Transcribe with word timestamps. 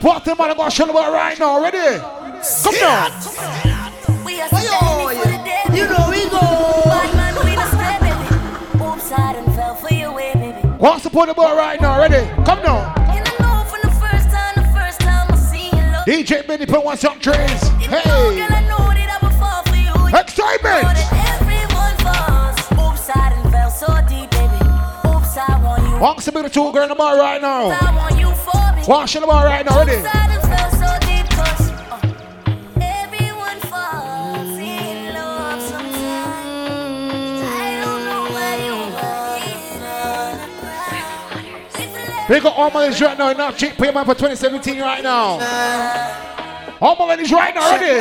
party 0.00 0.30
man, 0.30 0.50
I'm 0.50 0.56
gonna 0.56 0.70
show 0.70 0.88
about 0.88 1.12
right 1.12 1.38
now. 1.38 1.62
Ready? 1.62 1.98
Come 1.98 2.74
down. 2.74 3.12
We 4.24 4.40
are 4.40 4.48
oh, 4.52 5.10
yeah. 5.12 5.74
You 5.74 5.84
know 5.84 6.08
we 6.08 6.24
go. 6.30 6.40
Bad 6.88 7.14
man, 7.14 7.44
we 7.44 7.54
not 7.54 7.68
stay. 7.68 8.84
Oops, 8.84 9.12
I 9.12 9.32
done 9.34 9.54
fell 9.54 9.74
for 9.74 9.92
your 9.92 10.12
way, 10.14 10.32
baby. 10.34 10.78
Go 10.78 10.98
support 10.98 11.28
the 11.28 11.34
boy 11.34 11.54
right 11.54 11.80
now. 11.80 12.00
Ready? 12.00 12.26
Come 12.44 12.62
down. 12.62 12.96
You 13.14 13.20
know 13.40 13.62
from 13.68 13.80
the 13.82 13.94
first 14.00 14.30
time, 14.30 14.54
the 14.56 14.72
first 14.72 15.00
time 15.00 15.26
I 15.30 15.36
see 15.36 15.66
you 15.66 15.84
look. 15.92 16.06
DJ 16.06 16.46
Benny 16.46 16.64
put 16.64 16.82
one 16.82 16.96
some 16.96 17.20
trees. 17.20 17.36
Hey. 17.84 18.00
know, 18.08 18.34
girl, 18.34 18.48
I 18.50 18.64
know 18.68 18.88
that 18.96 19.18
I 19.20 19.26
would 19.26 19.34
fall 19.36 19.62
for 19.64 19.76
you. 19.76 19.92
You 19.92 20.16
Xsytment. 20.16 20.82
know 20.82 20.96
that 20.96 21.12
everyone 21.36 21.94
falls. 22.00 22.56
Oops, 22.72 23.10
I 23.14 23.30
done 23.30 23.52
fell 23.52 23.70
so 23.70 23.86
deep, 24.08 24.30
baby. 24.30 24.64
Oops, 25.12 25.36
I 25.36 25.60
want 25.62 25.82
you. 25.82 26.00
Walk 26.00 26.20
some 26.22 26.42
the 26.42 26.48
two 26.48 26.72
girl 26.72 26.84
in 26.84 26.88
the 26.88 26.94
bar 26.94 27.18
right 27.18 27.40
now. 27.42 28.09
Wash 28.90 29.14
in 29.14 29.20
the 29.20 29.28
bar 29.28 29.44
right 29.44 29.64
now. 29.64 29.78
Ready? 29.78 29.92
Oops, 29.92 30.08
I 30.12 30.26
done 30.26 30.40
fell 30.50 30.70
so 30.82 30.98
deep 31.06 31.28
'cause, 31.30 31.70
uh, 31.70 32.00
everyone 32.82 33.60
falls 33.70 34.58
in 34.58 35.14
love 35.14 35.62
sometimes. 35.62 37.40
I 37.46 37.80
don't 37.84 38.04
know 38.04 38.24
where 38.34 38.58
you 38.58 38.74
are. 38.98 39.38
Big 42.28 42.44
up 42.44 42.58
all 42.58 42.70
my 42.72 42.80
ladies 42.80 43.00
right 43.00 43.16
now. 43.16 43.32
Now 43.32 43.52
cheap 43.52 43.76
payment 43.76 44.06
for 44.06 44.14
2017 44.16 44.80
right 44.80 45.04
now. 45.04 45.38
All 46.82 46.96
my 46.98 47.04
ladies 47.10 47.30
right 47.30 47.54
now. 47.54 47.70
Ready? 47.70 48.00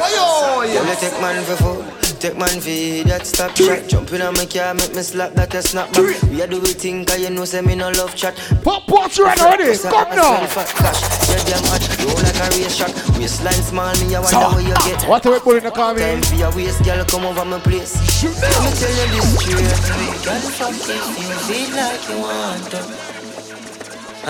Oh, 0.00 0.62
yeah. 0.66 0.80
Let 0.80 0.98
take 0.98 1.20
man 1.20 1.44
for 1.44 1.56
food. 1.62 2.03
Take 2.24 2.38
man 2.38 2.48
for 2.48 3.04
that 3.12 3.26
stop 3.26 3.54
chat. 3.54 3.86
Jumping 3.86 4.22
on 4.22 4.32
my 4.32 4.46
car, 4.46 4.72
make 4.72 4.96
me 4.96 5.02
slap 5.02 5.34
that 5.34 5.52
a 5.52 5.60
snap 5.60 5.92
back. 5.92 6.22
We 6.32 6.40
a 6.40 6.46
do 6.48 6.58
we 6.58 6.72
think, 6.72 7.06
cause 7.06 7.20
you 7.20 7.28
know, 7.28 7.44
say 7.44 7.60
me 7.60 7.74
no 7.74 7.90
love 7.90 8.16
chat. 8.16 8.32
Pop 8.64 8.88
what's 8.88 9.18
right 9.20 9.36
now. 9.36 9.50
Ready? 9.50 9.76
Come 9.76 10.08
now. 10.16 10.40
Cash, 10.48 11.04
you're 11.28 11.44
damn 11.44 11.60
hot. 11.68 11.84
You 12.00 12.08
like 12.24 12.40
a 12.40 12.48
race 12.56 12.76
shot. 12.80 12.88
Waistline 13.20 13.60
small, 13.60 13.92
me, 14.00 14.16
I 14.16 14.24
wonder 14.24 14.40
So, 14.40 14.56
where 14.56 14.64
you 14.64 14.72
get. 14.88 15.04
what 15.06 15.26
are 15.26 15.32
we 15.32 15.38
putting 15.40 15.58
in 15.58 15.64
the 15.64 15.70
comment? 15.70 16.00
Time 16.00 16.22
for 16.32 16.36
your 16.40 16.52
waist, 16.56 16.82
girl, 16.82 17.04
come 17.04 17.26
over 17.28 17.44
my 17.44 17.60
place. 17.60 17.92
Let 18.24 18.56
me 18.56 18.72
tell 18.72 18.88
you 18.88 19.06
this 19.12 19.28
straight. 19.44 20.24
Girl, 20.24 20.48
fuck 20.48 20.72
if 20.80 21.04
you 21.20 21.28
feel 21.44 21.76
like 21.76 22.08
you 22.08 22.16
want 22.24 22.64
to. 22.72 22.80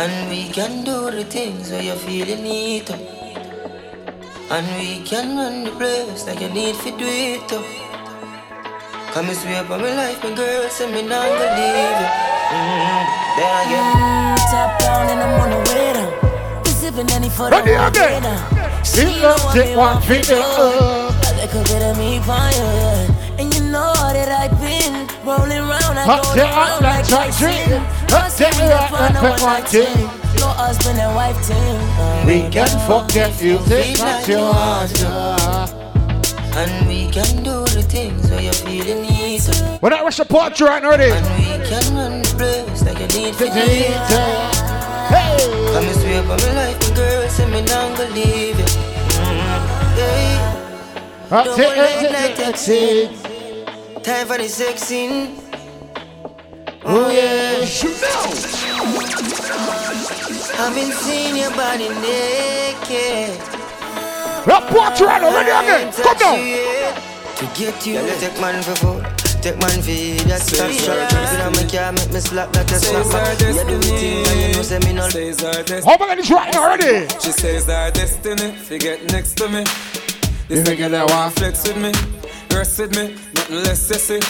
And 0.02 0.30
we 0.30 0.50
can 0.50 0.82
do 0.82 1.12
the 1.12 1.22
things 1.22 1.70
where 1.70 1.80
you 1.80 1.94
feel 1.94 2.26
you 2.26 2.42
need 2.42 2.86
to. 2.86 3.23
And 4.50 4.66
we 4.78 5.02
can 5.04 5.36
run 5.36 5.64
the 5.64 5.70
place 5.72 6.26
like 6.26 6.40
you 6.40 6.48
need 6.50 6.74
to 6.76 6.90
do 6.96 7.06
it 7.06 7.48
too. 7.48 7.62
Come 9.12 9.28
and 9.28 9.36
swear 9.38 9.64
by 9.64 9.78
my 9.78 9.94
life, 9.94 10.22
my 10.22 10.34
girl, 10.34 10.68
say 10.68 10.86
me 10.92 11.02
not 11.02 11.26
gonna 11.26 11.50
leave 11.58 11.98
you. 12.02 12.08
Mm, 12.54 13.02
there 13.36 13.56
again. 13.64 13.86
Mm, 13.94 14.36
top 14.50 14.70
down 14.80 15.08
and 15.10 15.20
I'm 15.20 15.40
on 15.40 15.50
the 15.50 15.60
way 15.70 15.92
down. 15.94 16.62
We 16.64 16.70
sipping 16.70 17.10
any 17.10 17.28
for 17.30 17.50
the 17.50 17.56
Ready 17.56 17.72
one 17.72 17.88
again. 17.88 18.22
day 18.22 18.28
down. 18.28 18.84
See, 18.84 19.00
She 19.00 19.20
look, 19.22 19.38
the 19.38 19.44
one 19.46 19.54
take 19.54 19.70
me 19.70 19.76
one 19.76 19.86
want 19.94 20.04
finger 20.04 20.26
to 20.26 20.40
up. 20.42 20.56
go. 20.56 21.10
I 21.24 21.30
like 21.40 21.54
a 21.54 21.62
bit 21.64 21.82
of 21.82 21.98
me 21.98 22.18
by 22.26 22.50
your 22.54 22.72
head. 22.78 23.10
And 23.40 23.54
you 23.54 23.62
know 23.74 23.92
that 23.94 24.28
I've 24.30 24.54
been 24.60 24.94
rolling 25.26 25.64
round. 25.66 25.98
I 25.98 26.06
go 26.06 26.22
take 26.34 26.44
around 26.44 26.82
like 26.82 27.00
like 27.00 27.06
Jack 27.08 27.26
Tyson. 27.32 27.48
Dream. 27.66 27.80
Hot 27.80 28.08
Trust 28.08 28.38
take 28.38 28.54
me, 28.58 28.62
out 28.70 28.90
that's 28.90 28.92
why 28.92 29.00
like 29.00 29.14
no 29.14 29.20
Pet 29.20 29.40
one 29.40 29.42
White 29.42 29.66
like 30.56 30.76
Team. 30.78 30.96
him. 30.96 30.98
No 30.98 30.98
husband 30.98 30.98
and 30.98 31.14
wife 31.14 31.46
team. 31.46 32.26
We 32.26 32.50
can 32.50 32.68
forget 32.86 33.42
you. 33.42 33.58
Think 33.58 33.98
what 33.98 34.28
you 34.28 34.38
want. 34.38 35.74
And 36.56 36.88
we 36.88 37.10
can 37.10 37.42
do 37.42 37.64
the 37.64 37.82
things 37.82 38.30
where 38.30 38.40
you 38.40 38.52
feel 38.52 38.86
you 38.86 38.94
need 39.02 39.40
to. 39.40 39.78
When 39.80 39.92
I 39.92 40.02
rush 40.02 40.18
the 40.18 40.24
porch 40.24 40.60
right 40.60 40.82
now. 40.82 40.92
And 40.92 41.26
we 41.38 41.66
can 41.66 41.94
run 41.94 42.22
the 42.22 42.34
place 42.36 42.82
like 42.84 43.00
you 43.00 43.08
need 43.20 43.36
do 43.38 43.46
Hey. 45.10 45.36
Come 45.72 45.84
and 45.84 45.96
swear 45.96 46.22
by 46.22 46.36
my 46.36 46.54
life, 46.54 46.94
girl, 46.94 47.28
say 47.28 47.46
me 47.50 47.60
not 47.62 47.98
gonna 47.98 48.10
leave 48.14 48.58
you. 48.58 48.64
Mm, 48.64 49.98
yeah. 49.98 51.28
Hot 51.30 51.44
Don't 51.44 51.60
it, 51.60 51.68
live 51.76 52.12
like 52.12 52.30
it, 52.30 52.36
that 52.38 52.68
it, 52.68 53.08
it. 53.98 54.04
Time 54.04 54.26
for 54.26 54.38
the 54.38 54.48
sex 54.48 54.82
scene. 54.82 55.43
Oh 56.86 57.10
yeah. 57.10 57.64
I've 60.60 60.74
been 60.74 60.92
seeing 60.92 61.36
your 61.36 61.50
body 61.52 61.88
naked. 61.88 63.40
That 64.44 64.68
porch 64.68 65.00
right 65.00 65.22
now. 65.22 65.32
Ready 65.32 65.50
again? 65.50 65.92
Come 65.92 66.18
down. 66.18 66.36
To 67.36 67.44
get 67.58 67.86
you. 67.86 67.94
Yeah, 67.94 68.14
take 68.20 68.38
man 68.38 68.62
for 68.62 68.76
food. 68.76 69.02
Take 69.40 69.56
man 69.58 69.80
for 69.80 70.28
that 70.28 70.42
stop 70.42 70.70
shot. 70.72 71.10
Jumping 71.10 71.40
on 71.40 71.52
my 71.52 71.64
car, 71.72 71.92
make 71.92 72.12
me 72.12 72.20
slap 72.20 72.52
that 72.52 72.70
a 72.70 72.76
snap 72.76 73.08
back. 73.10 73.40
Yeah, 73.40 73.64
do 73.64 73.76
it 73.78 73.84
thing, 73.84 74.26
and 74.26 74.40
you 74.40 74.56
know 74.56 74.62
say 74.62 74.78
me 74.80 74.92
no. 74.92 75.08
Says 75.08 75.42
our 75.42 75.62
destiny. 75.62 75.82
How 75.84 75.96
many 75.98 76.10
ladies 76.10 76.30
right 76.30 76.52
now? 76.52 76.68
Ready? 76.68 77.08
She 77.20 77.32
says 77.32 77.68
our 77.68 77.90
destiny. 77.90 78.52
Forget 78.56 79.10
next 79.10 79.38
to 79.38 79.48
me. 79.48 79.64
This 80.48 80.58
You 80.58 80.64
think 80.64 80.80
nigga 80.80 80.90
that 80.90 81.08
that 81.08 81.10
one? 81.10 81.18
want 81.18 81.38
flex 81.38 81.66
with 81.66 81.78
me, 81.78 81.92
rest 82.54 82.78
with 82.78 82.94
me, 82.94 83.14
nothing 83.34 83.56
less 83.64 83.80
sissy. 83.88 84.20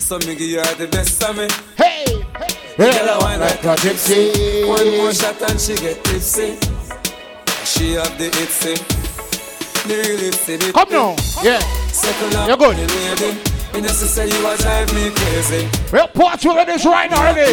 So 0.00 0.18
me 0.18 0.34
give 0.34 0.40
you 0.40 0.60
all 0.60 0.74
the 0.74 0.86
best 0.88 1.22
of 1.24 1.36
me. 1.36 1.48
Girl, 2.76 2.90
I 2.90 3.18
wine 3.22 3.38
Like 3.40 3.62
a 3.64 3.74
gypsy. 3.78 4.66
One 4.66 4.96
more 4.98 5.12
shot 5.14 5.40
and 5.48 5.60
she 5.60 5.76
get 5.76 6.02
tipsy. 6.02 6.58
She 7.64 7.94
have 7.94 8.18
the 8.18 8.30
itsy. 8.42 8.74
The 9.86 9.94
itsy. 10.26 10.72
Come 10.72 10.90
now. 10.90 11.14
Yeah. 11.42 11.60
Circle 11.94 12.36
up 12.36 12.48
You're 12.48 12.56
good. 12.56 12.76
the 12.76 12.86
lady. 12.90 13.38
Me 13.72 13.80
just 13.80 14.00
to 14.02 14.06
say 14.06 14.26
you 14.26 14.42
a 14.46 14.56
drive 14.56 14.92
me 14.92 15.10
crazy. 15.14 15.68
Well, 15.92 16.08
porch 16.08 16.44
with 16.44 16.56
ladies 16.56 16.84
right 16.84 17.08
now. 17.10 17.32
Me. 17.32 17.46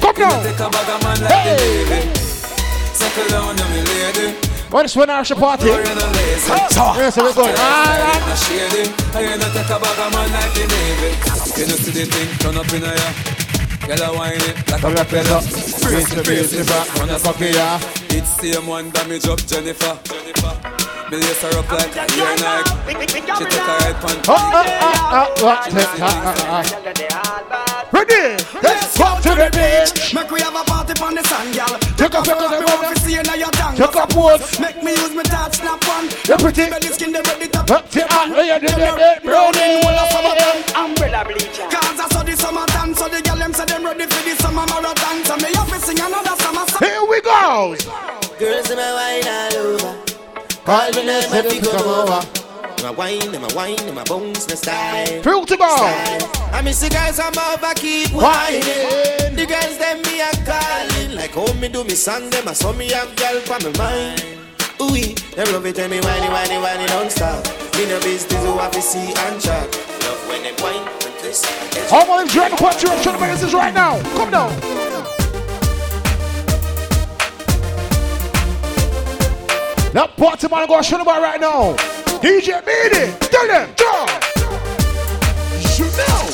Come 0.00 0.16
You 0.16 0.26
now. 0.28 0.42
Take 0.42 0.60
a 0.60 0.68
bag 0.68 0.88
of 0.92 1.02
man 1.04 1.20
like 1.24 1.32
Hey. 1.32 1.56
the 1.56 1.88
baby. 1.88 2.14
Circle 2.92 3.28
down 3.32 3.56
to 3.56 3.64
me 3.72 3.80
lady. 3.80 4.36
What 4.68 4.84
is 4.84 4.94
when 4.94 5.08
I 5.08 5.22
the 5.22 5.34
party? 5.36 5.66
You're 5.66 5.80
in 5.80 5.96
a 5.96 6.06
lazy. 6.12 6.52
Yes, 6.52 7.16
we're 7.16 7.32
going. 7.32 7.54
Ah, 7.56 8.12
I 9.16 9.22
ain't 9.24 9.40
not 9.40 9.52
take 9.56 9.72
a 9.72 9.78
bag 9.80 9.98
of 9.98 10.12
man 10.12 10.28
like 10.36 10.52
the 10.52 10.64
Navy. 10.68 11.10
You 11.58 11.66
know 11.66 11.76
see 11.80 11.92
the 11.92 12.04
thing 12.12 12.28
turn 12.38 12.56
up 12.56 12.72
in 12.72 12.84
a 12.84 12.92
ya. 12.92 13.49
Girl 13.86 14.02
I 14.02 14.10
wine 14.16 14.32
it 14.36 14.56
like 14.70 14.80
Come 14.80 14.92
a 14.96 14.96
here, 14.96 15.04
propeller. 15.04 15.40
Pezzo. 15.40 15.82
Brace 15.82 16.14
Mr. 16.14 16.18
it, 16.18 16.24
brace 16.24 16.52
it 16.52 16.66
back, 16.68 16.86
Beautiful. 16.86 17.00
run 17.00 17.10
a 17.10 17.18
Fuck 17.18 17.40
it, 17.40 17.54
yeah. 17.54 17.80
It's 18.10 18.28
same 18.40 18.66
one 18.66 18.90
damage 18.90 19.26
up 19.26 19.38
Jennifer. 19.46 19.98
Me 21.10 21.16
lace 21.16 21.42
her 21.42 21.58
up 21.58 21.70
like 21.72 21.96
a 21.96 22.06
ear 22.14 22.36
Nike. 22.38 22.70
She 23.38 23.44
take 23.44 23.62
a 23.66 23.74
right 23.82 23.96
pan. 24.00 24.16
Oh, 24.28 24.34
ah, 24.36 24.64
ah, 24.80 25.10
ah, 25.10 25.42
what? 25.42 25.58
Ah, 25.74 25.98
ah, 26.00 26.64
ah. 26.64 27.88
Ready? 27.92 28.36
Let's 28.36 28.39
go 29.00 29.08
to 29.24 29.32
the 29.32 29.48
beach. 29.56 30.12
Make 30.14 30.30
we 30.30 30.40
have 30.44 30.54
a 30.54 30.62
party 30.68 30.92
on 31.00 31.14
the 31.16 31.24
sun, 31.24 31.48
gal. 31.56 31.72
Take 31.96 32.12
a 32.14 32.20
Take 32.20 32.36
photo, 32.36 32.60
me 32.60 32.66
want 32.68 32.96
to 32.96 33.02
see 33.02 33.14
you 33.16 33.22
now 33.24 33.34
your 33.34 33.50
tongue. 33.56 33.76
Take 33.76 33.96
a 33.96 34.04
pose. 34.06 34.60
Make 34.60 34.82
me 34.84 34.92
use 34.92 35.14
my 35.16 35.22
touch 35.24 35.56
snap 35.60 35.80
one. 35.88 36.06
You're 36.28 36.38
pretty. 36.38 36.68
Belly 36.68 36.90
skin 36.92 37.12
the 37.12 37.20
ready 37.24 37.48
to 37.48 37.60
Up 37.72 37.88
to 37.90 38.00
ah, 38.10 38.26
yeah, 38.28 38.58
yeah, 38.60 38.60
yeah, 38.60 38.96
yeah, 38.98 39.18
Browning, 39.24 39.80
well, 39.84 39.96
a 39.96 40.04
summer 40.12 40.34
brownie. 40.36 40.62
time. 40.68 40.90
Umbrella 40.92 41.20
bleacher. 41.24 41.66
Cause 41.72 41.98
I 42.00 42.06
saw 42.12 42.22
the 42.22 42.34
summer 42.36 42.66
dance, 42.66 42.98
so 42.98 43.08
the 43.08 43.20
gal 43.22 43.36
them 43.36 43.52
say 43.52 43.64
them 43.64 43.84
ready 43.84 44.04
for 44.04 44.22
the 44.28 44.34
summer 44.42 44.66
marathon. 44.68 45.16
So 45.24 45.34
me 45.40 45.48
have 45.56 45.68
to 45.72 45.78
sing 45.80 46.00
another 46.00 46.36
summer 46.42 46.64
song. 46.68 46.82
Here 46.84 47.04
we 47.08 47.18
go. 47.22 47.76
Girls 48.38 48.70
in 48.70 48.76
my 48.76 48.90
wine 48.98 49.28
all 49.28 49.56
over. 49.74 49.92
Five 50.64 50.94
minutes 50.94 51.26
to 51.30 51.42
the 51.42 51.70
come 51.72 51.88
over. 51.88 52.39
My 52.90 52.96
wine, 52.96 53.22
and 53.22 53.40
my 53.40 53.54
wine, 53.54 53.78
and 53.82 53.94
my 53.94 54.02
bones, 54.02 54.48
my 54.48 54.56
style. 54.56 55.22
Through 55.22 55.46
to 55.46 55.56
go. 55.56 55.76
I 56.50 56.60
miss 56.60 56.80
the 56.80 56.88
guys 56.88 57.20
I'm 57.20 57.38
over 57.38 57.72
keep 57.74 58.10
Whining. 58.10 58.66
The 59.36 59.46
girls 59.46 59.78
them 59.78 60.02
me 60.02 60.18
a 60.18 60.30
calling 60.42 61.14
like 61.14 61.30
how 61.30 61.46
me 61.60 61.68
do 61.68 61.84
me 61.84 61.94
song 61.94 62.28
them. 62.30 62.48
I 62.48 62.52
saw 62.52 62.72
me 62.72 62.90
have 62.90 63.14
girl 63.14 63.38
for 63.46 63.62
my 63.62 63.78
mind. 63.78 64.24
Ooh, 64.82 64.90
them 65.36 65.52
love 65.52 65.66
it 65.66 65.76
when 65.76 65.90
me 65.90 66.00
whiny, 66.00 66.28
whiny, 66.30 66.58
whiny 66.58 66.86
don't 66.88 67.12
stop. 67.12 67.46
Me 67.76 67.86
no 67.86 68.00
business 68.00 68.42
who 68.42 68.58
have 68.58 68.72
to 68.72 68.82
see 68.82 69.14
and 69.14 69.40
chat. 69.40 69.70
Love 70.02 70.26
when 70.26 70.42
them 70.42 70.56
whine 70.58 70.82
and 70.82 71.14
twist. 71.20 71.46
and. 71.46 71.92
All 71.92 72.06
my 72.08 72.26
drag 72.26 72.58
punch 72.58 72.82
you 72.82 72.88
up 72.90 73.00
to 73.04 73.12
business 73.24 73.54
right 73.54 73.72
now. 73.72 74.02
Come 74.18 74.32
down. 74.32 74.89
That 79.92 80.16
party 80.16 80.46
man 80.48 80.68
go 80.68 80.80
show 80.82 80.98
them 80.98 81.06
right 81.08 81.40
now. 81.40 81.74
DJ 82.22 82.62
Beanie, 82.62 83.10
tell 83.28 83.46
them, 83.48 83.74
draw. 83.74 84.06
You 85.74 85.86
know. 85.98 86.30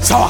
So, 0.00 0.28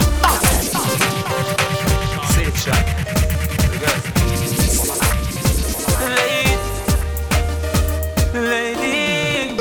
Lady, 8.33 9.55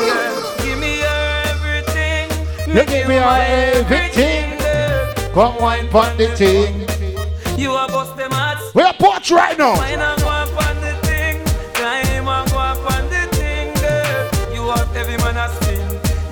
girl, 0.00 0.56
give 0.62 0.78
me 0.78 1.00
your 1.00 1.26
everything. 1.44 2.30
you 2.74 2.84
give 2.86 3.06
me 3.06 3.14
your 3.16 3.38
everything. 3.38 4.58
Come 5.34 5.56
wine 5.60 5.88
pon 5.88 6.16
the 6.16 6.28
thing. 6.34 6.85
You 7.56 7.72
are 7.72 7.88
bust 7.88 8.16
them 8.16 8.30
hearts. 8.32 8.74
We 8.74 8.82
are 8.82 8.92
porch 8.94 9.30
right 9.30 9.56
now. 9.56 9.74
Wine 9.76 9.98
and 9.98 10.20
go 10.20 10.28
up 10.28 10.66
on 10.68 10.76
the 10.80 10.92
thing. 11.06 11.42
Climb 11.72 12.28
and 12.28 12.50
go 12.50 12.58
up 12.58 12.78
on 12.92 13.04
the 13.08 13.26
thing, 13.36 13.72
girl. 13.80 14.54
You 14.54 14.62
have 14.70 14.94
every 14.94 15.16
man 15.18 15.36
a 15.36 15.48
spin. 15.56 15.80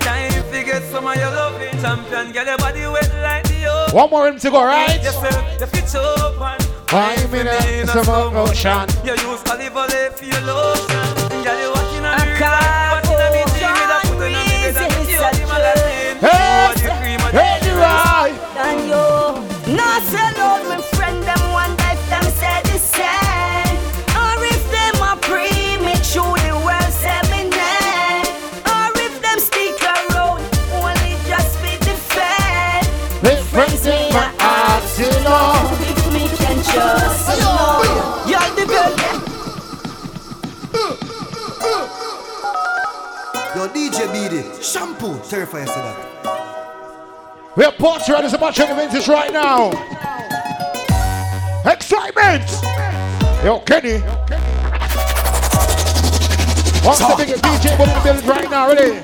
Time 0.01 0.31
to 0.53 0.63
get 0.65 0.83
some 0.93 1.07
of 1.07 1.17
your 1.17 1.31
loving. 1.31 1.81
Champion, 1.81 2.33
get 2.33 2.47
your 2.47 2.59
body 2.59 2.81
wet 2.87 3.11
like 3.23 3.45
the 3.49 3.91
One 3.97 4.11
more 4.11 4.29
in 4.29 4.39
to 4.39 4.51
go, 4.51 4.65
right? 4.65 5.01
Yes, 5.03 5.17
sir. 5.17 5.33
The 5.59 5.67
fit 5.67 5.95
open. 5.97 6.61
Five 6.89 7.33
minutes 7.33 7.95
of 7.97 8.07
motion. 8.33 8.87
You 9.05 9.13
use 9.13 9.43
olive 9.49 9.77
oil 9.77 10.11
for 10.13 10.25
your 10.25 10.41
lotion. 10.43 11.09
Girl, 11.43 11.59
you 11.59 11.71
walking 11.73 12.05
on 12.05 12.21
the 12.21 12.37
can't 12.37 12.53
river. 12.53 12.93
Watching 12.93 13.21
on 13.25 13.33
the 13.33 13.41
TV, 13.49 13.81
that 13.89 14.03
put 14.05 14.13
on 14.13 14.21
the 14.21 14.29
bed 14.61 14.77
and 14.77 15.09
you 15.09 15.19
on 15.25 15.33
the 15.33 15.45
magazine. 15.49 16.21
Hey, 16.21 16.37
You 16.37 16.69
want 16.69 16.79
the 16.85 16.93
cream 17.01 17.21
and 17.25 17.33
hey, 17.33 17.73
right. 17.81 18.37
And 18.61 18.81
you 18.93 19.75
not 19.75 20.03
sell 20.05 20.34
BD, 44.15 44.63
shampoo, 44.63 45.19
terrify 45.29 45.63
you 45.63 45.67
say 45.67 45.75
that. 45.75 47.53
We're 47.57 47.73
party 47.73 48.13
ready 48.13 48.29
so 48.29 48.39
much 48.39 48.61
of 48.61 48.69
vintage 48.69 49.09
right 49.09 49.33
now. 49.33 49.73
Xsytment! 51.65 52.47
Yo, 53.45 53.59
Kenny. 53.59 53.99
What's 56.87 57.01
the 57.01 57.15
biggest 57.19 57.43
DJ 57.43 57.73
in 57.73 57.89
the 57.89 58.01
building 58.05 58.29
right 58.29 58.49
now? 58.49 58.69
Ready? 58.69 59.01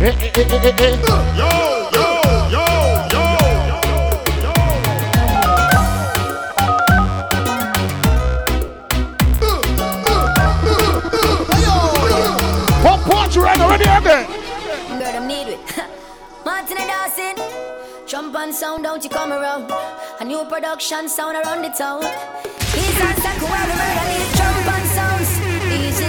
Eh, 0.00 0.08
eh, 0.08 0.30
eh, 0.36 0.46
eh, 0.48 0.64
eh, 0.64 0.84
eh. 0.86 1.36
Yo, 1.36 1.79
ready 13.70 13.84
again. 13.84 14.26
Girl, 14.98 15.12
them 15.14 15.26
need 15.28 15.48
it. 15.54 15.60
Martin 16.44 16.76
and 16.78 16.90
Dawson. 16.90 17.36
Jump 18.06 18.34
and 18.34 18.52
sound, 18.52 18.82
don't 18.82 19.02
you 19.04 19.10
come 19.10 19.32
around. 19.32 19.70
A 20.20 20.24
new 20.24 20.44
production 20.46 21.08
sound 21.08 21.36
around 21.36 21.62
the 21.62 21.70
town. 21.70 22.02
He's 22.74 22.98
a 22.98 23.08
second 23.22 23.48
where 23.52 23.66
the 23.70 23.76
murder 23.80 24.06
need 24.10 24.30
jump 24.34 24.66
and 24.74 24.86
sounds. 24.96 25.30
Easy. 25.70 26.06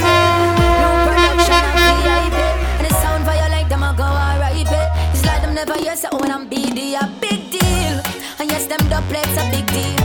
New 0.81 0.93
production 1.05 1.63
and 1.85 1.97
VIP. 2.01 2.39
And 2.79 2.85
the 2.89 2.93
sound 3.03 3.23
violate 3.25 3.69
them, 3.69 3.83
I 3.83 3.93
go 3.95 4.09
alright. 4.09 4.67
It's 5.13 5.23
like 5.25 5.41
them 5.43 5.53
never 5.53 5.77
hear 5.77 5.95
so 5.95 6.09
when 6.17 6.31
I'm 6.31 6.49
BD, 6.49 6.97
a 6.97 7.05
big 7.21 7.51
deal. 7.51 7.95
And 8.39 8.49
yes, 8.49 8.65
them 8.65 8.81
doublets 8.89 9.37
a 9.37 9.45
big 9.53 9.67
deal. 9.67 10.01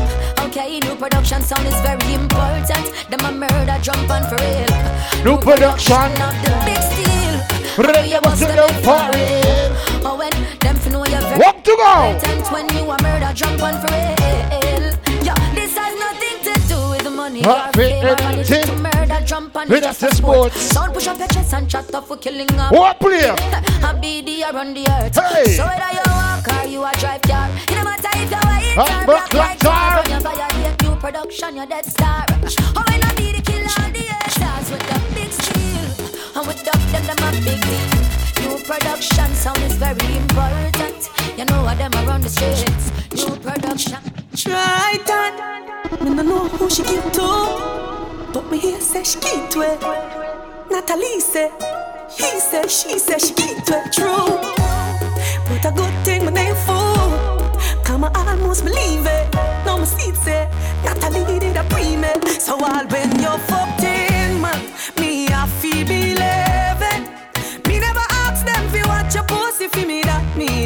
Okay, 0.56 0.80
new 0.80 0.96
production 0.96 1.42
sound 1.42 1.66
is 1.66 1.78
very 1.82 2.14
important. 2.14 2.90
Them 3.10 3.20
a 3.26 3.30
murder 3.30 3.76
jump 3.82 4.08
and 4.08 4.24
for 4.24 4.36
real. 4.40 5.22
New 5.22 5.36
production. 5.38 5.94
of 6.16 6.32
the 6.40 6.62
big 6.64 6.80
steal. 6.80 7.84
Ready, 7.84 8.08
you 8.08 8.20
must 8.22 8.40
for 8.82 9.10
it. 9.12 10.02
Oh, 10.02 10.16
when 10.16 10.30
them 10.60 10.76
fi 10.76 10.90
know 10.92 11.04
you're 11.04 11.20
very 11.20 11.38
What 11.40 11.62
to 11.62 11.76
go? 11.76 12.10
important 12.14 12.50
when 12.50 12.68
you 12.74 12.90
a 12.90 13.02
murder 13.02 13.32
jump 13.34 13.62
on 13.62 13.74
for 13.82 13.92
real. 13.92 14.15
Money 17.36 17.46
Not 17.46 17.76
or 17.76 17.78
with 17.78 17.90
fame. 17.90 18.04
or 18.04 18.22
anything. 18.22 18.56
anything. 18.62 18.82
Murder 18.82 19.24
jump 19.26 19.56
on 19.56 19.68
With 19.68 19.82
just 19.82 20.00
the 20.00 20.10
sport. 20.14 20.52
sports. 20.52 20.72
Sound 20.74 20.94
push 20.94 21.06
up 21.06 21.18
your 21.18 21.28
chest 21.28 21.54
and 21.54 21.68
chat 21.70 21.94
up 21.94 22.06
for 22.06 22.16
killing 22.16 22.50
up. 22.58 22.72
What 22.72 22.98
player? 23.00 23.34
I 23.38 23.98
be 24.00 24.20
the 24.22 24.44
around 24.44 24.74
the 24.74 24.86
earth. 24.88 25.14
Hey. 25.16 25.52
So 25.52 25.64
whether 25.64 25.92
you 25.92 26.02
walk 26.06 26.48
or 26.52 26.66
you 26.68 26.84
a 26.84 26.92
drive 26.98 27.22
car, 27.22 27.48
it 27.50 27.74
no 27.74 27.84
matter 27.84 28.08
if 28.14 28.30
you 28.30 28.36
white 28.36 28.76
or 28.78 29.06
black 29.06 29.34
like 29.34 29.58
tar. 29.58 29.72
tar. 29.72 30.02
When 30.02 30.10
you 30.12 30.20
violate 30.20 30.82
new 30.82 30.96
production, 30.96 31.56
you're 31.56 31.66
dead 31.66 31.84
star. 31.86 32.26
Oh, 32.76 32.84
be 33.16 33.32
the 33.32 33.42
killer 33.42 33.86
of 33.86 33.92
the 33.92 34.04
earth, 34.10 34.32
stars 34.32 34.70
with 34.70 34.84
the 34.90 34.98
big 35.14 35.32
steel. 35.32 36.06
And 36.36 36.46
with 36.46 36.68
up 36.68 36.80
them, 36.92 37.06
them 37.06 37.18
a 37.20 37.30
big 37.44 37.60
deal. 37.62 38.48
New 38.50 38.58
production 38.64 39.28
sound 39.34 39.58
is 39.62 39.74
very 39.76 40.16
important. 40.16 41.05
You 41.36 41.44
know 41.44 41.64
what 41.64 41.76
them 41.76 41.92
around 41.92 42.22
the 42.22 42.30
streets. 42.30 42.90
New 43.12 43.36
production. 43.36 43.98
Try 44.34 44.96
that. 45.04 45.98
Me 46.02 46.08
no 46.08 46.22
know 46.22 46.48
who 46.48 46.70
she 46.70 46.82
give 46.82 47.12
to. 47.12 48.32
But 48.32 48.50
me 48.50 48.58
hear 48.58 48.80
say 48.80 49.04
she 49.04 49.20
give 49.20 49.50
to 49.50 49.60
it. 49.60 49.80
Natalie 50.70 51.20
say 51.20 51.50
He 52.08 52.40
say, 52.40 52.66
she 52.68 52.98
say 52.98 53.18
she 53.18 53.34
give 53.34 53.62
to 53.64 53.84
it. 53.84 53.92
True. 53.92 54.32
But 55.46 55.64
a 55.68 55.72
good 55.76 56.04
thing 56.06 56.24
my 56.24 56.30
name 56.30 56.54
fool. 56.64 57.12
Come 57.84 58.04
I 58.04 58.10
almost 58.30 58.64
believe 58.64 59.04
it. 59.04 59.34
Now 59.66 59.76
my 59.76 59.84
seat 59.84 60.16
say 60.16 60.48
Natalie 60.84 61.38
did 61.38 61.54
a 61.54 61.64
pre 61.64 62.00
So 62.40 62.56
I'll 62.62 62.86
you're 63.20 63.38
fucked 63.44 63.55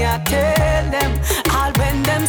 I 0.03 0.19
tell 0.25 0.91
them 0.91 1.21
I'll 1.51 1.73
bend 1.73 2.07
them 2.07 2.25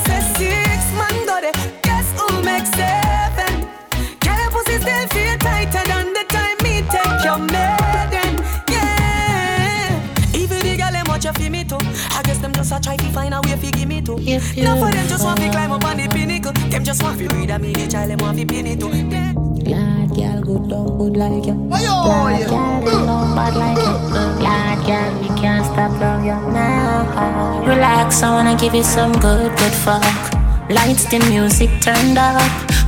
just 12.61 12.73
a 12.73 12.79
try 12.79 12.95
to 12.95 13.05
find 13.11 13.33
a 13.33 13.41
way 13.41 13.57
fi 13.57 13.71
give 13.71 13.87
me 13.87 14.01
too 14.01 14.17
Now 14.17 14.75
for 14.77 14.91
them 14.91 15.07
just 15.07 15.23
want 15.23 15.39
fi 15.39 15.49
climb 15.49 15.71
up 15.71 15.83
on 15.83 15.97
the 15.97 16.07
pinnacle 16.07 16.51
Them 16.69 16.83
just 16.83 17.01
want 17.01 17.17
fi 17.17 17.27
breed 17.27 17.49
a 17.49 17.57
me 17.57 17.73
the 17.73 17.87
child 17.87 18.11
them 18.11 18.19
want 18.19 18.37
fi 18.37 18.45
pin 18.45 18.67
it 18.67 18.79
too 18.79 18.89
Yeah. 18.93 19.33
Glad 19.63 20.15
girl 20.15 20.41
good 20.41 20.69
down 20.69 20.97
good 20.97 21.17
like 21.17 21.45
you. 21.45 21.53
Glad 21.69 22.49
girl 22.49 22.93
you 22.93 23.05
know 23.05 23.33
bad 23.35 23.55
like 23.55 23.77
you. 23.77 23.93
Glad 24.39 24.85
girl 24.85 25.21
we 25.21 25.27
can't 25.39 25.65
stop 25.65 25.91
love 26.01 26.23
you 26.23 26.37
now. 26.53 27.63
Relax, 27.65 28.21
I 28.21 28.29
wanna 28.31 28.55
give 28.57 28.75
you 28.75 28.83
some 28.83 29.13
good 29.13 29.57
good 29.57 29.73
fuck. 29.85 30.33
Lights 30.69 31.05
the 31.05 31.19
music 31.29 31.69
turned 31.81 32.17
up. 32.17 32.41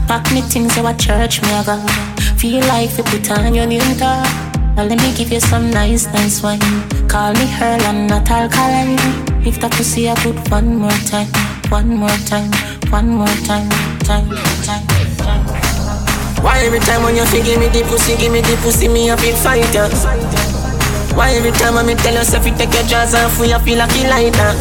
Pack 0.08 0.32
me 0.34 0.42
things 0.42 0.76
you 0.78 0.86
at 0.86 1.00
church 1.00 1.42
me 1.42 1.48
I 1.52 1.64
go. 1.64 1.78
Feel 2.38 2.62
like 2.68 2.96
you 2.98 3.04
put 3.04 3.32
on 3.32 3.56
your 3.56 3.66
new 3.66 3.80
top. 3.96 4.53
Now 4.76 4.86
let 4.90 4.98
me 4.98 5.14
give 5.14 5.32
you 5.32 5.40
some 5.40 5.70
nice 5.70 6.08
nice 6.08 6.42
wine. 6.42 6.60
Call 7.08 7.34
me 7.34 7.46
her 7.46 7.78
and 7.86 8.10
not 8.10 8.26
alkaline. 8.30 8.98
If 9.46 9.62
that 9.62 9.72
pussy 9.74 10.10
I 10.10 10.16
put 10.16 10.34
one 10.50 10.78
more 10.78 11.00
time, 11.06 11.30
one 11.70 11.94
more 11.94 12.18
time, 12.26 12.50
one 12.90 13.10
more 13.10 13.38
time, 13.46 13.70
time, 14.02 14.26
time, 14.66 14.86
time. 15.22 15.46
Why 16.42 16.58
every 16.66 16.80
time 16.80 17.04
when 17.04 17.16
you 17.16 17.26
feel 17.30 17.46
give 17.46 17.60
me 17.60 17.70
the 17.70 17.86
pussy, 17.86 18.18
give 18.18 18.34
me 18.34 18.42
the 18.42 18.58
pussy, 18.66 18.88
me 18.88 19.10
a 19.10 19.18
feel 19.18 19.36
fight 19.46 19.70
ya? 19.78 19.86
Why 21.14 21.38
every 21.38 21.52
time 21.52 21.76
when 21.76 21.86
me 21.86 21.94
tell 21.94 22.16
yourself 22.16 22.44
you 22.48 22.56
take 22.58 22.74
your 22.74 22.84
jaws 22.90 23.14
off, 23.14 23.38
you 23.38 23.60
feel 23.60 23.78
like 23.78 23.94
like 24.10 24.34
that? 24.34 24.58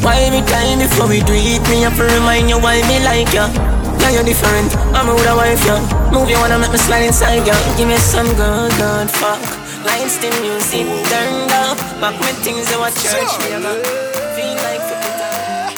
Why 0.00 0.24
every 0.24 0.40
time 0.48 0.78
before 0.80 1.08
we 1.08 1.20
do 1.20 1.36
it, 1.36 1.60
me 1.68 1.84
to 1.84 2.02
remind 2.16 2.48
you 2.48 2.56
why 2.56 2.80
me 2.88 3.04
like 3.04 3.28
ya? 3.34 3.75
Yeah, 4.06 4.22
you're 4.22 4.30
different, 4.30 4.70
I'm 4.94 5.10
with 5.10 5.26
a 5.26 5.34
wife, 5.34 5.58
yeah. 5.66 5.82
Move 6.14 6.30
you 6.30 6.38
wanna 6.38 6.62
make 6.62 6.70
me 6.70 6.78
slide 6.78 7.02
inside, 7.02 7.42
yeah. 7.42 7.58
Give 7.74 7.90
me 7.90 7.98
some 7.98 8.30
good, 8.38 8.70
good 8.78 9.10
fuck. 9.10 9.42
Lights, 9.82 10.22
the 10.22 10.30
music 10.46 10.86
turned 11.10 11.50
up. 11.50 11.74
Back 11.98 12.14
me 12.22 12.30
things 12.38 12.70
you 12.70 12.78
at 12.86 12.94
church, 12.94 13.34
me 13.42 13.50
Feel 13.50 14.54
like 14.62 14.86
you 14.86 14.94
put 15.02 15.26
on 15.26 15.74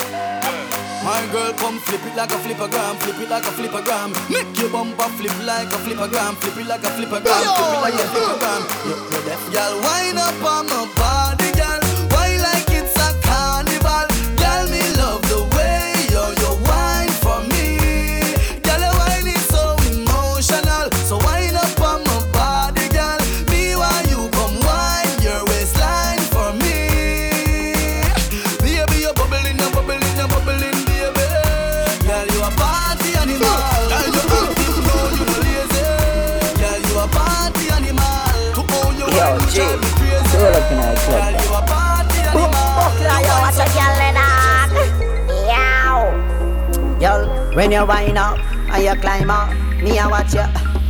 My 1.01 1.25
girl, 1.33 1.57
come 1.57 1.81
flip 1.81 2.05
it 2.05 2.15
like 2.21 2.29
a 2.29 2.37
flippergram, 2.45 3.01
flip 3.01 3.17
it 3.17 3.31
like 3.33 3.49
a 3.49 3.53
flippergram. 3.57 4.13
Make 4.29 4.53
your 4.61 4.69
bumper 4.77 5.09
flip 5.17 5.33
like 5.49 5.73
a 5.73 5.81
flippergram, 5.81 6.37
flip 6.37 6.59
it 6.61 6.69
like 6.69 6.85
a 6.85 6.93
flippergram, 7.01 7.33
flip 7.33 7.73
it 7.73 7.81
like 7.81 7.97
a 7.97 8.07
flippergram. 8.13 8.61
You, 8.85 8.97
you 9.09 9.21
deaf, 9.25 9.41
girl, 9.57 9.81
wind 9.81 10.19
up 10.21 10.37
on 10.45 10.69
my 10.69 10.85
body, 11.01 11.38
when 47.55 47.73
you 47.73 47.85
wind 47.87 48.19
up 48.19 48.39
and 48.73 48.85
you 48.85 48.95
climb 49.01 49.31
up, 49.31 49.51
me 49.83 49.99
a 49.99 50.09
watch 50.09 50.35
you. 50.35 50.45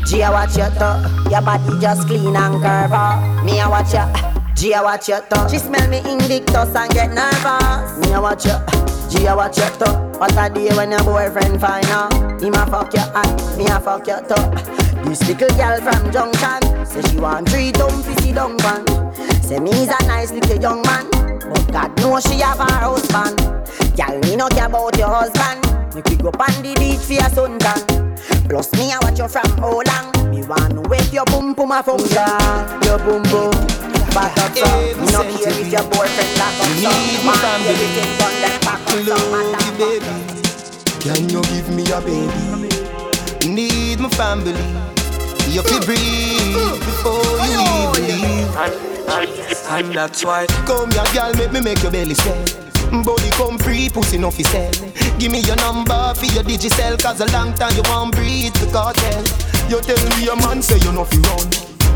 G 0.06 0.22
a 0.22 0.30
watch 0.30 0.56
you 0.56 0.64
too. 0.78 1.30
Your 1.30 1.42
body 1.42 1.80
just 1.80 2.06
clean 2.06 2.36
and 2.36 2.62
curve 2.62 2.92
up. 2.92 3.44
Me 3.44 3.60
a 3.60 3.68
watch 3.68 3.92
you. 3.94 4.28
G, 4.58 4.74
I 4.74 4.82
watch 4.82 5.08
your 5.08 5.20
tongue. 5.20 5.48
She 5.48 5.58
smell 5.58 5.88
me 5.88 5.98
Invictus 5.98 6.74
and 6.74 6.92
get 6.92 7.12
nervous. 7.12 7.96
Me, 8.00 8.12
I 8.12 8.18
watch 8.18 8.44
your. 8.44 8.58
G, 9.08 9.28
I 9.28 9.32
watch 9.32 9.56
your 9.56 9.70
tongue. 9.78 10.18
What 10.18 10.32
a 10.32 10.52
day 10.52 10.74
when 10.74 10.90
your 10.90 11.04
boyfriend 11.04 11.60
find 11.60 11.86
out. 11.86 12.12
Him 12.42 12.54
a 12.54 12.66
fuck 12.66 12.92
your 12.92 13.04
hand, 13.04 13.56
me 13.56 13.66
a 13.66 13.78
fuck 13.78 14.08
your 14.08 14.20
toe. 14.22 14.50
This 15.04 15.22
little 15.28 15.48
girl 15.56 15.78
from 15.80 16.10
Junction 16.10 16.84
say 16.84 17.02
she 17.08 17.20
want 17.20 17.48
three 17.48 17.70
dumb 17.70 18.02
fizzy 18.02 18.32
dung 18.32 18.58
pan. 18.58 18.84
Say 19.44 19.60
me's 19.60 19.86
a 19.86 20.06
nice 20.08 20.32
little 20.32 20.60
young 20.60 20.82
man, 20.82 21.08
but 21.38 21.70
God 21.70 21.96
knows 21.98 22.24
she 22.24 22.40
have 22.40 22.58
a 22.58 22.64
husband. 22.64 23.38
Girl, 23.96 24.18
me 24.22 24.34
no 24.34 24.48
care 24.48 24.66
about 24.66 24.98
your 24.98 25.06
husband. 25.06 25.67
Make 25.98 26.10
we 26.10 26.16
go 26.16 26.28
on 26.28 26.62
the 26.62 26.78
beach 26.78 27.02
for 27.02 27.14
your 27.14 27.26
suntan. 27.34 27.82
Plus 28.48 28.70
me 28.78 28.92
I 28.94 28.98
watch 29.02 29.18
you 29.18 29.26
from 29.26 29.50
how 29.58 29.82
long. 29.82 30.30
Me 30.30 30.46
want 30.46 30.70
to 30.70 30.80
wake 30.88 31.12
your 31.12 31.24
boom 31.24 31.54
boom 31.54 31.72
a 31.72 31.82
function. 31.82 32.22
Your 32.86 33.02
boom 33.02 33.26
boom. 33.26 33.50
Back 34.14 34.38
up 34.38 34.54
so 34.54 34.64
Me 34.94 35.10
no 35.10 35.26
care 35.26 35.50
if 35.58 35.72
your 35.74 35.82
boyfriend 35.90 36.38
lock 36.38 36.54
up 36.54 36.70
so 36.78 36.90
Want 37.26 37.66
everything 37.66 38.14
done 38.16 38.38
then 38.40 38.60
back 38.62 38.80
up 38.86 38.94
so 39.04 39.18
baby 39.76 40.06
Can 41.02 41.28
you 41.28 41.42
give 41.42 41.68
me 41.74 41.82
a 41.90 42.00
baby? 42.00 43.52
Need 43.52 43.98
my 43.98 44.08
family 44.08 44.54
You 45.50 45.62
feel 45.62 45.84
breathe 45.84 46.78
before 46.78 47.46
you 47.50 47.90
leave 48.00 48.56
And 49.68 49.92
that's 49.92 50.24
why 50.24 50.46
Come 50.64 50.90
here 50.92 51.04
girl 51.12 51.34
make 51.34 51.52
me 51.52 51.60
make 51.60 51.82
your 51.82 51.92
belly 51.92 52.14
swell 52.14 52.67
Body 52.90 53.30
come 53.32 53.58
free, 53.58 53.88
pussy 53.90 54.16
no 54.18 54.30
fi 54.30 54.42
sell. 54.44 54.72
Give 55.18 55.30
me 55.30 55.40
your 55.40 55.56
number 55.56 56.14
for 56.14 56.24
your 56.26 56.42
digicel 56.42 56.96
Cause 57.02 57.20
a 57.20 57.26
long 57.32 57.52
time 57.54 57.74
you 57.76 57.82
won't 57.84 58.14
breathe 58.14 58.54
the 58.54 58.70
cartel. 58.72 59.22
You 59.68 59.80
tell 59.82 60.00
me 60.16 60.24
your 60.24 60.36
man 60.36 60.62
say 60.62 60.78
you 60.78 60.92
no 60.92 61.04
fi 61.04 61.18
run. 61.28 61.48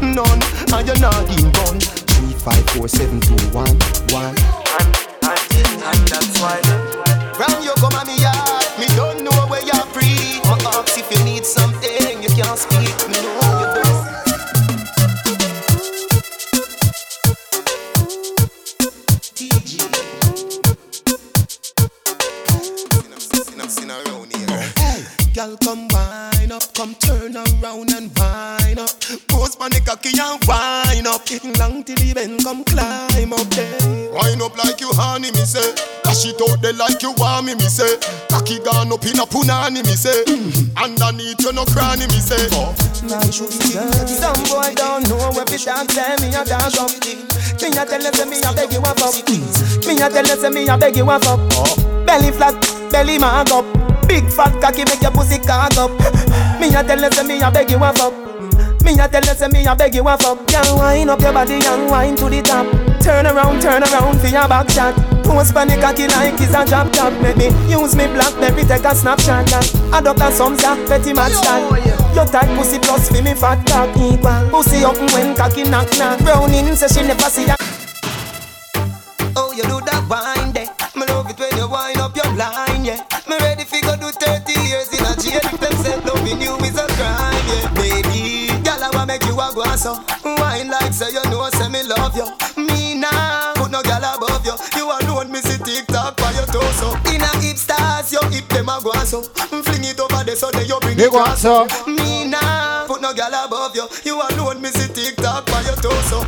None, 0.02 0.42
and 0.74 0.86
you're 0.86 0.98
not 0.98 1.24
in 1.38 1.50
bun 1.52 1.78
Three, 1.80 2.34
five, 2.34 2.64
four, 2.70 2.88
seven, 2.88 3.20
two, 3.20 3.34
one, 3.56 3.78
one. 4.10 4.34
And, 4.76 4.90
and, 5.24 5.82
and 5.82 6.00
that's 6.08 6.40
why. 6.40 6.60
Round 7.38 7.64
you 7.64 7.72
come 7.80 7.94
at 7.94 8.06
me 8.06 8.20
yard 8.20 8.41
Girl, 25.42 25.56
come 25.56 25.88
wine 25.90 26.52
up, 26.52 26.62
come 26.72 26.94
turn 27.02 27.34
around 27.34 27.90
and 27.90 28.14
wine 28.14 28.78
up. 28.78 28.94
Post 29.26 29.58
on 29.58 29.74
the 29.74 29.82
cocky 29.82 30.14
and 30.14 30.38
wine 30.46 31.02
up. 31.02 31.26
Getting 31.26 31.58
long 31.58 31.82
till 31.82 31.98
the 31.98 32.14
bend, 32.14 32.46
come 32.46 32.62
climb 32.62 33.32
up 33.34 33.50
there. 33.50 33.74
Wine 34.14 34.38
up 34.38 34.54
like 34.54 34.78
you 34.78 34.94
honey, 34.94 35.34
me 35.34 35.42
say. 35.42 35.74
Dash 36.06 36.30
it 36.30 36.38
out 36.38 36.62
there 36.62 36.78
like 36.78 37.02
you 37.02 37.10
want 37.18 37.50
me, 37.50 37.58
me 37.58 37.66
say. 37.66 37.98
Cocky 38.30 38.62
gone 38.62 38.94
up 38.94 39.02
in 39.02 39.18
a 39.18 39.26
punani, 39.26 39.82
me 39.82 39.98
say. 39.98 40.14
Mm-hmm. 40.30 40.78
Underneath 40.78 41.42
you 41.42 41.50
no 41.50 41.66
cranny, 41.74 42.06
me 42.06 42.22
say. 42.22 42.46
Oh. 42.54 42.70
Some 43.34 44.46
boy 44.46 44.70
don't 44.78 45.10
know 45.10 45.26
where 45.34 45.42
fi 45.50 45.58
dance, 45.58 45.90
say 45.90 46.22
me 46.22 46.30
a 46.38 46.46
dance 46.46 46.78
up. 46.78 46.94
Me 47.02 47.74
a 47.74 47.82
tell 47.82 47.98
you 47.98 48.14
say 48.14 48.30
me 48.30 48.38
a 48.46 48.50
beg 48.54 48.70
you 48.70 48.78
a 48.78 48.94
fuck. 48.94 49.18
Me 49.26 49.98
a 49.98 50.06
tell 50.06 50.22
you 50.22 50.38
say 50.38 50.50
me 50.54 50.70
a 50.70 50.78
beg 50.78 50.94
you 50.94 51.10
a 51.10 51.18
fuck. 51.18 51.42
Belly 52.06 52.30
flat, 52.30 52.54
belly 52.94 53.18
mag 53.18 53.50
up. 53.50 53.91
Big 54.12 54.28
fat 54.28 54.52
cocky 54.60 54.84
make 54.84 55.00
your 55.00 55.10
pussy 55.10 55.38
cock 55.38 55.72
up. 55.80 55.90
Me 56.60 56.68
a 56.68 56.84
tell 56.84 57.00
you 57.00 57.10
say 57.12 57.24
me 57.24 57.40
a 57.40 57.50
beg 57.50 57.70
you 57.70 57.82
a 57.82 57.90
fuck. 57.94 58.12
Me 58.84 58.92
a 59.00 59.08
tell 59.08 59.24
you 59.24 59.32
say 59.32 59.48
me 59.48 59.64
a 59.64 59.74
beg 59.74 59.94
you 59.94 60.06
a 60.06 60.18
fuck. 60.18 60.36
Girl, 60.52 60.76
wind 60.76 61.08
up 61.08 61.22
your 61.22 61.32
body 61.32 61.54
and 61.64 61.88
wind 61.88 62.18
to 62.18 62.28
the 62.28 62.42
top. 62.42 62.68
Turn 63.00 63.24
around, 63.24 63.62
turn 63.62 63.82
around 63.82 64.20
for 64.20 64.26
your 64.26 64.46
back 64.46 64.68
shot. 64.68 64.92
Post 65.24 65.54
panic 65.54 65.80
cocky 65.80 66.08
like 66.08 66.36
it's 66.36 66.52
a 66.52 66.60
drop 66.66 66.92
top. 66.92 67.14
Make 67.22 67.38
me 67.38 67.48
use 67.72 67.96
me 67.96 68.04
blackberry 68.12 68.64
take 68.68 68.84
a 68.84 68.94
snapshot. 68.94 69.48
Adopt 69.96 70.20
a 70.20 70.30
some 70.30 70.58
sack 70.58 70.76
petty 70.86 71.14
match 71.14 71.32
that. 71.48 72.12
Your 72.14 72.26
tight 72.26 72.54
pussy 72.54 72.80
plus 72.80 73.08
for 73.08 73.22
me 73.22 73.32
fat 73.32 73.64
cock 73.64 73.96
equal. 73.96 74.44
Pussy 74.50 74.84
up 74.84 75.00
when 75.16 75.34
cocky 75.34 75.64
knock 75.64 75.88
knock. 75.96 76.20
Browning 76.20 76.76
say 76.76 76.88
she 76.88 77.00
never 77.00 77.32
see 77.32 77.46
ya. 77.46 77.56
Oh, 79.34 79.54
you 79.56 79.62
do 79.62 79.80
that 79.80 80.04
wine 80.04 80.41
so. 89.76 89.94
Wine 90.24 90.68
like 90.68 90.92
say 90.92 91.10
you 91.12 91.22
know 91.30 91.48
say 91.50 91.68
me 91.68 91.82
love 91.84 92.16
you. 92.16 92.26
Me 92.62 92.94
nah 92.94 93.52
put 93.54 93.70
no 93.70 93.82
girl 93.82 94.04
above 94.04 94.44
you. 94.44 94.54
You 94.76 94.90
alone 94.90 95.30
me 95.30 95.40
see 95.40 95.58
TikTok 95.58 96.16
by 96.16 96.32
your 96.32 96.46
torso. 96.46 96.94
In 97.12 97.22
a 97.22 97.30
hip 97.40 97.56
stars, 97.56 98.12
your 98.12 98.24
hip 98.30 98.48
them 98.48 98.68
a 98.68 98.80
go 98.82 98.92
so. 99.04 99.22
Fling 99.22 99.84
it 99.84 99.98
over 100.00 100.24
there 100.24 100.36
so 100.36 100.50
then 100.50 100.66
you 100.66 100.78
bring 100.80 100.96
They 100.96 101.04
it 101.04 101.12
go 101.12 101.24
so. 101.34 101.66
Me 101.86 102.26
nah 102.28 102.86
put 102.86 103.00
no 103.00 103.12
girl 103.14 103.34
above 103.44 103.74
you. 103.76 103.86
You 104.04 104.20
alone 104.20 104.60
me 104.60 104.68
see 104.70 104.92
TikTok 104.92 105.46
by 105.46 105.62
your 105.62 105.76
torso. 105.76 106.24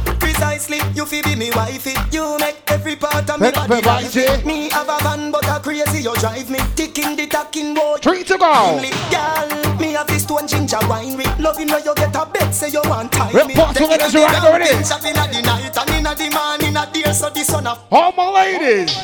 Precisely, 0.55 0.79
you 0.95 1.05
fi 1.05 1.21
be 1.21 1.35
me 1.35 1.51
wifey. 1.51 1.95
You 2.13 2.39
make 2.39 2.63
every 2.69 2.95
part 2.95 3.29
of 3.29 3.41
me 3.41 3.51
body 3.51 3.83
lively. 3.83 4.45
Me 4.45 4.71
have 4.71 4.89
a 4.89 5.03
van, 5.03 5.33
but 5.33 5.45
a 5.49 5.59
crazy 5.59 5.99
you 6.03 6.15
drive 6.15 6.49
me. 6.49 6.61
Ticking 6.77 7.17
the 7.17 7.27
talking 7.27 7.75
boat. 7.75 8.01
Three 8.01 8.23
to 8.23 8.39
go. 8.39 8.79
Girl, 9.11 9.79
me 9.81 9.95
have 9.95 10.07
this 10.07 10.25
one 10.31 10.47
ginger 10.47 10.79
wine 10.89 11.17
with 11.17 11.41
Loving 11.41 11.67
when 11.73 11.83
you 11.85 11.93
get 11.97 12.15
a 12.15 12.25
bed, 12.27 12.55
say 12.55 12.69
you 12.69 12.81
want 12.85 13.11
time 13.11 13.35
me. 13.35 13.55
Report 13.55 13.75
to 13.75 13.81
Then 13.81 13.99
Venezuela, 13.99 14.29
you 14.29 14.33
get 14.33 14.43
go 14.43 14.53
ready. 14.53 14.71
a 14.71 14.85
Shop 14.85 15.01
the 15.01 15.13
night 15.43 15.77
and 15.77 15.91
inna 15.91 16.15
the 16.15 16.31
morning, 16.31 16.77
a 16.77 16.87
day, 16.93 17.13
so 17.13 17.31
the 17.31 17.43
sun 17.43 17.67
a 17.67 17.77
All 17.91 18.13
my 18.13 18.31
ladies. 18.31 18.95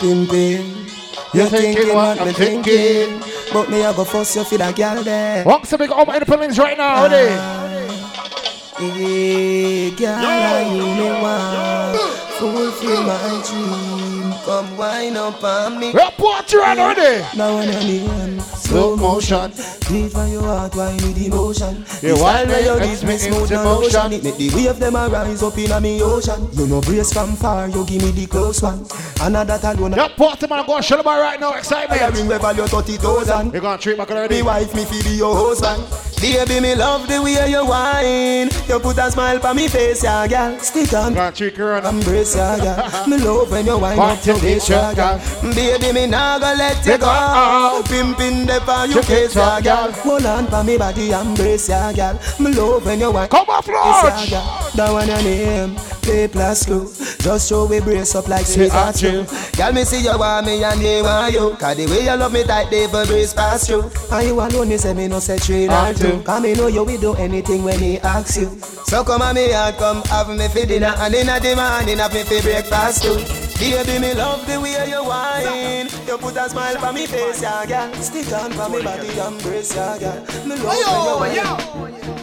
pimpin'. 0.00 0.88
You're 1.34 1.46
thinking 1.48 1.94
what 1.94 2.18
I'm 2.18 2.32
thinking. 2.32 3.20
But 3.52 3.68
me 3.68 3.82
a 3.82 3.92
go 3.92 4.04
fuss 4.04 4.36
you 4.36 4.44
for 4.44 4.56
that 4.56 4.74
girl 4.74 5.02
there. 5.02 5.44
Walk 5.44 5.66
some 5.66 5.76
big 5.80 5.90
all 5.90 6.06
my 6.06 6.14
independence 6.14 6.58
right 6.58 6.78
now, 6.78 7.04
ah. 7.04 7.08
ready? 7.08 8.41
Hey, 8.90 9.90
girl, 9.90 10.74
you 10.74 10.82
me 10.82 11.10
want 11.22 12.22
fulfill 12.42 13.02
my 13.04 13.42
dream. 13.46 14.34
Come 14.44 14.76
wine 14.76 15.16
up 15.16 15.42
on 15.44 15.78
me. 15.78 15.92
Report 15.92 16.48
to 16.48 16.58
right 16.58 16.76
ready? 16.76 17.24
Now 17.36 17.60
you 17.60 17.70
name 17.70 18.40
Slow 18.40 18.96
motion. 18.96 19.52
Beat 19.88 20.10
for 20.10 20.26
your 20.26 20.42
heart, 20.42 20.74
why 20.74 20.96
need 20.96 21.18
emotion? 21.18 21.84
Yeah, 22.02 22.14
The 22.14 22.20
why 22.20 22.44
where 22.44 22.60
you 22.60 22.80
give 22.80 23.02
me 23.04 23.10
me 23.10 23.18
smooth 23.18 23.52
and 23.52 23.62
motion. 23.62 24.12
It 24.12 24.24
make 24.24 24.36
the 24.36 24.50
wave 24.54 24.78
them 24.80 24.96
a 24.96 25.08
rise 25.08 25.42
up 25.44 25.56
in 25.58 25.70
a 25.70 25.80
me 25.80 26.02
ocean. 26.02 26.48
You 26.54 26.66
know 26.66 26.80
brace 26.80 27.12
from 27.12 27.36
far, 27.36 27.68
you 27.68 27.86
give 27.86 28.02
me 28.02 28.10
the 28.10 28.26
close 28.26 28.62
one. 28.62 28.84
Another 29.20 29.58
that 29.58 29.78
alone. 29.78 29.92
Yep, 29.92 30.16
party 30.16 30.46
man, 30.48 30.66
go 30.66 30.80
show 30.80 30.96
them 30.96 31.06
right 31.06 31.38
now, 31.38 31.52
I 31.52 31.60
Xsytment. 31.60 32.16
ring 32.16 32.26
we 32.26 32.38
value 32.38 32.66
thirty 32.66 32.96
thousand. 32.96 33.52
You're 33.52 33.62
gonna 33.62 33.78
treat 33.78 33.96
back 33.96 34.10
already. 34.10 34.36
Me 34.36 34.42
wife, 34.42 34.74
me 34.74 34.84
be 34.90 35.10
your 35.16 35.36
husband. 35.36 36.11
Baby, 36.22 36.60
me 36.60 36.76
love 36.76 37.08
the 37.08 37.20
way 37.20 37.50
you 37.50 37.66
whine. 37.66 38.48
You 38.68 38.78
put 38.78 38.96
a 38.98 39.10
smile 39.10 39.44
on 39.44 39.56
me 39.56 39.66
face, 39.66 40.04
yeah, 40.04 40.24
girl. 40.28 40.56
Stick 40.60 40.92
on. 40.92 41.16
Embrace 41.16 42.36
ya, 42.36 42.56
girl. 42.58 43.06
Me 43.08 43.18
love 43.18 43.50
when 43.50 43.66
you 43.66 43.76
Want 43.76 43.98
up 43.98 44.24
your 44.24 44.36
face, 44.36 44.68
ya, 44.68 44.94
girl. 44.94 45.20
Baby, 45.52 45.92
me 45.92 46.06
nah 46.06 46.38
go 46.38 46.54
let 46.56 46.86
you 46.86 46.96
go 46.96 47.06
out. 47.06 47.84
Pimpin' 47.86 48.46
the 48.46 48.60
for 48.60 48.86
you 48.86 49.02
case, 49.02 49.34
ya, 49.34 49.60
girl. 49.60 49.90
Hold 49.90 50.24
on 50.26 50.46
for 50.46 50.62
me 50.62 50.78
body, 50.78 51.10
embrace 51.10 51.68
ya, 51.68 51.90
girl. 51.92 52.16
Me 52.38 52.52
love 52.54 52.86
when 52.86 53.00
you 53.00 53.10
wind 53.10 53.28
Come 53.28 53.50
off, 53.50 53.66
Lodge. 53.66 54.30
That 54.74 54.90
one 54.90 55.06
your 55.06 55.22
name, 55.22 55.76
play 56.00 56.28
plus 56.28 56.64
crew. 56.64 56.88
Just 57.18 57.48
show 57.50 57.66
we 57.66 57.80
brace 57.80 58.14
up 58.14 58.26
like 58.26 58.46
Caesar 58.46 58.72
I 58.74 58.92
true. 58.92 59.26
Girl, 59.54 59.72
me 59.72 59.84
see 59.84 60.00
you 60.02 60.16
want 60.18 60.46
me 60.46 60.64
and 60.64 60.80
they 60.80 61.02
want 61.02 61.34
you. 61.34 61.50
Cause 61.60 61.76
the 61.76 61.86
way 61.86 62.04
you 62.04 62.16
love 62.16 62.32
me 62.32 62.42
tight, 62.44 62.70
they 62.70 62.86
for 62.86 63.04
brace 63.04 63.34
past 63.34 63.68
you. 63.68 63.90
And 64.10 64.26
you 64.26 64.40
alone, 64.40 64.68
me 64.70 64.78
say 64.78 64.94
me 64.94 65.08
no 65.08 65.18
say 65.18 65.36
I 65.68 65.90
or 65.90 65.94
do. 65.94 66.10
two. 66.12 66.22
Cause 66.22 66.42
me 66.42 66.54
know 66.54 66.68
you 66.68 66.84
will 66.84 66.98
do 67.00 67.14
anything 67.14 67.64
when 67.64 67.78
he 67.80 67.98
asks 67.98 68.38
you. 68.38 68.48
So 68.88 69.04
come 69.04 69.20
on 69.20 69.34
me 69.34 69.52
and 69.52 69.76
come 69.76 70.02
have 70.04 70.28
me 70.30 70.48
for 70.48 70.64
dinner 70.66 70.94
and 70.96 71.14
in 71.14 71.26
the 71.26 71.52
morning 71.54 71.98
have 71.98 72.14
me 72.14 72.22
for 72.22 72.40
breakfast 72.42 73.02
too. 73.02 73.16
Baby, 73.60 73.98
me 74.00 74.14
love 74.14 74.44
the 74.46 74.58
way 74.58 74.88
you 74.88 75.04
whine. 75.04 75.86
You 76.08 76.16
put 76.16 76.36
a 76.36 76.48
smile 76.48 76.82
on 76.84 76.94
me 76.94 77.06
face, 77.06 77.42
yeah, 77.42 77.66
girl. 77.66 77.92
Stick 78.02 78.32
on 78.32 78.50
for 78.52 78.70
me 78.70 78.82
body, 78.82 79.08
embrace, 79.20 79.76
yeah, 79.76 79.98
girl. 79.98 80.46
Me 80.46 80.56
love 80.56 81.20
when 81.20 81.34
you 81.34 81.42
whine. 81.42 82.21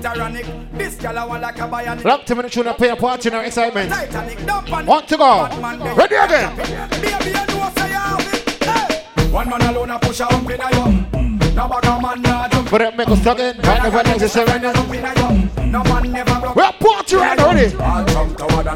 This 0.00 0.06
ironic. 0.06 0.46
This 0.72 0.94
girl 0.96 1.18
I 1.18 1.24
want 1.26 1.42
like 1.42 1.58
a 1.58 1.68
bionic. 1.68 2.04
Lock 2.04 2.24
to 2.24 2.34
minute 2.34 2.52
tune 2.52 2.66
and 2.66 2.74
play 2.74 2.88
a 2.88 2.96
party 2.96 3.28
now, 3.28 3.42
Xsytment. 3.42 3.90
Titanic, 3.90 4.46
dump 4.46 4.86
Want 4.86 5.06
to 5.08 5.16
go? 5.18 5.46
Ready 5.94 6.14
again? 6.14 6.56
Baby, 6.56 7.26
you 7.26 7.32
know 7.34 7.70
say 7.76 7.88
you 7.90 7.98
have 7.98 8.32
it. 8.32 8.64
Hey. 8.64 9.30
One 9.30 9.50
man 9.50 9.60
alone 9.60 9.90
a 9.90 9.98
push 9.98 10.20
a 10.20 10.24
hump 10.24 10.48
in 10.48 10.58
a 10.58 10.70
you. 10.72 11.54
No 11.54 11.68
bag 11.68 12.02
man 12.02 12.22
nah 12.22 12.48
jump 12.48 12.70
But 12.70 12.80
it 12.80 12.96
make 12.96 13.08
us 13.08 13.26
again. 13.26 13.58
Right 13.62 13.82
never 13.82 14.00
in 14.00 15.04
a 15.04 15.12
you. 15.20 15.66
No 15.66 15.82
man 15.84 16.12
never 16.12 16.40
broke. 16.40 16.56
We're 16.56 16.72
party 16.72 17.16
right 17.16 17.36
now, 17.36 17.52
ready? 17.52 17.76
All 17.76 18.04
jump 18.06 18.38
toward 18.38 18.66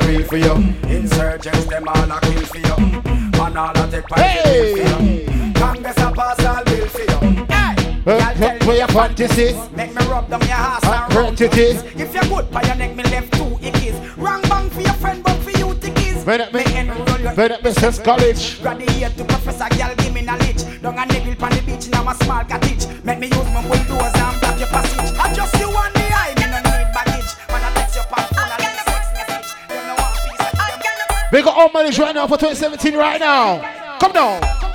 for 0.00 0.24
for 0.24 0.36
you. 0.36 0.52
Insurgents 0.90 1.66
them 1.66 1.86
all 1.86 2.10
a 2.10 2.20
kill 2.22 2.42
for 2.42 2.58
you. 2.58 2.76
Man 3.38 3.56
all 3.56 3.70
a 3.70 3.88
take 3.88 4.08
part 4.08 4.20
Hey. 4.20 4.84
for 4.84 5.04
you. 5.04 5.52
Congress 5.54 5.96
a 5.98 6.10
pass 6.10 6.44
all 6.44 6.64
bill 6.64 6.88
for 6.88 7.02
you. 7.02 7.61
Hey. 8.04 8.18
Girl, 8.18 8.34
tell 8.34 8.68
me 8.68 8.78
your 8.78 8.88
fantasy. 8.88 9.76
Make 9.76 9.94
me 9.94 10.04
rub 10.06 10.28
down 10.28 10.40
your 10.40 10.50
ass 10.50 10.82
and 10.84 11.14
round 11.14 11.38
your 11.38 11.48
titties. 11.48 12.00
If 12.00 12.12
you're 12.12 12.24
good, 12.24 12.50
by 12.50 12.62
your 12.62 12.74
neck, 12.74 12.96
me 12.96 13.04
left 13.04 13.32
two 13.34 13.44
ickies. 13.62 14.16
Wrong 14.16 14.42
bang 14.42 14.68
for 14.70 14.80
your 14.80 14.94
friend, 14.94 15.22
but 15.22 15.36
for 15.38 15.50
you 15.50 15.72
tickies. 15.74 16.26
When 16.26 16.40
it 16.40 16.52
me, 16.52 16.64
enroll 16.76 17.20
you. 17.20 17.28
when 17.28 17.52
it 17.52 17.62
me 17.62 17.70
says 17.70 18.00
college. 18.00 18.60
Graduate 18.60 19.16
to 19.16 19.24
professor, 19.24 19.68
girl, 19.78 19.94
give 19.94 20.12
me 20.12 20.22
knowledge. 20.22 20.64
Down 20.82 20.98
a 20.98 21.06
niggle 21.06 21.44
on 21.44 21.50
the 21.52 21.62
beach, 21.64 21.88
now 21.90 22.08
a 22.10 22.14
small 22.24 22.42
cottage. 22.44 22.86
Make 23.04 23.20
me 23.20 23.28
use 23.28 23.50
my 23.54 23.62
bulldozer 23.62 24.18
and 24.18 24.40
block 24.40 24.58
your 24.58 24.68
passage. 24.68 25.18
I 25.18 25.32
just 25.32 25.54
you 25.60 25.68
and 25.70 25.94
the 25.94 26.02
eye, 26.10 26.34
me 26.34 26.46
no 26.50 26.58
need 26.58 26.90
baggage. 26.90 27.30
Man, 27.50 27.62
I 27.62 27.70
text 27.74 27.94
your 27.94 28.04
pants, 28.10 28.34
phone, 28.34 28.50
I 28.50 28.58
leave 28.58 28.82
sex 28.82 29.06
message. 29.14 29.48
You 29.70 29.76
know 29.86 29.94
one 29.94 30.12
piece, 30.26 30.42
I 30.58 30.78
get 30.82 31.30
Big 31.30 31.46
up 31.46 31.56
all 31.56 31.70
manage 31.72 31.98
right 32.00 32.14
now 32.16 32.26
for 32.26 32.36
2017 32.36 32.96
right 32.96 33.20
now. 33.20 33.98
Come 34.00 34.10
down. 34.10 34.71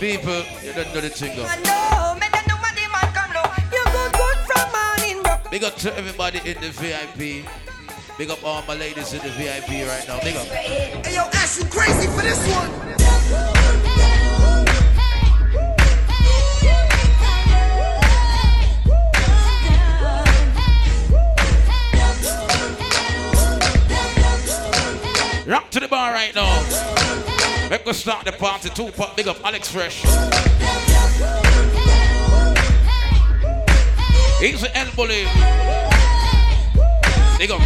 People, 0.00 0.42
you 0.64 0.72
don't 0.72 0.94
know 0.94 1.02
the 1.02 1.10
thing 1.10 1.36
though. 1.36 1.44
I 1.44 1.56
know. 1.60 2.18
Make 2.18 2.32
them 2.32 2.42
know 2.48 2.56
what 2.56 2.74
the 2.74 2.88
man 2.88 3.12
come 3.12 3.30
look. 3.36 3.52
You 3.70 3.84
good 3.84 4.12
good 4.16 4.38
from 4.48 4.72
morning, 4.72 5.22
bro. 5.22 5.36
Big 5.50 5.62
up 5.62 5.76
to 5.76 5.94
everybody 5.94 6.38
in 6.38 6.58
the 6.58 6.70
VIP. 6.70 7.44
Big 8.16 8.30
up 8.30 8.42
all 8.42 8.62
my 8.66 8.74
ladies 8.76 9.12
in 9.12 9.20
the 9.20 9.28
VIP 9.28 9.86
right 9.86 10.08
now. 10.08 10.18
Big 10.20 10.36
up. 10.36 10.46
Hey 10.46 11.14
yo, 11.14 11.24
Ash, 11.34 11.58
you 11.58 11.66
crazy 11.66 12.06
for 12.06 12.22
this 12.22 12.40
one? 12.48 12.70
Rock 25.46 25.70
to 25.72 25.80
the 25.80 25.88
bar 25.88 26.12
right 26.14 26.34
now. 26.34 27.29
Let's 27.70 27.84
go 27.84 27.92
start 27.92 28.24
the 28.24 28.32
party. 28.32 28.68
Two 28.70 28.90
pop. 28.90 29.16
Big 29.16 29.28
up 29.28 29.36
Alex 29.44 29.68
Fresh. 29.68 30.02
He's 34.40 34.60
the 34.60 34.76
elbow 34.76 35.04
lead. 35.04 35.28
Big 37.38 37.52
up. 37.52 37.60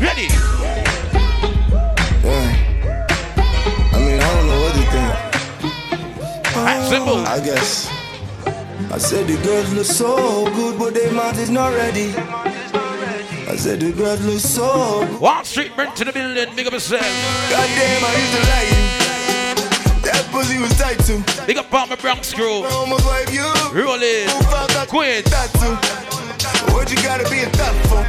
Ready? 0.00 0.26
I 3.94 3.98
mean, 4.00 4.18
I 4.18 4.34
don't 4.34 4.46
know 4.48 4.60
what 4.62 4.74
to 4.74 4.82
think. 4.90 5.14
I 7.28 7.40
guess. 7.44 7.91
I 8.92 8.98
said 8.98 9.26
the 9.26 9.42
girls 9.42 9.72
look 9.72 9.86
so 9.86 10.44
good, 10.54 10.78
but 10.78 10.92
their 10.92 11.10
mouth 11.12 11.38
is 11.38 11.48
not 11.48 11.72
ready. 11.72 12.12
I 13.48 13.56
said 13.56 13.80
the 13.80 13.90
girls 13.90 14.20
look 14.20 14.38
so 14.38 15.06
good. 15.06 15.18
Wall 15.18 15.42
Street 15.44 15.74
burnt 15.74 15.96
to 15.96 16.04
the 16.04 16.12
building. 16.12 16.54
Big 16.54 16.66
up 16.66 16.74
yourself. 16.74 17.00
Goddamn, 17.00 18.04
I 18.04 18.12
used 18.20 18.34
to 18.36 18.42
like 18.52 18.68
you. 18.68 18.84
That 20.04 20.28
pussy 20.30 20.58
was 20.58 20.76
tight 20.76 20.98
too. 21.06 21.24
Big 21.46 21.56
up 21.56 21.72
on 21.72 21.88
my 21.88 21.96
Bronx 21.96 22.34
crew. 22.34 22.64
I'ma 22.64 22.98
vibe 22.98 23.32
you. 23.32 23.48
Rolling. 23.72 24.28
Quit. 24.88 25.24
That 25.24 25.48
too. 25.56 25.72
What 26.74 26.90
you 26.90 27.02
gotta 27.02 27.24
be 27.30 27.40
a 27.40 27.48
thot 27.56 27.74
for? 27.88 28.04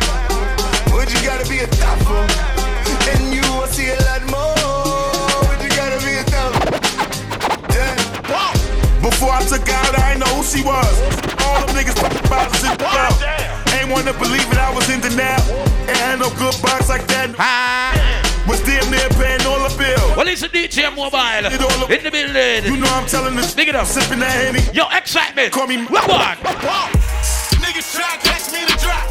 What 0.93 1.07
you 1.13 1.21
gotta 1.25 1.47
be 1.47 1.59
a 1.59 1.67
thot 1.67 1.97
for? 2.03 2.27
And 3.09 3.33
you 3.33 3.41
will 3.55 3.67
see 3.67 3.87
a 3.87 3.95
lot 4.03 4.29
more. 4.29 4.62
Before 9.03 9.35
I 9.35 9.43
took 9.43 9.67
out, 9.67 9.99
I 9.99 10.15
ain't 10.15 10.23
know 10.23 10.31
who 10.39 10.43
she 10.47 10.63
was. 10.63 10.95
All 11.43 11.59
them 11.59 11.75
niggas 11.75 11.99
fucking 11.99 12.23
bottles 12.31 12.63
in 12.63 12.71
the 12.71 12.87
club. 12.87 13.11
Ain't 13.75 13.91
wanna 13.91 14.15
believe 14.15 14.47
it, 14.47 14.57
I 14.57 14.71
was 14.73 14.87
in 14.89 15.03
denial. 15.03 15.43
Ain't 15.91 15.99
had 15.99 16.19
no 16.23 16.31
good 16.39 16.55
box 16.63 16.87
like 16.87 17.05
that. 17.11 17.35
Was 18.47 18.63
damn 18.63 18.87
near 18.91 19.07
paying 19.19 19.43
all 19.43 19.59
the 19.59 19.75
bill. 19.75 20.15
Well, 20.15 20.27
it's 20.27 20.43
a 20.43 20.49
DJ 20.49 20.87
Mobile 20.95 21.19
in 21.47 22.03
the 22.03 22.11
building. 22.11 22.63
You 22.63 22.79
know 22.79 22.87
I'm 22.95 23.05
telling 23.07 23.35
this. 23.35 23.53
Big 23.53 23.67
it 23.67 23.75
up. 23.75 23.87
Sipping 23.87 24.19
that 24.19 24.31
Henny. 24.31 24.63
Yo, 24.71 24.83
Xsytment. 24.87 25.51
Call 25.51 25.67
me. 25.67 25.83
What 25.87 26.07
one? 26.07 26.37
Niggas 27.59 27.95
try 27.95 28.07
to 28.15 28.19
catch 28.23 28.51
me 28.51 28.63
in 28.63 28.67
the 28.67 28.79
drop. 28.79 29.03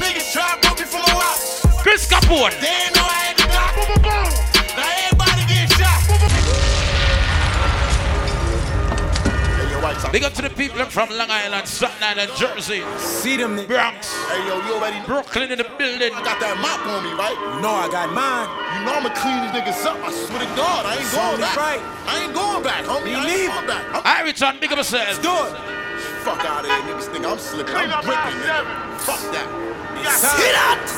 Niggas 0.00 0.32
try 0.32 0.52
to 0.52 0.68
put 0.68 0.80
me 0.80 0.84
from 0.84 1.00
a 1.00 1.12
rock. 1.16 1.36
Chris 1.80 2.08
Capone. 2.08 2.52
They 2.60 2.68
ain't 2.68 2.96
know 2.96 3.04
I 3.04 3.32
had 3.32 3.36
the 3.36 3.44
drop. 3.52 3.72
Now 3.76 3.82
everybody 3.82 4.47
Big 10.10 10.24
up 10.24 10.32
to 10.32 10.40
the 10.40 10.48
people 10.48 10.80
from 10.88 11.10
Long 11.10 11.28
Island, 11.28 11.68
Staten 11.68 12.00
Island, 12.00 12.32
Jersey. 12.34 12.80
See 12.96 13.36
them 13.36 13.60
Bronx. 13.68 14.08
Hey 14.32 14.40
yo, 14.48 14.56
you 14.64 14.72
already 14.80 15.04
Brooklyn 15.04 15.52
in 15.52 15.58
the 15.60 15.68
building. 15.76 16.16
I 16.16 16.24
got 16.24 16.40
that 16.40 16.56
mop 16.64 16.80
on 16.88 17.04
me, 17.04 17.12
right? 17.12 17.36
You 17.36 17.60
know 17.60 17.76
I 17.76 17.92
got 17.92 18.08
mine. 18.16 18.48
You 18.72 18.88
know 18.88 18.96
I'ma 19.04 19.12
clean 19.12 19.36
these 19.44 19.52
niggas 19.52 19.84
up. 19.84 20.00
I 20.00 20.08
swear 20.08 20.40
to 20.40 20.48
God, 20.56 20.88
I 20.88 20.96
ain't 20.96 21.04
It's 21.04 21.12
going 21.12 21.40
back. 21.44 21.56
right. 21.60 21.82
I 22.08 22.24
ain't 22.24 22.32
going 22.32 22.64
back, 22.64 22.88
homie. 22.88 23.04
Me 23.04 23.12
I 23.12 23.20
ain't 23.20 23.28
neither. 23.28 23.52
going 23.52 23.68
back. 23.68 23.84
I'm 23.92 24.00
I 24.00 24.24
return, 24.24 24.56
big 24.56 24.72
up 24.72 24.80
yourself. 24.80 25.12
Do 25.20 25.28
it. 25.28 25.52
fuck 26.24 26.40
out 26.40 26.64
of 26.64 26.72
here, 26.72 26.80
niggas 26.88 27.12
think 27.12 27.28
I'm 27.28 27.36
slipping. 27.36 27.76
I'm 27.76 28.00
bricking, 28.00 28.40
nigga. 28.40 28.64
Fuck 29.04 29.20
that. 29.36 29.44
Time. 29.44 30.40
Hit 30.40 30.56
out. 30.56 30.88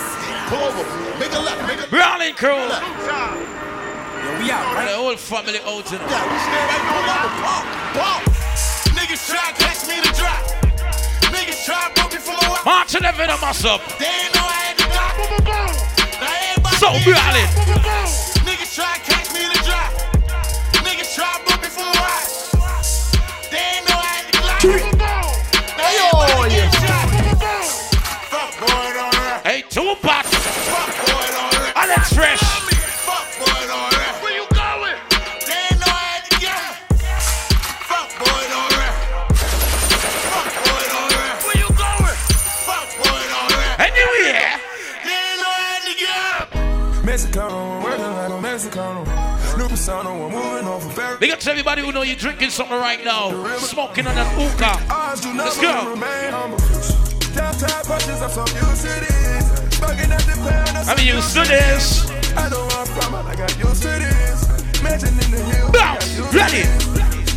Pull 0.55 0.63
over. 0.71 0.87
Make 1.19 1.35
a 1.35 1.43
left. 1.43 1.67
Make 1.67 1.83
a 1.83 1.91
Brawling 1.91 2.39
crew. 2.39 2.63
Yo, 2.63 4.31
we 4.39 4.55
out, 4.55 4.71
The 4.87 4.95
whole 4.95 5.19
family 5.19 5.59
out 5.67 5.83
in 5.91 5.99
Yeah, 5.99 6.23
we 6.31 6.37
stand 6.47 6.67
right 6.71 6.85
pull 6.95 7.11
over. 7.11 7.35
Pump. 7.99 8.40
Pump. 9.11 9.19
Niggas 9.19 9.27
try 9.27 9.43
to 9.51 9.55
catch 9.59 9.89
me 9.89 9.95
in 9.99 10.03
the 10.05 10.13
drop. 10.15 10.43
Niggas 11.35 11.65
try 11.67 11.89
to 11.89 12.01
put 12.01 12.13
me 12.13 12.19
from 12.21 12.35
a 12.35 12.47
rock. 12.49 12.65
March 12.65 12.95
11 12.95 13.31
on 13.31 13.43
us 13.43 13.65
up. 13.65 13.81
They 13.99 14.07
ain't 14.07 14.35
know 14.35 14.47
I 14.47 14.71
had 14.71 14.77
the 14.79 14.87
drop. 14.87 15.19
Now 16.21 16.31
everybody 16.31 16.77
So 16.77 16.87
get 16.95 17.05
brawling. 17.11 17.51
shot. 17.51 18.47
Niggas 18.47 18.75
try 18.75 18.95
to 18.95 19.01
catch 19.11 19.35
me 19.35 19.41
in 19.45 19.51
the 19.51 19.59
drop. 19.67 19.91
Niggas 20.87 21.15
try 21.15 21.27
to 21.27 21.43
put 21.43 21.59
me 21.63 21.69
from 21.69 21.91
a 21.91 21.95
rock. 21.99 22.23
They 23.51 23.59
ain't 23.59 23.89
know 23.91 23.99
I 23.99 24.15
had 24.15 24.27
the 24.31 24.39
Glock. 24.39 24.63
Now 25.75 25.91
everybody 25.91 26.55
get 26.55 26.71
shot. 26.79 27.07
Fuck 28.31 28.51
boy, 28.63 28.95
don't 28.95 29.15
rap. 29.19 29.43
Hey, 29.45 29.63
Tupac. 29.69 30.25
Fuck 30.25 30.91
boy, 31.03 31.27
don't 31.35 31.51
rap. 31.59 31.77
Alex 31.77 32.13
Fresh. 32.15 32.39
Fuck 32.41 32.60
sound 49.81 50.07
of 50.07 50.21
one 50.21 50.33
moving 50.33 50.69
off 50.69 50.85
of 50.85 50.93
very. 50.93 51.17
Big 51.19 51.31
up 51.31 51.41
to 51.41 51.51
everybody 51.51 51.83
who 51.83 51.91
know 51.91 52.03
you're 52.03 52.17
drinking 52.17 52.51
something 52.51 52.77
right 52.77 53.03
now. 53.03 53.31
Smoking 53.59 54.07
on 54.07 54.15
that 54.15 54.31
hookah. 54.37 54.77
Let's 55.37 55.59
go. 55.59 55.97
Downtown 57.35 57.85
punches, 57.85 58.21
I'm 58.23 58.31
so 58.31 58.43
used 58.43 58.83
to 58.83 58.93
this. 59.01 59.45
Bugging 59.81 60.11
at 60.11 60.23
the 60.29 60.37
pound, 60.45 60.91
I'm 60.91 60.99
used 61.07 61.33
to 61.35 61.43
this. 61.43 62.11
I 62.37 62.49
know 62.51 62.69
I'm 62.71 62.87
from, 62.87 63.15
I 63.15 63.35
got 63.35 63.57
used 63.59 63.83
to 63.83 63.89
this. 63.89 64.83
Mansion 64.83 65.09
in 65.09 65.31
the 65.31 65.43
hills, 65.51 65.71
I 65.71 65.73
got 65.73 66.01
Bounce, 66.01 66.35
ready. 66.35 66.65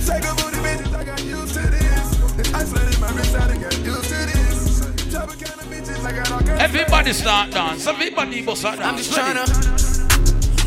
Take 0.04 0.26
a 0.26 0.36
booty 0.36 0.60
bitches, 0.66 0.94
I 0.94 1.04
got 1.04 1.24
used 1.24 1.54
to 1.54 1.62
this. 1.62 2.54
Isolated 2.54 3.00
my 3.00 3.12
wrist, 3.12 3.36
I 3.36 3.48
done 3.48 3.62
got 3.62 3.78
used 3.80 4.10
to 4.10 4.20
this. 4.30 5.12
Drop 5.12 5.30
kind 5.30 5.62
of 5.62 5.68
bitches, 5.72 6.06
I 6.06 6.12
got 6.12 6.32
all 6.32 6.40
kinds 6.40 6.62
Everybody 6.62 7.14
start 7.14 7.52
dance. 7.52 7.88
Everybody 7.88 8.42
must 8.42 8.62
start 8.62 8.80
dance. 8.80 8.90
I'm 8.92 8.98
just 8.98 9.16
Ready? 9.16 9.40
tryna 9.40 9.83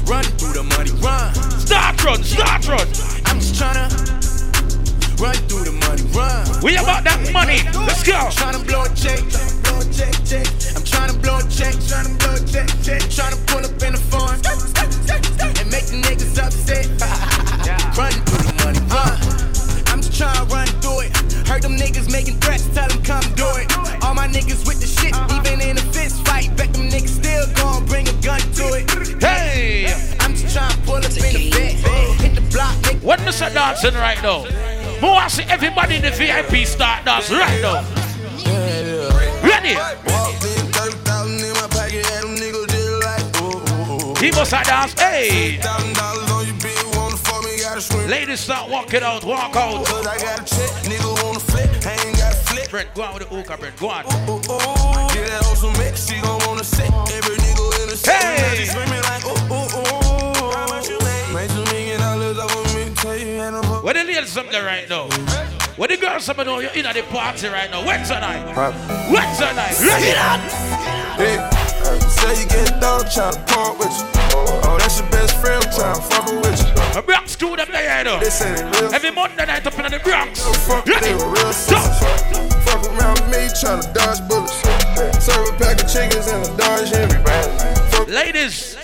run 0.07 0.25
through 0.39 0.55
the 0.55 0.63
money, 0.63 0.91
run. 1.03 1.35
Start 1.59 2.03
run, 2.05 2.23
start 2.23 2.67
run. 2.69 2.87
I'm 3.27 3.39
just 3.43 3.55
tryna 3.59 3.91
run 5.19 5.35
through 5.51 5.67
the 5.67 5.75
money, 5.87 6.03
run. 6.15 6.47
We 6.63 6.77
about 6.77 7.05
that 7.05 7.21
money. 7.33 7.67
Let's 7.87 8.03
go. 8.03 8.31
Tryna 8.31 8.63
blow 8.67 8.87
a 8.87 8.91
check, 8.95 9.19
blow 9.67 9.83
a 9.83 9.87
check, 9.91 10.15
check. 10.23 10.47
I'm 10.79 10.87
tryna 10.87 11.19
blow 11.21 11.39
a 11.39 11.45
check, 11.51 11.75
tryna 11.83 12.15
blow 12.23 12.39
a 12.39 12.43
check, 12.47 12.69
check. 12.87 13.03
Tryna 13.11 13.39
pull 13.51 13.67
up 13.67 13.83
in 13.83 13.93
the 13.99 14.03
phone 14.11 14.39
and 14.39 15.69
make 15.71 15.87
the 15.91 15.99
niggas 15.99 16.39
upset. 16.39 16.87
run 17.99 18.15
through 18.31 18.47
the 18.47 18.55
money, 18.63 18.81
run. 18.87 19.17
I'm 19.91 20.01
just 20.01 20.15
tryna 20.15 20.47
run 20.51 20.67
through 20.81 21.11
it. 21.11 21.11
Heard 21.49 21.63
them 21.63 21.77
niggas 21.77 22.11
making 22.11 22.39
threats, 22.39 22.67
tell 22.71 22.89
them 22.89 23.03
come 23.03 23.27
do 23.35 23.47
it. 23.59 23.67
All 24.05 24.15
my 24.15 24.29
niggas 24.29 24.67
with 24.67 24.79
the 24.79 24.87
shit, 24.87 25.15
even 25.35 25.61
in 25.61 25.79
a 25.79 25.85
fist 25.91 26.25
fight. 26.27 26.55
Bet 26.57 26.73
them 26.73 26.89
niggas 26.91 27.16
still 27.37 27.55
gon' 27.55 27.85
bring 27.87 28.09
a 28.09 28.13
gun 28.23 28.41
to 28.41 28.65
it. 28.75 29.23
Hey! 29.23 29.87
I'm 30.21 30.35
just 30.35 30.57
tryna 30.57 30.85
pull 30.85 30.97
up 30.97 31.05
in 31.05 31.11
the 31.13 31.51
bed, 31.51 32.21
hit 32.21 32.35
the 32.35 32.41
block. 32.53 32.77
What 33.03 33.21
Mr. 33.21 33.53
Dancing 33.53 33.95
right 33.95 34.21
now? 34.23 34.43
Who 35.01 35.09
I 35.09 35.29
see 35.29 35.45
everybody 35.45 35.97
in 35.97 36.03
the 36.03 36.11
VIP 36.11 36.67
start 36.67 37.05
dance 37.05 37.31
right 37.31 37.61
now. 37.61 37.85
Ready? 39.43 39.77
He 44.19 44.31
must 44.33 44.53
have 44.53 44.67
dance. 44.67 44.99
Hey! 44.99 45.61
Ladies 48.09 48.41
start 48.41 48.71
walking 48.71 49.03
out, 49.03 49.25
walk 49.25 49.55
out. 49.57 49.87
Brent, 52.77 52.95
go 52.95 53.03
on 53.05 53.15
with 53.15 53.23
the 53.27 53.35
hookah, 53.35 53.57
Brent. 53.57 53.77
Go 53.79 53.89
on. 53.89 54.05
Hey! 58.05 58.69
Where 63.83 63.95
the 63.95 64.05
ladies 64.05 64.37
up 64.37 64.51
there 64.51 64.67
right 64.67 64.87
now? 64.91 65.09
Where 65.77 65.89
the 65.89 65.97
girls 65.97 66.29
up 66.29 66.37
there 66.37 66.45
know 66.45 66.59
you're 66.59 66.71
in 66.73 66.85
at 66.85 66.95
the 66.95 67.03
party 67.05 67.49
right 67.49 67.71
now? 67.71 67.83
When's 67.87 68.11
the 68.11 68.21
night? 68.21 68.45
When's 69.11 69.39
the 69.39 69.53
night? 69.55 69.81
Ready? 69.81 70.13
Hey, 71.17 71.56
say 72.09 72.41
you 72.43 72.47
get 72.49 72.81
down, 72.81 73.01
tryna 73.07 73.47
part 73.47 73.79
with 73.79 73.93
you. 73.93 74.05
Oh, 74.67 74.77
that's 74.79 74.99
your 75.01 75.09
best 75.11 75.37
friend, 75.41 75.63
tryna 75.65 76.03
fuck 76.03 76.27
with 76.27 76.59
you. 76.61 76.99
A 76.99 77.03
Bronx 77.03 77.37
crew 77.37 77.57
them 77.57 77.69
there, 77.71 77.99
you 77.99 78.05
know. 78.05 78.19
They 78.21 78.31
say 78.31 78.55
they 78.55 78.63
real. 78.65 78.95
Every 78.95 79.11
Monday 79.11 79.47
night 79.47 79.67
up 79.67 79.79
in 79.79 79.91
the 79.91 79.99
Bronx. 80.01 80.41
Fuck, 80.67 80.87
Ready? 80.87 81.07
they 81.07 81.15
were 81.15 81.29
real 81.31 81.45
Go. 81.45 81.53
sisters. 81.53 81.99
Fuck 82.65 82.83
around 82.93 83.21
with 83.21 83.31
me, 83.31 83.49
tryna 83.55 83.93
dodge 83.95 84.21
bullets. 84.29 84.55
Serve 85.25 85.49
a 85.49 85.53
pack 85.59 85.83
of 85.83 85.89
chickens 85.93 86.27
and 86.29 86.45
a 86.45 86.57
Dodge 86.57 86.91
Henry. 86.91 87.21
Fuck 87.91 88.09
Ladies, 88.09 88.77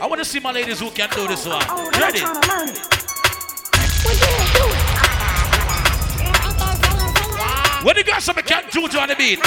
I 0.00 0.06
want 0.06 0.20
to 0.20 0.24
see 0.24 0.40
my 0.40 0.50
ladies 0.52 0.80
who 0.80 0.90
can 0.90 1.08
do 1.10 1.26
this 1.28 1.46
one. 1.46 1.62
Oh, 1.68 1.90
Ready? 2.00 2.20
What 2.20 4.14
you 4.20 4.26
wanna 4.26 4.52
do? 4.58 4.66
When 7.86 7.94
the 7.96 8.02
girls 8.02 8.24
some 8.24 8.36
can 8.36 8.64
juju 8.70 8.98
on 8.98 9.08
the 9.08 9.14
beat. 9.16 9.38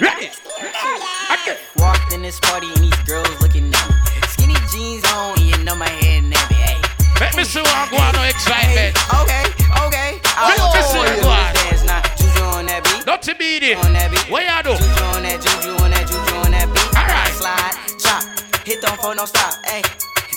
Ready? 0.00 0.28
Okay. 1.32 1.56
Walked 1.76 2.12
in 2.12 2.20
this 2.20 2.38
party 2.40 2.68
and 2.68 2.84
these 2.84 3.02
girls 3.08 3.32
looking 3.40 3.72
at 3.72 3.88
me. 3.88 3.96
Skinny 4.28 4.56
jeans 4.68 5.04
on, 5.12 5.38
and 5.40 5.48
you 5.48 5.56
know 5.64 5.74
my 5.74 5.88
head 5.88 6.24
nappy. 6.24 6.60
Hey. 6.60 6.76
Let 7.20 7.36
me 7.36 7.44
see 7.44 7.62
what 7.62 7.90
go 7.90 7.96
on, 7.96 8.12
no 8.12 8.22
excitement. 8.22 8.92
Okay, 9.24 9.44
okay. 9.88 10.20
Let 10.36 10.60
me 10.60 10.82
see 10.84 10.98
what 10.98 11.22
go 11.24 11.28
on. 11.28 11.54
Dance 11.56 11.84
now. 11.84 12.02
Juju 12.20 12.44
on. 12.52 12.66
Not 13.06 13.22
to. 13.22 13.32
On 13.32 13.92
that 13.96 14.10
beat. 14.12 14.28
What 14.28 14.44
you 14.44 14.60
do? 14.60 14.76
Juju 14.76 15.04
on 15.16 15.22
that, 15.24 15.40
juju 15.40 15.72
on 15.80 15.90
that, 15.90 16.04
juju 16.04 16.36
on 16.44 16.50
that 16.52 16.68
beat. 16.68 16.92
Alright. 16.92 17.32
Slide, 17.32 17.72
chop, 17.96 18.22
hit 18.68 18.82
don't 18.84 19.00
phone, 19.00 19.16
don't 19.16 19.26
stop. 19.26 19.56
Hey, 19.64 19.80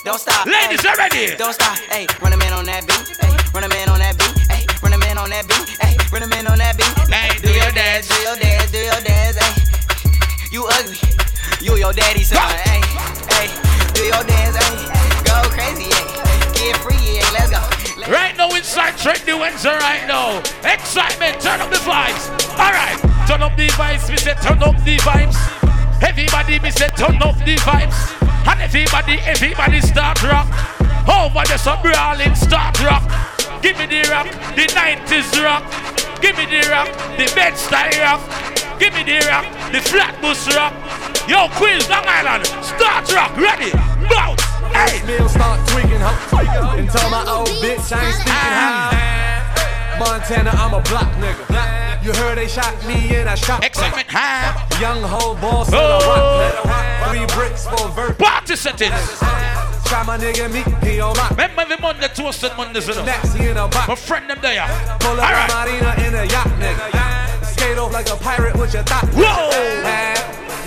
don't 0.04 0.18
stop. 0.18 0.46
Ladies, 0.46 0.80
hey. 0.80 0.88
you 0.88 0.96
ready? 0.96 1.36
Don't 1.36 1.52
stop. 1.52 1.76
Hey, 1.92 2.06
run 2.24 2.32
a 2.32 2.38
man 2.40 2.56
on 2.56 2.64
that 2.64 2.88
beat. 2.88 3.04
Hey, 3.20 3.36
run 3.52 3.64
a 3.64 3.68
man 3.68 3.92
on 3.92 4.00
that 4.00 4.16
beat. 4.16 4.32
Hey, 4.48 4.64
run 4.80 4.96
a 4.96 4.98
man 4.98 5.18
on 5.18 5.28
that 5.28 5.44
beat. 5.44 5.68
Hey, 5.76 5.85
run 6.12 6.22
a 6.22 6.28
man 6.28 6.46
on 6.46 6.58
that 6.58 6.76
beat. 6.76 6.86
Hey, 7.10 7.34
do 7.42 7.50
your 7.50 7.72
dance. 7.72 8.08
Do 8.08 8.18
your 8.22 8.36
dance, 8.36 8.70
do 8.70 8.78
your 8.78 9.00
dance. 9.02 9.36
Hey, 9.36 10.50
you 10.52 10.66
ugly. 10.66 10.98
You 11.60 11.76
your 11.76 11.92
daddy's 11.92 12.28
son. 12.28 12.42
Hey, 12.68 12.82
hey, 13.32 13.48
do 13.94 14.02
your 14.06 14.22
dance. 14.22 14.56
Hey, 14.56 14.86
go 15.26 15.36
crazy. 15.50 15.90
Hey, 15.90 16.38
get 16.54 16.76
free. 16.78 16.94
Hey, 16.94 17.26
let's 17.34 17.50
go. 17.50 17.60
Let's 17.98 18.10
Right 18.10 18.36
now 18.36 18.54
inside 18.54 18.94
Trendy 18.94 19.38
Wednesday 19.38 19.74
right 19.74 20.06
now. 20.06 20.40
Xsytment, 20.62 21.40
turn 21.42 21.60
up 21.60 21.70
the 21.70 21.82
vibes. 21.82 22.30
Alright, 22.54 22.98
turn 23.26 23.42
up 23.42 23.56
the 23.56 23.68
vibes, 23.74 24.08
we 24.08 24.16
said 24.16 24.40
turn 24.42 24.62
up 24.62 24.76
the 24.84 24.96
vibes. 25.02 25.36
Everybody 26.02 26.60
me 26.60 26.70
said 26.70 26.96
turn 26.96 27.20
up 27.22 27.36
the 27.44 27.56
vibes. 27.56 27.98
And 28.46 28.60
everybody, 28.60 29.18
everybody 29.26 29.80
start 29.80 30.22
rock. 30.22 30.46
Over 31.08 31.42
the 31.46 31.58
some 31.58 31.82
brawling 31.82 32.34
start 32.34 32.80
rock. 32.82 33.35
Give 33.66 33.78
me 33.78 33.86
the 33.86 34.08
rock, 34.14 34.30
the 34.54 34.62
90s 34.78 35.42
rock. 35.42 35.66
Give 36.22 36.36
me 36.38 36.46
the 36.46 36.70
rock, 36.70 36.86
the 37.18 37.26
bed 37.34 37.58
style 37.58 37.90
rock. 37.98 38.20
Give 38.78 38.94
me 38.94 39.02
the 39.02 39.18
rock, 39.26 39.42
the 39.72 39.80
flatbush 39.80 40.54
rock. 40.54 40.72
Yo, 41.26 41.48
Queens, 41.58 41.90
Long 41.90 42.06
Island, 42.06 42.46
start 42.62 43.10
rock, 43.12 43.36
ready, 43.36 43.72
bounce, 44.06 44.40
hey. 44.70 45.02
Mill 45.04 45.28
start 45.28 45.58
tweaking, 45.66 45.98
huh? 45.98 46.76
And 46.78 46.88
tell 46.88 47.10
my 47.10 47.26
old 47.28 47.48
bitch 47.58 47.90
I 47.90 48.06
ain't 48.06 48.14
speaking 48.14 48.54
high. 48.54 49.98
Montana, 49.98 50.50
I'm 50.54 50.74
a 50.74 50.80
block 50.82 51.10
nigga. 51.18 52.04
You 52.04 52.12
heard 52.12 52.38
they 52.38 52.46
shot 52.46 52.72
me 52.86 53.16
and 53.16 53.28
I 53.28 53.34
shot 53.34 53.64
Excitement 53.64 54.06
high. 54.08 54.54
Young 54.80 55.02
hoe 55.02 55.34
boss 55.40 55.66
and 55.66 55.74
a 55.74 55.80
Oh. 55.80 56.62
rock. 56.64 57.10
Three 57.10 57.26
bricks 57.34 57.66
for 57.66 57.88
a 57.88 57.90
vert. 57.90 58.16
Party 58.16 58.54
settings. 58.54 59.18
Try 59.86 60.02
my 60.02 60.18
nigga 60.18 60.52
me, 60.52 60.62
he 60.88 61.00
on 61.00 61.14
lock. 61.14 61.30
Remember 61.30 61.62
every 61.62 61.76
Monday, 61.76 62.08
toasted 62.08 62.52
Mondays, 62.56 62.88
you 62.88 62.94
know. 62.94 63.04
Next, 63.04 63.34
he 63.34 63.46
in 63.46 63.56
a 63.56 63.68
box. 63.68 63.88
My 63.88 63.94
friend 63.94 64.28
them 64.28 64.38
there. 64.42 64.66
Pull 64.98 65.20
up 65.20 65.30
Alright. 65.30 65.50
marina 65.50 65.94
in 66.06 66.14
a 66.14 66.24
yacht, 66.24 66.48
nigga. 66.58 67.44
Skate 67.46 67.78
off 67.78 67.92
like 67.92 68.08
a 68.10 68.16
pirate 68.16 68.56
with 68.56 68.74
your 68.74 68.82
thought. 68.82 69.06
Whoa! 69.14 69.82
Man. 69.82 70.16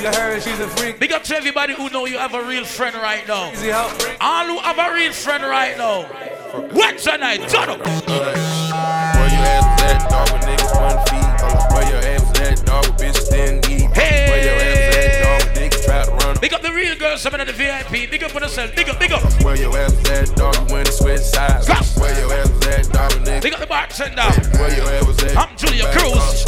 You 0.01 0.07
heard 0.07 0.41
she's 0.41 0.59
a 0.61 0.67
freak. 0.69 0.97
Big 0.99 1.11
up 1.11 1.23
to 1.23 1.35
everybody 1.35 1.73
who 1.73 1.89
know 1.89 2.05
you 2.05 2.17
have 2.17 2.33
a 2.33 2.41
real 2.41 2.63
friend 2.63 2.95
right 2.95 3.27
now. 3.27 3.51
Easy 3.51 3.67
help. 3.67 3.91
All 4.21 4.45
who 4.45 4.59
have 4.59 4.79
a 4.79 4.93
real 4.93 5.11
friend 5.11 5.43
right 5.43 5.77
now. 5.77 6.03
What's 6.71 7.03
tonight? 7.03 7.49
Turn 7.49 7.69
up. 7.69 7.85
Where 7.85 7.97
your 8.07 9.43
ass 9.43 9.65
was 9.67 9.91
at, 9.91 10.09
dog, 10.09 10.31
with 10.31 10.43
niggas 10.47 10.73
one 10.79 10.99
feet. 11.07 11.73
Where 11.73 11.89
your 11.91 12.01
ass 12.15 12.29
was 12.29 12.39
at, 12.39 12.65
dog, 12.65 12.85
with 12.85 12.97
bitches 12.97 13.29
didn't 13.29 13.68
Big 16.41 16.53
up 16.53 16.61
the 16.61 16.71
real 16.71 16.95
girls, 16.95 17.21
some 17.21 17.33
of 17.33 17.45
the 17.45 17.51
VIP. 17.51 18.09
Big 18.09 18.23
up 18.23 18.31
for 18.31 18.39
yourself. 18.39 18.73
Big 18.73 18.87
up, 18.87 18.97
big 18.97 19.11
up. 19.11 19.21
Where 19.43 19.57
your 19.57 19.77
ass 19.77 19.93
at, 20.09 20.33
dog, 20.37 20.55
you 20.55 20.73
went 20.73 20.87
and 20.87 20.95
switched 20.95 21.25
sides. 21.25 21.67
Where 21.99 22.17
your 22.17 22.31
ass 22.31 22.67
at, 22.67 22.93
dog, 22.93 23.11
niggas. 23.11 23.41
Big 23.43 23.53
up 23.53 23.59
the 23.59 23.67
bartender. 23.67 24.21
Where 24.57 24.73
your 24.73 24.87
ass 24.87 25.05
was 25.05 25.23
at. 25.23 25.35
I'm 25.35 25.57
Julia 25.57 25.91
Cruz. 25.91 26.45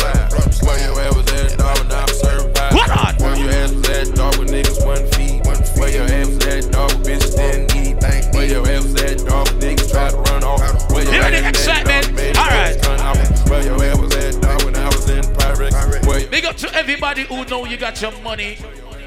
Where 0.64 0.80
your 0.80 0.98
ass 1.02 1.16
was 1.16 1.34
at, 1.34 1.58
dog, 1.60 1.78
when 1.80 1.92
I'm 1.92 2.08
serving 2.08 2.54
vibes. 2.54 2.74
What 2.74 2.90
on? 2.90 3.16
Where 3.20 3.36
your 3.36 3.52
ass 3.52 3.72
was 3.74 3.90
at, 3.90 4.16
dog, 4.16 4.38
with 4.38 4.50
niggas 4.50 4.86
one 4.86 5.06
feet. 5.12 5.44
Where 5.78 5.92
your 5.92 6.08
ass 6.08 6.28
was 6.28 6.46
at, 6.48 6.72
dog, 6.72 6.92
with 6.94 7.08
bitches 7.08 7.36
didn't 7.36 7.76
eat. 7.76 8.34
Where 8.34 8.48
your 8.48 8.66
ass 8.70 8.84
was 8.84 9.04
at, 9.04 9.18
dog, 9.28 9.48
niggas 9.60 9.92
try 9.92 10.10
to 10.10 10.18
run 10.18 10.44
off. 10.46 10.90
Where 10.92 11.04
your 11.04 11.16
ass 11.16 11.52
was 11.52 11.68
at, 11.68 11.86
Xsytment. 11.86 12.38
All 12.38 12.48
right. 12.48 12.78
it 12.78 12.88
run 12.88 13.02
off. 13.02 13.50
Where 13.50 13.64
your 13.66 13.84
ass 13.84 13.98
was 13.98 14.16
at, 14.16 14.42
dog, 14.42 14.64
when 14.64 14.76
I 14.78 14.86
was 14.86 15.10
in 15.10 15.24
Pyrex. 15.36 16.32
Big 16.32 16.46
up 16.46 16.56
to 16.58 16.74
everybody 16.74 17.24
who 17.24 17.44
know 17.44 17.66
you 17.66 17.76
got 17.76 18.02
your 18.02 18.14
money. 18.22 18.58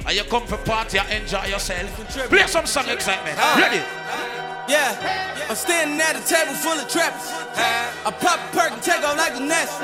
And 0.06 0.16
you 0.16 0.24
come 0.24 0.46
for 0.46 0.58
party 0.58 0.98
and 0.98 1.10
enjoy 1.10 1.44
yourself. 1.46 1.88
Play 2.28 2.46
some 2.46 2.66
song 2.66 2.84
Xsytment. 2.84 3.36
Ready? 3.56 3.80
Yeah, 4.66 4.96
I'm 5.50 5.56
standing 5.56 6.00
at 6.00 6.16
a 6.16 6.24
table 6.24 6.54
full 6.54 6.72
of 6.72 6.88
trappers. 6.88 7.28
I 8.06 8.10
pop 8.20 8.40
a 8.40 8.56
perk 8.56 8.72
and 8.72 8.82
take 8.82 9.04
off 9.04 9.16
like 9.16 9.36
a 9.36 9.40
nest. 9.40 9.80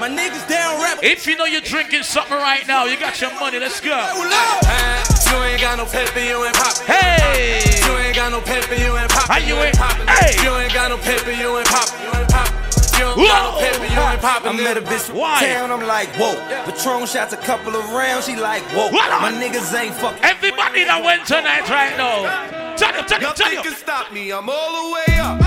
My 0.00 0.08
niggas 0.08 0.46
down 0.48 0.80
rap. 0.80 0.98
If 1.02 1.26
you 1.26 1.36
know 1.36 1.46
you're 1.46 1.62
drinking 1.64 2.02
something 2.02 2.36
right 2.36 2.66
now, 2.68 2.84
you 2.84 2.98
got 3.00 3.20
your 3.20 3.32
money. 3.40 3.58
Let's 3.58 3.80
go. 3.80 3.96
You 3.96 5.40
ain't 5.42 5.60
got 5.60 5.78
no 5.78 5.86
paper, 5.86 6.20
you 6.20 6.44
ain't 6.44 6.54
poppin'. 6.54 6.86
Hey! 6.86 7.80
You 7.84 7.96
ain't 7.96 8.14
got 8.16 8.30
no 8.30 8.40
paper, 8.40 8.74
you 8.74 8.96
ain't 8.96 9.10
poppin'. 9.10 9.32
How 9.34 9.38
you 9.48 9.56
ain't- 9.56 9.76
poppin'. 9.76 10.06
Hey! 10.06 10.36
You 10.44 10.54
ain't 10.56 10.72
got 10.72 10.90
no 10.90 10.98
paper, 10.98 11.32
you 11.32 11.58
ain't 11.58 11.66
poppin'. 11.66 12.00
You 12.04 12.12
ain't 12.20 12.28
poppin'. 12.28 12.53
You 12.98 13.26
got 13.26 13.54
no 13.54 13.60
paper, 13.60 13.84
you 13.92 14.00
ain't 14.00 14.20
poppin'. 14.20 14.58
I 14.58 14.62
met 14.62 14.76
a 14.76 14.82
bitch 14.82 15.06
from 15.10 15.16
Why? 15.18 15.40
town, 15.40 15.70
I'm 15.70 15.86
like, 15.86 16.08
whoa. 16.16 16.34
Patron 16.64 17.06
shots 17.06 17.32
a 17.32 17.36
couple 17.36 17.74
of 17.74 17.84
rounds, 17.90 18.26
she 18.26 18.36
like, 18.36 18.62
whoa. 18.74 18.90
What 18.90 19.10
on? 19.10 19.34
Niggas 19.40 19.74
ain't 19.78 19.94
fucking. 19.96 20.22
Everybody 20.22 20.84
that 20.84 21.02
went 21.04 21.26
tonight 21.26 21.68
right 21.68 21.96
now. 21.96 22.76
Tell 22.76 22.92
him, 22.92 23.04
tell 23.06 23.20
him, 23.20 23.34
tell 23.34 23.50
Nothing 23.50 23.58
him. 23.58 23.62
can 23.64 23.74
stop 23.74 24.12
me. 24.12 24.30
I'm 24.32 24.48
all 24.48 24.72
the 24.82 24.94
way 24.94 25.18
up. 25.18 25.38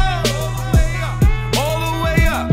All 1.60 1.80
the 1.84 2.04
way 2.04 2.26
up. 2.28 2.52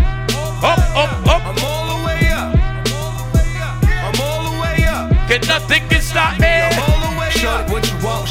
Up, 0.62 0.78
up, 0.94 1.10
up. 1.26 1.42
I'm 1.46 1.58
all 1.64 1.86
the 1.94 2.06
way 2.06 2.26
up. 2.30 2.54
All 2.94 3.12
the 3.18 3.26
way 3.38 3.50
up. 3.62 3.74
I'm 3.86 4.18
all 4.22 4.42
the 4.50 4.54
way 4.62 4.78
up. 4.86 5.10
Can 5.30 5.40
nothing 5.46 5.82
can 5.88 6.00
stop 6.02 6.38
me. 6.40 6.46
I'm 6.46 6.78
all 6.82 7.00
the 7.10 7.18
way 7.18 7.30
Shorty, 7.30 7.70
what 7.70 7.82
you 7.86 7.96
want? 8.02 8.24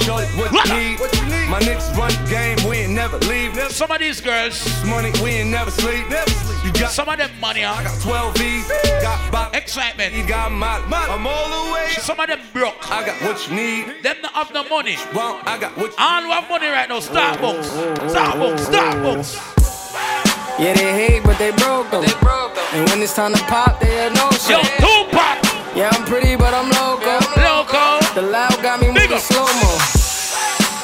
What 0.51 0.67
you 0.67 0.73
need? 0.75 0.99
What 0.99 1.13
you 1.15 1.21
need? 1.21 1.22
My 1.53 1.59
niggas 1.59 1.95
run 1.95 2.09
game. 2.29 2.57
We 2.67 2.77
ain't 2.77 2.93
never 2.93 3.19
leave. 3.29 3.53
Never 3.53 3.71
Some 3.71 3.91
of 3.91 3.99
these 3.99 4.19
girls, 4.19 4.57
money. 4.85 5.11
We 5.21 5.37
ain't 5.37 5.51
never 5.51 5.69
sleep. 5.69 6.09
Never 6.09 6.27
sleep. 6.27 6.65
You 6.65 6.73
got 6.73 6.89
some 6.89 7.07
of 7.07 7.19
them 7.19 7.29
money, 7.39 7.63
I 7.63 7.83
got 7.83 8.01
12 8.01 8.37
V's. 8.37 8.67
Got 9.03 9.31
box. 9.31 9.55
Excitement. 9.55 10.15
You 10.15 10.25
got 10.25 10.51
my. 10.51 10.81
I'm 10.89 11.27
all 11.27 11.67
the 11.67 11.71
way 11.71 11.93
up. 11.95 12.01
Some 12.01 12.19
of 12.19 12.25
them 12.25 12.39
broke. 12.53 12.89
I 12.89 13.05
got 13.05 13.21
what 13.21 13.47
you 13.47 13.55
need. 13.55 14.01
Them 14.01 14.15
not 14.23 14.33
have 14.33 14.51
no 14.51 14.63
money. 14.67 14.97
Want, 15.13 15.45
I 15.45 15.59
got 15.59 15.77
what 15.77 15.91
you 15.91 15.97
All 15.99 16.23
who 16.23 16.31
have 16.31 16.49
money 16.49 16.69
right 16.69 16.89
now, 16.89 16.97
Starbucks. 16.97 17.69
Starbucks, 18.09 18.65
Starbucks. 18.73 20.57
Yeah, 20.57 20.73
they 20.73 20.91
hate, 21.05 21.23
but 21.23 21.37
they 21.37 21.51
broke 21.51 21.91
them. 21.91 22.01
They 22.01 22.17
broke 22.17 22.55
them. 22.55 22.65
And 22.73 22.89
when 22.89 22.99
it's 23.03 23.13
time 23.13 23.31
to 23.31 23.43
pop, 23.43 23.79
they 23.79 23.93
had 23.93 24.15
no 24.15 24.25
Yo, 24.49 24.57
shit. 24.57 24.81
Tupac. 24.81 25.77
Yeah, 25.77 25.91
I'm 25.93 26.03
pretty, 26.05 26.35
but 26.35 26.51
I'm 26.51 26.71
loco. 26.73 27.13
Loco. 27.37 28.01
The 28.15 28.25
loud 28.25 28.59
got 28.63 28.81
me 28.81 28.87
Big 28.87 29.11
moving 29.11 29.19
slow 29.19 29.45
mo. 29.45 30.02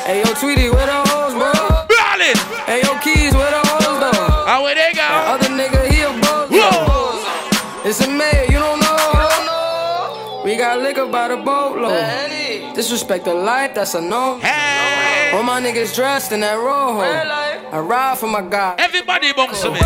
Hey, 0.10 0.24
yo, 0.26 0.34
Tweety, 0.34 0.72
where 0.72 0.88
the 0.88 1.06
hoes, 1.06 1.34
bro? 1.34 1.54
Ballin'. 1.86 2.36
Hey, 2.66 2.82
yo, 2.82 2.98
Keys, 2.98 3.32
where 3.36 3.52
the 3.52 3.62
hoes, 3.70 4.00
though? 4.02 4.44
How 4.50 4.64
where 4.64 4.74
they 4.74 4.92
go? 4.96 5.06
Other 5.06 5.50
nigga, 5.50 5.86
he 5.86 6.02
a 6.02 6.10
bozo. 6.10 7.86
It's 7.86 8.02
a 8.02 8.10
mayor, 8.10 8.46
you 8.46 8.58
don't 8.58 8.80
know. 8.80 10.42
We 10.44 10.56
got 10.56 10.80
liquor 10.80 11.06
by 11.06 11.28
the 11.28 11.38
boatload. 11.38 12.74
Disrespect 12.74 13.26
the 13.26 13.36
life, 13.36 13.76
that's 13.76 13.94
a 13.94 14.02
no. 14.02 14.40
Hey. 14.40 15.30
All 15.32 15.44
my 15.44 15.62
niggas 15.62 15.94
dressed 15.94 16.32
in 16.32 16.40
that 16.40 16.56
rojo. 16.56 17.02
I 17.02 17.80
ride 17.80 18.18
for 18.18 18.26
my 18.26 18.42
guy. 18.42 18.78
Everybody 18.80 19.32
bounce 19.34 19.62
to 19.62 19.70
me. 19.70 19.80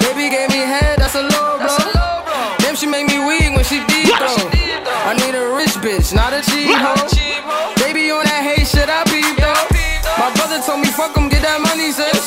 Baby 0.00 0.28
gave 0.28 0.50
me 0.50 0.56
head, 0.56 0.98
that's 0.98 1.14
a 1.14 1.22
low 1.22 1.56
blow. 1.56 2.13
Damn, 2.74 2.80
she 2.82 2.86
make 2.90 3.06
me 3.06 3.22
weak 3.22 3.54
when 3.54 3.62
she 3.62 3.78
deep 3.86 4.10
though. 4.18 4.50
I 5.06 5.14
need 5.14 5.38
a 5.38 5.46
rich 5.54 5.78
bitch, 5.78 6.10
not 6.10 6.34
a 6.34 6.42
cheap 6.42 6.74
hoe. 6.74 7.06
Baby 7.78 8.10
on 8.10 8.26
that 8.26 8.42
hate 8.42 8.66
shit, 8.66 8.90
I 8.90 9.06
peep 9.06 9.38
though. 9.38 9.62
My 10.18 10.34
brother 10.34 10.58
told 10.58 10.82
me 10.82 10.90
fuck 10.90 11.14
'em, 11.14 11.30
get 11.30 11.46
that 11.46 11.62
money, 11.62 11.94
sis. 11.94 12.26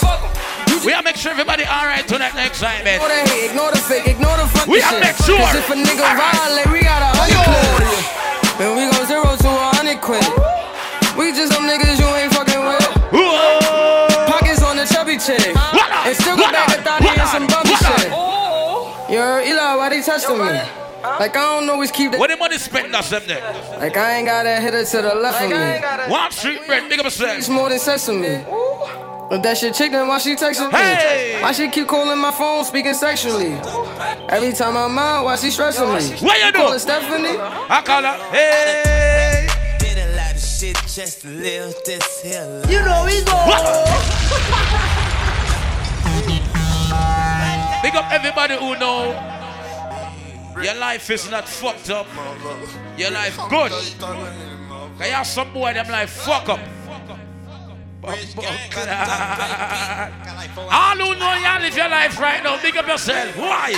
We 0.87 0.95
gotta 0.95 1.03
make 1.03 1.17
sure 1.19 1.35
everybody 1.35 1.67
alright 1.67 2.07
tonight, 2.07 2.31
the 2.31 2.45
excitement. 2.47 3.03
Ignore 3.03 3.11
the 3.11 3.27
hate, 3.27 3.51
ignore 3.51 3.71
the 3.75 3.81
fake, 3.83 4.07
ignore 4.07 4.37
the 4.39 4.47
fucking 4.47 4.71
We 4.71 4.79
shit. 4.79 4.87
gotta 4.87 5.03
make 5.03 5.19
sure. 5.27 5.35
Cause 5.35 5.59
if 5.59 5.67
a 5.67 5.75
nigga 5.75 6.07
violate, 6.15 6.71
we 6.71 6.79
got 6.79 7.03
a 7.03 7.11
hundred 7.11 7.43
quid. 7.43 8.55
Then 8.55 8.71
we 8.79 8.87
go 8.87 9.03
zero 9.03 9.27
to 9.35 9.49
a 9.51 9.67
hundred 9.75 9.99
quid. 9.99 10.23
We 11.19 11.35
just 11.35 11.51
some 11.51 11.67
niggas 11.67 11.99
you 11.99 12.07
ain't 12.15 12.31
fucking 12.31 12.63
with. 12.63 12.87
Pockets 14.31 14.63
on 14.63 14.79
the 14.79 14.87
chubby 14.87 15.19
chick. 15.19 15.51
And 16.07 16.15
still 16.15 16.37
go 16.39 16.47
back 16.55 16.71
to 16.71 16.79
thought 16.87 17.03
and 17.03 17.27
some 17.35 17.47
bummy 17.51 17.66
shit. 17.66 17.66
Yo, 19.09 19.39
Eli, 19.39 19.75
why 19.75 19.89
they 19.89 20.01
testing 20.01 20.37
me? 20.37 20.45
Like 20.45 21.35
I 21.37 21.59
don't 21.59 21.69
always 21.69 21.91
keep 21.91 22.11
that. 22.11 22.19
What 22.19 22.29
the 22.29 22.35
money 22.37 22.57
spent 22.57 22.93
us 22.93 23.09
them 23.09 23.23
there? 23.27 23.41
Like 23.79 23.95
I 23.95 24.15
ain't 24.17 24.25
got 24.27 24.45
a 24.45 24.59
hitter 24.59 24.83
to 24.83 25.01
the 25.01 25.15
left 25.15 25.41
of 25.43 25.49
me. 25.49 26.11
Wall 26.11 26.29
Street 26.31 26.65
bread, 26.67 26.89
big 26.89 26.99
up 26.99 27.05
a 27.05 27.07
It's 27.07 27.15
set. 27.15 27.49
more 27.49 27.69
than 27.69 27.79
sesame. 27.79 28.43
If 29.29 29.41
that 29.43 29.57
shit 29.57 29.73
chick, 29.75 29.91
then 29.91 30.07
why 30.07 30.17
she 30.19 30.35
texting 30.35 30.71
me? 30.71 30.77
Hey! 30.77 31.39
Why 31.41 31.51
she 31.51 31.69
keep 31.69 31.87
calling 31.87 32.17
my 32.17 32.31
phone, 32.31 32.63
speaking 32.65 32.93
sexually? 32.93 33.53
Every 34.29 34.51
time 34.53 34.75
I'm 34.77 34.97
out, 34.97 35.25
why 35.25 35.35
she 35.35 35.51
stressing 35.51 35.85
me? 35.87 35.93
What 36.25 36.37
you 36.39 36.51
doing, 36.51 36.65
Calling 36.65 36.79
Stephanie? 36.79 37.37
I 37.37 37.81
call 37.85 38.03
her. 38.03 38.17
Hey. 38.31 39.47
Did 39.79 39.97
a 39.97 40.15
lot 40.15 40.33
of 40.33 40.41
shit 40.41 40.75
just 40.87 41.21
to 41.21 41.27
live 41.29 41.73
this 41.85 42.21
here. 42.23 42.61
You 42.69 42.83
know 42.83 43.03
we 43.05 43.21
go. 43.23 44.26
Big 47.83 47.95
up 47.95 48.11
everybody 48.11 48.55
who 48.55 48.75
know 48.77 49.13
your 50.61 50.75
life 50.75 51.09
is 51.11 51.29
not 51.29 51.47
fucked 51.47 51.89
up. 51.91 52.07
Your 52.97 53.11
life 53.11 53.37
good. 53.49 53.71
Cause 53.71 53.95
you 54.99 55.13
have 55.13 55.27
some 55.27 55.53
boy 55.53 55.73
them 55.73 55.87
life 55.89 56.09
fuck 56.09 56.49
up. 56.49 56.59
All 60.71 60.95
who 60.95 61.15
know 61.19 61.33
y'all 61.35 61.61
live 61.61 61.75
your 61.77 61.89
life 61.89 62.19
right 62.19 62.43
now, 62.43 62.59
big 62.61 62.75
up 62.77 62.87
yourself. 62.87 63.37
Why? 63.37 63.73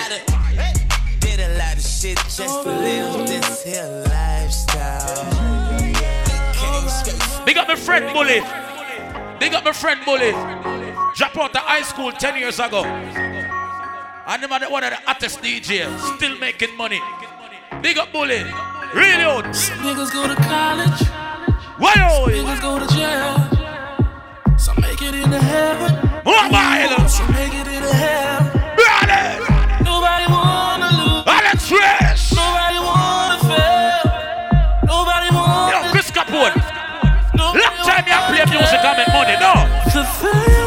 Did 1.19 1.41
a 1.41 1.57
lot 1.57 1.75
of 1.75 1.83
shit 1.83 2.17
just 2.17 2.63
to 2.63 2.69
live 2.69 3.27
this 3.27 3.63
here 3.63 4.05
lifestyle. 4.07 5.25
Big 7.45 7.57
up 7.57 7.67
my 7.67 7.75
friend 7.75 8.13
Bully. 8.13 8.41
Big 9.39 9.53
up 9.53 9.65
my 9.65 9.73
friend 9.73 9.99
Bully. 10.05 10.31
Drop 11.15 11.35
out 11.37 11.55
of 11.55 11.61
high 11.63 11.81
school 11.81 12.11
10 12.11 12.37
years 12.37 12.59
ago. 12.59 12.83
And 14.31 14.43
the 14.43 14.47
one 14.47 14.83
of 14.83 14.91
the 14.91 14.95
hottest 14.97 15.41
DJs. 15.41 16.17
Still 16.17 16.37
making 16.37 16.77
money. 16.77 17.01
Big 17.81 17.97
up 17.97 18.11
Bully. 18.13 18.43
Really 18.93 19.25
out. 19.25 19.45
Niggas 19.81 20.13
go 20.13 20.27
to 20.27 20.35
college. 20.35 21.01
Why 21.81 21.95
oh? 21.97 22.29
Niggas 22.29 22.61
go 22.61 22.77
to 22.77 22.85
jail. 22.93 23.41
Some 24.55 24.77
make 24.81 25.01
it 25.01 25.15
into 25.15 25.39
heaven. 25.39 25.97
Mobile. 26.21 27.09
Some 27.09 27.31
make 27.33 27.55
it 27.55 27.73
into 27.73 27.89
hell. 27.89 28.45
Brother. 28.77 29.41
Nobody 29.81 30.29
wanna 30.29 30.93
lose. 30.93 31.25
Alex 31.25 31.67
Fresh. 31.67 32.33
Nobody 32.37 32.77
wanna 32.85 33.39
fail. 33.49 34.13
Nobody 34.85 35.29
wanna. 35.33 35.73
Yo, 35.73 35.89
Chris 35.89 36.11
Capone. 36.11 36.53
Long 37.33 37.57
time 37.81 38.05
you 38.05 38.19
play 38.29 38.45
music 38.45 38.77
and 38.77 38.93
make 38.93 39.09
money, 39.09 39.33
no? 39.41 40.58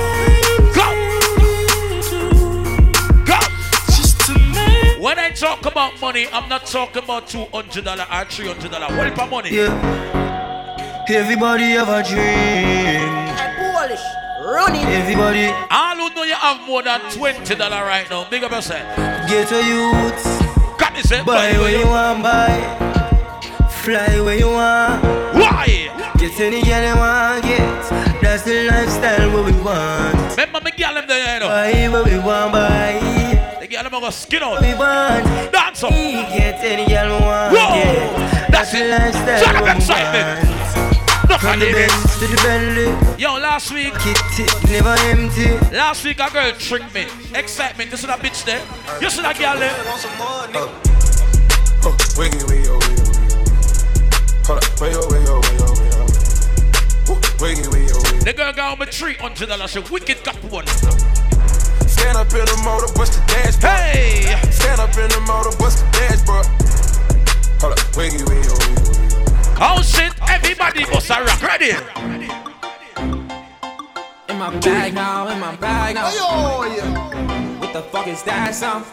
Talk 5.42 5.66
about 5.66 6.00
money, 6.00 6.28
I'm 6.32 6.48
not 6.48 6.66
talking 6.66 7.02
about 7.02 7.26
$200 7.26 7.50
or 7.52 7.74
$300. 7.74 8.96
What 8.96 9.18
for 9.18 9.26
money? 9.26 9.50
Yeah. 9.50 11.04
Everybody 11.08 11.70
have 11.72 11.88
a 11.88 12.00
dream. 12.06 13.10
Polish. 13.58 14.06
Running. 14.40 14.86
Everybody 14.86 15.46
All 15.68 15.96
who 15.96 16.14
know 16.14 16.22
you 16.22 16.34
have 16.34 16.64
more 16.64 16.82
than 16.84 17.00
$20 17.10 17.58
right 17.58 18.08
now, 18.08 18.30
big 18.30 18.44
up 18.44 18.52
yourself. 18.52 18.86
get 19.28 19.50
a 19.50 19.60
youth. 19.66 20.78
Got 20.78 20.92
me 20.92 21.00
eh? 21.00 21.02
say, 21.02 21.24
Buy 21.24 21.58
where 21.58 21.76
you 21.76 21.86
want, 21.86 22.22
buy. 22.22 22.54
Fly 23.82 24.20
where 24.20 24.38
you 24.38 24.46
want. 24.46 25.02
Why? 25.34 25.90
Get 26.18 26.38
any 26.38 26.62
girl 26.62 26.86
you 26.86 26.96
want, 26.96 27.42
get. 27.42 28.22
That's 28.22 28.44
the 28.44 28.68
lifestyle 28.70 29.32
what 29.32 29.46
we 29.46 29.60
want. 29.60 30.14
Remember 30.30 30.60
me 30.60 30.70
girl 30.70 30.94
them 30.94 31.08
there, 31.08 31.34
you 31.34 31.40
know. 31.40 31.48
Buy 31.48 31.88
what 31.88 32.06
we 32.06 32.18
want, 32.20 32.52
buy. 32.52 33.21
The 33.92 33.98
girl 33.98 34.00
them 34.00 34.08
go 34.08 34.16
skin 34.16 34.42
out. 34.42 34.52
What 34.52 34.62
we 34.62 34.72
want. 34.72 35.52
Dance 35.52 35.84
up. 35.84 35.90
Get 35.90 36.64
any 36.64 36.88
girl 36.88 37.12
we 37.12 37.24
want, 37.26 37.52
Whoa. 37.52 37.76
get. 37.76 38.50
That's 38.50 38.72
the 38.72 38.78
it. 38.78 38.90
lifestyle 38.90 39.44
Shut 39.44 39.54
up, 39.56 39.60
what 39.60 39.68
we 39.68 39.76
excitement. 39.76 40.48
want. 40.48 41.24
Enough 41.28 41.40
From 41.42 41.52
of 41.52 41.60
the 41.60 41.72
this. 41.72 41.92
Benz 41.92 42.18
to 42.18 42.26
the 42.26 42.36
Bentley. 42.40 43.22
Yo, 43.22 43.34
last 43.34 43.70
week, 43.70 43.92
Kitty 44.00 44.48
never 44.72 44.96
empty. 45.12 45.76
last 45.76 46.04
week 46.04 46.20
a 46.20 46.30
girl 46.32 46.52
tricked 46.52 46.94
me. 46.94 47.04
Xsytment, 47.36 47.90
you 47.90 47.96
see 47.98 48.06
that 48.06 48.20
bitch 48.20 48.42
there? 48.46 48.64
You 49.02 49.10
see 49.10 49.20
that 49.20 49.36
girl 49.36 49.58
there? 49.60 49.76
Oh. 50.56 50.72
oh, 51.84 51.96
wiggy, 52.16 52.40
wiggy, 52.48 52.68
oh, 52.72 52.80
wiggy, 52.80 52.96
wiggy. 52.96 53.28
Hold 54.48 54.56
up, 54.64 54.80
way, 54.80 54.92
oh, 54.96 55.04
way, 55.12 55.20
oh, 55.28 55.36
way, 55.36 55.56
oh, 55.60 55.76
way, 55.76 55.90
oh. 55.92 57.12
Ooh, 57.12 57.44
Wiggy, 57.44 57.68
wiggy, 57.68 57.92
oh, 57.92 58.00
wiggy. 58.08 58.24
The 58.24 58.32
girl 58.32 58.52
got 58.54 58.72
on 58.72 58.78
my 58.78 58.86
tree 58.86 59.14
hundred 59.20 59.50
dollars. 59.50 59.70
She 59.72 59.80
wicked 59.80 60.24
cap 60.24 60.42
one. 60.44 60.64
Stand 62.02 62.18
up 62.18 62.32
in 62.34 62.44
the 62.44 62.62
motor, 62.64 62.92
bust 62.94 63.12
the 63.12 63.20
dashboard. 63.28 63.78
Hey, 63.78 64.50
Stand 64.50 64.80
up 64.80 64.90
in 64.98 65.08
the 65.08 65.20
motor, 65.20 65.56
bust 65.56 65.78
the 65.78 65.90
dashboard. 65.92 66.46
Hold 67.62 67.78
up, 67.78 67.96
wiggy, 67.96 68.18
wiggy, 68.24 68.48
oh, 68.50 68.58
wiggy, 68.58 68.82
wiggy. 68.90 69.56
oh 69.60 69.82
shit! 69.82 70.12
Everybody 70.28 70.84
must 70.90 71.08
a 71.10 71.22
rock. 71.22 71.40
Ready? 71.40 71.70
In 74.28 74.36
my 74.36 74.50
bag 74.58 74.94
now, 74.94 75.28
in 75.28 75.38
my 75.38 75.54
bag 75.54 75.94
now. 75.94 76.08
Oh, 76.10 76.64
yeah. 76.76 77.60
What 77.60 77.72
the 77.72 77.82
fuck 77.82 78.08
is 78.08 78.24
that 78.24 78.52
sound? 78.52 78.84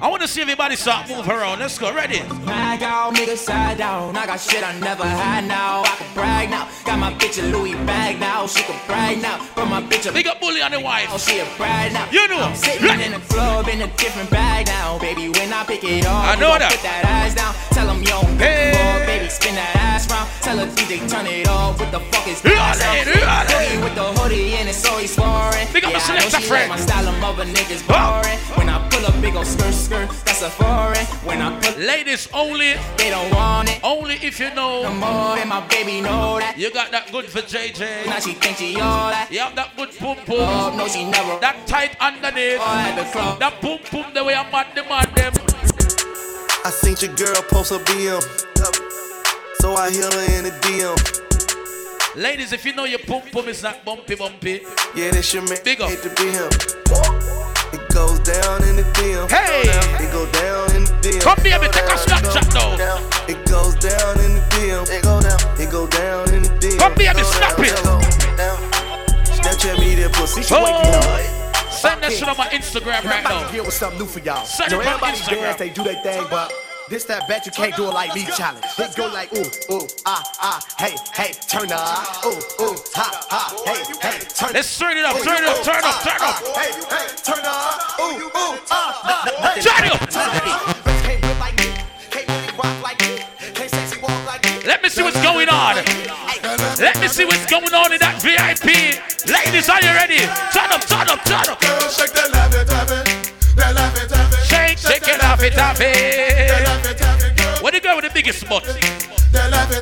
I 0.00 0.08
want 0.08 0.22
to 0.22 0.28
see 0.28 0.40
everybody 0.42 0.76
start 0.76 1.08
move 1.08 1.28
around. 1.28 1.58
Let's 1.58 1.76
go. 1.76 1.92
Ready? 1.92 2.22
Mag 2.44 2.82
out, 2.82 3.14
nigga 3.14 3.36
side 3.36 3.78
down. 3.78 4.16
I 4.16 4.26
got 4.26 4.38
shit 4.38 4.62
I 4.62 4.78
never 4.78 5.02
had 5.02 5.48
now. 5.48 5.82
I 5.82 5.96
can 5.98 6.14
brag 6.14 6.50
now. 6.50 6.68
Got 6.84 7.00
my 7.00 7.12
bitch 7.14 7.42
a 7.42 7.46
Louis 7.50 7.74
bag 7.84 8.20
now. 8.20 8.46
She 8.46 8.62
can 8.62 8.78
brag 8.86 9.20
now. 9.20 9.44
But 9.56 9.66
my 9.66 9.82
bitch 9.82 10.08
a 10.08 10.12
Big 10.12 10.28
up 10.28 10.40
bully 10.40 10.62
on 10.62 10.70
the 10.70 10.80
wife. 10.80 11.08
Oh, 11.10 11.18
she 11.18 11.40
a 11.40 11.46
bride 11.56 11.92
now. 11.92 12.08
You 12.12 12.28
know. 12.28 12.38
I'm 12.38 12.54
sitting 12.54 13.00
in 13.00 13.12
the 13.12 13.18
club 13.26 13.66
in 13.66 13.82
a 13.82 13.88
different 13.96 14.30
bag 14.30 14.66
now. 14.66 14.98
Baby, 15.00 15.30
when 15.30 15.52
I 15.52 15.64
pick 15.64 15.82
it 15.82 16.06
up, 16.06 16.24
I 16.28 16.34
know 16.36 16.56
that. 16.58 16.70
Put 16.70 16.82
that 16.82 17.04
ass 17.04 17.34
down. 17.34 17.54
Tell 17.74 17.90
him 17.90 17.98
you 17.98 18.14
don't 18.14 18.38
Hey. 18.38 18.70
hey. 18.74 19.06
Baby, 19.06 19.28
spin 19.30 19.54
that 19.56 19.74
ass 19.76 20.08
round. 20.10 20.30
Tell 20.42 20.58
her 20.58 20.66
DJ 20.78 21.02
turn 21.10 21.26
it 21.26 21.48
off. 21.48 21.80
What 21.80 21.90
the 21.90 22.00
fuck 22.14 22.26
is 22.28 22.44
Yeah, 22.44 22.54
that 22.54 23.04
yeah, 23.04 23.74
yeah. 23.74 23.84
With 23.84 23.94
the 23.96 24.06
hoodie 24.20 24.54
and 24.54 24.68
it's 24.68 24.84
always 24.86 25.14
foreign. 25.14 25.66
Big 25.72 25.84
up 25.84 25.94
a 25.94 26.00
selector 26.00 26.40
friend. 26.40 26.70
My 26.70 26.78
style 26.78 27.08
of 27.08 27.18
mother 27.18 27.44
niggas 27.44 27.82
boring. 27.86 28.38
When 28.54 28.68
I 28.68 28.78
pull 28.90 29.04
up 29.06 29.20
big 29.20 29.34
ol' 29.34 29.44
skirt 29.44 29.74
skirt, 29.88 30.10
that's 30.24 30.42
a 30.42 30.50
foreign. 30.50 31.06
When 31.24 31.40
I 31.40 31.58
pull 31.60 31.80
Ladies 31.80 32.28
only. 32.34 32.74
They 32.98 33.10
don't 33.10 33.32
want 33.34 33.70
it. 33.70 33.80
Only 33.82 34.16
if 34.16 34.38
you 34.38 34.52
know. 34.54 34.82
Come 34.82 35.02
on, 35.02 35.38
and 35.38 35.48
my 35.48 35.66
baby 35.68 36.00
know 36.00 36.38
that. 36.38 36.58
You 36.58 36.72
got 36.72 36.90
that 36.90 37.10
good 37.10 37.26
for 37.26 37.40
JJ. 37.40 38.06
Now 38.06 38.20
she 38.20 38.32
think 38.34 38.58
she 38.58 38.76
all 38.76 39.10
that. 39.10 39.28
You 39.30 39.40
have 39.40 39.56
that 39.56 39.76
good 39.76 39.90
boom 39.98 40.16
boom. 40.26 40.44
Oh, 40.44 40.74
no, 40.76 40.86
she 40.88 41.04
never. 41.04 41.38
That 41.40 41.66
tight 41.66 41.96
underneath. 42.00 42.60
Oh, 42.60 42.86
at 42.86 42.96
the 42.96 43.04
club. 43.10 43.38
That 43.40 43.60
boom 43.62 43.78
boom 43.90 44.12
the 44.12 44.24
way 44.24 44.34
I'm 44.34 44.50
mad 44.52 44.74
demand 44.74 45.14
them. 45.16 45.32
I 46.64 46.70
seen 46.70 46.96
your 47.00 47.14
girl 47.16 47.40
post 47.48 47.72
a 47.72 47.78
BM. 47.78 48.22
So 49.60 49.74
I 49.74 49.90
hit 49.90 50.12
her 50.12 50.38
in 50.38 50.44
the 50.44 50.54
DM. 50.66 50.98
Ladies, 52.16 52.52
if 52.52 52.64
you 52.64 52.74
know 52.74 52.84
your 52.84 52.98
pum 52.98 53.22
pum 53.32 53.48
is 53.48 53.62
not 53.62 53.84
bumpy 53.84 54.16
bumpy. 54.16 54.60
Yeah, 54.94 55.10
this 55.10 55.32
your 55.32 55.44
man. 55.48 55.58
Big 55.64 55.80
up. 55.80 55.88
Hate 55.88 56.02
to 56.02 56.10
be 56.10 56.30
him. 56.30 57.37
It 57.98 58.06
goes 58.06 58.20
down 58.20 58.62
in 58.62 58.76
the 58.76 58.84
DM. 58.94 59.28
Hey! 59.28 59.66
It 59.98 60.12
go 60.12 60.24
down 60.30 60.70
in 60.76 60.84
the 60.84 60.94
DM. 61.02 61.20
Come 61.20 61.40
here, 61.42 61.58
me 61.58 61.66
take 61.66 61.82
a 61.82 61.98
Snapchat 61.98 62.78
now. 62.78 62.94
It 63.26 63.44
goes 63.50 63.74
down 63.74 64.14
in 64.22 64.34
the 64.38 64.40
DM. 64.54 64.86
It 64.88 65.02
go 65.02 65.20
down. 65.20 65.38
It 65.58 65.68
go 65.68 65.86
down 65.88 66.32
in 66.32 66.44
the 66.44 66.48
DM. 66.62 66.78
Come 66.78 66.94
here, 66.94 67.12
me 67.12 67.24
snap 67.24 67.58
it. 67.58 67.74
Snapchat 69.34 69.80
me 69.80 69.96
that 69.96 70.12
pussy. 70.12 70.42
She 70.44 70.54
Oh. 70.54 70.62
wake 70.62 70.80
me 70.84 70.90
up. 70.94 71.04
Oh! 71.04 71.70
Send 71.72 72.00
that 72.04 72.12
shit 72.12 72.28
on 72.28 72.36
my 72.36 72.46
Instagram 72.50 73.02
right 73.02 73.04
I'm 73.04 73.26
about 73.26 73.40
now. 73.42 73.46
to 73.48 73.52
get 73.52 73.64
with 73.64 73.74
something 73.74 73.98
new 73.98 74.06
for 74.06 74.20
y'all. 74.20 74.44
Send 74.44 74.72
it 74.72 74.76
on 74.78 74.86
everybody 74.86 75.18
Instagram. 75.18 75.40
dance, 75.42 75.56
they 75.58 75.68
do 75.70 75.82
their 75.82 76.00
thing, 76.00 76.24
but 76.30 76.52
this 76.88 77.04
that 77.04 77.28
bet 77.28 77.44
you 77.44 77.52
can't 77.52 77.76
do 77.76 77.84
it 77.84 77.92
like 77.92 78.14
me 78.14 78.24
challenge. 78.36 78.64
It 78.78 78.96
go 78.96 79.06
like 79.08 79.32
ooh, 79.32 79.44
ooh, 79.72 79.86
ah, 80.06 80.22
ah, 80.40 80.60
hey, 80.78 80.96
hey, 81.12 81.32
turn 81.48 81.70
up. 81.72 82.24
Ooh, 82.24 82.32
ooh, 82.64 82.76
ha, 82.96 83.08
ha, 83.28 83.52
hey, 83.64 83.84
hey, 84.00 84.18
turn 84.32 84.52
Let's 84.54 84.78
turn 84.78 84.96
it 84.96 85.04
up, 85.04 85.16
turn 85.20 85.42
it 85.42 85.48
up, 85.48 85.62
turn 85.62 85.84
up, 85.84 86.00
turn 86.00 86.20
up. 86.20 86.36
Hey, 86.56 86.72
hey, 86.88 87.06
turn 87.20 87.44
up. 87.44 88.00
Ooh, 88.00 88.24
ooh, 88.24 88.58
ah, 88.70 89.52
hey, 89.52 89.60
Turn 89.60 89.84
it 89.84 89.92
up. 89.92 90.08
Can't 91.04 91.20
whip 91.20 91.40
like 91.40 91.56
me, 91.60 91.68
can't 92.08 92.28
really 92.28 92.56
rock 92.56 92.82
like 92.82 93.00
me, 93.04 93.20
can't 93.52 93.70
sexy 93.70 94.00
walk 94.00 94.26
like 94.26 94.44
me. 94.44 94.66
Let 94.66 94.82
me 94.82 94.88
see 94.88 95.02
what's 95.02 95.20
going 95.22 95.48
on. 95.48 95.76
Let 96.80 97.00
me 97.00 97.08
see 97.08 97.24
what's 97.24 97.44
going 97.50 97.74
on 97.74 97.92
in 97.92 98.00
that 98.00 98.16
VIP. 98.24 98.96
Ladies, 99.28 99.68
are 99.68 99.82
you 99.84 99.92
ready? 99.92 100.24
Turn 100.56 100.72
up, 100.72 100.80
turn 100.88 101.08
up, 101.10 101.20
turn 101.28 101.52
up. 101.52 101.60
Shake 101.92 102.16
that 102.16 102.32
love 102.32 102.54
it, 102.54 102.68
love 102.68 102.92
it. 102.92 103.32
That 103.56 103.74
love 103.74 103.96
it, 103.96 104.10
love 104.10 104.32
it. 104.32 104.46
Shake, 104.46 104.78
shake 104.78 105.08
it 105.08 105.22
off 105.22 105.42
it, 105.42 105.58
off 105.58 105.80
it. 105.80 106.47
What 107.78 107.84
the 107.84 107.88
girl 107.90 107.96
with 108.02 108.06
the 108.06 108.10
biggest 108.12 108.48
butt? 108.48 108.66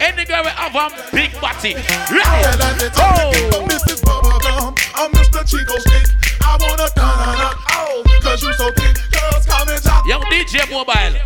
Any 0.02 0.26
girl 0.26 0.44
with 0.44 0.52
have 0.52 0.76
a 0.76 1.16
big 1.16 1.32
body. 1.40 1.76
Right. 2.12 2.44
Oh. 2.92 3.32
Mrs. 3.64 4.04
Bubblegum, 4.04 4.76
I'm 4.94 5.10
Mr. 5.12 5.40
Chico 5.48 5.78
Stick. 5.78 6.12
I 6.42 6.58
wanna 6.60 6.90
dun 6.94 7.56
oh, 7.72 8.04
cause 8.20 8.42
you 8.42 8.52
so 8.52 8.70
thick. 8.72 8.98
Girls 9.10 9.46
come 9.46 9.68
and 9.70 9.82
talk. 9.82 10.06
Young 10.06 10.20
DJ 10.24 10.70
Mobile. 10.70 11.16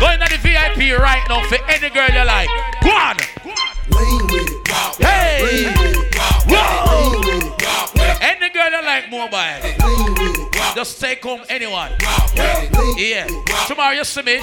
Go 0.00 0.10
in 0.10 0.18
the 0.18 0.38
VIP 0.42 0.98
right 0.98 1.22
now 1.28 1.40
for 1.46 1.58
any 1.70 1.88
girl 1.88 2.08
you 2.10 2.24
like. 2.24 2.50
Go 2.82 2.90
on. 2.90 3.16
Hey. 4.98 5.70
Whoa. 6.48 6.58
Any 6.58 7.28
girl 7.30 7.42
you 7.42 7.47
like 9.00 9.10
mobile. 9.10 10.74
Just 10.74 11.00
take 11.00 11.22
home 11.22 11.42
anyone. 11.48 11.92
Yeah. 12.96 13.26
Tomorrow 13.66 13.92
you 13.92 14.04
see 14.04 14.22
me. 14.22 14.34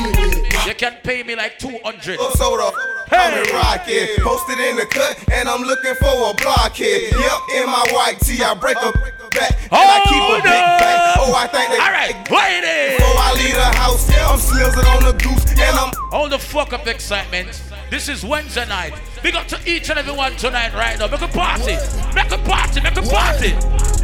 You 0.65 0.76
can 0.76 0.98
pay 1.04 1.24
me 1.24 1.36
like 1.36 1.60
200. 1.60 2.20
Soda. 2.36 2.72
I'm 3.12 3.34
in 3.34 3.54
rocket, 3.54 4.18
posted 4.22 4.60
in 4.60 4.78
the 4.78 4.86
cut, 4.88 5.18
and 5.32 5.48
I'm 5.48 5.62
looking 5.62 5.94
for 5.96 6.32
a 6.32 6.34
blockhead. 6.34 7.12
Yep, 7.12 7.39
in 7.54 7.65
my 7.68 7.86
white 7.91 8.20
tee, 8.20 8.41
I 8.44 8.56
break 8.56 8.78
a 8.78 8.91
back, 9.30 9.52
and 9.62 9.70
I 9.72 10.00
keep 10.06 10.24
a 10.24 10.36
big 10.38 10.44
bag. 10.44 11.18
Oh, 11.20 11.34
I 11.36 11.48
think 11.48 11.70
they. 11.70 11.80
Alright, 11.80 12.15
wait 12.32 12.63
it. 12.63 12.98
Before 12.98 13.13
I 13.15 13.34
leave 13.38 13.54
the 13.54 13.78
house, 13.78 14.10
I'm 14.10 14.39
slizzing 14.39 14.96
on 14.96 15.04
the 15.04 15.24
goose, 15.24 15.46
and 15.52 15.78
I'm. 15.78 15.94
Hold 16.12 16.32
the 16.32 16.39
fuck 16.39 16.74
up 16.74 16.86
Xsytment. 16.86 17.62
This 17.91 18.10
is 18.10 18.26
Wednesday 18.26 18.68
night. 18.68 18.94
Big 19.22 19.36
up 19.36 19.48
to 19.48 19.60
each 19.70 19.89
and 19.91 20.00
every 20.00 20.13
one 20.13 20.36
tonight 20.36 20.74
right 20.74 20.98
now. 20.98 21.08
Make 21.08 21.22
a 21.22 21.28
party. 21.28 21.78
Make 22.15 22.32
a 22.32 22.38
party. 22.39 22.82
Make 22.82 22.98
a 22.98 23.04
party. 23.04 23.94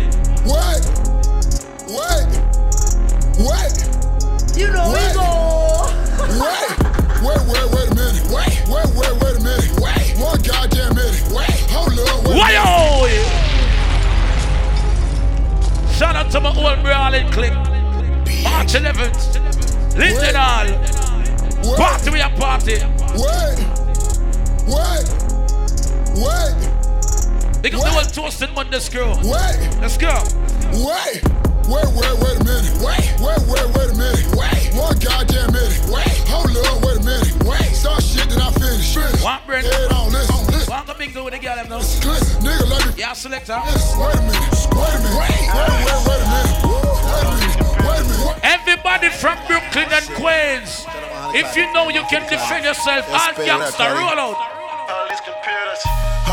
What? 0.43 0.82
What? 1.88 2.25
What? 3.38 3.73
You 4.58 4.67
know 4.67 4.89
we 4.89 5.01
go. 5.13 5.27
Wait, 6.41 6.71
wait, 7.21 7.41
wait, 7.47 7.67
wait 7.71 7.88
a 7.88 7.95
minute. 7.95 8.25
Wait, 8.32 8.54
wait, 8.67 8.89
wait, 8.95 9.13
wait 9.21 9.36
a 9.36 9.41
minute. 9.41 9.71
Wait, 9.80 10.17
one 10.17 10.41
goddamn 10.41 10.95
minute. 10.95 11.21
Wait, 11.32 11.60
hold 11.69 11.99
up. 11.99 12.25
Wait. 12.25 12.38
Why 12.38 12.56
oh, 12.58 13.08
Shout 15.93 16.15
out 16.15 16.32
to 16.32 16.39
my 16.39 16.49
old 16.49 16.82
brawling 16.84 17.30
clique. 17.32 17.54
March 18.43 18.73
11th. 18.73 19.95
Linden 19.95 20.36
Hall. 20.36 20.67
Party 21.77 22.10
we 22.10 22.19
a 22.19 22.30
party. 22.30 22.80
Wait. 23.13 23.60
Wait. 24.67 25.08
Wait. 26.15 26.81
Big 27.62 27.76
up 27.76 27.84
the 27.84 27.89
whole 27.89 28.02
toasting 28.02 28.54
Monday 28.56 28.80
crew. 28.89 29.13
Wait. 29.21 29.69
Let's 29.78 29.97
go. 29.97 30.10
Wait. 30.82 31.21
Wait, 31.69 31.86
wait, 31.93 32.15
wait 32.17 32.36
a 32.36 32.43
minute. 32.43 32.74
Wait, 32.82 33.06
wait, 33.21 33.41
wait, 33.45 33.67
wait 33.78 33.89
a 33.89 33.95
minute. 33.95 34.26
Wait, 34.34 34.74
one 34.74 34.97
goddamn 34.97 35.54
minute. 35.54 35.78
Wait, 35.93 36.17
hold 36.26 36.50
up, 36.58 36.82
wait 36.82 36.97
a 36.97 37.04
minute. 37.06 37.32
Wait, 37.45 37.69
start 37.78 38.02
shit, 38.02 38.28
then 38.28 38.41
I 38.41 38.50
finish. 38.58 38.97
finish. 38.97 39.21
One 39.21 39.39
Brent. 39.45 39.69
Head 39.69 39.93
on, 39.93 40.12
listen, 40.12 40.36
on, 40.36 40.45
listen. 40.50 40.74
Want 40.74 40.88
to 40.89 40.97
mingle 40.97 41.24
with 41.24 41.38
the 41.38 41.39
girl 41.39 41.56
them 41.56 41.69
now? 41.69 41.78
Listen, 41.78 42.10
nigga, 42.41 42.65
let 42.65 42.82
me. 42.88 42.93
Yeah, 42.97 43.13
selector. 43.13 43.62
Wait 43.62 43.78
a 43.78 44.21
minute. 44.26 44.52
Wait 44.74 44.89
a 44.89 45.00
minute. 45.00 45.21
Wait, 45.21 45.38
wait, 45.54 45.86
wait, 45.86 46.02
wait 46.02 46.17
a 46.17 46.28
minute. 46.34 46.58
Wait 46.65 47.24
a 47.24 47.34
minute. 47.38 47.62
Wait 47.78 48.02
a 48.02 48.10
minute. 48.10 48.41
Everybody 48.41 49.10
from 49.13 49.38
Brooklyn 49.45 49.88
and 49.93 50.08
Queens. 50.17 50.82
If 51.38 51.56
you 51.56 51.71
know 51.71 51.93
you 51.93 52.02
can 52.10 52.26
defend 52.26 52.65
yourself, 52.65 53.06
all 53.08 53.38
gangster, 53.38 53.86
roll 53.93 54.17
out. 54.17 54.36
All 54.89 55.08
these 55.08 55.21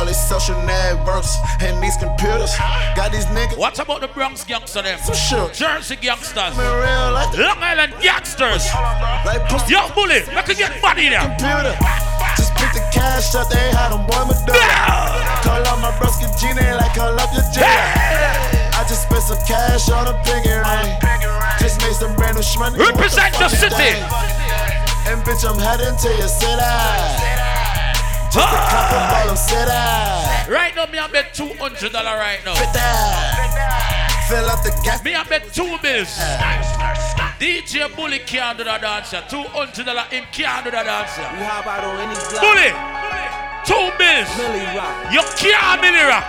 social 0.07 0.55
networks 0.63 1.37
and 1.61 1.83
these 1.83 1.97
computers 1.97 2.55
got 2.95 3.11
these 3.11 3.27
niggas. 3.27 3.59
What 3.59 3.79
about 3.79 4.01
the 4.01 4.09
Bronx 4.09 4.45
gangster 4.45 4.83
them? 4.83 4.99
For 5.01 5.15
sure. 5.15 5.51
Jersey 5.51 5.97
gangsters. 5.97 6.55
real 6.57 7.11
life. 7.11 7.37
Long 7.37 7.59
Island 7.59 7.95
gangsters. 8.01 8.71
Yo, 9.69 9.91
bully, 9.95 10.23
make 10.35 10.47
you 10.47 10.55
get 10.55 10.81
money 10.81 11.09
there. 11.09 11.27
Computer. 11.35 11.75
Just 12.37 12.55
pick 12.55 12.73
the 12.73 12.85
cash 12.95 13.35
up, 13.35 13.51
they 13.51 13.59
had 13.75 13.91
them 13.91 14.07
boy 14.07 14.23
Madonna. 14.23 15.43
Call 15.43 15.67
up 15.67 15.81
my 15.83 15.91
broski 15.99 16.31
Gina 16.39 16.77
like 16.79 16.95
call 16.95 17.19
up 17.19 17.35
your 17.35 17.43
Gina. 17.51 17.67
I 17.67 18.87
just 18.87 19.11
spent 19.11 19.23
some 19.23 19.43
cash 19.51 19.91
on 19.91 20.07
a 20.07 20.15
pinky 20.23 20.55
ring. 20.55 20.95
Just 21.59 21.83
made 21.83 21.95
some 21.99 22.15
brand 22.15 22.37
new 22.37 22.43
shmoney. 22.43 22.79
Represent 22.79 23.35
the 23.35 23.49
city. 23.49 23.99
And 25.11 25.19
bitch, 25.27 25.43
I'm 25.43 25.59
heading 25.59 25.97
to 25.99 26.09
your 26.19 26.29
city. 26.29 27.58
Just 28.39 28.55
a 28.55 28.63
couple 28.71 29.03
ball 29.11 29.31
of 29.35 29.39
city. 29.39 29.67
Right 30.47 30.71
now, 30.77 30.87
me 30.87 30.99
I 30.99 31.11
bet 31.11 31.35
two 31.35 31.51
hundred 31.59 31.91
dollar 31.91 32.15
right 32.17 32.39
now. 32.47 32.55
Fill 34.31 34.47
up 34.47 34.63
the 34.63 34.71
gas. 34.85 35.03
Me 35.03 35.15
I 35.15 35.25
bet 35.25 35.53
two 35.53 35.77
bills. 35.83 36.15
DJ 37.43 37.91
Bully 37.97 38.21
can't 38.21 38.59
do 38.59 38.63
the 38.63 38.79
dancer. 38.79 39.25
Two 39.29 39.43
hundred 39.51 39.87
dollar 39.87 40.07
him 40.07 40.23
can't 40.31 40.63
do 40.65 40.71
the 40.71 40.83
dancer. 40.87 41.27
You 41.35 41.43
hop 41.51 41.67
out 41.67 41.83
on 41.83 41.99
any 41.99 42.15
block. 42.15 42.47
Bully, 42.47 42.71
two 43.67 43.91
bills. 43.99 44.31
Millie 44.39 44.71
Rock. 44.71 45.11
You 45.11 45.23
can't 45.35 45.83
Millie 45.83 46.07
Rock. 46.07 46.23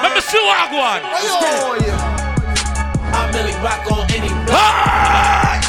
Let 0.00 0.14
me 0.16 0.24
see 0.24 0.40
what 0.40 0.56
I 0.56 0.72
go 0.72 0.80
on. 0.80 1.00
Oh, 1.04 1.76
yeah. 1.84 3.12
I 3.12 3.28
Millie 3.28 3.52
Rock 3.60 3.84
on 3.92 4.08
any 4.08 4.32
block. 4.48 5.60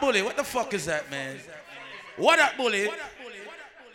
Bully, 0.00 0.20
what 0.20 0.36
the 0.36 0.44
fuck 0.44 0.74
is 0.74 0.84
that, 0.84 1.10
man? 1.10 1.40
What 2.16 2.36
that 2.36 2.58
bully? 2.58 2.90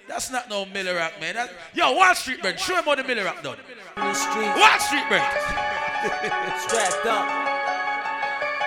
That's 0.08 0.32
not 0.32 0.50
no 0.50 0.66
Miller 0.66 0.96
Rock, 0.96 1.20
man. 1.20 1.36
That, 1.36 1.52
yo, 1.74 1.92
Wall 1.92 2.16
Street 2.16 2.42
Brent, 2.42 2.60
show 2.60 2.76
him 2.76 2.86
how 2.86 2.96
the 2.96 3.04
Millie 3.04 3.24
Rock 3.24 3.44
done. 3.44 3.58
In. 3.60 3.76
Wall 3.98 4.80
Street 4.80 5.04
Brent. 5.12 5.28
Strapped 6.64 7.06
up. 7.06 7.28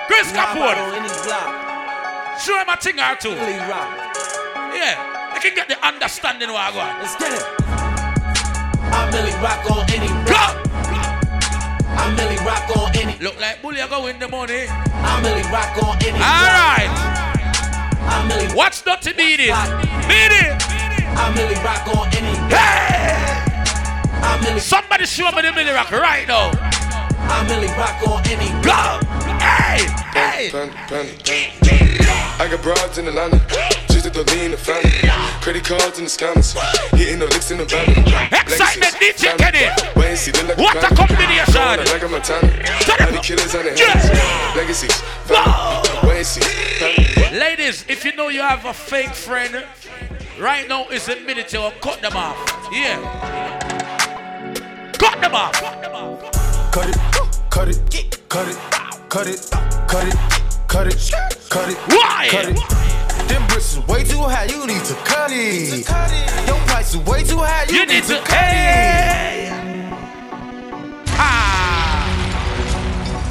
Chris 0.07 0.31
You 0.33 0.39
hop 0.39 0.57
out 0.57 0.77
on 0.77 0.93
Capone. 0.93 1.25
block. 1.25 2.41
Show 2.41 2.59
him 2.59 2.69
a 2.69 2.77
thing 2.77 3.01
or 3.01 3.17
two. 3.17 3.31
Yeah, 4.77 5.33
I 5.33 5.39
can 5.41 5.55
get 5.55 5.69
the 5.69 5.79
understanding 5.87 6.53
what 6.53 6.61
I 6.61 6.71
go. 6.73 6.85
Let's 7.01 7.17
get 7.17 7.33
it. 7.33 7.45
I'm 8.93 9.11
Millie 9.13 9.33
Rock 9.41 9.65
on 9.71 9.89
any 9.93 10.09
Go! 10.29 10.45
I'm 11.97 12.17
Millie 12.17 12.37
Rock 12.45 12.69
on 12.77 12.97
any. 12.97 13.17
Look 13.23 13.41
like 13.41 13.63
Bully, 13.63 13.81
I 13.81 13.89
go 13.89 14.05
win 14.05 14.19
the 14.19 14.29
money. 14.29 14.67
I'm 14.69 15.23
Millie 15.23 15.43
Rock 15.49 15.83
on 15.85 15.97
any. 16.03 16.19
All 16.19 16.51
right. 16.53 16.91
I 18.03 18.27
Millie. 18.29 18.55
Watch 18.55 18.83
Dirty 18.83 19.13
Beat 19.13 19.41
it. 19.41 19.55
Beat 20.09 20.33
it. 20.33 20.60
I 21.21 21.35
Millie 21.35 21.61
Rock 21.63 21.87
on 21.95 22.09
any. 22.17 22.33
Hey! 22.49 23.13
I 24.25 24.41
Millie. 24.43 24.61
Somebody 24.61 25.05
show 25.05 25.31
me 25.33 25.43
the 25.43 25.53
Millie 25.53 25.73
Rock 25.73 25.91
right 25.91 26.27
now. 26.27 26.51
I 27.29 27.45
Millie 27.47 27.69
Rock 27.77 28.01
on 28.09 28.25
any. 28.33 28.49
Go! 28.65 28.81
Hey! 29.37 29.85
Hey! 30.17 30.51
Panda, 30.51 30.75
panda, 30.89 31.13
panda. 31.23 31.51
I 32.41 32.49
got 32.49 32.63
broads 32.63 32.97
in 32.97 33.07
Atlanta, 33.07 33.37
just 33.93 34.07
at 34.07 34.15
the 34.15 34.25
lean, 34.33 34.53
the 34.53 34.57
family. 34.57 34.91
Credit 35.45 35.63
cards 35.63 35.99
in 35.99 36.05
the 36.05 36.11
scammers, 36.11 36.57
hitting 36.97 37.19
the 37.19 37.27
licks 37.27 37.51
in 37.51 37.59
the 37.59 37.67
van. 37.67 37.85
Xsytment, 37.85 38.97
DJ 38.97 39.37
Kenny. 39.37 39.69
Wait 39.95 40.09
and 40.09 40.19
see, 40.19 40.33
look 40.33 40.49
like 40.49 40.59
What 40.59 40.77
a 40.77 40.95
combination. 40.95 41.85
Like 41.85 42.03
a 42.03 42.09
Montana. 42.09 42.49
Turn 42.81 43.15
it 43.15 43.23
killers 43.23 43.55
on 43.55 43.65
the 43.67 43.77
hands. 43.77 44.57
Legacies. 44.57 45.03
Wait, 46.03 46.25
see. 46.25 46.41
Ladies, 47.37 47.85
if 47.89 48.07
you 48.07 48.17
know 48.17 48.29
you 48.29 48.41
have 48.41 48.65
a 48.65 48.73
fake 48.73 49.15
friend, 49.15 49.67
right 50.41 50.69
now 50.69 50.87
is 50.89 51.07
the 51.07 51.17
minute 51.17 51.49
to 51.49 51.73
cut 51.81 52.01
them 52.01 52.17
off. 52.17 52.37
Yeah. 52.73 52.99
Cut 54.99 55.21
them 55.21 55.35
off. 55.35 55.53
Cut 56.73 56.89
it, 56.89 56.97
cut 57.51 57.69
it, 57.69 57.79
cut 58.29 58.49
it, 58.49 58.57
cut 59.09 59.27
it, 59.27 59.51
cut 59.89 60.07
it, 60.07 60.15
cut 60.69 60.87
it, 60.87 61.13
cut 61.49 61.69
it. 61.69 61.77
Why? 61.89 62.29
Cut 62.31 62.47
it. 62.49 63.29
Them 63.29 63.47
bricks 63.49 63.75
is 63.77 63.87
way 63.87 64.03
too 64.05 64.19
high, 64.19 64.45
you 64.45 64.67
need 64.67 64.85
to 64.85 64.95
cut 65.05 65.31
it. 65.33 65.87
Your 66.47 66.57
price 66.67 66.95
is 66.95 67.01
way 67.01 67.23
too 67.23 67.39
high, 67.39 67.65
you, 67.71 67.87
need, 67.87 68.05
to- 68.05 68.21
cut 68.23 68.49
it. 68.53 69.60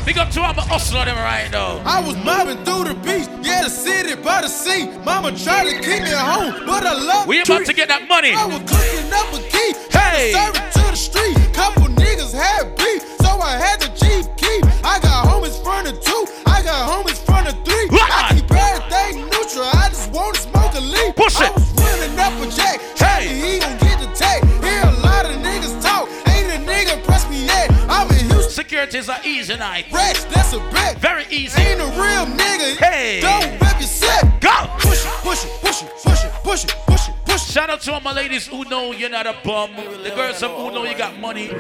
Big 0.10 0.18
up 0.18 0.32
to 0.32 0.42
all 0.42 0.56
my 0.56 0.64
hustler 0.64 1.06
them 1.06 1.18
right 1.18 1.52
now. 1.52 1.84
I 1.86 2.02
was 2.02 2.18
mobbing 2.26 2.66
through 2.66 2.86
the 2.86 2.96
beach, 3.06 3.30
yeah, 3.46 3.62
the 3.62 3.70
city 3.70 4.16
by 4.16 4.42
the 4.42 4.48
sea. 4.48 4.90
Mama 5.06 5.38
tried 5.38 5.70
to 5.70 5.76
keep 5.86 6.02
me 6.02 6.10
at 6.10 6.26
home, 6.26 6.66
but 6.66 6.82
I 6.84 6.98
love 6.98 7.28
We 7.28 7.44
about 7.44 7.64
to 7.68 7.74
get 7.74 7.90
that 7.90 8.10
money. 8.10 8.34
I 8.34 8.50
was 8.50 8.58
cooking 8.66 9.06
up 9.14 9.30
a 9.30 9.40
key, 9.54 9.70
Hey. 9.94 10.34
had 10.34 10.58
to 10.58 10.62
to 10.82 10.86
the 10.90 10.98
street. 10.98 11.38
Couple 11.54 11.94
niggas 11.94 12.34
had 12.34 12.74
beef, 12.76 13.06
so 13.22 13.38
I 13.38 13.54
had 13.62 13.86
to 13.86 13.90
chief 14.02 14.26
keep. 14.34 14.66
I 14.82 14.98
got 14.98 15.30
homies 15.30 15.62
from 15.62 15.86
the 15.86 15.94
two, 15.94 16.26
I 16.48 16.64
got 16.66 16.90
homies 16.90 17.22
from 17.22 17.46
the 17.46 17.54
three. 17.62 17.86
I 17.94 18.34
keep 18.34 18.50
everything 18.50 19.30
neutral, 19.30 19.70
I 19.78 19.94
just 19.94 20.10
wanna 20.10 20.42
smoke 20.42 20.74
a 20.74 20.82
leaf. 20.82 21.14
Push 21.22 21.38
I 21.38 21.46
it. 21.46 21.54
was 21.54 21.70
running 21.78 22.18
up 22.18 22.34
a 22.42 22.50
jack, 22.50 22.82
hey, 22.98 23.30
he 23.30 23.60
gon' 23.62 23.78
get 23.78 24.02
the 24.02 24.10
tag. 24.18 24.42
Hear 24.66 24.90
a 24.90 25.06
lot 25.06 25.30
of 25.30 25.38
niggas 25.38 25.78
talk, 25.86 26.10
ain't 26.34 26.50
a 26.50 26.58
nigga 26.66 26.98
press 27.06 27.30
me 27.30 27.46
yet. 27.46 27.70
I'm. 27.88 28.19
Securities 28.50 29.10
are 29.10 29.20
easy 29.24 29.56
night. 29.56 29.86
Rats, 29.92 30.26
that's 30.26 30.54
a 30.54 30.60
bet. 30.72 30.98
Very 30.98 31.26
easy. 31.30 31.62
Ain't 31.62 31.80
a 31.80 31.86
real 31.86 32.26
nigga. 32.26 32.78
Hey. 32.78 33.22
Don't 33.22 33.62
rep 33.62 33.80
your 33.80 33.88
set. 33.88 34.42
Go. 34.42 34.50
Push 34.80 35.06
it, 35.06 35.12
push 35.22 35.46
it, 35.46 35.52
push 35.62 35.84
it, 35.84 35.90
push 36.04 36.24
it, 36.24 36.32
push 36.44 36.64
it, 36.64 36.76
push 36.88 37.10
it, 37.10 37.16
push 37.26 37.36
it. 37.36 37.52
Shout 37.52 37.70
out 37.70 37.82
to 37.82 37.94
all 37.94 38.02
my 38.02 38.12
ladies 38.12 38.48
who 38.48 38.64
know 38.66 38.92
you're 38.92 39.10
not 39.10 39.28
a 39.28 39.36
bum. 39.44 39.76
The 39.76 40.12
girls 40.16 40.42
who 40.42 40.72
know 40.72 40.84
you 40.84 40.98
got 40.98 41.20
money. 41.20 41.52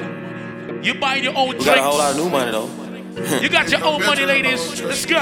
You 0.82 0.96
buy 0.96 1.16
your 1.16 1.38
own 1.38 1.50
drinks. 1.52 1.66
We 1.66 1.76
got 1.76 1.78
a 1.78 1.84
whole 1.84 1.98
lot 1.98 2.12
of 2.12 2.18
new 2.18 2.30
money 2.30 2.52
though. 2.52 2.89
You 3.42 3.50
got 3.50 3.70
your 3.70 3.84
own 3.84 4.06
money, 4.06 4.26
ladies. 4.26 4.82
Let's 4.82 5.06
go. 5.06 5.20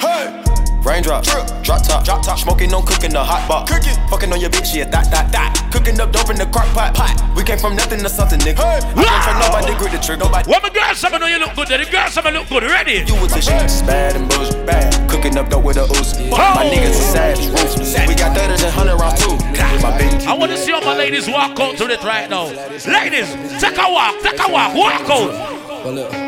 Hey! 0.00 0.44
Raindrop, 0.84 1.24
drop 1.24 1.48
drop 1.64 1.82
top, 1.82 2.04
drop 2.04 2.22
top, 2.22 2.38
smoking, 2.38 2.70
no 2.70 2.82
cooking, 2.82 3.10
the 3.10 3.24
hot 3.24 3.48
pot. 3.48 3.66
Cooking, 3.66 3.96
fucking 4.10 4.30
on 4.30 4.38
your 4.38 4.50
bitch, 4.50 4.76
yeah, 4.76 4.84
that, 4.92 5.10
that, 5.10 5.32
that. 5.32 5.72
Cooking 5.72 5.98
up 5.98 6.12
dope 6.12 6.28
in 6.28 6.36
the 6.36 6.44
crock 6.44 6.68
pot, 6.76 6.92
pot. 6.92 7.16
We 7.34 7.42
came 7.42 7.56
from 7.56 7.74
nothing 7.74 8.00
to 8.00 8.08
something, 8.10 8.38
nigga. 8.40 8.60
I 8.60 8.80
came 8.92 9.22
from 9.24 9.40
nobody, 9.40 9.72
grip 9.80 9.92
the 9.92 9.98
trigger, 10.04 10.28
nobody. 10.28 10.44
What 10.50 10.62
my 10.62 10.68
girls 10.68 10.98
some 10.98 11.16
know 11.16 11.26
you 11.26 11.38
look 11.40 11.56
good. 11.56 11.68
The 11.68 11.88
girls 11.90 12.12
some 12.12 12.28
look 12.28 12.48
good. 12.50 12.64
Ready? 12.64 13.00
You 13.08 13.16
was 13.16 13.32
a 13.32 13.40
shit, 13.40 13.72
bad 13.88 14.16
and 14.16 14.28
bullshit, 14.28 14.66
bad. 14.66 14.92
Cooking 15.08 15.38
up 15.38 15.48
dope 15.48 15.64
with 15.64 15.78
a 15.78 15.88
Uzi. 15.88 16.28
Oh. 16.28 16.36
My 16.36 16.68
niggas 16.68 17.00
are 17.00 17.08
savage, 17.16 17.48
ruthless. 17.48 17.96
We 18.06 18.14
got 18.14 18.36
30 18.36 18.52
and 18.52 18.76
100 18.76 19.00
rounds 19.00 19.24
too. 19.24 19.36
My 19.80 19.96
bitch. 19.96 20.26
I 20.26 20.34
want 20.34 20.52
to 20.52 20.58
see 20.58 20.72
all 20.72 20.84
my 20.84 20.96
ladies 20.96 21.28
walk 21.28 21.58
out 21.60 21.76
to 21.78 21.88
it 21.88 22.04
right 22.04 22.28
now. 22.28 22.44
Ladies, 22.84 23.32
take 23.56 23.76
a 23.80 23.88
walk, 23.88 24.20
take 24.20 24.36
a 24.36 24.52
walk, 24.52 24.76
walk 24.76 25.08
out. 25.08 26.23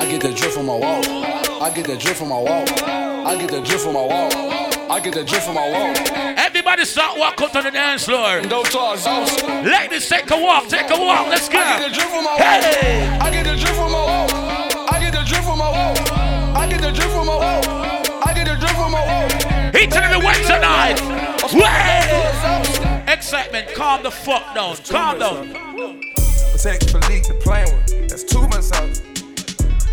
But 0.00 0.08
look, 0.08 0.08
I 0.08 0.10
get 0.10 0.20
the 0.22 0.32
drip 0.34 0.52
from 0.52 0.66
my 0.66 0.76
wall. 0.76 1.62
I 1.62 1.70
get 1.74 1.86
the 1.86 1.96
drip 1.96 2.16
from 2.16 2.28
my 2.28 2.38
wall. 2.38 2.64
I 3.26 3.36
get 3.38 3.50
the 3.50 3.60
drip 3.60 3.80
from 3.80 3.94
my 3.94 4.06
wall. 4.06 4.30
I 4.90 5.00
get 5.00 5.14
the 5.14 5.24
drip 5.24 5.42
from 5.42 5.54
my 5.54 5.70
wall. 5.70 5.94
Everybody 6.38 6.84
start 6.84 7.18
walk 7.18 7.40
out 7.40 7.52
to 7.52 7.62
the 7.62 7.70
dance 7.70 8.04
floor. 8.04 8.40
Don't 8.42 8.66
talk, 8.66 8.98
sauce. 8.98 9.42
Ladies, 9.44 10.08
take 10.08 10.30
a 10.30 10.36
walk, 10.40 10.68
take 10.68 10.90
a 10.90 10.98
walk. 10.98 11.28
Let's 11.28 11.48
go. 11.48 11.58
I 11.58 11.78
get 11.78 11.88
the 11.88 11.94
drip 11.94 12.08
from 12.08 12.24
my 12.24 12.30
wall. 12.30 12.38
Hey. 12.38 13.18
I 13.20 13.30
get 13.30 13.44
the 13.44 13.56
drip 13.56 13.74
from 13.74 13.92
my 13.92 13.98
wall. 13.98 14.28
I 14.90 15.00
get 15.00 15.12
the 15.12 15.22
drip 15.22 15.44
from 15.44 15.58
my 15.58 15.70
wall. 15.70 15.94
I 16.56 16.66
get 16.68 16.80
the 16.80 16.90
drip 16.92 17.10
from 17.10 17.26
my 17.26 17.36
wall. 17.36 17.62
I 18.24 18.34
get 18.34 18.46
the 18.46 18.56
drip 18.56 18.72
from 18.72 18.92
my 18.92 19.04
wall. 19.04 19.28
He 19.78 19.86
telling 19.86 20.18
me 20.18 20.26
wait 20.26 20.42
tonight. 20.46 21.00
Way. 21.52 22.06
Xsytment, 23.06 23.74
calm 23.74 24.02
the 24.02 24.10
fuck 24.10 24.54
down. 24.54 24.76
Calm 24.76 25.18
down. 25.18 25.52
Protect 26.52 26.90
Philippe, 26.90 27.28
the 27.28 27.38
plain 27.40 27.66
one. 27.66 28.08
That's 28.08 28.24
too 28.24 28.46
much 28.48 28.62
sauce. 28.62 29.02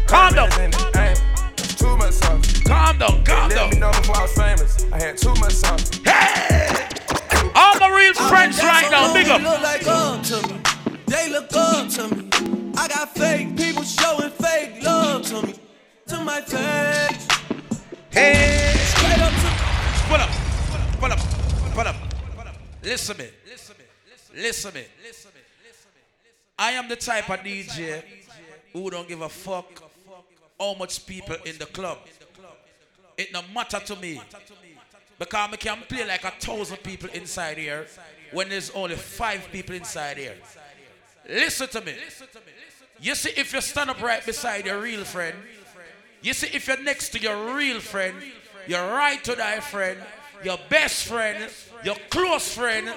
Calm 0.08 0.34
down. 0.34 0.50
That's 0.50 1.76
too 1.76 1.98
much 1.98 2.14
sauce. 2.14 2.62
Calm 2.62 2.98
down, 2.98 3.24
calm 3.26 3.50
Let 3.50 3.56
down. 3.56 3.70
me 3.72 3.80
know 3.80 3.92
before 3.92 4.18
I 4.18 4.22
was 4.22 4.34
famous. 4.34 4.86
I 4.92 5.00
had 5.00 5.18
too 5.18 5.34
much 5.36 5.54
sauce. 5.54 5.92
All 7.56 7.78
my 7.80 7.90
real 7.96 8.14
friends 8.14 8.58
right 8.64 8.90
now, 8.90 9.14
big 9.14 9.28
up. 9.28 9.42
Look 9.42 9.62
like 9.62 9.86
up 9.86 10.24
to 10.24 10.48
me. 10.48 10.62
They 11.08 11.30
look 11.30 11.54
up 11.54 11.90
to 11.90 12.16
me. 12.16 12.30
I 12.78 12.88
got 12.88 13.14
fake 13.16 13.58
people 13.58 13.84
showing 13.84 14.30
fake 14.30 14.82
love 14.82 15.24
to 15.24 15.46
me. 15.46 15.56
To 16.08 16.24
my 16.24 16.40
face. 16.42 17.28
Hey. 18.10 18.76
Straight 18.78 19.20
up 19.20 19.34
to 19.34 19.48
Pull 20.08 20.22
up, 20.22 20.30
pull 21.00 21.12
up, 21.12 21.20
pull 21.74 21.88
up. 21.88 21.96
Listen 22.82 23.18
to 23.18 23.24
me. 23.24 23.30
Listen 23.46 23.76
to 23.76 23.82
me. 23.82 23.88
Listen 24.44 24.72
to 24.72 24.78
me. 24.78 24.84
I 26.58 26.72
am 26.72 26.88
the 26.88 26.96
type 26.96 27.30
of 27.30 27.40
DJ 27.42 28.04
who 28.74 28.90
don't 28.90 29.08
give 29.08 29.22
a 29.22 29.30
fuck 29.30 29.84
how 30.60 30.74
much 30.74 31.06
people 31.06 31.36
in 31.46 31.58
the 31.58 31.66
club. 31.66 32.00
It 33.18 33.34
no 33.34 33.42
matter 33.54 33.80
to 33.80 33.96
me. 33.96 34.22
Because 35.20 35.50
I 35.52 35.56
can 35.56 35.82
play 35.88 36.06
like 36.08 36.24
a 36.24 36.32
thousand 36.32 36.78
people 36.78 37.10
inside 37.14 37.58
here 37.58 37.88
when 38.32 38.50
there's 38.50 38.70
only 38.72 38.96
five 38.96 39.48
people 39.52 39.76
inside 39.76 40.18
here. 40.18 40.36
Listen 41.28 41.68
to 41.70 41.82
me. 41.82 41.96
You 43.00 43.16
see, 43.16 43.32
if 43.36 43.54
you 43.54 43.62
stand 43.62 43.90
up 43.90 44.02
right 44.02 44.24
beside 44.26 44.66
your 44.66 44.80
real 44.80 45.04
friend, 45.04 45.36
you 46.22 46.34
see, 46.34 46.48
if 46.48 46.68
you're 46.68 46.82
next 46.82 47.10
to 47.10 47.20
your 47.20 47.56
real 47.56 47.80
friend, 47.80 48.16
your 48.68 48.82
right 48.92 49.24
to 49.24 49.36
die 49.36 49.60
friend, 49.60 50.00
your 50.44 50.58
best 50.70 51.06
friend, 51.06 51.52
your 51.84 51.96
close 52.10 52.54
friend, 52.54 52.92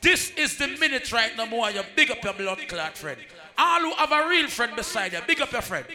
this 0.00 0.30
is 0.36 0.56
the 0.56 0.68
minute 0.68 1.12
right 1.12 1.36
now 1.36 1.44
more 1.44 1.70
you 1.70 1.82
big 1.94 2.10
up 2.10 2.22
your 2.24 2.32
blood 2.32 2.58
clot 2.68 2.96
friend. 2.96 3.18
All 3.58 3.80
who 3.80 3.92
have 3.92 4.12
a 4.12 4.28
real 4.28 4.48
friend 4.48 4.74
beside 4.74 5.12
you, 5.12 5.20
big 5.26 5.40
up 5.40 5.52
your 5.52 5.62
friend. 5.62 5.86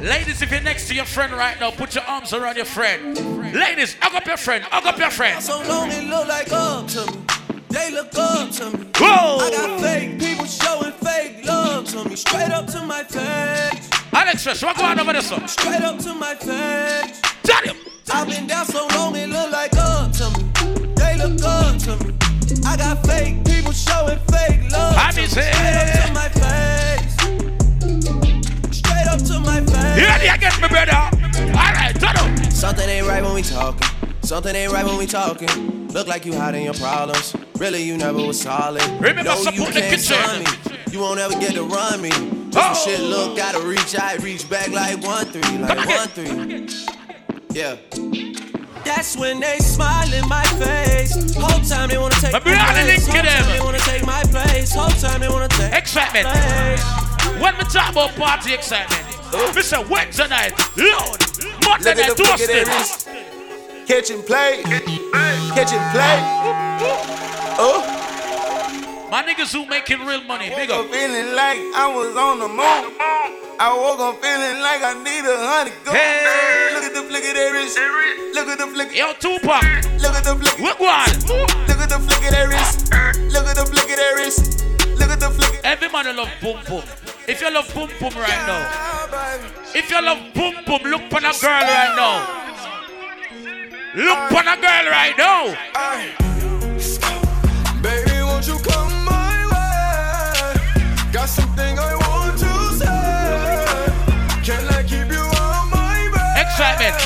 Ladies, 0.00 0.40
if 0.40 0.50
you're 0.50 0.60
next 0.62 0.88
to 0.88 0.94
your 0.94 1.04
friend 1.04 1.34
right 1.34 1.60
now, 1.60 1.70
put 1.70 1.94
your 1.94 2.04
arms 2.04 2.32
around 2.32 2.56
your 2.56 2.64
friend. 2.64 3.14
Ladies, 3.52 3.94
hug 4.00 4.14
up 4.14 4.26
your 4.26 4.38
friend, 4.38 4.64
hug 4.64 4.86
up 4.86 4.98
your 4.98 5.10
friend. 5.10 5.42
So 5.42 5.60
long 5.68 5.90
it 5.90 6.04
look 6.04 6.26
like 6.28 6.50
up 6.50 6.86
to 6.88 7.04
me. 7.12 7.18
They 7.68 7.90
look 7.90 8.16
up 8.16 8.50
to 8.52 8.70
me. 8.70 8.86
Whoa. 8.96 9.38
I 9.38 9.50
got 9.50 9.80
fake 9.80 10.18
people 10.18 10.46
showing 10.46 10.92
fake 10.92 11.44
love 11.44 11.84
to 11.88 12.08
me. 12.08 12.16
Straight 12.16 12.50
up 12.50 12.66
to 12.68 12.82
my 12.82 13.04
face. 13.04 13.90
Alex 14.12 14.44
Fresh, 14.44 14.62
what 14.62 14.76
going 14.76 14.92
on 14.92 15.00
over 15.00 15.12
this 15.12 15.30
one? 15.30 15.46
Straight 15.46 15.82
up 15.82 15.98
to 15.98 16.14
my 16.14 16.34
face. 16.36 17.20
Tell 17.42 17.64
him. 17.64 17.76
I've 18.10 18.26
been 18.26 18.46
down 18.46 18.64
so 18.64 18.86
long 18.94 19.14
it 19.14 19.28
look 19.28 19.52
like 19.52 19.76
up 19.76 20.12
to 20.12 20.30
me. 20.30 20.94
They 20.94 21.18
look 21.18 21.42
up 21.42 21.76
to 21.80 21.96
me. 22.06 22.27
I 22.70 22.76
got 22.76 23.06
fake 23.06 23.44
people 23.44 23.72
showing 23.72 24.18
fake 24.30 24.70
love 24.70 24.94
I 24.96 25.10
to 25.12 25.16
mean, 25.16 25.24
me. 25.24 25.30
say- 25.30 25.52
Straight 25.52 25.86
up 25.88 26.06
to 26.06 26.12
my 26.12 26.28
face. 26.28 27.14
Straight 28.76 29.06
up 29.08 29.20
to 29.30 29.40
my 29.40 29.60
face. 29.64 29.96
You 29.98 30.06
ready 30.06 30.26
again, 30.28 30.52
my 30.60 30.68
brother? 30.68 30.92
All 31.56 31.72
right, 31.72 31.94
turn 31.98 32.16
up. 32.16 32.52
Something 32.52 32.88
ain't 32.88 33.06
right 33.06 33.22
when 33.24 33.34
we 33.34 33.42
talking. 33.42 33.88
Something 34.22 34.54
ain't 34.54 34.72
right 34.72 34.84
when 34.84 34.98
we 34.98 35.06
talking. 35.06 35.88
Look 35.88 36.06
like 36.06 36.26
you 36.26 36.34
hiding 36.34 36.64
your 36.64 36.74
problems. 36.74 37.34
Really, 37.58 37.82
you 37.82 37.96
never 37.96 38.18
was 38.22 38.40
solid. 38.40 38.82
Remember, 39.00 39.22
no, 39.24 39.34
you 39.36 39.44
support 39.44 39.74
the 39.74 39.80
kitchen. 39.80 40.44
me. 40.44 40.46
You 40.92 41.00
won't 41.00 41.18
ever 41.18 41.34
get 41.40 41.54
to 41.54 41.62
run 41.64 42.02
me. 42.02 42.10
Just 42.50 42.86
Oh. 42.86 42.90
shit, 42.90 43.00
look, 43.00 43.36
gotta 43.36 43.60
reach 43.66 43.94
out, 43.98 44.22
reach 44.22 44.48
back 44.50 44.68
like 44.70 45.02
one 45.02 45.24
three, 45.26 45.58
like 45.58 45.86
one 45.88 46.08
three. 46.08 46.68
Yeah. 47.52 47.76
That's 48.88 49.18
when 49.18 49.38
they 49.38 49.58
smile 49.58 50.10
in 50.14 50.26
my 50.28 50.44
face. 50.56 51.12
Whole 51.34 51.60
time 51.60 51.90
they 51.90 51.98
wanna 51.98 52.14
take 52.14 52.32
my 52.32 52.40
we 52.42 52.52
are 52.52 52.72
the 52.72 52.80
place. 52.80 53.06
Whole 53.06 53.22
time 53.22 53.52
they 53.52 53.60
wanna 53.60 53.78
take 53.80 54.06
my 54.06 54.22
place. 54.24 54.74
Whole 54.74 54.88
time 54.88 55.20
they 55.20 55.28
wanna 55.28 55.48
take 55.48 55.72
Xsytment. 55.72 56.24
my 56.24 56.32
place. 56.32 57.42
When 57.42 57.54
we 57.58 57.64
talk 57.64 57.92
about 57.92 58.16
party 58.16 58.54
excitement, 58.54 59.04
we 59.54 59.60
say 59.60 59.84
wet 59.84 60.10
tonight, 60.12 60.52
Lord, 60.78 61.20
Monday 61.68 61.90
Look 61.90 61.98
at 61.98 61.98
night 61.98 62.08
the 62.08 62.16
flick 62.16 62.32
of 62.32 62.38
toasted. 62.38 62.66
that 62.66 62.78
wrist. 62.78 63.08
Catch 63.86 64.10
and 64.10 64.24
play. 64.26 64.62
Catch 64.64 65.72
and 65.74 65.92
play. 65.92 66.18
Oh. 67.60 67.97
My 69.10 69.22
niggas 69.24 69.52
who 69.56 69.64
making 69.64 70.04
real 70.04 70.22
money, 70.24 70.50
big 70.50 70.70
up. 70.70 70.84
Feeling 70.92 71.32
like 71.34 71.56
I 71.72 71.88
was 71.88 72.12
on 72.14 72.44
the 72.44 72.48
moon. 72.48 72.92
I 73.56 73.72
woke 73.72 74.04
up 74.04 74.20
feeling 74.20 74.60
like 74.60 74.84
I 74.84 74.92
need 75.00 75.24
a 75.24 75.32
hundred 75.32 75.80
gold. 75.80 75.96
Hey. 75.96 76.76
Look 76.76 76.84
at 76.84 76.92
the 76.92 77.00
flick 77.08 77.24
of 77.24 77.32
that 77.32 77.48
wrist. 77.56 77.80
Look 78.36 78.48
at 78.52 78.60
the 78.60 78.68
flick. 78.68 78.92
Yo, 78.92 79.16
Tupac. 79.16 79.64
Look 80.04 80.12
at 80.12 80.28
the 80.28 80.36
flick. 80.36 80.60
What 80.60 80.76
one? 80.76 81.08
Look 81.64 81.80
at 81.80 81.88
the 81.88 81.96
flick 82.04 82.20
of 82.20 82.36
that 82.36 82.52
wrist. 82.52 82.92
Look 83.32 83.48
at 83.48 83.56
the 83.56 83.64
flick 83.64 83.88
of 83.88 83.96
that 83.96 84.12
wrist. 84.20 84.68
Look 85.00 85.08
at 85.08 85.20
the 85.24 85.30
flick. 85.32 85.56
Every 85.64 85.88
man 85.88 86.12
love 86.12 86.28
boom 86.44 86.60
boom. 86.68 86.84
If 87.24 87.40
you 87.40 87.48
love 87.48 87.72
boom 87.72 87.88
boom 87.96 88.12
right 88.12 88.44
now, 88.44 88.60
if 89.72 89.88
you 89.88 90.04
love 90.04 90.20
boom 90.36 90.52
boom, 90.68 90.84
look 90.84 91.08
for 91.08 91.24
a 91.24 91.32
girl 91.32 91.64
right 91.64 91.96
now. 91.96 92.28
Look 93.96 94.20
for 94.28 94.44
a 94.44 94.56
girl 94.60 94.84
right 94.92 95.16
now. 95.16 96.27
Xsytment. 106.48 106.96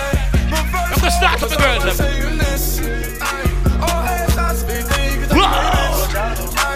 I'm 0.53 0.99
gonna 0.99 1.11
start 1.11 1.43
up 1.43 1.49
the 1.51 1.57
girls. 1.57 2.01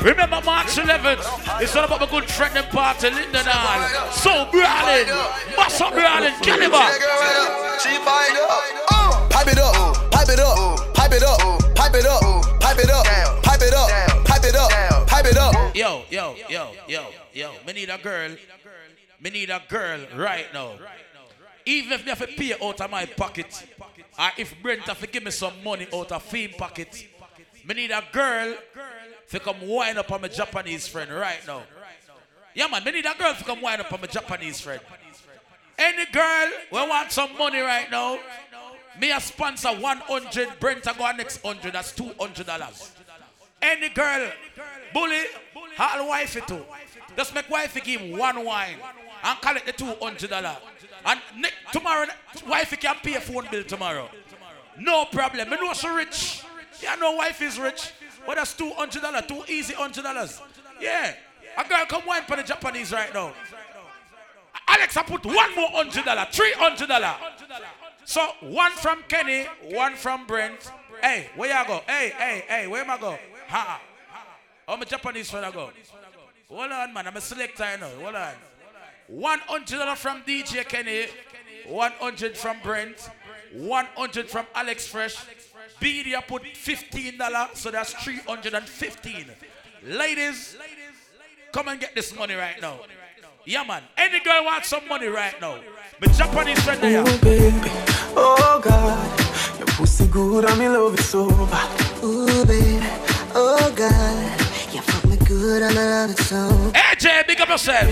Remember 0.02 0.40
March 0.44 0.76
11th, 0.76 1.24
it's 1.60 1.74
all 1.74 1.84
about 1.84 2.00
the 2.00 2.06
good 2.06 2.26
trending 2.28 2.64
party, 2.64 3.10
Linden 3.10 3.46
Hall. 3.46 4.10
So 4.12 4.48
Brian, 4.52 5.08
what's 5.56 5.80
up 5.80 5.92
brawling, 5.92 6.34
caliber. 6.42 6.86
Pipe 9.30 9.48
it 9.48 9.58
up, 9.58 10.10
pipe 10.10 10.28
it 10.28 10.40
up, 10.40 10.94
pipe 10.94 11.12
it 11.12 11.22
up, 11.22 11.38
pipe 11.74 11.94
it 11.94 12.06
up, 12.06 12.20
pipe 12.60 12.78
it 12.78 12.90
up, 12.90 13.04
pipe 13.42 13.62
it 13.62 13.74
up, 13.74 13.86
pipe 14.24 14.44
it 14.44 14.54
up, 14.54 14.70
pipe 15.06 15.26
it 15.26 15.36
up. 15.36 15.54
Yo, 15.74 16.04
yo, 16.10 16.34
yo 16.48 16.55
yo. 17.36 17.52
Me 17.66 17.72
need 17.72 17.90
a 17.90 17.98
girl. 17.98 18.30
Me 19.20 19.30
need 19.30 19.50
a 19.50 19.62
girl 19.68 20.00
right 20.16 20.46
now. 20.52 20.72
Even 21.64 21.92
if 21.92 22.04
me 22.04 22.10
have 22.10 22.18
to 22.18 22.26
pay 22.26 22.54
out 22.62 22.80
of 22.80 22.90
my 22.90 23.06
pocket, 23.06 23.66
or 24.18 24.30
if 24.38 24.54
Brent 24.62 24.82
have 24.82 25.00
to 25.00 25.06
give 25.06 25.22
me 25.22 25.30
some 25.30 25.52
money 25.64 25.86
out 25.92 26.12
of 26.12 26.22
fame 26.22 26.50
pocket, 26.56 27.06
me 27.66 27.74
need 27.74 27.90
a 27.90 28.02
girl 28.12 28.54
to 29.28 29.40
come 29.40 29.66
wind 29.66 29.98
up 29.98 30.10
on 30.10 30.22
my 30.22 30.28
Japanese 30.28 30.86
friend 30.86 31.10
right 31.10 31.40
now. 31.46 31.62
Yeah, 32.54 32.68
man, 32.68 32.84
me 32.84 32.92
need 32.92 33.06
a 33.06 33.14
girl 33.18 33.34
to 33.34 33.44
come 33.44 33.60
wind 33.60 33.80
up 33.80 33.92
on 33.92 34.00
my 34.00 34.06
Japanese 34.06 34.60
friend. 34.60 34.80
Any 35.78 36.06
girl 36.10 36.48
we 36.72 36.78
want 36.78 37.12
some 37.12 37.36
money 37.36 37.60
right 37.60 37.90
now, 37.90 38.18
me 38.98 39.10
a 39.10 39.20
sponsor 39.20 39.68
100, 39.68 40.60
Brent 40.60 40.86
a 40.86 40.94
go 40.96 41.10
next 41.12 41.42
100, 41.42 41.72
that's 41.72 41.92
$200. 41.92 42.90
Any 43.60 43.88
girl, 43.90 44.30
bully, 44.94 45.22
all 45.78 46.08
wifey 46.08 46.40
too. 46.46 46.64
Just 47.16 47.34
make 47.34 47.48
wifey 47.50 47.80
give 47.80 48.00
him 48.00 48.18
one 48.18 48.44
wine 48.44 48.76
and 49.24 49.40
collect 49.40 49.66
the 49.66 49.72
$200. 49.72 50.56
And 51.04 51.20
ne- 51.36 51.48
tomorrow, 51.72 52.06
wifey 52.46 52.76
can 52.76 52.96
pay 53.02 53.14
a 53.14 53.20
phone 53.20 53.46
bill 53.50 53.64
tomorrow. 53.64 54.08
No 54.78 55.04
problem. 55.06 55.48
Me 55.50 55.56
know 55.56 55.72
she 55.72 55.88
rich. 55.88 56.42
Yeah, 56.82 56.96
no 56.96 57.12
wife 57.12 57.40
is 57.40 57.58
rich. 57.58 57.92
But 58.26 58.36
that's 58.36 58.54
$200, 58.54 59.28
two 59.28 59.42
easy 59.48 59.74
$100. 59.74 60.40
Yeah. 60.80 61.14
A 61.56 61.64
girl 61.68 61.86
come 61.88 62.02
wine 62.06 62.22
for 62.24 62.36
the 62.36 62.42
Japanese 62.42 62.92
right 62.92 63.12
now. 63.14 63.32
Alex, 64.68 64.96
I 64.96 65.02
put 65.02 65.24
one 65.24 65.54
more 65.54 65.70
hundred 65.70 66.04
dollar, 66.04 66.26
three 66.30 66.52
hundred 66.52 66.88
dollar. 66.88 67.14
So 68.04 68.26
one 68.40 68.72
from 68.72 69.02
Kenny, 69.08 69.44
one 69.70 69.94
from 69.94 70.26
Brent. 70.26 70.70
Hey, 71.00 71.30
where 71.36 71.48
you 71.48 71.66
go? 71.66 71.80
Hey, 71.86 72.12
hey, 72.16 72.44
hey, 72.48 72.66
where 72.66 72.82
am 72.82 72.90
I 72.90 72.98
go? 72.98 73.18
Ha. 73.48 73.80
How 74.66 74.76
my 74.76 74.84
Japanese 74.84 75.32
I 75.32 75.50
go? 75.52 75.70
Hold 76.48 76.72
on, 76.72 76.92
man. 76.92 77.06
I'm 77.06 77.16
a 77.16 77.20
selector 77.20 77.64
you 77.72 77.78
know. 77.78 77.90
Hold 78.02 78.16
on. 78.16 78.32
One 79.08 79.38
hundred 79.40 79.78
dollar 79.78 79.94
from 79.94 80.22
DJ 80.22 80.66
Kenny, 80.66 81.06
one 81.68 81.92
hundred 81.92 82.36
from 82.36 82.56
Brent, 82.62 83.08
one 83.52 83.86
hundred 83.96 84.28
from 84.28 84.46
Alex 84.54 84.88
Fresh. 84.88 85.16
BD 85.80 86.14
I 86.16 86.20
put 86.20 86.44
fifteen 86.46 87.16
dollar, 87.16 87.48
so 87.54 87.70
that's 87.70 87.92
three 87.94 88.18
hundred 88.18 88.54
and 88.54 88.66
fifteen. 88.66 89.26
Ladies, 89.84 90.56
come 91.52 91.68
and 91.68 91.78
get 91.78 91.94
this 91.94 92.16
money 92.16 92.34
right 92.34 92.60
now. 92.60 92.80
Yeah, 93.44 93.62
man. 93.62 93.84
Any 93.96 94.18
girl 94.18 94.44
wants 94.44 94.66
some 94.66 94.88
money 94.88 95.06
right 95.06 95.40
now. 95.40 95.60
My 96.00 96.08
Japanese 96.08 96.60
friend 96.64 96.80
there. 96.82 97.04
Oh, 97.06 97.18
baby. 97.22 97.70
Oh, 98.16 98.60
God. 98.60 99.58
Your 99.58 99.66
pussy 99.68 100.08
good 100.08 100.44
and 100.44 100.58
me 100.58 100.68
love 100.68 100.94
it 100.94 101.02
so 101.02 101.28
bad. 101.28 102.02
Ooh, 102.02 102.44
baby. 102.44 102.84
Oh, 103.32 103.72
God. 103.76 104.45
You 105.28 105.34
fuck 105.34 105.40
me 105.40 105.42
good 105.42 105.62
and 105.62 105.78
I 105.78 106.06
love 106.06 106.10
it 106.10 106.18
so. 106.18 106.72
AJ, 106.74 107.26
big 107.26 107.40
up 107.40 107.48
yourself. 107.48 107.90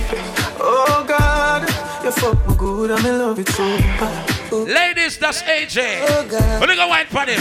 Oh, 0.61 1.05
God. 1.07 1.63
You 2.05 2.13
fuck 2.13 2.49
me 2.49 2.55
good 2.57 2.91
and 2.93 3.03
me 3.03 3.11
love 3.11 3.39
it 3.39 3.49
so. 3.49 4.57
Ladies, 4.57 5.19
that's 5.19 5.43
AJ. 5.43 6.07
Oh, 6.09 6.29
God. 6.29 6.61
Let 6.61 6.69
me 6.69 6.77
go 6.77 6.89
wine 6.89 7.07
for 7.07 7.21
him. 7.21 7.41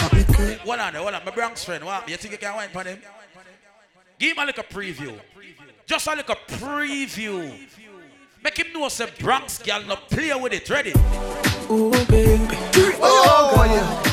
Hold 0.65 0.79
on, 0.79 0.93
hold 0.95 1.13
on. 1.13 1.25
My 1.25 1.31
Bronx 1.31 1.63
friend. 1.63 1.85
What? 1.85 2.09
You 2.09 2.17
think 2.17 2.31
you 2.31 2.37
can 2.37 2.55
wine 2.55 2.69
for 2.69 2.83
him? 2.83 2.99
Give 4.17 4.35
him 4.35 4.43
a 4.43 4.45
little 4.47 4.63
preview. 4.63 5.19
Just 5.85 6.07
a 6.07 6.15
little 6.15 6.35
preview. 6.47 7.53
Make 8.43 8.57
him 8.57 8.73
know 8.73 8.89
say 8.89 9.09
Bronx 9.19 9.59
girl 9.59 9.83
no 9.83 9.95
play 9.95 10.33
with 10.33 10.53
it. 10.53 10.69
Ready? 10.69 10.93
Ooh, 11.69 11.91
baby. 12.07 12.47
Oh, 12.99 13.51
oh 13.55 13.55
God. 13.55 13.73
Your 13.73 14.03
pussy 14.03 14.12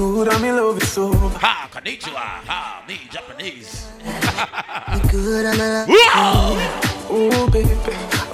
good 0.00 0.28
and 0.28 0.42
me 0.42 0.50
love 0.50 0.78
it 0.78 0.84
so 0.84 1.12
bad. 1.12 1.32
Ha, 1.44 1.68
konnichiwa. 1.72 2.24
Ha, 2.48 2.84
me 2.88 2.96
Japanese. 3.12 3.86
Me 4.00 5.00
good 5.12 5.44
and 5.44 5.60
I 5.60 5.84
love 5.84 5.88
it 5.90 6.72
so. 7.04 7.14
Ooh, 7.14 7.50
baby. 7.50 7.76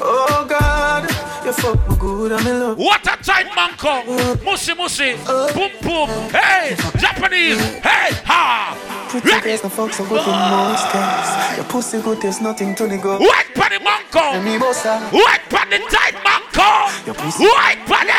Oh, 0.01 0.47
God. 0.49 1.11
You 1.45 1.53
fuck 1.53 1.89
me 1.89 1.97
good 1.97 2.33
and 2.33 2.45
me 2.45 2.53
love 2.53 2.79
What 2.79 3.03
a 3.03 3.17
tight 3.21 3.47
manko. 3.59 3.95
Mushy 4.45 4.75
mushy. 4.75 5.17
Boom 5.27 5.73
boom. 5.83 6.09
Hey, 6.31 6.77
Japanese. 6.99 7.59
Hey, 7.83 8.15
ha. 8.31 8.79
Pretty 9.11 9.41
face, 9.41 9.63
no 9.65 9.69
fuck 9.69 9.93
so 9.93 10.05
good 10.07 10.23
in 10.23 10.39
most 10.55 10.87
cases. 10.93 11.57
Your 11.57 11.67
pussy 11.67 12.01
good, 12.01 12.21
there's 12.23 12.41
nothing 12.41 12.77
to 12.77 12.87
the 12.87 12.99
go. 12.99 13.19
White 13.19 13.51
bunny 13.57 13.79
manko. 13.79 14.35
And 14.39 14.45
me 14.45 14.57
bossa. 14.59 15.01
White 15.11 15.51
bunny 15.51 15.79
tight 15.91 16.15
manko. 16.23 17.07
Your 17.07 17.15
pussy. 17.17 17.45
White 17.45 17.83
bunny. 17.89 18.13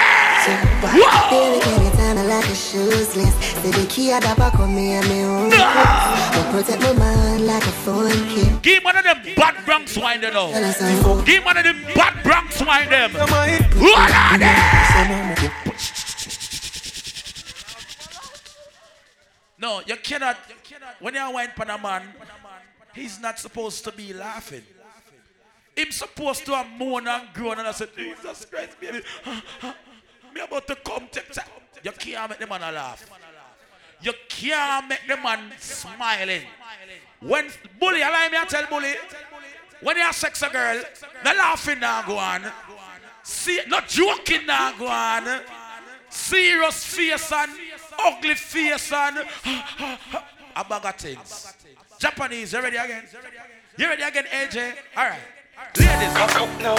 Whoa. 0.99 1.96
I 2.15 2.23
like 2.23 2.45
a 2.45 2.55
shoeless. 2.55 3.09
Say 3.11 3.71
the 3.71 3.85
key 3.89 4.13
I 4.13 4.19
dab 4.21 4.39
on 4.39 4.73
me 4.73 4.91
and 4.93 5.07
me 5.09 5.23
own. 5.23 5.49
Protect 6.51 6.81
my 6.81 6.93
mind 6.93 7.45
like 7.45 7.63
a 7.63 7.71
phone 7.83 8.11
kid. 8.29 8.61
Give 8.61 8.83
one 8.83 8.95
of 8.95 9.03
them 9.03 9.17
bad 9.35 9.65
Bronx 9.65 9.97
wine 9.97 10.21
there 10.21 10.31
now. 10.31 10.47
Give 11.25 11.43
one 11.43 11.57
of 11.57 11.63
them 11.65 11.83
bad 11.93 12.23
Bronx 12.23 12.61
wine 12.63 12.89
them. 12.89 13.11
What 13.13 14.11
are 14.11 14.37
they? 14.37 15.49
No, 19.59 19.81
you 19.85 19.97
cannot. 19.97 20.37
When 21.01 21.13
you 21.13 21.31
wine 21.31 21.49
pan 21.55 21.69
a 21.71 21.77
man, 21.77 22.03
he's 22.95 23.19
not 23.19 23.37
supposed 23.37 23.83
to 23.83 23.91
be 23.91 24.13
laughing. 24.13 24.63
Him 25.75 25.91
supposed 25.91 26.45
to 26.45 26.55
have 26.55 26.67
moan 26.79 27.07
and 27.07 27.27
groan 27.33 27.59
and 27.59 27.67
I 27.67 27.71
said, 27.71 27.89
Jesus 27.95 28.45
Christ, 28.45 28.79
baby. 28.79 29.01
Me 30.33 30.41
about 30.41 30.65
to 30.67 30.75
come 30.75 31.07
time. 31.09 31.45
You 31.83 31.91
can't 31.91 32.29
make 32.29 32.39
the 32.39 32.47
man 32.47 32.61
laugh. 32.61 33.09
You 34.01 34.13
can't 34.29 34.87
make 34.89 35.07
the 35.07 35.17
man 35.17 35.51
smiling. 35.59 36.41
When 37.19 37.49
bully, 37.79 38.01
allow 38.01 38.29
me 38.29 38.37
I 38.37 38.45
tell 38.45 38.65
bully, 38.67 38.93
when 39.81 39.95
you 39.97 40.03
have 40.03 40.15
sex 40.15 40.41
a 40.41 40.49
girl, 40.49 40.81
the 41.23 41.29
laughing 41.33 41.79
now 41.79 42.05
go 42.05 42.17
on. 42.17 42.43
See, 43.23 43.59
not 43.67 43.87
joking 43.87 44.45
now 44.45 44.73
go 44.77 44.87
on. 44.87 45.41
Serious 46.09 46.85
face 46.85 47.31
and 47.31 47.51
ugly 48.05 48.35
face 48.35 48.91
and 48.91 49.17
a 50.55 50.63
bag 50.63 50.85
of 50.85 50.95
things. 50.95 51.53
Japanese, 51.99 52.53
you 52.53 52.61
ready 52.61 52.77
again? 52.77 53.03
You 53.77 53.87
ready 53.87 54.03
again, 54.03 54.25
AJ? 54.25 54.73
All 54.95 55.09
right. 55.09 55.19
Ladies. 55.57 56.13
Cock 56.13 56.41
up 56.41 56.61
now, 56.61 56.75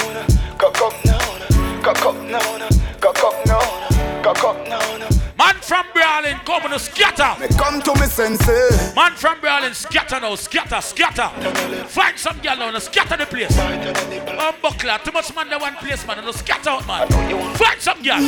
cock 0.56 0.80
up 0.82 1.04
now, 1.04 1.82
cock 1.82 2.06
up 2.06 2.14
now, 2.22 2.68
cock 3.00 3.24
up 3.24 3.46
now, 3.46 4.22
cock 4.22 4.44
up 4.44 4.68
now. 4.68 5.08
Man 5.36 5.54
from 5.62 5.84
Brawling, 5.92 6.38
come 6.44 6.62
on, 6.70 6.78
scatter. 6.78 7.40
Me 7.40 7.48
come 7.58 7.82
to 7.82 7.94
me 7.94 8.06
senses. 8.06 8.94
Man 8.94 9.12
from 9.14 9.40
Brawling, 9.40 9.72
scatter 9.72 10.20
now, 10.20 10.36
scatter, 10.36 10.80
scatter. 10.80 11.28
Find 11.88 12.16
some 12.16 12.38
girl 12.38 12.56
now, 12.56 12.78
scatter 12.78 13.16
the 13.16 13.26
place. 13.26 13.58
Um, 13.58 14.54
buckler, 14.62 14.98
too 15.02 15.10
much 15.10 15.34
man 15.34 15.52
in 15.52 15.60
one 15.60 15.74
place, 15.74 16.06
man, 16.06 16.20
and 16.20 16.34
scatter 16.34 16.70
out, 16.70 16.86
man. 16.86 17.08
Find 17.56 17.80
some 17.80 18.00
girl. 18.00 18.20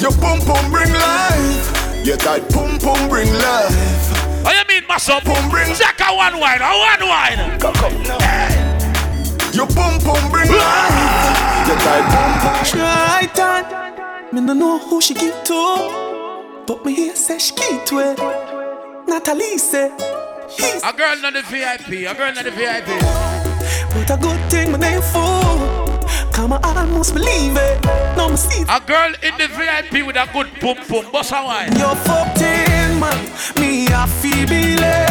Your 0.00 0.12
pum 0.18 0.40
pum 0.40 0.70
bring 0.72 0.92
life. 0.92 2.04
Your 2.04 2.16
tight 2.16 2.48
pum 2.50 2.78
pum 2.80 3.08
bring 3.08 3.32
life. 3.32 4.44
What 4.44 4.56
you 4.56 4.74
mean, 4.74 4.86
muscle? 4.88 5.20
Pum 5.20 5.48
bring. 5.48 5.72
Check 5.76 6.00
a 6.00 6.12
one 6.14 6.40
wine, 6.40 6.60
a 6.60 6.76
one 6.76 7.08
wine. 7.08 7.60
Cock 7.60 7.82
up 7.82 7.92
now. 8.06 8.67
Your 9.58 9.66
pum 9.66 9.98
pum 10.02 10.30
bring 10.30 10.48
life. 10.52 11.66
Your 11.66 11.76
tight 11.78 12.06
pum 12.14 12.32
pum. 12.38 12.64
Try 12.64 13.26
time. 13.34 14.32
Me 14.32 14.40
no 14.40 14.52
know 14.52 14.78
who 14.78 15.00
she 15.00 15.14
give 15.14 15.34
to, 15.42 16.62
but 16.64 16.86
me 16.86 16.94
hear 16.94 17.16
say 17.16 17.40
she 17.40 17.56
give 17.56 17.84
to 17.86 17.98
it. 17.98 18.18
Natalie 19.08 19.58
say 19.58 19.90
he's 20.48 20.80
A 20.84 20.92
girl 20.92 21.16
not 21.20 21.32
the 21.32 21.42
VIP, 21.42 22.08
a 22.08 22.14
girl 22.14 22.32
not 22.34 22.44
the 22.44 22.52
VIP. 22.52 22.86
but 23.94 24.08
a 24.14 24.16
good 24.16 24.40
thing 24.48 24.70
my 24.70 24.78
name 24.78 25.02
for. 25.02 25.42
Come 26.32 26.52
I 26.52 26.60
almost 26.62 27.14
believe 27.14 27.56
it. 27.56 27.84
No 28.16 28.28
me 28.28 28.36
A 28.68 28.80
girl 28.86 29.12
in 29.24 29.36
the 29.38 29.48
VIP 29.48 30.06
with 30.06 30.14
a 30.14 30.28
good 30.32 30.46
pum 30.60 30.76
pum, 30.86 31.10
bossa 31.10 31.44
wine. 31.44 31.76
You're 31.76 31.96
14 31.96 33.00
man, 33.00 33.18
me 33.58 33.88
a 33.88 34.06
feel 34.06 34.46
believe 34.46 35.07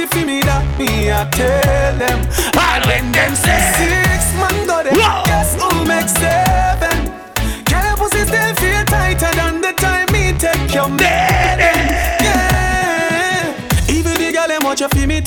pussy 0.00 0.20
for 0.20 0.26
me 0.26 0.40
that 0.42 0.78
me 0.78 1.08
a 1.08 1.28
tell 1.30 1.98
them. 1.98 2.20
And 2.56 2.86
when 2.86 3.12
them 3.12 3.34
say 3.34 3.60
six 3.76 4.34
man 4.38 4.66
go 4.66 4.82
there, 4.82 4.92
guess 5.24 5.54
who 5.60 5.84
make 5.84 6.08
seven? 6.08 7.12
Your 7.70 7.96
pussy 7.96 8.24
still 8.24 8.54
feel 8.56 8.84
tighter 8.84 9.32
than 9.36 9.60
the 9.60 9.72
time 9.76 10.08
me 10.12 10.32
take 10.38 10.74
your 10.74 10.88
maiden? 10.88 11.29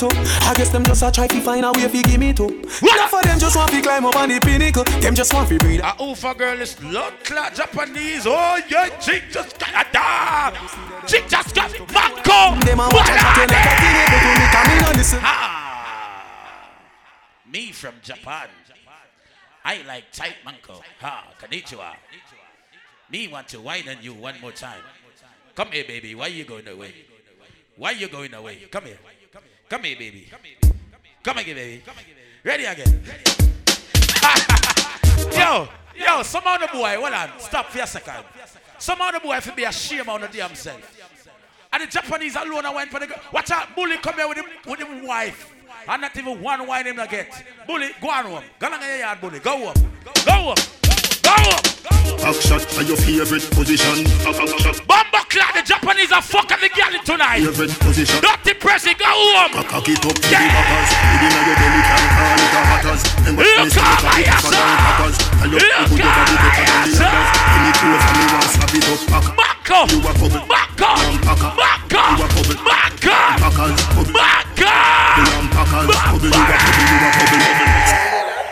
Too. 0.08 0.16
I 0.44 0.54
guess 0.54 0.70
them 0.70 0.84
just 0.84 1.02
a 1.02 1.10
try 1.10 1.26
to 1.26 1.40
find 1.40 1.64
a 1.64 1.72
way 1.72 1.88
fi 1.88 2.02
give 2.02 2.20
me 2.20 2.32
too. 2.32 2.48
Enough 2.48 3.14
of 3.14 3.22
them 3.22 3.38
just 3.38 3.56
want 3.56 3.70
to 3.70 3.80
climb 3.80 4.06
up 4.06 4.16
on 4.16 4.28
the 4.28 4.40
pinnacle. 4.40 4.84
Them 5.00 5.14
just 5.14 5.32
want 5.32 5.48
to 5.48 5.58
breathe. 5.58 5.80
A 5.80 5.94
Ufa 6.00 6.34
girl 6.34 6.60
is 6.60 6.74
blood 6.74 7.12
clot 7.24 7.54
Japanese. 7.54 8.26
Oh 8.26 8.60
yeah, 8.68 8.88
chick 8.98 9.24
just 9.30 9.58
got 9.58 9.86
a 9.86 9.92
da. 9.92 10.50
Chick 11.06 11.28
just 11.28 11.54
got 11.54 11.70
Marco. 11.92 12.60
Them 12.64 12.80
a 12.80 12.88
watch 12.92 13.08
a 13.08 13.14
chat 13.14 13.50
like 13.50 13.66
a 13.66 13.74
teenager 13.80 14.20
me 14.40 14.46
come 14.52 14.70
in 14.70 14.84
and 14.84 14.96
listen. 14.96 15.20
Ah. 15.22 15.64
Me 17.50 17.72
from 17.72 17.94
Japan. 18.02 18.48
I 19.64 19.82
like 19.86 20.12
tight 20.12 20.36
manko. 20.44 20.82
Ha, 21.00 21.24
konnichiwa. 21.40 21.94
Me 23.10 23.28
want 23.28 23.48
to 23.48 23.60
wine 23.60 23.88
on 23.88 23.96
you 24.02 24.12
one 24.12 24.34
more 24.40 24.52
time. 24.52 24.82
Come 25.54 25.68
here, 25.72 25.84
baby. 25.84 26.14
Why 26.14 26.26
you 26.26 26.44
going 26.44 26.66
away? 26.68 26.92
Why 27.76 27.92
you 27.92 28.08
going 28.08 28.34
away? 28.34 28.56
Come 28.70 28.86
here. 28.86 28.98
Come 29.68 29.84
here, 29.84 29.96
baby. 29.96 30.28
Come 31.22 31.38
again, 31.38 31.56
baby. 31.56 31.82
Ready 32.44 32.64
again. 32.64 32.86
yo, 35.32 35.68
yo, 35.96 36.22
some 36.22 36.46
of 36.46 36.60
the 36.60 36.68
boy, 36.72 36.96
hold 37.00 37.12
on, 37.12 37.30
stop 37.38 37.66
for 37.66 37.80
a 37.80 37.86
second. 37.86 38.24
Some 38.78 39.00
of 39.00 39.14
the 39.14 39.20
boy 39.20 39.36
if 39.36 39.56
be 39.56 39.64
ashamed 39.64 40.08
of 40.08 40.20
the 40.20 40.28
damn 40.28 40.54
self. 40.54 40.80
And 41.72 41.82
the 41.82 41.86
Japanese 41.86 42.36
alone 42.36 42.66
I 42.66 42.74
went 42.74 42.90
for 42.90 43.00
the 43.00 43.06
girl. 43.06 43.20
Watch 43.32 43.50
out, 43.50 43.74
bully 43.74 43.96
come 43.98 44.14
here 44.14 44.28
with 44.28 44.38
him 44.38 44.46
with 44.66 44.80
him 44.80 45.06
wife. 45.06 45.50
And 45.88 46.02
not 46.02 46.16
even 46.16 46.40
one 46.40 46.66
wine 46.66 46.86
him 46.86 46.96
to 46.96 47.06
get. 47.06 47.44
Bully, 47.66 47.90
go 48.00 48.10
on 48.10 48.24
home. 48.26 48.44
Go 48.58 48.66
on 48.66 48.80
your 48.80 48.98
yard, 48.98 49.20
bully. 49.20 49.40
Go 49.40 49.72
home. 49.72 49.92
Go 50.24 50.32
home. 50.32 50.83
Go 51.24 51.32
home. 51.32 51.64
Back 52.20 52.40
shot 52.40 52.64
are 52.78 52.86
your 52.88 52.96
favorite 52.96 53.44
position. 53.52 54.04
Bomba 54.24 55.20
clad, 55.28 55.52
the 55.56 55.62
Japanese 55.64 56.12
are 56.12 56.22
fucking 56.22 56.60
the 56.60 56.70
girl 56.72 56.94
tonight. 57.04 57.44
Favorite 57.44 57.76
position. 57.80 58.20
Dirty 58.24 58.54
pressing, 58.56 58.96
go 58.96 59.04
home. 59.08 59.52
Cock 59.68 59.88
it 59.88 60.00
up 60.00 60.14
to 60.14 60.20
the 60.20 60.32
backers. 60.32 60.90
Within 61.04 61.32
your 61.36 61.56
belly 61.60 61.82
can 61.84 62.04
call 62.16 62.40
it 62.40 62.48
a 62.48 62.60
hatters. 62.64 63.02
And 63.28 63.36
what 63.36 63.44
Look 63.44 63.60
me 63.60 63.68
say 63.68 63.84
at 63.84 64.00
my 64.00 64.24
it 64.24 64.40
for 64.40 64.52
down 64.52 64.72
packers. 64.84 65.16
And 65.36 65.48
you 65.52 65.58
Look 65.60 65.68
put 65.84 66.00
it 66.00 66.08
at 66.08 66.28
you 66.32 66.38
better 66.40 66.64
my 66.64 66.72
than 66.72 66.88
the 66.88 66.96
others. 66.96 67.28
Give 67.44 67.60
me 67.60 67.72
two 67.76 67.92
and 67.92 68.16
me 68.16 68.24
want 68.32 68.48
slap 68.56 68.72
it 68.72 68.88
up. 68.88 69.00
Pack. 69.12 69.26
Marco. 69.36 69.78
You 69.92 70.00
a 70.00 70.12
bubble. 70.16 70.44
Marco. 70.48 70.90
Packer. 71.28 71.52
Marco. 71.60 72.00
You 72.08 72.24
a 72.24 72.28
bubble. 72.32 72.56
Marco. 72.64 73.16
Packers. 73.36 73.80
Bubble. 73.92 74.16
Marco. 74.16 74.72
You 75.12 75.28
a 75.28 75.44
packers. 75.52 75.88
Bubble. 75.92 76.24
You 76.24 76.40
a 76.40 76.56
bubble. 76.56 76.88
You 76.88 76.96
a 76.96 77.10
bubble. 77.20 77.44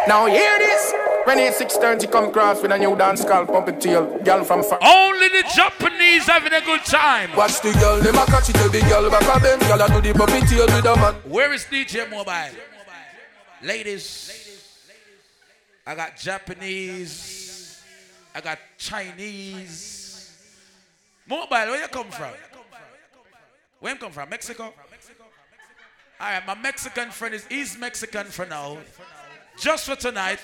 Now 0.08 0.26
hear 0.28 0.58
this. 0.60 1.11
When 1.24 1.38
it's 1.38 1.62
6.30 1.62 2.10
come 2.10 2.32
cross 2.32 2.60
with 2.60 2.72
a 2.72 2.78
new 2.78 2.96
dance 2.96 3.24
called 3.24 3.46
Pump 3.46 3.68
It 3.68 3.80
Tail. 3.80 4.18
Girl 4.24 4.42
from 4.42 4.62
far. 4.64 4.78
Only 4.82 5.28
the 5.28 5.44
Japanese 5.54 6.26
having 6.26 6.52
a 6.52 6.60
good 6.60 6.84
time. 6.84 7.30
Watch 7.36 7.60
the 7.60 7.72
girl, 7.74 8.00
them 8.00 8.16
a 8.16 8.26
catch 8.26 8.50
it, 8.50 8.54
tell 8.54 8.68
the 8.68 8.80
girl 8.80 9.08
back 9.08 9.36
of 9.36 9.42
them. 9.42 9.58
Girl 9.60 9.80
a 9.80 9.88
do 9.88 10.12
the 10.12 10.18
Pump 10.18 10.32
It 10.32 10.48
Tail 10.48 10.66
with 10.66 10.84
a 10.84 10.96
man. 10.96 11.14
Where 11.30 11.52
is 11.52 11.64
DJ 11.64 12.10
Mobile? 12.10 12.58
Ladies, 13.62 14.58
I 15.86 15.94
got 15.94 16.16
Japanese, 16.16 17.80
I 18.34 18.40
got 18.40 18.58
Chinese. 18.76 20.34
Mobile, 21.28 21.46
where 21.48 21.80
you 21.80 21.88
come 21.88 22.10
from? 22.10 22.32
Where 23.78 23.92
you 23.92 23.98
come 24.00 24.10
from? 24.10 24.28
Mexico? 24.28 24.64
All 24.64 24.72
right, 26.20 26.44
my 26.46 26.54
Mexican 26.56 27.10
friend 27.10 27.34
is 27.34 27.46
he's 27.46 27.78
Mexican 27.78 28.26
for 28.26 28.46
now. 28.46 28.78
Just 29.58 29.86
for 29.86 29.96
tonight. 29.96 30.38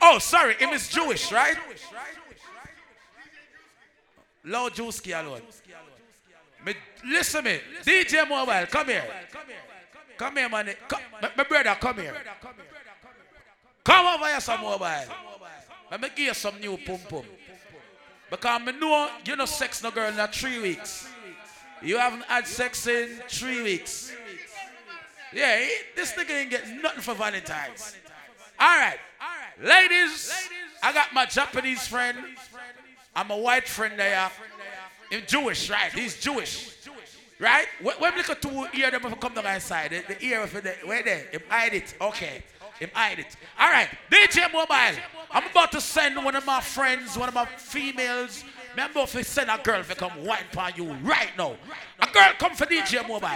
Oh, 0.00 0.18
sorry, 0.18 0.54
him 0.54 0.70
is 0.70 0.88
Jewish, 0.88 1.30
right? 1.30 1.56
Lord 4.44 4.74
Jewski 4.74 5.18
alone. 5.18 5.42
Listen 7.04 7.44
me, 7.44 7.60
DJ 7.84 8.28
Mobile, 8.28 8.66
come 8.66 8.88
here. 8.88 9.04
Come 10.16 10.36
here, 10.36 10.48
man. 10.48 10.74
My 11.36 11.44
brother, 11.44 11.76
come 11.80 11.98
here. 11.98 12.16
Come 13.84 14.06
over 14.06 14.26
here, 14.26 14.40
some 14.40 14.60
mobile. 14.62 15.14
Let 15.90 16.00
me 16.00 16.08
give 16.16 16.26
you 16.26 16.34
some 16.34 16.58
new 16.58 16.76
pum 16.78 16.98
pum. 17.08 17.24
Because 18.30 18.60
I 18.60 18.72
know 18.72 19.08
you 19.24 19.36
know 19.36 19.46
sex 19.46 19.82
no 19.82 19.90
girl 19.90 20.08
in 20.08 20.26
three 20.28 20.60
weeks. 20.60 21.08
You 21.82 21.98
haven't 21.98 22.24
had 22.24 22.46
sex 22.46 22.86
in 22.86 23.20
three 23.28 23.62
weeks. 23.62 24.12
Yeah, 25.32 25.64
this 25.94 26.12
nigga 26.12 26.30
ain't 26.30 26.50
get 26.50 26.68
nothing 26.82 27.02
for 27.02 27.14
Valentine's. 27.14 27.96
All 28.58 28.76
right. 28.76 28.98
Ladies, 29.62 30.32
I 30.82 30.92
got 30.92 31.12
my 31.14 31.26
Japanese 31.26 31.86
friend. 31.86 32.18
I'm 33.14 33.30
a 33.30 33.36
white 33.36 33.66
friend 33.68 33.98
there. 33.98 34.30
He's 35.10 35.22
Jewish, 35.22 35.70
right? 35.70 35.92
He's 35.92 36.20
Jewish. 36.20 36.76
Right? 37.38 37.66
When 37.82 37.94
we 38.00 38.18
look 38.18 38.30
at 38.30 38.40
two 38.40 38.66
ear 38.74 38.90
them 38.90 39.04
if 39.04 39.20
come 39.20 39.34
down 39.34 39.46
inside, 39.46 39.90
the, 39.90 40.14
the 40.14 40.24
ear 40.24 40.46
the 40.46 40.74
where 40.84 41.02
there? 41.02 41.26
Him 41.30 41.42
hide 41.48 41.74
it. 41.74 41.94
Okay. 42.00 42.42
Him 42.78 42.90
hide 42.92 43.18
it. 43.18 43.36
All 43.58 43.70
right. 43.70 43.88
DJ 44.10 44.50
Mobile. 44.52 45.00
I'm 45.30 45.50
about 45.50 45.72
to 45.72 45.80
send 45.80 46.16
one 46.16 46.34
of 46.34 46.46
my 46.46 46.60
friends, 46.60 47.16
one 47.18 47.28
of 47.28 47.34
my 47.34 47.44
females. 47.44 48.42
Remember 48.70 49.00
if 49.00 49.14
we 49.14 49.22
send 49.22 49.50
a 49.50 49.58
girl 49.62 49.82
to 49.82 49.94
come 49.94 50.24
wine 50.24 50.44
for 50.52 50.68
you 50.76 50.92
right 51.02 51.30
now. 51.36 51.56
A 51.98 52.06
girl 52.12 52.32
come 52.38 52.54
for 52.54 52.66
DJ 52.66 53.06
Mobile. 53.08 53.28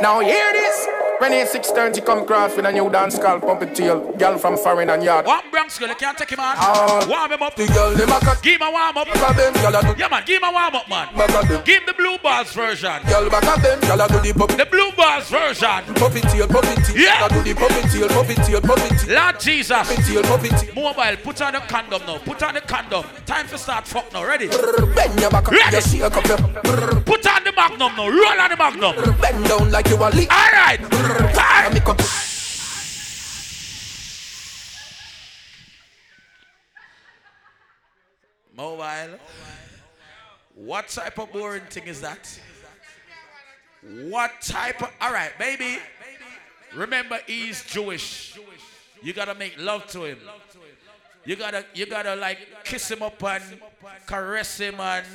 Now 0.00 0.20
hear 0.20 0.52
this. 0.52 0.86
When 1.18 1.32
it's 1.32 1.54
6.30 1.54 2.06
come 2.06 2.24
cross 2.26 2.56
with 2.56 2.64
a 2.64 2.72
new 2.72 2.88
dance 2.88 3.18
called 3.18 3.42
Pump 3.42 3.60
It 3.62 3.74
Tail. 3.74 4.12
Girl 4.16 4.38
from 4.38 4.56
foreign 4.56 4.88
and 4.88 5.02
yard. 5.02 5.26
One 5.26 5.50
Bronx 5.50 5.78
girl, 5.78 5.88
you 5.88 5.94
can't 5.96 6.16
take 6.16 6.30
him 6.30 6.40
on. 6.40 6.54
Ah. 6.56 7.04
warm 7.08 7.32
him 7.32 7.42
up. 7.42 7.56
The 7.56 7.66
girl, 7.66 7.92
them 7.94 8.08
a. 8.08 8.38
Give 8.40 8.60
him 8.60 8.68
a 8.68 8.70
warm 8.70 8.96
up. 8.96 9.06
Back 9.08 9.36
them, 9.36 9.52
girl 9.54 9.82
do. 9.82 10.00
Yeah, 10.00 10.08
man, 10.08 10.22
give 10.24 10.40
him 10.40 10.48
a 10.48 10.52
warm 10.52 10.76
up, 10.76 10.88
man. 10.88 11.14
Back 11.14 11.42
of 11.42 11.48
them. 11.48 11.64
Give 11.64 11.80
him 11.82 11.86
the 11.86 11.92
blue 11.94 12.16
balls 12.18 12.52
version. 12.54 13.02
Girl 13.08 13.28
back 13.28 13.44
of 13.44 13.62
them, 13.62 13.80
girl 13.80 14.06
do 14.08 14.18
the 14.20 14.32
Pump 14.32 14.56
The 14.56 14.64
blue 14.64 14.92
balls 14.92 15.28
version. 15.28 15.94
Pump 15.98 16.16
It 16.16 16.22
Tail, 16.30 16.46
Pump 16.48 16.64
It 16.70 16.84
Tail. 16.86 16.96
Yeah. 16.96 17.26
A 17.26 17.28
do 17.28 17.42
the 17.42 17.54
Pump 17.54 17.76
It 17.76 17.90
Tail, 17.92 18.08
Pump 18.08 18.30
It 18.30 18.38
Tail, 18.46 18.60
Pump 18.62 18.80
It 18.80 18.96
Tail. 19.04 19.14
Lord 19.16 19.40
Jesus. 19.40 19.76
Pump 19.76 19.90
It 19.92 20.04
Tail, 20.06 20.22
Pump 20.22 20.44
It 20.44 20.50
Tail. 20.56 20.74
Mobile, 20.74 21.16
put 21.20 21.42
on 21.42 21.52
the 21.52 21.60
condom 21.68 22.02
now. 22.06 22.18
Put 22.18 22.42
on 22.42 22.54
the 22.54 22.60
condom. 22.62 23.04
Time 23.26 23.46
to 23.48 23.58
start 23.58 23.86
fuck 23.86 24.10
now. 24.14 24.24
Ready? 24.24 24.46
Bend 24.48 25.20
your 25.20 25.28
back 25.30 25.44
up, 25.48 25.52
Ready? 25.52 25.76
you 25.76 25.82
shake 25.82 26.02
up. 26.08 27.04
Put 27.04 27.26
on 27.26 27.37
the 27.50 27.56
magnum 27.56 27.96
now. 27.96 28.08
Roll 28.08 28.40
on 28.40 28.50
the 28.50 28.56
magnum. 28.56 29.20
Bend 29.20 29.44
down 29.44 29.70
like 29.70 29.88
you 29.88 29.96
a 29.96 30.08
leak. 30.10 30.32
All 30.32 30.52
right. 30.52 30.78
Time. 31.34 31.74
Mobile. 38.54 39.18
What 40.54 40.88
type 40.88 41.18
of 41.18 41.32
boring 41.32 41.62
thing 41.70 41.86
is 41.86 42.00
that? 42.00 42.40
What 43.82 44.32
type 44.42 44.82
of. 44.82 44.90
All 45.00 45.12
right, 45.12 45.36
baby. 45.38 45.78
Remember, 46.74 47.18
he's 47.26 47.64
Jewish. 47.64 48.38
You 49.02 49.12
gotta 49.12 49.34
make 49.34 49.54
love 49.58 49.86
to 49.88 50.04
him. 50.04 50.18
You 51.24 51.36
gotta, 51.36 51.64
you 51.74 51.86
gotta 51.86 52.16
like 52.16 52.38
kiss 52.64 52.90
him 52.90 53.02
up 53.02 53.22
and 53.22 53.60
caress 54.06 54.58
him 54.58 54.80
and 54.80 55.06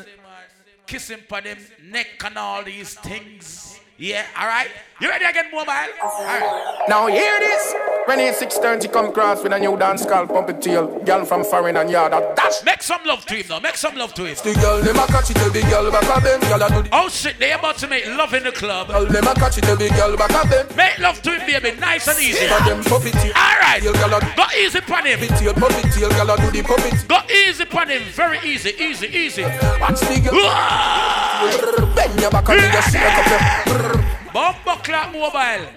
kiss 0.93 1.09
him 1.09 1.21
on 1.31 1.41
him 1.41 1.57
neck 1.89 2.23
and 2.23 2.37
all 2.37 2.63
these 2.63 2.93
things. 2.93 3.79
Yeah, 3.97 4.25
all 4.39 4.47
right. 4.47 4.69
You 4.99 5.07
ready 5.07 5.25
to 5.25 5.33
get 5.33 5.51
mobile? 5.51 5.69
All 6.01 6.23
right. 6.25 6.85
Now 6.89 7.05
hear 7.07 7.39
this. 7.39 7.75
When 8.05 8.19
it's 8.19 8.41
6.30 8.41 8.91
come 8.91 9.13
cross 9.13 9.43
with 9.43 9.53
a 9.53 9.59
new 9.59 9.77
dance 9.77 10.03
called 10.05 10.29
Pump 10.29 10.49
It 10.49 10.61
Tail. 10.61 10.99
Girl 11.05 11.25
from 11.25 11.43
foreign 11.43 11.77
and 11.77 11.91
yard. 11.91 12.11
A 12.11 12.33
dash. 12.35 12.63
Make 12.65 12.81
some 12.81 13.01
love 13.05 13.23
to 13.27 13.35
him 13.35 13.45
now. 13.49 13.59
Make 13.59 13.77
some 13.77 13.95
love 13.95 14.13
to 14.15 14.25
him. 14.25 14.35
The 14.35 14.53
girl, 14.55 14.81
them 14.81 14.95
a 14.97 15.05
catch 15.05 15.29
it, 15.29 15.37
the 15.37 15.61
girl 15.69 15.91
back 15.91 16.17
of 16.17 16.23
them. 16.23 16.39
Girl 16.41 16.63
a 16.63 16.69
do 16.69 16.81
the. 16.83 16.89
Oh 16.91 17.07
shit, 17.07 17.37
they 17.37 17.51
about 17.51 17.77
to 17.77 17.87
make 17.87 18.07
love 18.07 18.33
in 18.33 18.43
the 18.43 18.51
club. 18.51 18.87
Girl, 18.87 19.05
them 19.05 19.27
a 19.27 19.33
catch 19.35 19.59
it, 19.59 19.65
the 19.65 19.89
girl 19.95 20.17
back 20.17 20.43
of 20.43 20.49
them. 20.49 20.67
Make 20.75 20.97
love 20.97 21.21
to 21.21 21.31
him, 21.31 21.61
baby. 21.61 21.79
Nice 21.79 22.07
and 22.07 22.19
easy. 22.19 22.47
For 22.47 22.63
them 22.65 22.83
pump 22.83 23.05
it 23.05 23.13
tail. 23.13 23.33
All 23.35 23.59
right. 23.61 23.81
Tail, 23.81 23.93
girl 23.93 24.19
Go 24.35 24.45
easy 24.57 24.79
upon 24.79 25.05
him. 25.05 25.19
Pump 25.19 25.31
it 25.31 25.37
tail, 25.37 25.53
pump 25.53 25.77
it 25.77 25.93
tail. 25.93 26.09
Girl 26.09 26.35
do 26.37 26.49
the 26.49 26.63
pump 26.63 26.85
it. 26.87 27.07
Go 27.07 27.19
easy 27.29 27.63
upon 27.63 27.89
him. 27.89 28.01
Very 28.15 28.39
easy, 28.43 28.71
easy, 28.79 29.07
easy. 29.07 29.43
Watch 29.79 29.99
the 30.01 30.17
girl. 30.23 31.93
Bend 31.93 32.19
your 32.19 32.31
back 32.31 32.49
and 32.49 32.57
you 32.57 32.81
shake 32.89 33.03
up 33.05 33.27
your. 33.27 33.82
Bumbo 34.33 34.75
clock 34.83 35.11
mobile. 35.13 35.67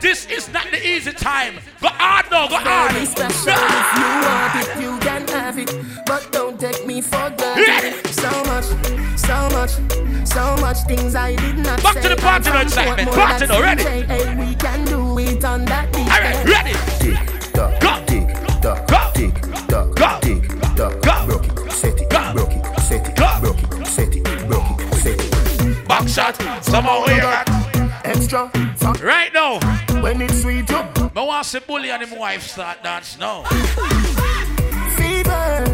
This 0.00 0.26
is 0.26 0.48
not 0.52 0.66
the 0.70 0.80
easy 0.86 1.12
time. 1.12 1.54
Go 1.80 1.88
hard 1.88 2.26
now, 2.30 2.48
go 2.48 2.56
hard. 2.56 2.92
Very 2.92 3.06
special 3.06 3.52
if 3.52 3.88
you 3.96 4.08
want 4.24 4.54
it, 4.56 4.82
you 4.82 4.98
can 5.00 5.28
have 5.28 5.58
it. 5.58 5.70
But 6.06 6.30
don't 6.32 6.58
take 6.58 6.86
me 6.86 7.00
for 7.02 7.30
granted. 7.36 8.06
So 8.08 8.30
much, 8.44 8.64
so 9.18 9.48
much, 9.56 9.70
so 10.26 10.56
much 10.60 10.78
things 10.86 11.14
I 11.14 11.34
did 11.36 11.58
not 11.58 11.82
Back 11.82 11.94
say. 11.94 12.02
to 12.02 12.08
the 12.10 12.16
party 12.16 12.50
now, 12.50 12.58
I 12.58 12.62
excitement. 12.62 13.08
want 13.08 13.16
more 13.18 13.26
Party 13.26 13.46
than 13.46 13.48
now, 13.48 13.62
ready? 13.62 13.82
CJ. 13.84 14.06
Hey, 14.06 14.46
we 14.46 14.54
can 14.54 14.84
do 14.86 15.18
it 15.18 15.44
on 15.44 15.64
that 15.66 15.92
beat. 15.92 16.00
All 16.00 16.20
right, 16.20 16.44
ready? 16.44 16.72
Tick 17.00 17.52
tock, 17.52 17.80
go, 17.80 18.04
tick 18.06 18.28
tock, 18.62 18.86
go, 18.88 19.10
tick 19.14 19.34
tock, 19.68 19.94
go, 19.96 20.18
tick 20.20 20.48
tock. 20.76 21.02
go, 21.02 21.26
Broke 21.26 21.46
it, 21.66 21.72
set 21.72 22.00
it, 22.00 22.08
go, 22.10 22.32
broke 22.34 22.52
it, 22.52 22.80
set 22.80 23.06
it, 23.08 23.16
go. 23.16 23.40
broke 23.40 23.80
it, 23.80 23.86
set 23.86 24.14
it, 24.16 24.48
broke 24.48 24.80
it, 24.80 24.94
set 24.94 25.20
it. 25.20 25.88
Back 25.88 26.08
shot. 26.08 26.36
Somehow 26.64 27.04
we 27.06 27.16
got 27.20 27.65
extra. 28.06 28.50
Fuck. 28.76 29.02
Right 29.02 29.32
now. 29.34 29.58
When 30.00 30.20
it's 30.22 30.42
sweet, 30.42 30.68
you. 30.70 30.82
but 31.12 31.26
once 31.26 31.52
the 31.52 31.60
bully 31.60 31.90
and 31.90 32.02
him 32.02 32.18
wife 32.18 32.42
start 32.42 32.82
dance 32.82 33.18
now. 33.18 33.42
Fever. 34.96 35.66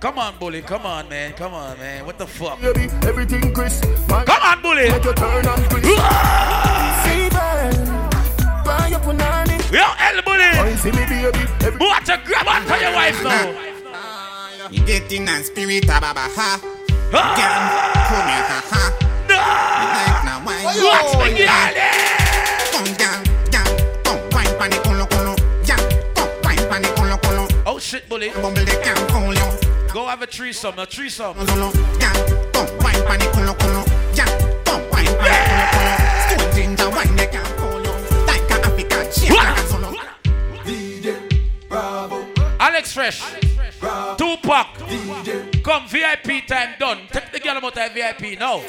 Come 0.00 0.18
on, 0.18 0.36
bully. 0.38 0.62
Come 0.62 0.86
on, 0.86 1.08
man. 1.08 1.32
Come 1.32 1.54
on, 1.54 1.78
man. 1.78 2.04
What 2.04 2.18
the 2.18 2.26
fuck? 2.26 2.62
Everything 2.62 3.54
crisp. 3.54 3.84
Come 4.08 4.42
on, 4.42 4.62
bully. 4.62 4.90
Make 4.90 5.04
your 5.04 5.14
turn 5.14 5.46
on 5.46 5.58
crisp. 5.68 5.88
Fever. 7.04 7.54
Buy 8.64 8.88
your 8.90 9.00
punani. 9.00 9.56
Yo, 9.72 9.84
El 9.98 10.22
Bully. 10.22 10.50
What 11.78 12.08
a 12.08 12.20
grab 12.24 12.48
on 12.48 12.62
for 12.64 12.76
your 12.76 12.92
wife 12.92 13.22
now. 13.22 14.70
You 14.70 14.84
getting 14.84 15.24
that 15.26 15.44
spirit, 15.44 15.84
ah, 15.88 16.00
baba, 16.00 16.20
ha. 16.20 16.60
Ah. 17.12 17.34
Girl, 17.36 17.54
come 18.08 18.28
here, 18.28 18.44
ha, 18.48 18.60
ha. 18.70 19.03
You 19.44 19.88
like 19.92 20.24
now, 20.24 20.40
why 20.44 20.56
you 20.74 20.84
Watch 20.88 21.12
me, 21.12 21.18
wine, 21.20 21.36
girl, 21.36 21.72
Come, 22.72 22.90
girl, 23.00 23.20
girl, 23.52 23.70
come, 24.04 24.20
wine 24.32 24.52
pan 24.58 24.70
the 24.70 24.78
colo, 24.84 25.06
colo. 25.06 25.34
Girl, 25.68 25.82
come, 26.14 26.32
wine 26.42 26.64
pan 26.68 26.80
the 26.82 26.88
colo, 26.96 27.16
colo. 27.18 27.44
Oh 27.66 27.78
shit, 27.78 28.08
bully. 28.08 28.30
Bumble 28.30 28.64
the 28.64 28.76
can 28.82 28.96
call 29.08 29.34
you. 29.34 29.48
Go 29.92 30.06
have 30.06 30.22
a 30.22 30.26
threesome, 30.26 30.78
a 30.78 30.86
threesome. 30.86 31.34
Colo, 31.34 31.70
girl, 31.72 32.18
come, 32.52 32.68
wine 32.80 33.02
pan 33.06 33.18
the 33.20 33.26
colo, 33.34 33.54
colo. 33.54 33.84
Girl, 34.16 34.32
come, 34.64 34.82
wine 34.90 35.14
pan 35.20 35.30
the 35.32 35.40
colo, 35.48 35.66
colo. 35.74 35.94
Stone 36.24 36.50
ginger, 36.54 36.90
wine 36.90 37.16
the 37.16 37.26
can 37.26 37.44
call 37.58 37.80
you. 37.80 37.92
Like 38.26 38.50
a 38.50 38.56
African, 38.64 39.04
shake 39.12 39.36
like 39.36 39.58
a 39.58 39.66
solo. 39.68 39.90
Alex 42.60 42.96
Tupac. 44.16 44.66
Come, 45.62 45.86
VIP 45.88 46.46
time 46.46 46.74
done. 46.78 47.00
Take 47.12 47.32
the 47.32 47.40
girl 47.40 47.56
out 47.56 47.76
of 47.76 47.92
VIP 47.92 48.38
now. 48.38 48.60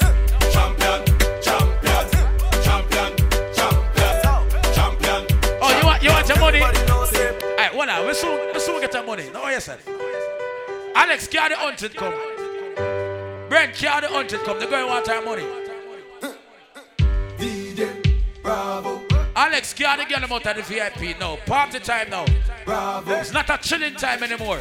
Champion, 0.52 1.06
champion, 1.42 2.10
champion, 2.64 3.16
champion, 3.54 4.74
champion. 4.74 5.26
Oh, 5.62 5.78
you 5.80 5.86
want 5.86 6.04
you 6.04 6.10
want 6.10 6.28
your 6.28 6.40
money? 6.40 6.62
Alright, 6.62 7.72
hold 7.72 7.90
on. 7.90 8.08
We 8.08 8.14
soon 8.14 8.54
we 8.54 8.60
soon 8.60 8.82
get 8.82 8.94
your 8.94 9.06
money. 9.06 9.30
No, 9.32 9.48
yes, 9.48 9.66
sir. 9.66 9.80
Alex, 10.96 11.28
carry 11.28 11.50
the 11.50 11.56
hunted 11.56 11.96
come. 11.96 12.14
Brent, 13.50 13.74
carry 13.76 14.02
the 14.02 14.14
hunted 14.14 14.42
come. 14.42 14.60
The 14.60 14.66
girl 14.66 14.88
want 14.88 15.08
our 15.10 15.22
money. 15.22 15.46
Alex, 19.38 19.74
carry 19.74 20.06
the 20.06 20.10
girl 20.10 20.24
out 20.34 20.46
of 20.46 20.56
the 20.56 20.62
VIP 20.64 21.20
now. 21.20 21.36
Party 21.46 21.80
time 21.80 22.10
now. 22.10 22.24
It's 23.20 23.34
not 23.34 23.50
a 23.50 23.58
chilling 23.62 23.94
time 23.96 24.24
anymore. 24.24 24.60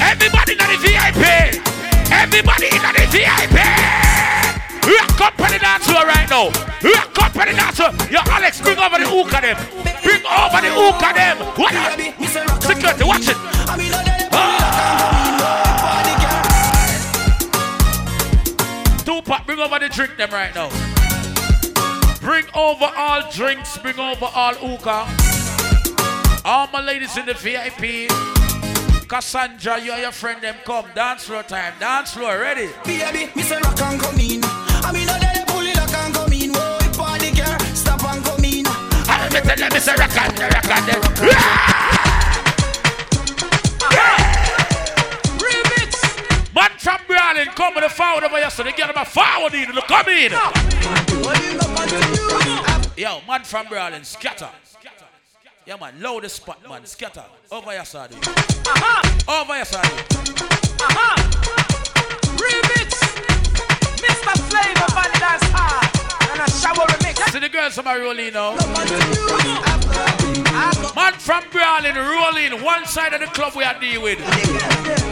Everybody 0.00 0.52
in 0.52 0.58
the 0.58 0.78
VIP. 0.78 1.24
Everybody 2.12 2.66
in 2.66 2.82
the 2.94 3.06
VIP. 3.10 3.58
Rock 4.86 5.20
up 5.20 5.40
on 5.40 5.50
the 5.50 5.58
dance 5.58 5.88
right 5.88 6.30
now. 6.30 6.46
Rock 6.84 7.18
up 7.18 7.36
on 7.36 7.48
the 7.48 7.54
dance. 7.54 7.80
Yo, 8.08 8.20
Alex, 8.30 8.60
bring 8.60 8.78
over 8.78 8.98
the 8.98 9.08
hook 9.08 9.34
of 9.34 9.42
them. 9.42 9.56
Bring 10.04 10.22
over 10.26 10.60
the 10.62 10.70
hook 10.70 11.02
of 11.02 11.14
them. 11.16 11.38
What? 11.58 11.74
Security, 12.62 13.04
watch 13.04 13.28
it. 13.28 13.59
Tupac, 19.30 19.46
bring 19.46 19.60
over 19.60 19.78
the 19.78 19.88
drink 19.88 20.16
them 20.16 20.30
right 20.30 20.52
now. 20.56 20.68
Bring 22.20 22.46
over 22.52 22.90
all 22.96 23.30
drinks. 23.30 23.78
Bring 23.78 23.96
over 23.96 24.26
all 24.34 24.54
hookah. 24.54 25.06
All 26.44 26.66
my 26.72 26.80
ladies 26.82 27.16
in 27.16 27.26
the 27.26 27.34
VIP. 27.34 28.10
Cassandra, 29.08 29.80
you 29.80 29.92
and 29.92 30.02
your 30.02 30.10
friend 30.10 30.42
them 30.42 30.56
come. 30.64 30.86
Dance 30.96 31.26
floor 31.26 31.44
time. 31.44 31.74
Dance 31.78 32.14
floor, 32.14 32.40
ready? 32.40 32.70
Baby, 32.84 33.30
me 33.36 33.42
say 33.42 33.60
rock 33.60 33.80
and 33.82 34.00
come 34.00 34.18
in. 34.18 34.40
I 34.42 34.90
mean, 34.92 35.06
pull 35.46 35.64
it 35.64 35.78
and 35.78 36.12
come 36.12 36.32
in. 36.32 36.50
Whoa, 36.52 36.78
if 36.80 36.98
party 36.98 37.30
girl, 37.30 37.58
stop 37.76 38.02
and 38.12 38.24
come 38.24 38.44
in. 38.44 38.66
I 38.66 39.28
me 39.32 39.40
tell 39.42 39.56
them, 39.56 39.72
me 39.72 39.78
say 39.78 39.94
rock 39.94 40.16
and 40.16 40.40
rock 40.40 40.66
and 40.66 40.86
them. 40.88 41.69
With 47.58 47.84
the 47.84 47.90
forward 47.90 48.24
over 48.24 48.38
yesterday. 48.38 48.72
Get 48.76 48.86
them 48.92 48.96
a 49.00 49.04
forward 49.04 49.54
in. 49.54 49.70
Look, 49.72 49.86
come 49.86 50.08
in. 50.08 50.32
Yo, 52.96 53.20
man 53.28 53.44
from 53.44 53.66
Brawling, 53.68 54.02
scatter. 54.02 54.48
Yeah, 55.66 55.76
man, 55.76 56.00
load 56.00 56.24
the 56.24 56.28
spot, 56.28 56.58
man. 56.68 56.84
Scatter. 56.84 57.24
Over 57.50 57.74
your 57.74 57.84
side. 57.84 58.12
Uh-huh. 58.12 59.42
Over 59.42 59.56
your 59.56 59.64
side. 59.64 59.84
Uh-huh. 60.80 61.16
Remix. 62.36 62.90
Mr. 64.02 64.34
Flavor 64.50 64.86
Van 64.94 65.20
Dance 65.20 65.44
Hard. 65.52 65.99
And 66.30 66.40
a 66.40 66.50
shower 66.50 66.86
remix. 66.86 67.32
See 67.32 67.38
the 67.40 67.48
girls 67.48 67.74
from 67.74 67.84
my 67.86 67.98
rolling 67.98 68.32
now. 68.32 68.54
Man 70.94 71.12
from 71.14 71.44
Brawling, 71.50 71.94
rolling. 71.94 72.64
One 72.64 72.86
side 72.86 73.12
of 73.14 73.20
the 73.20 73.26
club 73.26 73.54
we 73.56 73.64
are 73.64 73.78
dealing 73.80 74.02
with. 74.02 74.18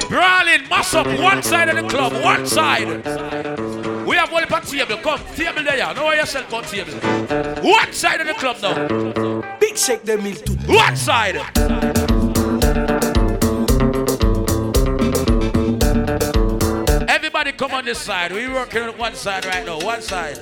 Brawling, 0.08 0.68
mass 0.68 0.94
up. 0.94 1.06
One 1.06 1.42
side 1.42 1.68
of 1.68 1.76
the 1.76 1.88
club. 1.88 2.12
One 2.22 2.46
side. 2.46 2.88
We 4.06 4.16
have 4.16 4.32
one 4.32 4.44
on 4.52 4.62
table. 4.62 4.96
Come, 4.98 5.20
table 5.34 5.62
there. 5.64 5.94
No 5.94 6.06
way 6.06 6.16
yourself 6.16 6.52
on 6.54 6.64
table. 6.64 6.92
One 7.62 7.92
side 7.92 8.20
of 8.20 8.26
the 8.26 8.34
club 8.34 8.56
now. 8.62 9.56
Big 9.58 9.76
shake 9.76 10.04
the 10.04 10.16
milk 10.16 10.44
too. 10.44 10.54
One 10.66 10.96
side. 10.96 11.36
Everybody 17.08 17.52
come 17.52 17.72
on 17.72 17.84
this 17.84 17.98
side. 17.98 18.32
We 18.32 18.48
working 18.48 18.82
on 18.82 18.96
one 18.98 19.14
side 19.14 19.44
right 19.44 19.66
now. 19.66 19.78
One 19.80 20.00
side. 20.00 20.38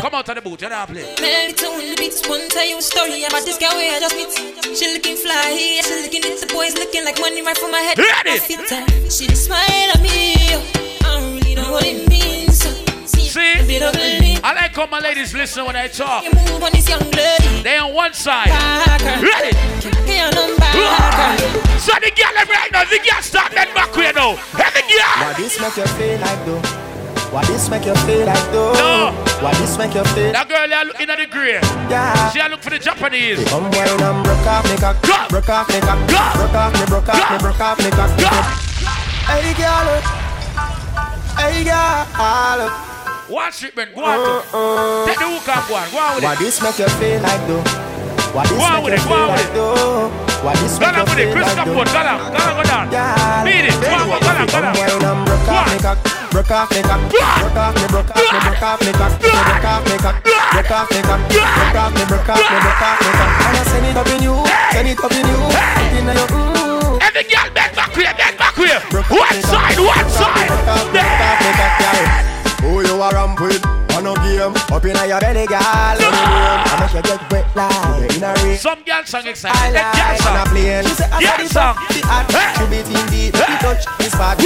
Come 0.00 0.14
out 0.14 0.28
of 0.28 0.34
the 0.36 0.42
boot. 0.42 0.62
You 0.62 0.68
don't 0.68 0.86
play. 0.86 1.02
Melody 1.20 1.90
the 1.90 1.96
beats, 1.98 2.26
one 2.28 2.48
tell 2.48 2.64
you 2.64 2.78
a 2.78 2.82
story 2.82 3.24
about 3.24 3.44
this 3.44 3.58
girl 3.58 3.70
where 3.72 3.96
I 3.96 4.00
just 4.00 4.16
meet. 4.16 4.76
She 4.76 4.92
looking 4.94 5.16
fly, 5.16 5.80
she 5.82 6.02
looking 6.02 6.24
at 6.24 6.40
the 6.40 6.46
boys 6.52 6.74
looking 6.74 7.04
like 7.04 7.18
money 7.20 7.42
right 7.42 7.56
from 7.56 7.70
my 7.70 7.80
head. 7.80 7.98
Ready? 7.98 8.30
I 8.30 8.38
fit 8.38 8.70
her. 8.70 9.10
She 9.10 9.26
smile 9.34 9.90
at 9.94 10.00
me. 10.00 10.34
Oh. 10.54 10.62
I 11.04 11.20
don't 11.20 11.34
really 11.36 11.54
know 11.56 11.72
what 11.72 11.84
it 11.84 12.08
means. 12.08 12.27
See? 13.28 13.60
a 13.60 13.66
bit 13.66 13.82
of 13.82 13.92
belief. 13.92 14.40
I 14.42 14.54
like 14.54 14.74
how 14.74 14.86
my 14.86 15.00
ladies 15.00 15.34
listen 15.34 15.66
when 15.66 15.76
I 15.76 15.86
talk. 15.86 16.24
You 16.24 16.32
move 16.32 16.62
on 16.64 16.72
this 16.72 16.88
young 16.88 17.04
lady. 17.12 17.60
They 17.60 17.76
on 17.76 17.92
one 17.92 18.14
side. 18.14 18.48
Ready? 19.04 19.52
Can 19.84 19.92
I 19.92 20.00
get 20.08 20.16
your 20.16 20.32
number, 20.32 20.64
girl? 20.72 21.76
So 21.76 21.92
the 22.00 22.08
girl 22.16 22.32
them 22.32 22.48
right 22.48 22.72
now, 22.72 22.88
the 22.88 22.96
girl 23.04 23.20
start 23.20 23.52
that 23.52 23.68
back 23.76 23.92
way 23.92 24.16
now. 24.16 24.40
Every 24.56 24.80
girl. 24.88 25.28
What 25.28 25.36
this 25.36 25.60
make 25.60 25.76
you 25.76 25.84
feel 26.00 26.16
like 26.24 26.40
though? 26.48 26.64
What 27.28 27.44
this 27.52 27.68
make 27.68 27.84
you 27.84 27.94
feel 28.08 28.24
like 28.24 28.48
though? 28.48 28.72
No. 28.72 29.12
What 29.44 29.52
this 29.60 29.76
make 29.76 29.92
you 29.92 30.04
feel? 30.16 30.32
That 30.32 30.48
girl 30.48 30.64
there 30.64 30.84
looking 30.88 31.10
at 31.12 31.20
the 31.20 31.28
grey. 31.28 31.60
Yeah. 31.92 32.32
She 32.32 32.40
a 32.40 32.48
look 32.48 32.64
for 32.64 32.72
the 32.72 32.80
Japanese. 32.80 33.44
Come 33.52 33.68
wine 33.76 33.92
and 33.92 34.24
broke 34.24 34.48
off 34.48 34.64
me 34.64 34.76
cock, 34.80 34.96
broke 35.28 35.52
off 35.52 35.68
me 35.68 35.84
cock, 35.84 36.00
broke 36.08 36.56
off 36.56 36.72
me, 36.72 36.84
broke 36.88 37.12
off 37.12 37.28
me, 37.28 37.36
broke 37.44 37.60
off 37.60 37.76
me 37.76 37.92
cock. 37.92 38.08
Hey 39.28 39.52
girl, 39.52 40.00
hey 41.36 41.60
girl. 41.68 42.87
Watch 43.28 43.62
it, 43.64 43.76
man. 43.76 43.88
Go 43.94 44.04
on. 44.04 44.16
Uh, 44.52 45.04
Take 45.06 45.18
the 45.20 45.28
hook 45.28 45.48
and 45.48 45.68
go 45.68 45.74
on. 45.76 45.86
Go 45.92 45.98
on 46.00 46.14
with 46.16 46.24
What 46.24 46.40
it. 46.40 46.44
this 46.44 46.56
make 46.62 46.78
you 46.80 46.88
feel 46.96 47.20
like 47.20 47.42
though? 47.44 47.60
What 48.32 48.44
this 48.48 48.56
Go 48.56 48.80
make 48.80 48.96
you 48.96 49.04
feel 49.04 49.28
like 49.28 49.52
though? 49.52 50.08
What 50.40 50.56
this 50.64 50.78
Go 50.78 50.88
make 50.88 50.96
you 50.96 51.04
with 51.04 51.18
it. 51.20 51.28
feel 51.28 51.32
Chris 51.36 51.48
like 51.52 51.60
Capone. 51.60 51.88
though? 51.92 51.92
Go 51.92 52.08
on. 52.08 52.32
Go 52.32 52.40
on, 52.40 52.56
go 52.56 52.62
down. 52.64 52.84
Yeah. 52.88 53.44
Beat 53.44 53.68
it. 53.68 53.76
Go 53.76 53.92
on, 53.92 54.08
go 54.08 54.16
on, 54.16 54.20
go 54.20 54.32
on, 54.32 54.48
go 54.48 54.48
Come 54.48 54.64
on. 54.64 54.72
wine 54.72 54.88
and 54.88 55.28
broke 55.28 55.48
off 55.52 55.68
me 55.68 55.76
cock, 55.84 55.98
broke 56.32 56.50
off 56.52 56.68
me 56.72 56.80
cock, 56.80 57.00
broke 57.08 57.56
off 57.60 57.76
me, 57.76 57.84
broke 57.92 58.08
off 58.16 58.24
me, 58.32 58.38
broke 58.48 58.64
off 58.64 58.80
me 58.80 58.92
cock, 58.96 59.12
broke 59.20 59.64
off 59.68 59.84
me 59.84 59.96
cock, 60.00 60.16
broke 60.24 60.72
off 60.72 60.88
me 60.88 61.00
cock, 61.04 61.20
broke 61.28 61.76
off 61.76 61.92
me, 61.92 62.04
broke 62.08 62.28
off 62.32 62.40
me, 62.48 62.54
broke 62.64 62.80
off 62.80 62.96
me 62.96 63.12
cock. 63.12 63.36
And 63.44 63.52
I 63.52 63.62
send 63.68 63.84
it 63.88 63.96
up 63.98 64.08
in 64.08 64.24
you, 64.24 64.36
send 64.72 64.88
it 64.88 64.96
up 65.04 65.12
in 65.12 65.24
you, 65.28 65.36
up 65.36 65.92
in 65.92 66.08
your 66.08 66.28
mm. 66.32 66.96
Every 67.04 67.24
girl 67.28 67.48
bend 67.52 67.72
back 67.76 67.92
here, 67.92 68.12
bend 68.16 68.36
back 68.40 68.54
here. 68.56 68.80
One 68.88 69.40
side, 69.44 69.76
one 69.76 70.08
side. 70.16 70.48
Who 70.48 71.87
you 73.10 73.16
a 73.16 73.26
ramp 73.26 73.40
with? 73.40 73.64
On 73.96 74.04
no 74.04 74.14
game, 74.16 74.54
up 74.54 74.84
in 74.84 74.94
your 75.08 75.20
belly, 75.20 75.46
girl. 75.46 75.58
Let 75.58 75.98
me 75.98 76.22
name. 76.22 76.68
I 76.68 76.74
make 76.78 76.94
you 76.94 77.02
get 77.02 77.32
wet 77.32 77.46
like 77.56 78.16
in 78.16 78.22
a 78.22 78.30
rain. 78.44 78.56
Some 78.56 78.82
girl 78.84 79.04
song 79.04 79.26
I 79.26 79.30
excited. 79.30 79.74
Girl 79.74 79.92
like 79.96 80.26
on 80.26 80.36
a 80.36 80.44
plane. 80.50 80.84
She 80.84 80.94
say 80.94 81.08
I 81.10 81.22
got 81.22 81.40
it 81.40 81.50
song. 81.50 81.74
the 81.88 82.00
hot, 82.06 82.28
she 82.30 82.64
beat 82.70 82.86
in 82.86 83.06
the 83.10 83.56
touch 83.58 83.84
is 84.04 84.14
fat. 84.14 84.38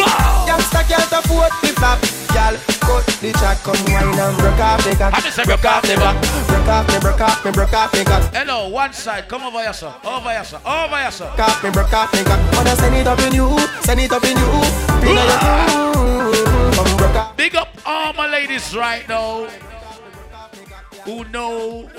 Youngster 0.47 0.85
can't 0.89 1.13
afford 1.13 1.53
the 1.61 1.71
flap. 1.77 2.01
Girl, 2.33 2.57
cut 2.81 3.05
the 3.21 3.31
track, 3.37 3.59
come 3.61 3.77
wine 3.93 4.17
and 4.17 4.37
broke 4.41 4.61
off 4.63 4.81
the 4.85 4.97
cock. 4.97 5.13
I 5.13 5.21
just 5.21 5.37
say 5.37 5.45
broke 5.45 5.65
off 5.65 5.83
the 5.83 5.97
back. 6.01 6.17
Broke 6.49 6.69
off 6.69 6.89
me, 6.89 6.99
broke 7.01 7.21
off 7.21 7.45
me, 7.45 7.51
broke 7.53 7.75
off 7.75 7.93
me 7.93 8.05
cock. 8.05 8.25
Hello, 8.33 8.69
one 8.69 8.93
side. 8.93 9.29
Come 9.29 9.43
over 9.43 9.61
here, 9.61 9.75
sir. 9.75 9.93
Over 10.05 10.31
here, 10.31 10.45
sir. 10.45 10.61
Over 10.65 10.97
here, 10.97 11.11
sir. 11.11 11.29
Broke 11.37 11.49
off 11.49 11.63
me, 11.63 11.71
broke 11.71 11.93
off 11.93 12.13
me 12.15 12.25
cock. 12.25 12.41
Wanna 12.57 12.77
send 12.77 12.97
it 12.97 13.07
up 13.07 13.21
in 13.21 13.35
you, 13.35 13.59
send 13.85 14.01
it 14.01 14.13
up 14.13 14.25
in 14.25 14.39
you. 14.39 14.51
Pin 15.05 15.19
on 15.19 15.29
your 15.29 15.82
Big 17.43 17.57
up 17.57 17.77
all 17.85 18.13
my 18.13 18.29
ladies 18.29 18.73
right 18.77 19.09
now 19.09 19.49
who 21.05 21.25
know 21.25 21.91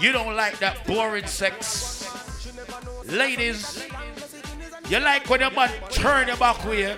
you 0.00 0.10
don't 0.10 0.34
like 0.34 0.58
that 0.58 0.84
boring 0.84 1.28
sex. 1.28 2.10
Ladies, 3.04 3.86
you 4.88 4.98
like 4.98 5.30
when 5.30 5.38
your 5.38 5.52
man 5.52 5.70
turn 5.90 6.26
your 6.26 6.36
back 6.38 6.64
way 6.64 6.96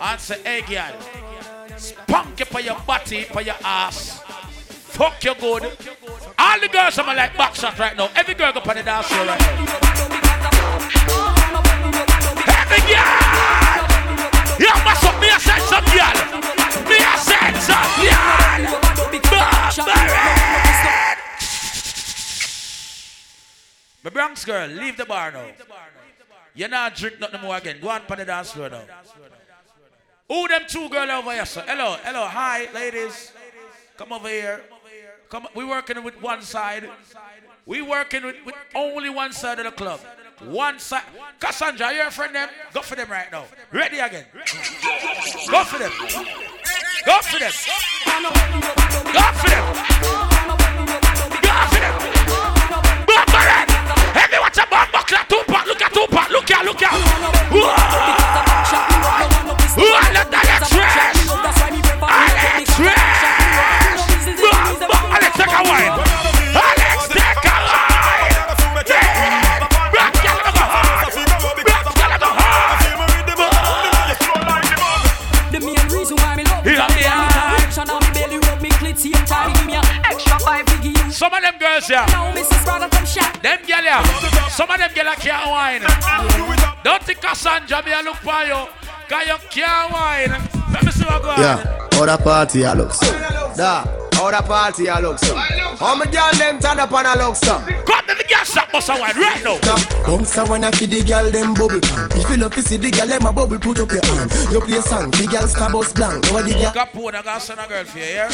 and 0.00 0.18
say, 0.18 0.40
hey 0.44 0.62
girl, 0.62 1.76
spunk 1.76 2.40
it 2.40 2.48
for 2.48 2.60
your 2.60 2.80
body, 2.86 3.24
for 3.24 3.42
your 3.42 3.56
ass. 3.62 4.22
Fuck 4.96 5.22
you 5.24 5.34
good. 5.34 5.64
All 6.38 6.58
the 6.58 6.68
girls 6.68 6.98
are 6.98 7.04
like 7.14 7.36
back 7.36 7.54
shot 7.54 7.78
right 7.78 7.94
now. 7.94 8.08
Every 8.16 8.32
girl 8.32 8.50
go 8.54 8.60
on 8.60 8.76
the 8.76 8.82
dance 8.82 9.08
floor 9.08 9.26
right 9.26 9.38
now. 9.38 9.66
Every 12.62 12.94
girl. 12.94 13.67
You 14.58 14.72
must 14.84 15.04
a 15.04 15.80
girl. 15.94 16.18
A 16.90 17.18
said 17.18 17.54
some. 17.60 17.88
Barbarian. 19.76 20.38
My 24.04 24.10
Bronx 24.10 24.44
girl, 24.44 24.68
leave 24.68 24.96
the 24.96 25.04
bar 25.04 25.30
now. 25.32 25.46
You're 26.54 26.68
not 26.68 26.96
drink 26.96 27.20
nothing 27.20 27.40
more 27.40 27.56
again. 27.56 27.78
Go 27.80 27.88
on 27.88 28.02
on 28.08 28.18
the 28.18 28.24
dance 28.24 28.52
floor 28.52 28.70
now. 28.70 28.82
Who 30.28 30.48
them 30.48 30.62
two 30.66 30.88
girl 30.88 31.10
over 31.10 31.32
here, 31.32 31.46
sir? 31.46 31.64
Hello, 31.66 31.96
hello, 32.02 32.26
hi, 32.26 32.68
ladies. 32.72 33.32
Come 33.96 34.12
over 34.12 34.28
here. 34.28 34.62
Come, 35.28 35.46
we 35.54 35.64
working 35.64 36.02
with 36.02 36.20
one 36.22 36.42
side. 36.42 36.88
We 37.66 37.82
working 37.82 38.24
with, 38.24 38.36
with 38.44 38.54
only 38.74 39.10
one 39.10 39.32
side 39.32 39.58
of 39.58 39.66
the 39.66 39.72
club. 39.72 40.00
One 40.44 40.78
side. 40.78 41.02
Cassandra, 41.40 41.92
you're 41.92 42.06
a 42.06 42.10
friend 42.10 42.34
them? 42.34 42.48
Go 42.72 42.82
for 42.82 42.94
them 42.94 43.10
right 43.10 43.30
now. 43.32 43.44
Ready 43.72 43.98
again. 43.98 44.24
Go 45.50 45.64
for 45.64 45.78
them. 45.78 45.90
Go 47.04 47.18
for 47.22 47.38
them. 47.38 47.52
Go 49.12 49.22
for 49.34 49.50
them. 49.50 49.64
Go 51.42 51.54
for 51.66 51.80
them. 51.80 51.94
Bumbaran. 53.06 53.66
Hey, 54.14 54.26
me 54.30 54.38
watch 54.38 54.58
a 54.58 54.66
bomb 54.70 54.88
buckler. 54.92 55.18
Tupac. 55.28 55.66
Look 55.66 55.82
at 55.82 55.92
Tupac. 55.92 56.30
Look 56.30 56.50
at, 56.50 56.64
look 56.64 56.82
at. 56.82 56.92
Whoa. 57.50 57.74
Whoa, 59.76 60.12
look 60.12 60.26
at 60.26 60.30
that 60.30 60.66
trash. 60.70 61.17
Some 81.18 81.34
of 81.34 81.42
them 81.42 81.58
girls, 81.58 81.90
yeah. 81.90 82.06
Now 82.10 82.32
Mrs. 82.32 82.64
Brother 82.64 82.88
come 82.88 83.04
shot. 83.04 83.42
Them 83.42 83.58
girl, 83.66 83.82
yeah. 83.82 84.04
Some 84.50 84.70
of 84.70 84.78
them 84.78 84.88
girl 84.94 85.12
can't 85.16 85.50
wine. 85.50 85.82
Don't 86.84 87.02
think 87.02 87.20
Cassandra 87.20 87.82
me 87.84 87.90
a 87.92 88.02
look 88.04 88.14
for 88.18 88.44
you. 88.44 88.68
Cause 89.08 89.26
you 89.26 89.36
can't 89.50 89.90
wine. 89.92 90.30
Let 90.72 90.84
me 90.84 90.92
see 90.92 91.04
what 91.04 91.22
go 91.22 91.30
on. 91.30 91.40
Yeah, 91.40 91.87
how 91.98 92.06
the 92.06 92.22
party 92.22 92.64
I 92.64 92.74
look 92.74 92.92
so. 92.92 93.10
Da, 93.56 93.82
how 94.14 94.30
the 94.30 94.40
party 94.46 94.88
I 94.88 95.00
look 95.00 95.18
so. 95.18 95.34
How 95.34 95.96
my 95.96 96.06
girl 96.06 96.30
them 96.38 96.60
turn 96.60 96.78
up 96.78 96.92
and 96.92 97.06
I 97.06 97.26
look 97.26 97.34
so. 97.34 97.58
Come 97.58 98.06
to 98.06 98.14
the 98.14 98.24
gas 98.28 98.52
shop, 98.54 98.70
bust 98.70 98.88
a 98.88 98.92
wine 98.92 99.18
right 99.18 99.42
now. 99.42 99.58
Bounce 100.06 100.36
a 100.38 100.46
when 100.46 100.62
I 100.62 100.70
feed 100.70 100.90
the 100.90 101.02
girl 101.02 101.28
them 101.30 101.54
bubble 101.54 101.80
pan. 101.82 102.06
If 102.14 102.30
you 102.30 102.36
love 102.36 102.54
to 102.54 102.62
see 102.62 102.76
the 102.76 102.90
girl 102.90 103.08
them 103.08 103.26
a 103.26 103.32
bubble, 103.32 103.58
put 103.58 103.80
up 103.80 103.90
your 103.90 104.04
hand. 104.14 104.30
You 104.54 104.60
play 104.60 104.80
song, 104.80 105.10
the 105.10 105.26
girl 105.26 105.46
star 105.50 105.72
bus 105.74 105.92
blank. 105.92 106.22
Now 106.30 106.38
the 106.42 106.54
girl 106.54 106.70
Capone, 106.70 107.14
I 107.18 107.22
got 107.22 107.42
send 107.42 107.58
a 107.58 107.66
girl 107.66 107.84
for 107.84 107.98
you, 107.98 108.04
yeah? 108.04 108.30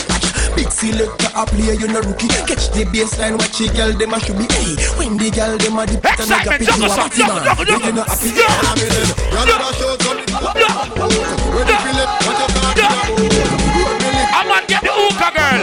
big 0.56 0.68
selector 0.68 1.32
a 1.32 1.42
play, 1.48 1.72
you 1.80 1.88
no 1.88 2.04
rookie. 2.04 2.28
Catch 2.44 2.68
the 2.76 2.84
baseline, 2.92 3.40
watch 3.40 3.56
the 3.56 3.72
girl 3.72 3.96
them 3.96 4.12
a 4.12 4.20
should 4.20 4.36
be. 4.36 4.44
Hey, 4.52 4.76
when 5.00 5.16
the 5.16 5.32
girl 5.32 5.56
them 5.56 5.80
a 5.80 5.88
the 5.88 5.96
pit 6.04 6.20
and 6.20 6.28
a 6.28 6.36
Xsytment, 6.36 6.44
drop 6.44 6.60
it, 6.60 6.68
you 6.68 6.84
a 6.84 6.84
juggle, 6.84 7.00
party 7.00 7.16
juggle, 7.16 7.32
man. 7.32 7.48
juggle, 7.48 7.64
If 7.64 7.80
you 7.80 7.92
not 7.96 8.08
happy, 8.12 8.28
you 8.28 8.44
a 8.44 8.72
villain. 8.76 9.08
Run 9.32 9.48
over 9.56 9.72
show 9.72 9.96
some. 10.04 10.20
When 11.54 11.66
you 11.68 11.78
feel 11.80 11.96
it, 11.96 12.08
what 12.28 12.36
you 12.36 12.48
talking 12.52 13.48
about? 13.48 13.53
I'm 14.34 14.50
on 14.50 14.66
get 14.66 14.82
the 14.82 14.90
hookah 14.92 15.32
girl. 15.34 15.62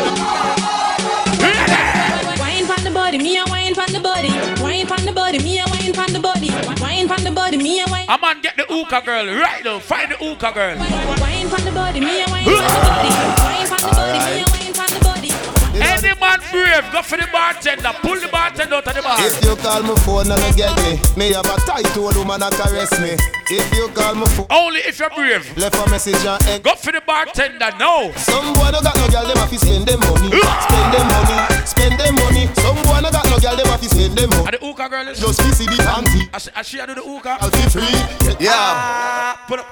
Wine 2.39 2.65
from 2.65 2.83
the 2.83 2.91
body, 2.91 3.17
me 3.17 3.37
a 3.37 3.45
wine 3.45 3.73
from 3.75 3.91
the 3.93 3.99
body. 3.99 4.29
Wine 4.61 4.87
from 4.87 5.05
the 5.05 5.11
body, 5.11 5.39
me 5.39 5.59
a 5.59 5.65
wine 5.67 5.93
from 5.93 6.13
the 6.13 6.19
body. 6.19 6.49
Wine 6.81 7.07
from 7.07 7.23
the 7.23 7.31
body, 7.31 7.57
me 7.57 7.81
a 7.81 7.85
wine. 7.87 8.05
I'm 8.07 8.23
on 8.23 8.41
get 8.41 8.55
the 8.57 8.63
hookah 8.63 9.01
girl 9.05 9.25
right 9.25 9.63
now. 9.63 9.79
Find 9.79 10.11
the 10.11 10.17
hookah 10.17 10.51
girl. 10.53 10.77
Wine 10.77 11.49
from 11.49 11.63
the 11.65 11.71
body, 11.71 11.99
me 11.99 12.23
a 12.23 12.27
wine 12.29 12.45
from 12.45 12.55
the 12.55 12.81
body. 12.87 13.09
Wine 13.43 13.67
from 13.67 13.81
the 13.81 13.93
body, 13.95 14.19
me 14.19 14.41
a 14.41 14.45
wine 14.51 14.73
from 14.73 14.89
the 14.93 14.99
body. 15.03 16.20
Man 16.31 16.41
brave, 16.51 16.85
go 16.91 17.01
for 17.01 17.17
the 17.17 17.27
bartender. 17.31 17.91
Pull 18.01 18.19
the 18.19 18.27
bartender 18.27 18.75
out 18.75 18.87
of 18.87 18.95
the 18.95 19.01
bar. 19.01 19.15
If 19.19 19.43
you 19.43 19.55
call 19.59 19.83
my 19.83 19.95
phone 20.07 20.31
and 20.31 20.41
you 20.47 20.53
get 20.55 20.71
me, 20.79 20.99
me 21.17 21.33
have 21.35 21.45
a 21.45 21.55
tight 21.67 21.91
old 21.97 22.15
woman 22.15 22.39
that 22.39 22.53
caress 22.55 22.91
me. 22.99 23.19
If 23.51 23.67
you 23.75 23.89
call 23.91 24.15
my 24.15 24.27
phone, 24.31 24.47
Only 24.49 24.79
if 24.87 24.99
you're 24.99 25.11
brave. 25.11 25.43
left 25.57 25.75
a 25.75 25.89
message 25.91 26.23
and 26.23 26.39
egg. 26.47 26.63
Go 26.63 26.75
for 26.75 26.91
the 26.91 27.01
bartender 27.01 27.71
now. 27.75 28.11
Some 28.15 28.53
boy 28.55 28.71
no 28.71 28.79
got 28.79 28.95
no 28.95 29.07
girl, 29.11 29.27
them 29.27 29.37
have 29.37 29.51
to 29.51 29.59
spend 29.59 29.85
them 29.87 29.99
money. 29.99 30.31
Spend 30.31 30.89
them 30.95 31.05
money, 31.11 31.37
spend 31.67 31.95
them 31.99 32.15
money. 32.15 32.43
Some 32.63 32.79
boy 32.87 32.99
no 33.03 33.11
got 33.11 33.25
no 33.27 33.37
girl, 33.39 33.55
them 33.55 33.67
have 33.67 33.81
to 33.81 33.89
spend 33.89 34.15
them 34.15 34.29
money. 34.31 34.45
And 34.47 34.55
the 34.55 34.61
hookah 34.63 34.89
girl 34.89 35.07
is 35.07 35.19
Just 35.19 35.43
see 35.57 35.65
the 35.67 35.77
panty. 35.83 36.21
I 36.31 36.61
see 36.63 36.79
I 36.79 36.85
do 36.85 36.95
the 36.95 37.03
hookah. 37.03 37.37
I'll 37.41 37.51
be 37.51 37.63
free. 37.67 37.91
Yeah. 38.39 38.55
Ah, 38.55 39.43
put 39.47 39.59
up. 39.59 39.67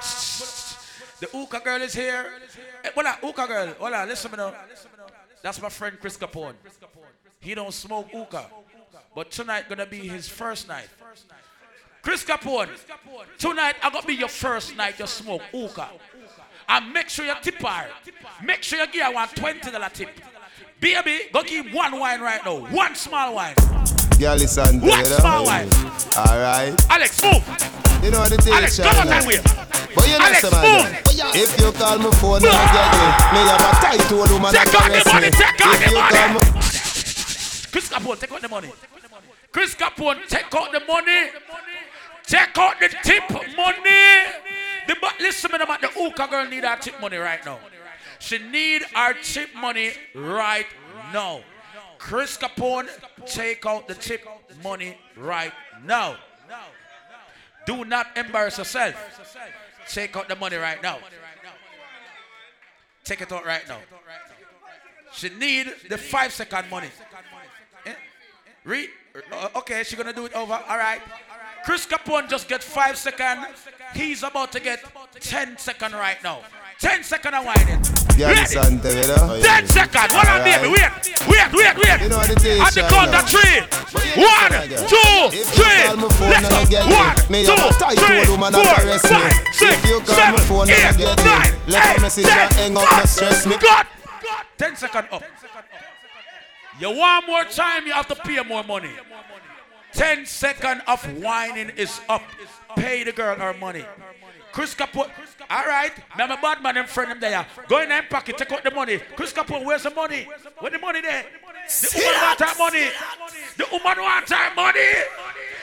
The 1.20 1.26
hookah 1.26 1.60
girl 1.60 1.82
is 1.82 1.94
here. 1.94 2.32
Hey, 2.82 2.90
hold 2.94 3.06
on, 3.06 3.14
hookah 3.20 3.46
girl. 3.46 3.68
Hold 3.78 3.92
on, 3.92 4.08
listen 4.08 4.30
to 4.30 4.36
me 4.36 4.42
now. 4.42 4.54
That's 5.42 5.60
my 5.60 5.68
friend 5.68 5.96
Chris 6.00 6.16
Capone. 6.16 6.54
He 7.40 7.54
don't 7.54 7.72
smoke 7.72 8.10
hookah. 8.10 8.46
But 9.14 9.30
tonight 9.30 9.68
gonna 9.68 9.86
be 9.86 10.06
his 10.08 10.28
first 10.28 10.68
night. 10.68 10.88
Chris 12.02 12.24
Capone, 12.24 12.68
tonight 13.38 13.76
I 13.82 13.90
gonna 13.90 14.06
be 14.06 14.14
your 14.14 14.28
first 14.28 14.76
night 14.76 14.98
you 14.98 15.06
smoke 15.06 15.42
hookah. 15.52 15.90
And 16.68 16.92
make 16.92 17.08
sure 17.08 17.24
you 17.26 17.34
tip 17.42 17.56
her. 17.56 17.86
Make 18.44 18.62
sure 18.62 18.78
you 18.78 18.86
give 18.92 19.04
her 19.04 19.12
one 19.12 19.28
$20 19.28 19.92
tip. 19.92 20.08
Baby, 20.78 21.18
go 21.32 21.42
give 21.42 21.72
one 21.72 21.98
wine 21.98 22.20
right 22.20 22.44
now. 22.44 22.58
One 22.66 22.94
small 22.94 23.34
wine. 23.34 23.54
Girl, 24.18 24.36
listen 24.36 24.80
One 24.80 25.04
small 25.04 25.44
wine. 25.46 25.68
Alright. 26.16 26.90
Alex, 26.90 27.22
move. 27.22 28.02
You 28.04 28.10
know 28.10 28.20
what 28.20 28.32
it 28.32 28.40
is, 28.40 28.48
Alex, 28.48 28.78
come 28.78 28.96
on 28.96 29.06
that 29.08 29.26
way. 29.26 29.69
But 29.94 30.08
you 30.08 30.18
know 30.18 30.32
some 30.34 30.52
man. 30.62 31.02
If 31.34 31.60
you 31.60 31.72
call 31.72 31.98
my 31.98 32.10
phone 32.10 32.42
you 32.42 32.50
get 32.50 32.88
me, 32.94 33.06
me 33.32 33.40
have 33.46 33.60
a 33.60 33.70
tight 33.80 34.12
old 34.12 34.30
woman 34.30 34.52
that 34.52 34.66
Take 34.66 34.74
out 34.74 34.90
the 34.90 35.00
caress 35.00 35.06
money, 35.06 35.20
me. 35.20 35.32
If 35.32 35.86
you 35.86 35.94
money. 35.94 36.16
call 36.16 36.28
me- 36.34 36.60
Chris 37.70 37.88
Capone, 37.88 38.18
take 38.18 38.32
out 38.32 38.42
the 38.42 38.48
money. 38.48 38.72
Chris 39.52 39.74
Capone, 39.74 40.28
take 40.28 40.54
out 40.54 40.72
the 40.72 40.80
money. 40.80 41.30
Take 42.26 42.58
out 42.58 42.80
the 42.80 42.88
tip 43.02 43.30
money. 43.56 44.24
The 44.86 44.96
but 45.00 45.14
listen, 45.20 45.50
man, 45.52 45.60
the 45.80 45.88
hookah 45.88 46.28
girl 46.28 46.46
need 46.46 46.64
her 46.64 46.76
tip 46.76 47.00
money 47.00 47.16
right 47.16 47.44
now. 47.44 47.58
She 48.18 48.38
need 48.38 48.82
our 48.94 49.14
tip 49.14 49.54
money 49.54 49.92
right 50.14 50.66
now. 51.12 51.40
Chris 51.98 52.36
Capone, 52.36 52.88
take 53.26 53.66
out 53.66 53.86
the 53.88 53.94
tip 53.94 54.26
money 54.62 54.96
right 55.16 55.52
now. 55.84 56.16
Do 57.66 57.84
not 57.84 58.06
embarrass 58.16 58.58
yourself. 58.58 58.94
Take 59.92 60.16
out 60.16 60.28
the 60.28 60.36
money 60.36 60.56
right 60.56 60.80
now. 60.82 60.98
Take 63.04 63.22
it 63.22 63.32
out 63.32 63.44
right 63.44 63.66
now. 63.68 63.78
She 65.12 65.28
need 65.30 65.66
the 65.88 65.98
five 65.98 66.32
second 66.32 66.70
money. 66.70 66.88
Eh? 67.86 67.94
Read. 68.64 68.90
Uh, 69.32 69.48
okay, 69.56 69.82
she 69.82 69.96
gonna 69.96 70.12
do 70.12 70.26
it 70.26 70.34
over. 70.34 70.52
All 70.52 70.78
right. 70.78 71.00
Chris 71.64 71.86
Capone 71.86 72.28
just 72.28 72.48
get 72.48 72.62
five 72.62 72.96
second. 72.96 73.46
He's 73.94 74.22
about 74.22 74.52
to 74.52 74.60
get 74.60 74.80
ten 75.18 75.58
second 75.58 75.92
right 75.92 76.22
now. 76.22 76.42
10 76.80 77.04
second 77.04 77.34
of 77.34 77.44
whining. 77.44 77.80
Girl, 78.16 78.28
Ready? 78.32 78.40
listen 78.40 78.80
to 78.80 78.88
me, 78.88 79.02
though. 79.04 79.40
10 79.42 79.66
second. 79.68 80.08
Hold 80.12 80.26
on, 80.26 80.40
baby. 80.44 80.68
Wait. 80.72 80.88
Wait, 81.28 81.52
wait, 81.52 81.76
wait. 81.76 82.00
You 82.00 82.08
know 82.08 82.16
what 82.16 82.30
it 82.30 82.44
is, 82.44 82.60
At 82.60 82.72
the 82.72 82.82
count 82.88 83.12
of 83.14 83.28
three. 83.28 83.60
One, 84.16 84.52
two, 84.88 85.44
three. 85.44 85.84
call 85.84 85.96
my 85.96 86.08
phone 86.08 86.30
Let's 86.30 86.48
and 86.48 86.70
go. 86.72 86.80
One, 86.88 87.16
two, 87.44 87.52
have 87.52 87.70
a 87.70 87.78
tight 87.78 87.98
three, 88.00 88.18
old 88.20 88.28
woman 88.30 88.52
that 88.52 89.00
four, 89.00 89.08
five, 89.12 89.32
six, 89.52 89.76
If 89.76 89.84
you 89.84 90.00
call 90.00 90.32
my 90.32 90.38
seven, 90.40 90.72
and 90.72 91.00
eight, 91.00 91.68
nine, 91.68 92.00
eight, 92.00 92.24
ten. 92.24 92.72
and 92.72 92.78
up, 92.78 92.88
no 92.90 93.04
stress 93.04 93.46
me. 93.46 93.56
God. 93.58 93.86
10 94.56 94.76
second 94.76 95.06
up. 95.12 95.22
You 96.80 96.90
want 96.96 97.26
more 97.26 97.44
time, 97.44 97.86
you 97.86 97.92
have 97.92 98.08
to 98.08 98.14
pay 98.14 98.42
more 98.42 98.64
money. 98.64 98.90
10 99.92 100.24
second 100.24 100.80
of 100.86 101.04
whining 101.22 101.70
is 101.76 102.00
up. 102.08 102.22
Pay 102.76 103.04
the 103.04 103.12
girl 103.12 103.36
her 103.36 103.52
money. 103.54 103.84
Chris 104.52 104.74
Capone, 104.74 105.10
all 105.48 105.66
right. 105.66 105.92
Remember 106.12 106.36
bad 106.42 106.62
man 106.62 106.76
and 106.76 106.88
friend 106.88 107.12
him 107.12 107.20
there. 107.20 107.46
Go 107.68 107.82
in 107.82 107.88
them 107.88 108.04
pocket, 108.10 108.36
take 108.36 108.50
out 108.52 108.64
the 108.64 108.70
money. 108.70 108.98
Chris 109.16 109.32
Capone, 109.32 109.64
where's 109.64 109.84
the 109.84 109.90
money? 109.90 110.26
Where 110.58 110.70
the 110.70 110.78
money 110.78 111.00
there? 111.00 111.24
The 111.68 111.90
woman 111.96 112.36
her 112.38 112.58
money. 112.58 112.88
The 113.56 113.66
woman 113.70 114.02
want 114.02 114.28
her 114.28 114.54
money. 114.54 114.90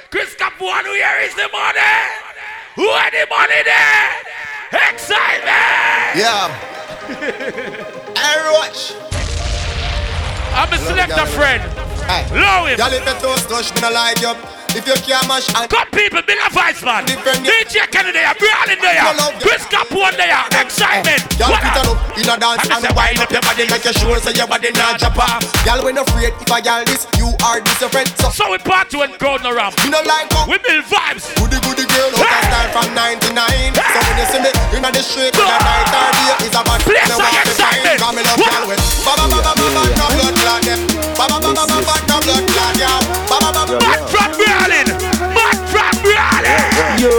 Chris 0.09 0.35
Capone, 0.35 0.83
where 0.83 1.21
is 1.25 1.35
the 1.35 1.49
money? 1.51 1.79
Where 2.75 3.11
the 3.11 3.27
money 3.29 3.63
there? 3.63 4.11
Xsytment! 4.71 6.15
Yeah. 6.15 7.93
Hey, 8.17 8.51
watch. 8.51 8.93
I'm 10.53 10.73
a 10.73 10.77
selector 10.77 11.25
friend. 11.27 11.61
Hey. 12.09 12.25
Low 12.33 12.65
him. 12.65 12.79
Y'all 12.79 12.91
you 12.91 12.99
toast 13.21 13.47
touch 13.47 13.73
me 13.75 13.81
no 13.81 13.91
like 13.91 14.19
you. 14.21 14.56
If 14.77 14.85
you 14.85 14.93
can't 15.01 15.25
mash 15.27 15.49
and 15.57 15.65
Good 15.69 15.89
people, 15.91 16.21
big 16.21 16.37
a 16.37 16.49
vice 16.53 16.83
man. 16.85 17.01
DJ 17.09 17.89
Kennedy, 17.89 18.21
I'm 18.21 18.37
brawling 18.37 18.77
there. 18.77 19.01
Chris 19.41 19.65
Capone 19.65 20.13
there. 20.15 20.37
Xsytment. 20.53 21.25
Oh, 21.41 21.49
y'all 21.49 21.49
What 21.49 21.61
put 21.65 21.73
up? 21.73 21.81
it 21.81 21.89
up 21.89 21.97
in 22.17 22.29
a 22.29 22.35
dance 22.37 22.61
And 22.69 22.73
I 22.73 22.87
and 22.87 22.95
wind 22.97 23.17
up 23.21 23.29
your 23.33 23.41
body 23.45 23.65
Make 23.69 23.85
you 23.85 23.93
sure 23.93 24.17
so 24.21 24.29
your 24.33 24.47
body 24.49 24.69
not 24.73 24.97
drop 24.97 25.17
off 25.21 25.41
Y'all 25.65 25.81
when 25.85 25.97
afraid 25.97 26.33
if 26.33 26.49
I 26.49 26.59
y'all 26.65 26.81
this 26.85 27.05
You 27.17 27.29
are 27.45 27.61
this 27.61 27.77
your 27.81 27.89
friend 27.93 28.09
So, 28.17 28.29
So 28.33 28.49
we 28.49 28.57
party 28.57 28.97
when 28.97 29.13
crowd 29.21 29.45
no 29.45 29.53
ramp. 29.53 29.77
you 29.85 29.89
know 29.93 30.01
like 30.05 30.25
how 30.33 30.49
We 30.49 30.57
build 30.65 30.85
vibes. 30.89 31.29
Goody 31.37 31.61
goody 31.61 31.85
girl 31.93 32.09
out 32.09 32.25
of 32.25 32.41
style 32.49 32.69
from 32.73 32.89
99 32.97 33.29
So 33.77 33.99
when 34.01 34.17
you 34.17 34.25
see 34.33 34.41
me 34.41 34.49
in 34.49 34.81
the 34.81 35.01
street 35.05 35.33
In 35.37 35.45
the 35.45 35.57
night 35.61 35.93
or 35.93 36.09
day 36.17 36.45
Is 36.49 36.53
a 36.57 36.61
bad 36.65 36.81
Place 36.81 37.05
Me 37.05 37.17
like 37.17 37.21
want 37.21 37.45
to 37.45 37.53
find 37.53 37.53
excitement. 37.53 37.97
Cause 38.01 38.13
me 38.17 38.21
love 38.25 38.41
y'all 38.41 38.65
with 38.65 38.81
Ba 39.05 39.11
ba 39.13 39.25
ba 39.29 39.37
ba 39.41 39.51
ba 39.53 39.65
ba 39.77 39.81
No 39.93 40.05
blood 40.17 40.35
clot 40.41 40.61
them 40.65 40.79
Ba 41.17 41.25
ba 41.29 41.37
ba 41.37 41.49
ba 41.53 41.63
ba 41.69 41.77
ba 41.85 41.95
No 42.09 42.15
blood 42.25 42.43
clot 42.49 42.73
y'all 42.81 43.01
Ba 43.29 43.37
ba 43.45 43.46
ba 43.67 43.79
Mad 43.83 44.01
from 44.09 44.31
brawling. 44.39 44.89
Mad 45.35 45.57
from 45.71 45.93
brawling. 46.03 46.63
Yo, 47.03 47.11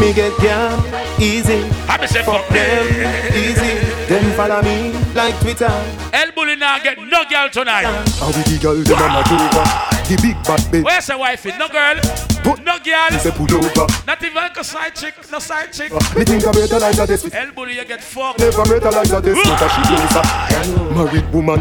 me 0.00 0.12
get 0.12 0.36
down 0.42 0.82
easy. 1.20 1.62
I 1.88 1.98
me 2.00 2.06
say 2.06 2.22
fuck 2.22 2.46
them 2.48 2.86
easy. 3.34 3.78
Then 4.08 4.36
follow 4.36 4.62
me 4.62 4.92
like 5.14 5.38
Twitter. 5.40 5.70
El 6.12 6.32
Bully 6.32 6.56
now 6.56 6.78
get 6.82 6.98
no 6.98 7.24
girl 7.30 7.48
tonight. 7.48 7.86
How 8.18 8.26
we 8.28 8.42
the 8.42 8.58
girl 8.60 8.74
them 8.74 8.98
a 8.98 9.22
Majuba? 9.22 9.92
The 10.08 10.18
big 10.20 10.36
bad 10.44 10.60
bitch. 10.70 10.84
Where's 10.84 11.06
the 11.06 11.16
wifey? 11.16 11.52
No 11.56 11.68
girl. 11.68 11.96
No 12.44 12.78
girl. 12.82 13.18
Say 13.18 13.30
pull 13.30 13.54
over. 13.54 13.86
Not 14.06 14.22
even 14.22 14.42
a 14.42 14.64
side 14.64 14.94
chick. 14.96 15.14
No 15.30 15.38
side 15.38 15.72
chick. 15.72 15.92
Uh, 15.92 16.18
me 16.18 16.24
think 16.24 16.44
I'm 16.44 16.52
better 16.52 16.78
like 16.80 16.96
this. 17.06 17.32
El 17.32 17.52
Bully, 17.52 17.76
you 17.76 17.84
get 17.84 18.02
fucked. 18.02 18.40
Never 18.40 18.64
better 18.64 18.90
like 18.90 19.22
this. 19.22 19.38
But 19.48 19.68
she 19.68 19.82
is 19.94 20.16
a 20.16 20.94
married 20.94 21.32
woman. 21.32 21.60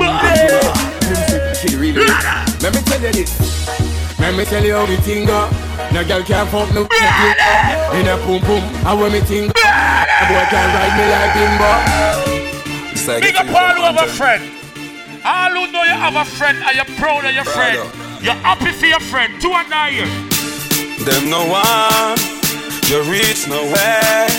She 1.56 1.76
really. 1.78 2.06
Let 2.62 2.74
me 2.74 2.82
tell 2.82 3.02
you 3.02 3.14
this. 3.14 3.91
Let 4.22 4.38
me 4.38 4.46
tell 4.46 4.64
you 4.64 4.76
how 4.76 4.86
the 4.86 4.98
thing 5.02 5.26
go. 5.26 5.50
No 5.92 6.06
girl 6.06 6.22
can 6.22 6.46
fuck 6.48 6.70
no 6.78 6.86
in 7.98 8.06
a 8.08 8.16
pum 8.22 8.40
pum. 8.46 8.62
How 8.86 8.96
when 8.96 9.12
me 9.12 9.20
think, 9.20 9.50
a 9.50 10.24
boy 10.30 10.46
can 10.46 10.68
ride 10.78 10.94
me 10.94 11.10
like 11.10 11.34
bimbo. 11.34 11.72
Big 13.20 13.36
up 13.36 13.50
all 13.50 13.74
who 13.74 13.82
have 13.82 13.98
a 13.98 14.08
friend. 14.14 14.44
All 15.26 15.50
who 15.50 15.72
know 15.72 15.84
you 15.84 15.98
have 15.98 16.16
a 16.16 16.24
friend 16.24 16.58
and 16.62 16.76
you're 16.76 16.86
proud 17.02 17.26
of 17.26 17.34
your 17.34 17.46
friend. 17.46 17.82
You're 18.22 18.38
happy 18.46 18.72
for 18.72 18.86
your 18.86 19.00
friend. 19.00 19.42
Two 19.42 19.52
and 19.52 19.68
nine. 19.70 20.08
Them 21.02 21.30
no 21.34 21.42
one, 21.50 22.18
you 22.94 23.02
reach 23.10 23.50
nowhere. 23.50 24.30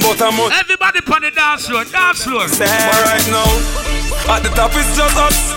But 0.00 0.20
I'm 0.24 0.40
on 0.40 0.50
Everybody 0.52 1.00
on 1.12 1.22
the 1.22 1.30
dance 1.30 1.66
floor. 1.66 1.84
Dance 1.84 2.24
floor. 2.24 2.48
But 2.48 3.04
right 3.04 3.28
now, 3.28 4.32
at 4.34 4.42
the 4.42 4.48
top 4.56 4.72
is 4.72 4.88
just 4.96 5.16
us. 5.16 5.52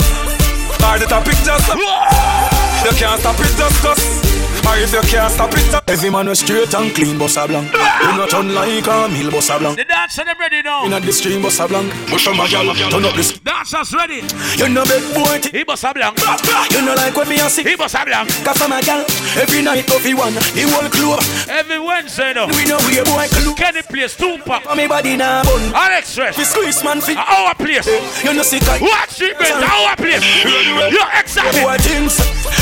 Or 0.84 1.00
the 1.00 1.06
top 1.08 1.28
is 1.28 1.40
just 1.46 1.70
us. 1.72 2.61
You 2.84 2.90
can't 2.94 3.20
stop 3.20 3.40
it 3.40 3.56
just 3.58 3.86
us. 3.86 4.41
Or 4.68 4.78
if 4.78 4.94
you 4.94 5.02
can't 5.02 5.32
stop 5.32 5.52
it, 5.54 5.90
Every 5.90 6.10
man 6.10 6.28
was 6.28 6.40
straight 6.40 6.74
and 6.74 6.94
clean, 6.96 7.18
bossa 7.18 7.48
blanc. 7.48 7.70
Ah! 7.74 8.12
You 8.12 8.18
not 8.18 8.34
unlike 8.34 8.88
a 8.88 9.10
meal, 9.12 9.32
bossa 9.32 9.60
blanc. 9.60 9.76
The 9.76 9.84
dancer 9.84 10.24
them 10.24 10.38
ready 10.40 10.62
now. 10.62 10.86
In 10.86 10.92
the 10.92 11.12
stream, 11.12 11.42
bossa 11.42 11.68
blanc. 11.68 11.92
Push 12.08 12.28
on 12.28 12.38
my 12.38 12.48
gal, 12.48 12.74
turn 12.90 13.04
up 13.04 13.16
this. 13.16 13.40
Dancers 13.40 13.94
ready. 13.94 14.22
You 14.56 14.70
know 14.70 14.86
big 14.86 15.04
boy. 15.14 15.42
He 15.52 15.66
bossa 15.66 15.94
blanc. 15.94 16.16
You 16.72 16.86
know 16.86 16.96
like 16.96 17.16
when 17.16 17.28
me 17.28 17.42
a 17.42 17.50
sick. 17.50 17.68
He 17.68 17.76
bossa 17.76 18.06
blanc. 18.06 18.30
Cause 18.46 18.62
I'm 18.62 18.72
a 18.72 18.82
gal. 18.82 19.04
Every 19.36 19.62
night, 19.62 19.88
coffee 19.88 20.14
one. 20.14 20.34
The 20.34 20.64
whole 20.70 20.88
club. 20.88 21.20
Every 21.50 21.80
Wednesday 21.80 22.34
now. 22.34 22.48
We 22.48 22.64
know 22.70 22.80
we 22.88 23.00
a 23.00 23.04
boy 23.04 23.28
club. 23.28 23.58
Kenny 23.58 23.82
place 23.82 24.16
Toompa. 24.16 24.64
Me 24.78 24.88
body 24.88 25.18
now 25.18 25.44
bun. 25.44 25.74
Alex 25.76 26.16
Fresh. 26.16 26.38
We 26.38 26.46
squeeze 26.46 26.84
man 26.84 27.02
fit. 27.02 27.18
Our 27.18 27.56
place. 27.56 27.88
You 28.24 28.34
know 28.34 28.44
sick. 28.44 28.64
Watch 28.80 29.20
it, 29.20 29.36
man. 29.40 29.64
Our 29.64 29.96
place. 29.98 30.24
You're 30.46 31.12
excited. 31.18 31.64
Boy 31.64 31.78
things. 31.84 32.16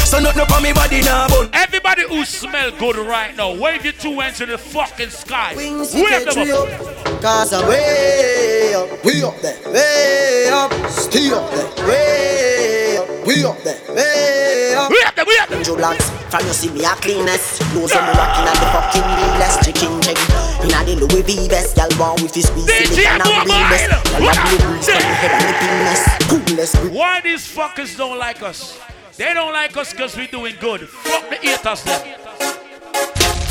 So 0.10 0.20
nothing 0.20 0.42
up 0.42 0.52
on 0.52 0.64
me 0.64 0.74
body 0.74 1.02
now 1.02 1.28
bun. 1.28 1.50
Everybody 1.54 1.89
who 1.98 2.24
smell 2.26 2.72
good 2.78 2.98
right 2.98 3.36
now, 3.36 3.54
wave 3.56 3.84
your 3.84 3.94
two 3.94 4.20
hands 4.20 4.40
in 4.42 4.50
the 4.50 4.58
fucking 4.58 5.10
sky. 5.10 5.54
Wings 5.56 5.94
Wave 5.94 6.26
them 6.26 6.50
up. 6.52 6.70
up. 6.70 7.22
Cause 7.22 7.54
I'm 7.54 7.68
way 7.68 8.74
up, 8.76 9.04
we 9.04 9.24
up 9.24 9.36
there, 9.42 9.58
way 9.72 10.50
up, 10.52 10.72
stay 10.90 11.32
up 11.32 11.50
there, 11.52 11.88
way 11.88 12.98
up, 12.98 13.28
we 13.28 13.44
up 13.44 13.58
there, 13.64 13.80
way 13.96 14.76
up. 14.78 14.90
We 14.92 15.02
up 15.06 15.16
there, 15.16 15.26
we 15.26 15.38
up 15.40 15.50
there. 15.50 15.64
Joe 15.64 15.76
Blacks, 15.76 16.10
from 16.30 16.46
you 16.46 16.54
see 16.54 16.70
me 16.72 16.84
a 16.86 16.90
cleanest. 17.02 17.62
Lose 17.74 17.92
me 17.92 18.00
rocking 18.00 18.48
at 18.48 18.56
the 18.60 18.68
fucking 18.72 19.04
realest 19.18 19.64
chicken 19.66 20.02
chick. 20.02 20.18
Inna 20.64 20.84
the 20.86 20.96
Louis 21.06 21.24
V 21.24 21.48
vest, 21.50 21.76
y'all 21.78 21.90
want 22.00 22.22
with 22.22 22.34
his 22.36 22.48
squeeze 22.48 22.66
DJ 22.68 22.86
silicon 22.88 23.22
and 23.22 23.48
Mobile. 23.48 23.54
real 23.56 23.70
best. 23.70 24.12
Y'all 24.12 24.22
What 24.24 24.36
have 24.38 24.48
blue 24.48 24.70
breeze 24.70 24.86
from 24.86 24.96
the 24.96 25.16
head 25.20 25.32
and 25.36 25.44
the 25.50 25.54
penis. 25.60 26.02
Coolest 26.48 26.94
Why 26.94 27.22
these 27.22 27.48
fuckers 27.56 27.98
don't 27.98 28.18
like 28.18 28.42
us? 28.42 28.80
They 29.20 29.34
don't 29.34 29.52
like 29.52 29.76
us 29.76 29.92
because 29.92 30.16
we 30.16 30.28
doing 30.28 30.56
good. 30.62 30.88
Fuck 30.88 31.28
the 31.30 31.36
haters 31.36 31.84
them. 31.84 32.00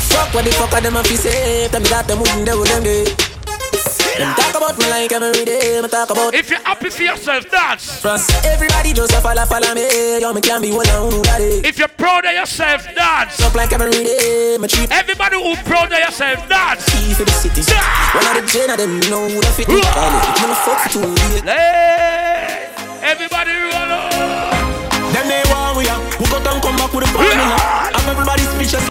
Fuck 0.09 0.33
what 0.33 0.43
the 0.43 0.49
fuck 0.57 0.73
are 0.73 0.81
them 0.81 0.95
a 0.95 1.03
fi 1.03 1.13
say? 1.13 1.67
Tell 1.69 1.79
me 1.79 1.89
that 1.89 2.07
them 2.07 2.17
wouldn't 2.17 2.41
do 2.49 2.57
them 2.65 2.81
day. 2.81 3.05
Them 4.17 4.33
talk 4.33 4.57
about 4.57 4.79
me 4.81 4.89
like 4.89 5.11
every 5.11 5.45
day. 5.45 5.79
Me 5.79 5.87
talk 5.87 6.09
about 6.09 6.33
If 6.33 6.49
you're 6.49 6.59
happy 6.65 6.89
for 6.89 7.03
yourself, 7.03 7.51
dance. 7.51 8.01
Trust. 8.01 8.33
Everybody 8.43 8.93
just 8.93 9.13
a 9.13 9.21
follow 9.21 9.45
follow 9.45 9.75
me. 9.75 10.17
Yo 10.17 10.33
me 10.33 10.41
can 10.41 10.59
be 10.59 10.71
one 10.73 10.89
on 10.89 11.11
who 11.11 11.21
If 11.61 11.77
you're 11.77 11.87
proud 12.01 12.25
of 12.25 12.33
yourself, 12.33 12.89
dance. 12.95 13.39
Up 13.39 13.53
like 13.53 13.71
every 13.71 13.91
day. 13.91 14.57
Me 14.57 14.67
treat 14.67 14.89
Everybody 14.89 15.37
who 15.37 15.53
proud 15.69 15.93
of 15.93 15.99
yourself, 15.99 16.49
dance. 16.49 16.81
key 16.89 17.13
for 17.13 17.29
the 17.29 17.35
city. 17.37 17.61
One 18.17 18.25
of 18.25 18.41
the 18.41 18.49
gen 18.49 18.73
of 18.73 18.77
them 18.81 18.97
you 18.97 19.09
know 19.13 19.29
who 19.29 19.37
the 19.37 19.53
fit 19.53 19.69
me 19.69 19.85
Call 19.85 20.17
it 20.17 20.33
me 20.33 20.47
no 20.49 20.55
fuck 20.65 20.81
two 20.89 21.13
everybody 23.05 23.51
roll 23.53 23.93
on. 23.93 24.48
Them 25.69 25.75
want 25.75 25.85
we 25.85 25.89
are. 25.89 26.01
Who 26.17 26.25
got 26.25 26.47
and 26.49 26.61
come 26.63 26.77
back 26.77 26.93
with 26.93 27.05
the 27.05 27.11
formula? 27.13 27.57
I'm 27.93 28.09
everybody 28.09 28.41
speechless. 28.41 28.89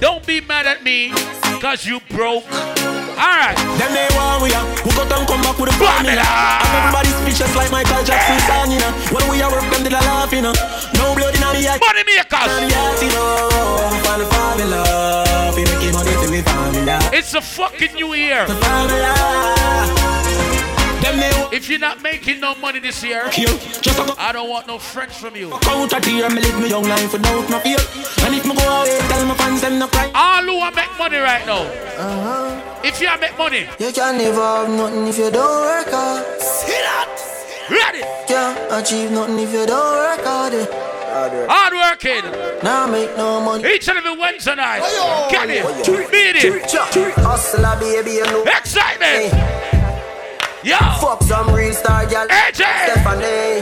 Don't 0.00 0.24
be 0.26 0.40
mad 0.42 0.66
at 0.66 0.84
me 0.84 1.10
because 1.42 1.84
you 1.86 1.98
broke. 2.10 2.46
Alright. 3.18 3.56
Them 3.82 3.90
they 3.90 4.06
want 4.14 4.42
we 4.42 4.54
are. 4.54 4.62
Who 4.86 4.90
got 4.94 5.10
and 5.10 5.26
come 5.26 5.42
back 5.42 5.58
with 5.58 5.70
the 5.70 5.76
formula? 5.76 6.22
I'm 6.22 6.70
everybody 6.70 7.10
speechless 7.18 7.56
like 7.56 7.72
Michael 7.72 8.04
Jackson 8.04 8.38
song, 8.46 8.70
you 8.70 8.78
know. 8.78 8.92
When 9.10 9.26
we 9.30 9.42
are 9.42 9.50
work, 9.50 9.66
them 9.74 9.82
did 9.82 9.92
a 9.92 10.02
laugh, 10.06 10.30
you 10.30 10.42
know. 10.42 10.54
No 10.94 11.14
blood 11.18 11.34
in 11.34 11.42
the 11.42 11.66
eye. 11.66 11.82
Money 11.82 12.06
makers. 12.06 12.54
you 13.02 13.10
know. 13.10 13.50
Find 14.06 14.22
the 14.22 14.26
formula. 14.30 14.86
Fi 15.54 15.66
make 15.66 15.82
it 15.82 15.92
money 15.92 16.14
to 16.14 16.30
me 16.30 16.42
formula. 16.46 16.98
It's 17.10 17.34
a 17.34 17.42
fucking 17.42 17.94
new 17.94 18.14
year. 18.14 18.46
The 21.00 21.06
formula. 21.06 21.10
Them 21.10 21.16
they 21.20 21.40
want. 21.40 21.54
If 21.54 21.68
you're 21.68 21.78
not 21.78 22.02
making 22.02 22.40
no 22.40 22.54
money 22.56 22.78
this 22.80 23.02
year, 23.02 23.28
Kill. 23.30 23.56
Just 23.80 23.98
a 23.98 24.04
go. 24.04 24.14
I 24.18 24.32
don't 24.32 24.48
want 24.48 24.66
no 24.66 24.78
friends 24.78 25.16
from 25.16 25.36
you. 25.36 25.50
Count 25.62 25.92
a 25.92 26.00
tear, 26.00 26.28
me 26.30 26.40
live 26.42 26.60
me 26.60 26.68
young 26.68 26.84
life 26.84 27.12
without 27.12 27.48
no 27.50 27.58
fear. 27.60 27.78
And 28.24 28.34
if 28.34 28.44
me 28.46 28.54
go 28.54 28.62
away, 28.80 28.98
tell 29.08 29.26
my 29.26 29.34
fans 29.34 29.60
them 29.60 29.78
no 29.78 29.86
cry. 29.88 30.10
All 30.14 30.42
who 30.44 30.56
want 30.58 30.74
make 30.76 30.90
money 30.98 31.18
right 31.18 31.44
now, 31.46 31.62
Uh-huh. 31.98 32.80
if 32.84 33.00
you 33.00 33.08
make 33.20 33.36
money, 33.38 33.66
You 33.78 33.92
can 33.92 34.18
never 34.18 34.40
have 34.40 34.68
nothing 34.70 35.06
if 35.08 35.18
you 35.18 35.30
don't 35.30 35.60
work 35.64 35.90
hard. 35.90 36.24
ready, 37.70 38.02
Can't 38.28 38.58
achieve 38.72 39.10
nothing 39.10 39.38
if 39.38 39.52
you 39.52 39.66
don't 39.66 39.96
work 39.96 40.24
hard. 40.24 40.54
hard 41.48 41.72
working, 41.74 42.24
Now 42.62 42.86
make 42.86 43.16
no 43.16 43.40
money. 43.40 43.64
each 43.74 43.88
and 43.88 43.98
every 43.98 44.16
Wednesday 44.16 44.54
night, 44.54 44.82
get 45.30 45.48
it, 45.50 45.64
beat 46.10 46.44
it, 46.44 46.70
Hustler, 47.24 47.76
baby, 47.80 48.12
you 48.12 48.24
know. 48.26 48.44
Yo, 50.64 50.76
Fuck 51.00 51.22
some 51.22 51.54
real 51.54 51.72
star, 51.72 52.06
girl. 52.06 52.26
AJ, 52.28 52.64
Stephanie. 52.84 53.60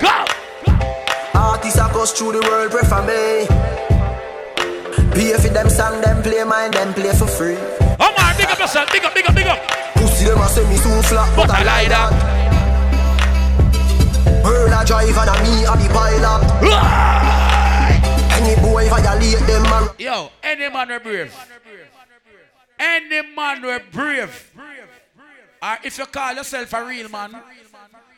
go, 0.00 0.24
Artists 1.34 1.78
across 1.78 2.12
through 2.12 2.32
the 2.32 2.40
world 2.48 2.70
prefer 2.70 3.02
me. 3.02 3.46
Pay 5.12 5.32
for 5.32 5.48
them 5.48 5.68
song, 5.70 6.00
them 6.02 6.22
play 6.22 6.44
mine, 6.44 6.70
them 6.72 6.92
play 6.94 7.12
for 7.14 7.26
free. 7.26 7.56
Oh, 7.56 7.96
come 7.98 8.14
on, 8.18 8.36
big 8.36 8.46
up 8.46 8.58
yourself, 8.58 8.90
big 8.92 9.04
up, 9.04 9.14
big 9.14 9.26
up, 9.26 9.34
big 9.34 9.46
up, 9.46 9.58
Pussy 9.94 10.26
them 10.26 10.38
a 10.38 10.48
say 10.48 10.68
me 10.68 10.76
too 10.76 11.02
flat, 11.08 11.34
but, 11.36 11.50
I 11.50 11.62
like 11.64 11.88
that. 11.88 12.12
Pearl 14.42 14.72
a 14.72 14.84
drive 14.84 15.16
and 15.16 15.30
a 15.30 15.34
me 15.42 15.64
a 15.64 15.74
the 15.76 15.88
pilot. 15.92 16.42
Any 18.36 18.54
boy 18.60 18.88
violate 18.88 19.46
them 19.46 19.64
a 19.64 19.94
yo, 19.98 20.30
any 20.42 20.68
man 20.68 20.88
we 20.88 20.98
brave, 20.98 21.34
any 22.78 23.34
man 23.34 23.62
we 23.62 23.78
brave, 23.90 24.52
or 25.66 25.78
if 25.82 25.98
you 25.98 26.06
call 26.06 26.34
yourself 26.34 26.72
a 26.72 26.84
real 26.84 27.08
man, 27.08 27.36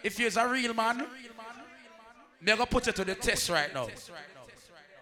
if 0.03 0.19
you're 0.19 0.31
a 0.37 0.49
real 0.49 0.75
man, 0.75 1.07
gonna 2.45 2.67
put 2.67 2.87
you 2.87 2.93
to 2.93 3.05
the 3.05 3.15
test 3.15 3.49
right 3.49 3.73
now. 3.73 3.89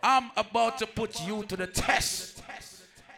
I'm 0.02 0.30
about 0.36 0.78
to 0.78 0.86
put 0.86 1.20
you 1.26 1.42
to 1.44 1.56
the 1.56 1.66
test. 1.66 2.42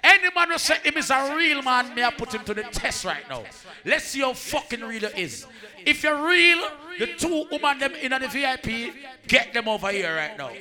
Any 0.02 0.30
man 0.34 0.50
who 0.50 0.58
say 0.58 0.78
him 0.82 0.96
is 0.96 1.10
a 1.10 1.36
real 1.36 1.60
man, 1.60 1.94
may 1.94 2.04
I 2.04 2.10
put 2.10 2.32
him 2.32 2.42
to 2.44 2.54
the 2.54 2.62
test 2.62 3.04
right 3.04 3.28
now. 3.28 3.44
Let's 3.84 4.06
see 4.06 4.20
how 4.20 4.32
fucking 4.32 4.80
real 4.80 5.08
he 5.10 5.22
is. 5.22 5.46
If 5.84 6.02
you're 6.02 6.26
real, 6.26 6.66
the 6.98 7.08
two 7.18 7.46
women 7.50 7.78
them 7.78 7.94
in 7.94 8.12
the 8.12 8.28
VIP, 8.28 8.94
get 9.26 9.52
them 9.52 9.68
over 9.68 9.90
here 9.90 10.14
right 10.16 10.38
now. 10.38 10.52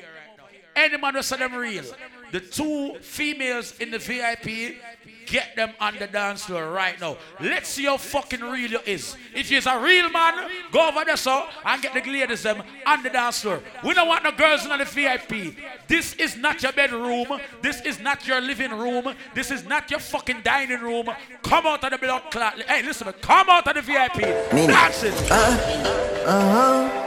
Any 0.76 0.98
man 0.98 1.14
who 1.16 1.22
say 1.22 1.38
them 1.38 1.56
real, 1.56 1.86
the 2.32 2.42
two 2.42 2.98
females 3.00 3.76
in 3.80 3.92
the 3.92 4.00
VIP, 4.00 4.76
get 5.28 5.56
them 5.56 5.72
on 5.80 5.96
the 5.98 6.08
dance 6.08 6.46
floor 6.46 6.72
right 6.72 7.00
now. 7.00 7.18
Let's 7.40 7.70
see 7.70 7.86
how 7.86 7.98
fucking 7.98 8.42
real 8.42 8.72
you 8.72 8.80
is. 8.86 9.16
If 9.36 9.52
you're 9.52 9.62
a 9.68 9.80
real 9.80 10.10
man, 10.10 10.50
go 10.72 10.88
over 10.90 11.04
there 11.06 11.18
so 11.18 11.46
and 11.66 11.82
get 11.82 11.94
the 11.94 12.12
ladies 12.12 12.44
them 12.44 12.64
on 12.86 13.04
the 13.04 13.10
dance 13.10 13.42
floor. 13.42 13.62
We 13.84 13.94
don't 13.94 14.08
want 14.08 14.24
no 14.24 14.32
girls 14.32 14.66
in 14.66 14.78
the 14.78 14.86
VIP. 14.86 15.56
This 15.88 16.16
is 16.16 16.36
not 16.38 16.64
your 16.64 16.72
bedroom. 16.72 17.40
This 17.62 17.82
is 17.82 18.00
not 18.00 18.26
your 18.26 18.42
living 18.42 18.72
room. 18.72 19.14
This 19.36 19.52
is 19.52 19.64
not 19.66 19.92
your 19.92 20.00
fucking 20.00 20.42
dining 20.44 20.82
room. 20.82 21.10
Come 21.44 21.68
out 21.68 21.84
of 21.84 21.92
the 21.92 21.98
blood 21.98 22.24
clot. 22.32 22.62
Hey, 22.64 22.82
listen, 22.84 23.08
me. 23.08 23.14
come 23.22 23.50
out 23.50 23.68
of 23.68 23.76
the 23.76 23.82
VIP. 23.82 24.22
Dance 24.52 25.04
it. 25.04 25.32
Uh-huh. 25.32 26.98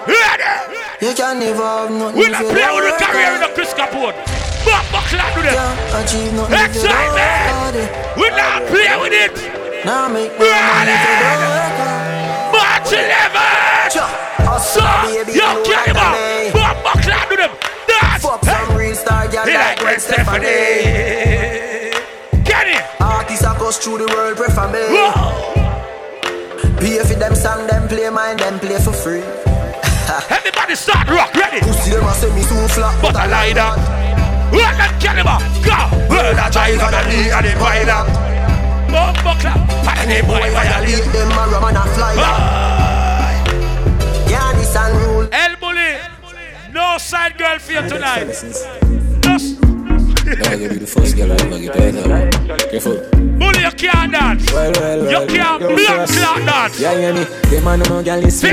You 1.01 1.15
can 1.15 1.39
never 1.39 1.63
have 1.63 1.91
nothing 1.91 2.19
We 2.19 2.27
if 2.27 2.33
not 2.33 2.43
you 2.43 2.51
play 2.51 2.75
with 2.75 2.99
the 2.99 3.05
career 3.05 3.35
in 3.35 3.41
the 3.41 3.51
Chris 3.55 3.73
Capone. 3.73 4.40
But 4.71 4.87
buckler 4.95 5.27
to 5.35 5.41
them. 5.43 5.75
Xsytment. 5.99 7.75
We 8.17 8.27
not 8.31 8.63
play 8.71 8.95
with 9.03 9.11
it. 9.13 9.35
Now 9.85 10.07
make 10.09 10.31
hard. 10.39 10.87
March 12.55 12.93
11. 12.95 13.91
So, 14.61 14.85
yo, 15.33 15.63
kill 15.65 15.83
him 15.89 15.97
up. 15.97 16.15
But 16.53 16.77
buckler 16.85 17.23
to 17.31 17.37
them. 17.37 17.51
Dance. 17.89 18.23
Fuck 18.23 18.45
some 18.45 18.77
real 18.77 18.95
star 18.95 19.27
He 19.29 19.37
like 19.37 19.55
like 19.55 19.79
Gwen 19.81 19.99
Stefani. 19.99 20.47
Get 22.45 22.67
it. 22.69 22.85
Artists 23.01 23.45
across 23.45 23.79
through 23.79 23.99
the 23.99 24.07
world 24.15 24.37
prefer 24.37 24.69
me. 24.71 24.85
Pay 26.79 26.99
for 27.01 27.19
them 27.19 27.35
song, 27.35 27.67
them 27.67 27.89
play 27.89 28.09
mine, 28.11 28.37
them 28.37 28.59
play 28.61 28.79
for 28.79 28.93
free. 28.93 29.25
Everybody 30.31 30.75
start 30.75 31.09
rock, 31.09 31.35
ready? 31.35 31.61
Pussy 31.61 31.91
them 31.91 32.05
a 32.05 32.13
say 32.15 32.33
me 32.35 32.43
too 32.43 32.69
flat, 32.69 33.01
But 33.03 33.17
I 33.17 33.27
lie 33.27 33.53
that. 33.55 34.10
Run 34.51 34.75
that 34.79 34.99
caliber. 35.01 35.39
Go. 35.63 35.79
Well, 36.11 36.35
I 36.39 36.51
drive 36.51 36.81
on 36.83 36.91
the 36.91 37.03
knee 37.09 37.31
and 37.31 37.47
the 37.47 37.53
pilot. 37.59 38.07
Bumbo 38.91 39.33
clap. 39.41 39.71
And 40.01 40.11
the 40.11 40.19
boy 40.27 40.51
violate. 40.51 41.05
Them 41.13 41.31
a 41.31 41.47
rum 41.47 41.65
and 41.65 41.77
a 41.77 41.85
fly 41.95 42.15
Yeah, 44.29 44.53
this 44.55 44.75
and 44.75 44.97
rule. 44.99 45.29
El 45.33 45.57
Bully. 45.57 45.99
No 46.73 46.99
side 46.99 47.39
girl 47.39 47.59
for 47.59 47.73
you 47.73 47.89
tonight. 47.89 48.27
Now 50.31 50.55
you 50.55 50.69
be 50.69 50.77
the 50.77 50.87
first 50.87 51.17
girl 51.17 51.33
ever 51.33 51.59
get 51.59 51.73
paid 51.75 51.97
up. 51.97 52.71
Careful. 52.71 52.99
Bully, 53.39 53.63
you 53.63 53.71
can't 53.73 54.13
dance. 54.13 54.53
Well, 54.53 54.73
well, 54.75 55.05
well. 55.05 55.23
You 55.23 55.27
can't 55.29 55.61
blood 55.61 56.09
first. 56.09 56.19
clot 56.19 56.47
dance. 56.47 56.81
Yeah, 56.81 56.93
yeah, 56.93 57.13
me. 57.13 57.25
Them 57.51 57.65
man 57.65 57.81
no 57.81 58.03
girl 58.03 58.25
is 58.25 58.41
free. 58.41 58.51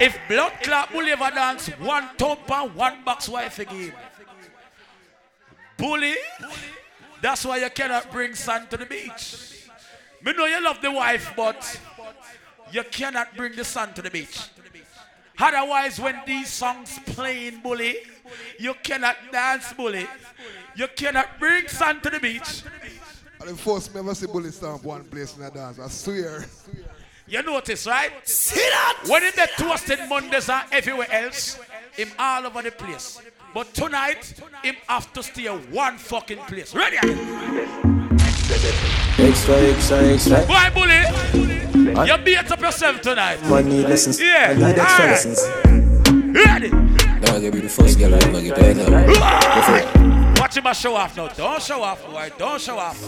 If 0.00 0.18
blood 0.28 0.52
clot 0.62 0.92
bully 0.92 1.10
ever 1.12 1.30
dance, 1.34 1.68
one 1.78 2.08
top 2.16 2.50
and 2.50 2.74
one 2.74 3.04
box 3.04 3.28
wife 3.28 3.58
again. 3.58 3.92
Bully, 5.80 6.14
that's 7.22 7.44
why 7.44 7.56
you 7.58 7.70
cannot 7.70 8.12
bring 8.12 8.34
son 8.34 8.66
to 8.68 8.76
the 8.76 8.86
beach. 8.86 9.66
Me 10.22 10.32
know 10.32 10.46
you 10.46 10.62
love 10.62 10.80
the 10.82 10.90
wife, 10.90 11.32
but 11.36 11.80
you 12.70 12.82
cannot 12.84 13.34
bring 13.36 13.56
the 13.56 13.64
son 13.64 13.92
to 13.94 14.02
the 14.02 14.10
beach. 14.10 14.38
Otherwise, 15.38 15.98
when 15.98 16.20
these 16.26 16.50
songs 16.50 16.98
playing 17.06 17.60
bully, 17.60 17.96
you 18.58 18.74
cannot 18.82 19.16
dance 19.32 19.72
bully. 19.72 20.06
You 20.76 20.86
cannot 20.94 21.38
bring 21.40 21.66
son 21.68 22.00
to 22.02 22.10
the 22.10 22.20
beach. 22.20 22.62
And 23.40 23.48
the 23.48 23.56
first 23.56 23.94
me 23.94 24.00
ever 24.00 24.14
see 24.14 24.26
Bully 24.26 24.50
stamp 24.50 24.84
one 24.84 25.04
place 25.04 25.34
in 25.34 25.42
a 25.42 25.50
dance, 25.50 25.78
I 25.78 25.88
swear. 25.88 26.44
You 27.26 27.42
notice, 27.42 27.86
right? 27.86 28.12
See 28.28 28.60
that? 28.60 29.04
When 29.06 29.22
him 29.22 29.32
get 29.34 29.50
toasted 29.56 30.00
Mondays 30.08 30.50
are 30.50 30.64
everywhere 30.70 31.10
else, 31.10 31.58
him 31.96 32.10
all 32.18 32.46
over 32.46 32.60
the 32.60 32.70
place. 32.70 33.18
But 33.52 33.74
tonight, 33.74 34.32
him 34.62 34.76
have 34.86 35.12
to 35.12 35.22
stay 35.24 35.46
one 35.48 35.98
fucking 35.98 36.38
place. 36.38 36.72
Ready? 36.72 36.98
Extra, 39.18 39.56
extra, 39.56 39.98
extra. 40.04 40.46
Boy, 40.46 40.70
bully, 40.72 42.06
you 42.06 42.18
beat 42.24 42.50
up 42.50 42.60
yourself 42.60 43.00
tonight. 43.00 43.42
Man 43.42 43.68
need 43.68 43.86
lessons. 43.88 44.20
Yeah, 44.20 44.50
I 44.50 44.54
need 44.54 44.78
extra 44.78 44.84
alright. 44.84 45.10
lessons. 45.10 45.48
Ready? 46.46 46.70
Now 46.70 47.36
you 47.38 47.50
be 47.50 47.60
the 47.60 47.68
first 47.68 47.98
girl 47.98 48.14
I 48.14 48.18
ever 48.18 48.40
get 48.40 48.56
paid 48.56 48.78
up. 48.78 48.88
Careful. 48.88 50.19
Watch 50.40 50.56
him 50.56 50.66
a 50.66 50.74
show 50.74 50.96
off 50.96 51.14
now. 51.18 51.28
Don't 51.28 51.62
show 51.62 51.82
off, 51.82 52.02
boy. 52.06 52.30
Don't 52.38 52.58
show 52.58 52.78
off. 52.78 52.98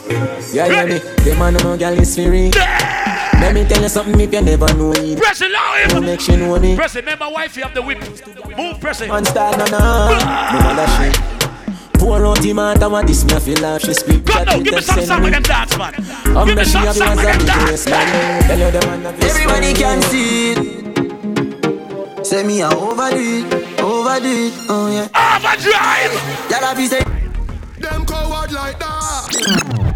Yeah, 0.53 0.67
yeah, 0.67 0.85
me. 0.85 0.99
Them 0.99 1.39
man 1.39 1.55
no 1.55 1.79
girl 1.79 1.99
is 1.99 2.15
free. 2.15 2.51
Let 2.51 3.55
me 3.55 3.65
tell 3.67 3.81
you 3.83 3.89
something 3.89 4.21
if 4.21 4.33
you 4.33 4.43
never 4.43 4.73
know 4.75 4.93
it. 4.93 5.19
Press 5.19 5.41
it 5.41 5.51
loud. 5.51 5.89
Don't 5.89 6.05
make 6.05 6.21
she 6.21 6.37
know 6.37 6.59
me. 6.61 6.77
Press 6.77 6.95
it. 6.95 7.01
Remember, 7.07 7.31
wife, 7.31 7.57
you 7.57 7.63
have 7.63 7.73
the 7.73 7.81
whip. 7.81 7.99
Move, 8.55 8.79
press 8.81 9.01
it. 9.01 9.09
Man 9.09 9.25
start 9.25 9.57
na 9.57 9.65
na. 9.65 10.11
No 10.53 10.59
matter 10.61 10.87
she. 10.93 11.11
Pour 11.99 12.27
out 12.27 12.45
him 12.45 12.59
out 12.59 12.83
and 12.83 12.93
what 12.93 13.07
this 13.07 13.25
me 13.25 13.33
a 13.33 13.41
feel 13.41 13.59
like 13.63 13.81
she 13.81 13.95
speak. 13.95 14.27
Come 14.27 14.45
now, 14.45 14.59
give 14.61 14.75
me 14.75 14.81
some 14.83 14.99
um, 14.99 15.05
song 15.07 15.23
with 15.23 15.33
them 15.33 15.43
dance, 15.43 15.79
man. 15.79 15.95
I'm 16.37 16.47
Give 16.49 16.57
me 16.59 16.65
some 16.65 16.83
sure 16.85 16.93
song 16.93 17.17
with 17.17 17.25
them 17.25 17.47
dance. 17.47 17.87
man. 17.87 18.43
Tell 18.43 18.59
you 18.59 18.71
them 18.71 19.03
man 19.03 19.07
a 19.07 19.13
face 19.17 19.35
Everybody 19.35 19.73
can 19.73 20.03
see 20.03 20.53
it. 20.53 22.27
Say 22.27 22.45
me 22.45 22.63
I 22.63 22.75
overdo 22.75 23.17
it, 23.17 23.81
overdo 23.81 24.29
it, 24.29 24.53
oh 24.69 24.89
yeah. 24.93 25.09
Overdrive. 25.37 26.51
Y'all 26.51 26.77
be 26.77 26.87
say. 26.87 27.22
Them 27.83 28.07
coward 28.07 28.53
like 28.53 28.79
that. 28.79 29.93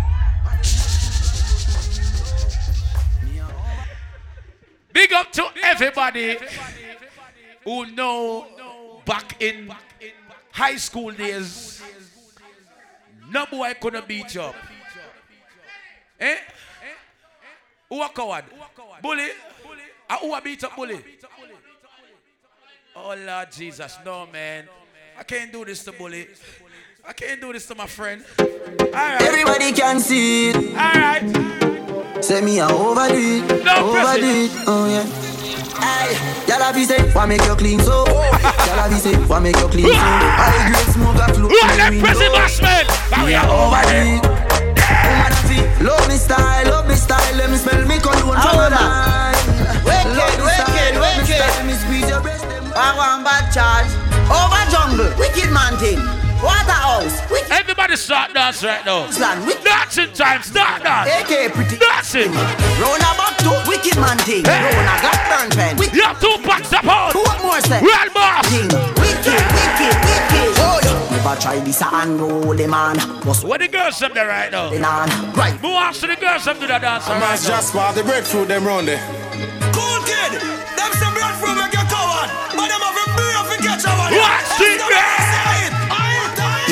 Big 4.92 5.12
up 5.12 5.30
to 5.32 5.46
everybody 5.62 6.36
who 7.62 7.86
know 7.86 8.46
back 9.04 9.40
in 9.40 9.72
high 10.50 10.76
school 10.76 11.12
days, 11.12 11.80
no 13.30 13.46
boy 13.46 13.72
couldn't 13.80 14.08
beat 14.08 14.34
you 14.34 14.40
up. 14.40 14.56
Eh? 16.18 16.36
Who 17.88 18.02
a 18.02 18.08
coward? 18.08 18.44
Bully? 19.00 19.28
Ah, 20.10 20.18
who 20.20 20.34
a 20.34 20.40
beat 20.40 20.64
up 20.64 20.74
bully? 20.74 21.04
Oh 22.96 23.14
Lord 23.14 23.52
Jesus, 23.52 23.96
no 24.04 24.26
man. 24.26 24.68
I 25.18 25.22
can't 25.22 25.52
do 25.52 25.64
this 25.64 25.84
to 25.84 25.92
bully. 25.92 26.26
I 27.08 27.12
can't 27.12 27.40
do 27.40 27.52
this 27.52 27.66
to 27.66 27.74
my 27.74 27.86
friend. 27.86 28.24
Alright. 28.40 29.22
Everybody 29.22 29.72
can 29.72 30.00
see 30.00 30.50
it. 30.50 30.56
Alright. 30.74 31.22
Say 32.24 32.40
me 32.40 32.58
a 32.58 32.66
overdo 32.66 33.14
it, 33.14 33.64
No, 33.64 33.92
press 33.92 34.16
overdo 34.18 34.26
it. 34.26 34.50
it, 34.50 34.64
oh 34.66 34.86
yeah. 34.90 35.06
Aye, 35.78 36.18
y'all 36.48 36.72
be 36.74 36.82
say, 36.84 36.98
why 37.12 37.26
make 37.26 37.44
you 37.44 37.54
clean 37.54 37.78
so? 37.78 38.04
Oh. 38.08 38.74
Y'all 38.74 38.88
be 38.90 38.96
say, 38.96 39.14
why 39.30 39.38
make 39.38 39.54
you 39.56 39.68
clean 39.68 39.86
so? 39.86 39.92
Ah. 39.94 40.50
High 40.50 40.66
grade 40.72 40.90
smoke 40.96 41.20
a 41.22 41.26
float 41.34 41.50
Who 41.52 41.56
in 41.56 41.78
are 41.78 41.90
the 41.94 42.00
pressing 42.02 42.32
bashment? 42.34 42.86
But 43.10 43.22
we 43.22 43.34
are 43.38 43.46
over 43.46 43.76
overdo 43.76 44.02
it. 44.02 44.22
Woman 44.26 45.30
a 45.30 45.40
fi 45.46 45.58
Love 45.84 46.08
me 46.08 46.16
style, 46.16 46.66
love 46.72 46.88
me 46.88 46.94
style, 46.96 47.34
let 47.36 47.50
me 47.50 47.56
smell 47.56 47.86
me 47.86 47.98
cologne 48.02 48.34
from 48.34 48.56
my 48.56 48.66
mind. 48.72 49.38
Wicked, 49.86 50.10
Love 50.16 50.34
me 50.34 50.42
wicked, 50.42 50.58
style, 50.58 50.98
love 50.98 51.14
me 51.14 51.22
wicked. 51.22 51.38
style, 51.38 51.66
me 51.70 51.74
squeeze 51.78 52.08
your 52.10 52.20
breast. 52.24 52.42
I 52.74 52.90
want 52.98 53.22
bad 53.22 53.46
charge. 53.54 53.90
Over 54.26 54.62
jungle, 54.74 55.12
wicked 55.20 55.52
man 55.54 55.76
thing. 55.78 56.00
Waterhouse, 56.42 57.20
wicked. 57.30 57.50
Everybody 57.50 57.96
start 57.96 58.34
dance 58.34 58.62
right 58.62 58.84
now. 58.84 59.08
Land. 59.18 59.64
Dancing 59.64 60.12
time, 60.12 60.42
start 60.42 60.82
dance. 60.82 61.08
AK 61.08 61.52
pretty. 61.52 61.76
Dancing. 61.78 62.32
Round 62.32 63.00
about 63.02 63.34
two, 63.40 63.56
wicked 63.70 63.96
man 63.96 64.18
thing. 64.18 64.44
Hey. 64.44 64.74
Round 64.74 64.88
a 64.88 64.96
got 65.02 65.20
burn 65.30 65.50
pen. 65.50 65.78
You 65.94 66.02
have 66.02 66.20
two 66.20 66.36
packs 66.44 66.72
of 66.72 66.82
pound. 66.82 67.14
What 67.14 67.40
more 67.42 67.60
say? 67.60 67.80
Real 67.80 68.10
boss. 68.12 68.46
Thing. 68.48 68.68
Wicked, 68.68 69.42
wicked, 69.56 69.94
wicked. 70.04 70.50
Oh, 70.60 70.80
yeah. 70.84 71.16
Never 71.16 71.40
try 71.40 71.58
this 71.60 71.82
and 71.82 72.20
roll 72.20 72.54
the 72.54 72.66
man. 72.68 72.96
Must 73.24 73.44
What 73.44 73.60
the 73.60 73.68
girls 73.68 73.98
them 73.98 74.12
there 74.14 74.28
right 74.28 74.50
now? 74.52 74.70
the 74.70 74.78
nan. 74.78 75.08
Right. 75.32 75.54
Who 75.60 75.70
wants 75.70 76.00
to 76.00 76.06
the 76.06 76.16
girls 76.16 76.44
them 76.44 76.60
do 76.60 76.66
the 76.66 76.78
dance 76.78 77.08
I'm 77.08 77.20
right 77.20 77.32
as 77.32 77.48
now? 77.48 77.56
just 77.56 77.72
for 77.72 77.92
the 77.92 78.02
breadfruit 78.04 78.48
them 78.48 78.64
round 78.66 78.88
there. 78.88 79.00
Cool 79.72 79.98
kid, 80.04 80.32
them 80.76 80.92
some 81.00 81.14
breadfruit 81.14 81.56
make 81.58 81.72
you 81.72 81.84
coward, 81.90 82.28
but 82.54 82.66
them 82.68 82.80
have 82.84 82.98
a 83.02 83.06
beer 83.16 83.36
if 83.40 83.48
you 83.50 83.58
catch 83.66 83.84
a 83.88 83.92
one. 83.96 84.12
What's 84.12 84.60
it, 84.60 84.80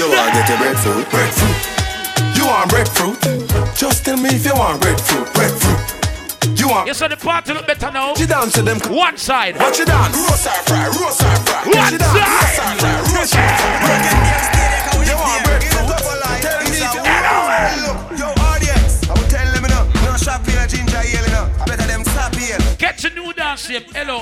You 0.05 0.10
want 0.12 0.35
get 0.36 0.48
your 0.51 0.59
breadfruit? 0.59 1.09
Breadfruit. 1.09 2.36
You 2.36 2.44
want 2.44 2.68
breadfruit? 2.68 3.16
Just 3.74 4.05
tell 4.05 4.18
me 4.18 4.28
if 4.36 4.44
you 4.44 4.52
want 4.55 4.82
breadfruit. 4.82 5.32
Breadfruit. 5.32 5.81
You 6.60 6.68
want? 6.68 6.86
You 6.86 6.93
saw 6.93 7.09
the 7.09 7.16
party 7.16 7.55
look 7.55 7.66
better 7.66 7.90
now. 7.90 8.12
You 8.14 8.26
dance 8.26 8.52
to 8.52 8.62
them. 8.62 8.81
One 8.93 9.16
side. 9.16 9.56
What 9.56 9.78
you 9.78 9.86
dance? 9.86 10.12
Roast 10.14 10.47
or 10.47 10.60
fry? 10.68 10.86
Roast 10.93 11.22
or 11.24 11.36
fry? 11.48 11.64
One 11.64 11.93
You 11.93 11.98
dance? 11.98 12.20
side. 12.52 12.85
Roast 13.16 13.32
or 13.32 13.40
fry? 13.40 13.40
Roast 13.40 13.40
or 13.40 13.48
fry? 13.81 13.97
You 15.09 15.16
want 15.16 15.40
breadfruit? 15.48 15.89
Tell 16.44 16.60
me 16.60 16.76
if 16.85 16.94
you 16.94 17.01
want. 17.01 18.20
Yo, 18.20 18.28
audience, 18.44 19.09
I 19.09 19.12
will 19.16 19.28
tell 19.32 19.48
them 19.56 19.64
enough. 19.64 19.89
No 20.05 20.16
shop 20.20 20.44
here, 20.44 20.66
ginger 20.68 21.01
ale 21.01 21.24
enough. 21.32 21.48
Better 21.64 21.86
them 21.89 22.05
stop 22.05 22.35
here. 22.36 22.59
Get 22.76 23.02
your 23.02 23.12
new 23.16 23.32
dance 23.32 23.64
shape, 23.66 23.89
LOL. 23.97 24.20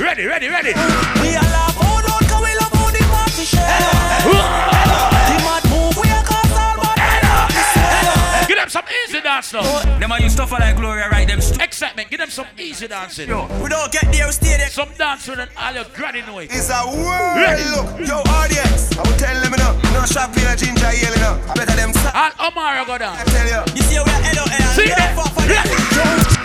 Ready, 0.00 0.24
ready, 0.24 0.48
ready. 0.48 0.72
We 1.20 1.36
are 1.36 1.44
Give 8.46 8.56
them 8.58 8.68
some 8.68 8.84
easy 9.04 9.20
dance 9.20 9.52
now. 9.52 9.62
Them 9.98 10.12
are 10.12 10.20
you 10.20 10.28
stuff 10.28 10.52
like 10.52 10.76
Gloria, 10.76 11.08
right? 11.08 11.26
Them 11.26 11.40
st- 11.40 11.60
Xsytment. 11.70 12.10
Give 12.10 12.18
them 12.20 12.30
some 12.30 12.46
easy 12.58 12.86
dancing. 12.88 13.28
We 13.28 13.68
don't 13.68 13.90
get 13.90 14.12
there, 14.12 14.26
we 14.26 14.32
stay 14.32 14.56
there. 14.58 14.68
Some 14.68 14.90
dancing 14.98 15.38
and 15.38 15.50
all 15.56 15.72
your 15.72 15.84
granny 15.94 16.20
know 16.22 16.38
it. 16.40 16.50
It's 16.52 16.68
a 16.70 16.84
world. 16.86 17.36
Ready? 17.36 17.64
Look, 17.72 18.06
yo, 18.06 18.20
audience. 18.36 18.92
I 18.98 19.02
will 19.02 19.16
tell 19.16 19.40
them, 19.40 19.52
you 19.52 19.58
know, 19.58 19.72
no 19.94 20.04
shopping 20.04 20.44
a 20.44 20.54
ginger 20.56 20.86
ale, 20.86 21.16
you. 21.16 21.32
I 21.50 21.54
better 21.56 21.76
them. 21.76 21.90
And 22.14 22.34
Omar 22.40 22.84
go 22.84 22.98
down. 22.98 23.16
I 23.16 23.24
tell 23.24 23.46
you. 23.48 23.60
You 23.74 23.82
see, 23.82 23.96
we 23.96 24.10
are 24.10 24.22
head 24.22 24.38
out 24.38 24.48
here. 24.50 24.68
See 24.76 24.82
We 24.82 24.88
that? 24.90 25.16
don't 25.16 25.32
for 25.32 25.46
them. 25.48 25.64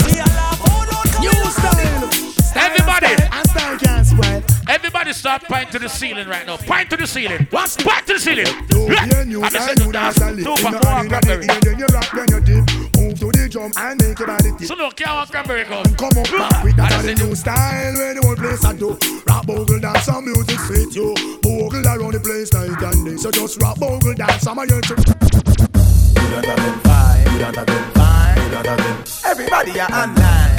We 0.07 0.19
are 0.19 0.33
laugh, 0.39 0.61
oh, 0.63 0.85
don't 0.87 1.11
come 1.11 1.21
New 1.21 1.51
style. 1.51 2.28
Everybody. 2.55 3.07
And 3.31 3.49
style 3.49 3.77
can't 3.77 4.05
spoil. 4.05 4.43
Everybody 4.67 5.13
start 5.13 5.43
point 5.43 5.71
to 5.71 5.79
the 5.79 5.89
ceiling 5.89 6.27
right 6.27 6.45
now. 6.45 6.57
Point 6.57 6.89
to 6.91 6.97
the 6.97 7.07
ceiling. 7.07 7.47
What's 7.49 7.75
point 7.77 8.05
to 8.07 8.13
the 8.13 8.19
ceiling? 8.19 8.45
Don't 8.67 8.89
Right. 8.89 9.09
be 9.09 9.15
a 9.17 9.25
new 9.25 9.43
I'm 9.43 9.51
just 9.51 9.77
new 9.79 9.91
dance. 9.91 10.15
Tupac, 10.15 10.37
go 10.37 10.89
on, 10.89 10.95
hand, 10.95 11.05
in 11.05 11.09
the 11.09 11.09
Cranberry. 11.09 11.47
then 11.47 11.79
you 11.79 11.85
rock, 11.87 12.11
then 12.13 12.25
you 12.29 12.39
dip. 12.41 12.97
Move 12.97 13.19
to 13.19 13.31
the 13.31 13.49
drum 13.49 13.71
and 13.77 14.01
make 14.01 14.19
your 14.19 14.27
body 14.27 14.51
tip. 14.57 14.67
So 14.67 14.75
look, 14.75 14.95
can't 14.95 15.11
want 15.15 15.31
cranberry 15.31 15.63
come. 15.65 15.83
Come 15.95 16.17
up 16.17 16.31
back 16.31 16.63
with 16.63 16.75
that 16.75 16.91
I 16.91 16.99
a 16.99 17.01
the 17.03 17.15
new 17.25 17.35
style 17.35 17.93
where 17.95 18.13
the 18.13 18.21
whole 18.21 18.35
place 18.35 18.63
a 18.63 18.73
do. 18.73 18.97
Rock 19.27 19.45
bogle 19.45 19.79
dance, 19.79 20.05
some 20.05 20.25
music 20.25 20.59
sweet 20.59 20.95
you. 20.95 21.15
Bogle 21.41 21.85
around 21.85 22.13
the 22.13 22.19
place 22.19 22.53
night 22.53 22.81
and 22.81 23.05
day. 23.05 23.17
So 23.17 23.31
just 23.31 23.61
rock 23.61 23.79
bogle 23.79 24.13
dance, 24.13 24.41
some 24.43 24.59
of 24.59 24.69
you 24.69 24.81
to. 24.81 25.19
Everybody 28.51 29.79
are 29.79 29.91
online. 29.93 30.55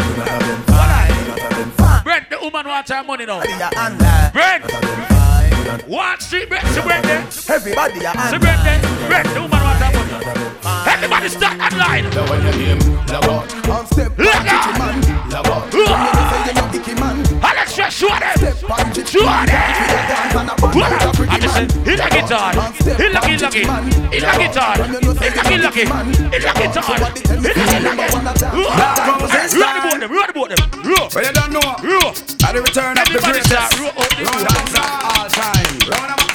Brent, 2.04 2.30
the 2.30 2.38
woman 2.40 2.68
wants 2.68 2.88
her 2.88 3.02
money 3.02 3.26
now. 3.26 3.40
Everybody 3.40 3.62
are 3.64 3.72
online. 3.84 4.30
Brent, 4.32 5.88
Wall 5.88 6.16
Street, 6.20 6.48
Brent, 6.48 6.68
see 6.68 6.82
Brent 6.82 7.04
there. 7.04 7.26
Everybody 7.48 8.06
are 8.06 8.14
See 8.14 8.36
online. 8.36 8.40
Brent 8.40 8.62
there. 8.62 9.08
Brent, 9.08 9.28
the 9.34 9.40
woman 9.42 9.60
wants 9.60 9.82
her 9.82 9.92
money. 9.92 9.99
Everybody 10.10 11.28
start 11.28 11.54
online. 11.60 12.06
On 12.06 13.86
step 13.86 14.10
Look 14.18 14.34
on 14.34 14.48
out. 14.48 14.66
chichi 14.66 14.78
man. 14.78 15.02
From 15.30 15.70
you 15.70 15.86
know 15.86 16.26
say 16.30 16.42
you 16.50 16.54
no 16.54 16.64
icky 16.74 16.94
man. 16.98 17.16
Alex, 17.44 17.76
just 17.76 17.96
show 17.96 18.08
them. 18.08 18.34
Step 18.36 18.70
on 18.70 18.92
chichi 18.92 19.18
Show 19.18 19.24
man. 19.24 19.46
them. 19.46 19.62
If 19.70 19.78
you 19.78 19.86
a 19.86 20.02
dance 20.10 20.34
and 20.34 20.50
a 20.50 20.54
band 20.58 20.74
What? 20.74 20.92
out 20.92 21.02
a 21.06 21.16
pretty 21.16 21.30
I'm 21.30 21.40
just 21.40 21.54
man. 21.54 21.70
saying, 21.70 21.84
hit 21.84 21.96
the 22.02 22.08
guitar. 22.10 22.58
On 22.58 22.74
step 22.74 22.98
Hit 22.98 23.12
lucky, 23.12 23.34
on 23.34 23.38
lucky. 23.38 23.58
chichi 23.60 23.66
man. 23.70 23.84
Hit 24.10 24.22
the 24.26 24.32
guitar. 24.42 24.74
From 24.76 24.92
you 24.92 25.00
know 25.00 25.14
say 25.14 25.30
Hit 25.30 25.34
you 25.36 25.42
lucky, 25.42 25.56
no 25.56 25.62
lucky. 25.62 25.80
icky 25.80 25.88
man. 25.90 26.06
Hit 26.10 26.42
the 26.42 26.52
guitar. 26.58 26.82
Somebody 26.82 27.20
tell 27.22 27.38
me 27.40 27.46
Hit 27.46 27.54
say 27.54 27.62
lucky, 27.62 27.70
you 27.70 27.82
number 27.86 28.02
lucky. 28.02 28.14
one 28.18 28.26
a 28.26 28.34
dance. 28.34 29.54
Roll 29.54 29.70
the 29.70 29.82
boat 29.86 30.00
them, 30.00 30.10
roll 30.10 30.26
the 30.26 30.34
boat 30.34 30.48
them. 30.50 30.60
Roll. 30.90 31.06
But 31.14 31.22
you 31.22 31.32
don't 31.38 31.52
know. 31.54 31.66
Roll. 31.86 32.10
At 32.42 32.50
the 32.58 32.60
return 32.66 32.98
of 32.98 33.06
the 33.06 33.14
Everybody 33.14 33.38
greatest. 33.38 33.54
start 33.54 33.78
roll 33.78 33.94
out 33.94 34.10
the 34.10 34.24
Round 34.26 34.42
boat. 34.42 34.50
of 34.50 34.58
applause. 34.58 35.06
All 35.06 35.28
time. 35.30 36.29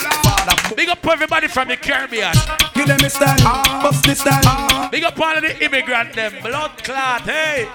Round 0.75 0.89
of 0.89 0.97
applause. 0.97 1.05
Big 1.05 1.05
up 1.05 1.05
everybody 1.05 1.47
from 1.47 1.67
the 1.67 1.77
Caribbean. 1.77 2.33
Give 2.73 2.87
them 2.87 2.99
a 3.03 3.09
stand. 3.09 3.41
Bust 3.43 4.03
this 4.05 4.19
stand. 4.19 4.91
Big 4.91 5.03
up 5.03 5.19
all 5.19 5.35
of 5.35 5.41
the 5.41 5.63
immigrant 5.63 6.13
them. 6.13 6.33
Blood 6.41 6.83
clot, 6.83 7.21
hey. 7.21 7.67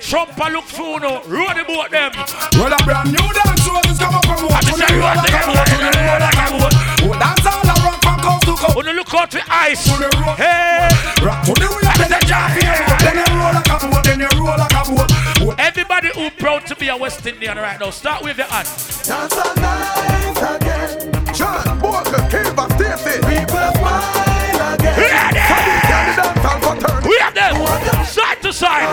Trump 0.00 0.36
a 0.38 0.50
look 0.50 0.64
through 0.64 1.00
no. 1.00 1.22
Roll 1.24 1.48
the 1.54 1.64
boat 1.66 1.90
them. 1.90 2.12
Well, 2.54 2.72
a 2.72 2.76
brand 2.84 3.10
new 3.12 3.32
dance 3.32 3.64
show 3.64 3.80
is 3.88 3.98
coming 3.98 4.22
from 4.22 4.38
I'm 4.38 4.48
what? 4.48 4.64
just 4.64 4.78
saying, 4.78 5.00
roll 5.00 5.14
the 5.16 5.30
boat, 5.32 5.56
roll 5.56 6.20
the 6.20 6.36
boat. 6.52 6.74
Oh, 7.02 7.14
dance 7.18 7.46
all 7.46 7.64
around 7.64 8.00
from 8.02 8.18
coast 8.20 8.44
to 8.44 8.54
coast. 8.56 8.76
Wanna 8.76 8.92
look 8.92 9.14
out 9.14 9.32
for 9.32 9.40
ice. 9.48 9.84
To 9.84 9.96
the 9.96 10.08
road. 10.20 10.36
Hey. 10.36 10.88
Rock 11.24 11.44
to 11.46 11.52
the 11.54 11.66
way, 11.66 11.80
then 11.96 12.12
you 12.12 12.28
jump 12.28 12.52
here. 12.60 12.76
Then 13.00 13.16
you 13.16 13.28
roll 13.40 13.52
like 13.56 13.68
a 13.68 13.76
boat, 13.88 14.04
then 14.04 14.20
you 14.20 14.28
roll 14.36 14.56
like 14.56 14.72
a 14.72 14.82
boat. 14.84 15.58
Everybody 15.58 16.08
who 16.14 16.30
proud 16.30 16.66
to 16.66 16.76
be 16.76 16.88
a 16.88 16.96
West 16.96 17.26
Indian 17.26 17.56
right 17.56 17.80
now, 17.80 17.90
start 17.90 18.22
with 18.22 18.36
your 18.38 18.46
hand. 18.46 18.68
Dance 19.04 19.36
all 19.36 19.54
night 19.56 20.60
again. 20.60 21.15
John 21.36 21.78
Bogle, 21.78 22.24
Kilba, 22.32 22.64
Stacy. 22.80 23.20
People 23.20 23.68
smile 23.76 24.72
again. 24.72 24.96
Ready? 24.96 25.36
Can 25.36 26.02
the 26.08 26.14
dance 26.16 26.44
all 26.48 26.60
go 26.64 26.80
turn? 26.80 27.04
We 27.04 27.16
have 27.20 27.34
them 27.34 27.60
side 28.06 28.40
to 28.40 28.52
side. 28.54 28.88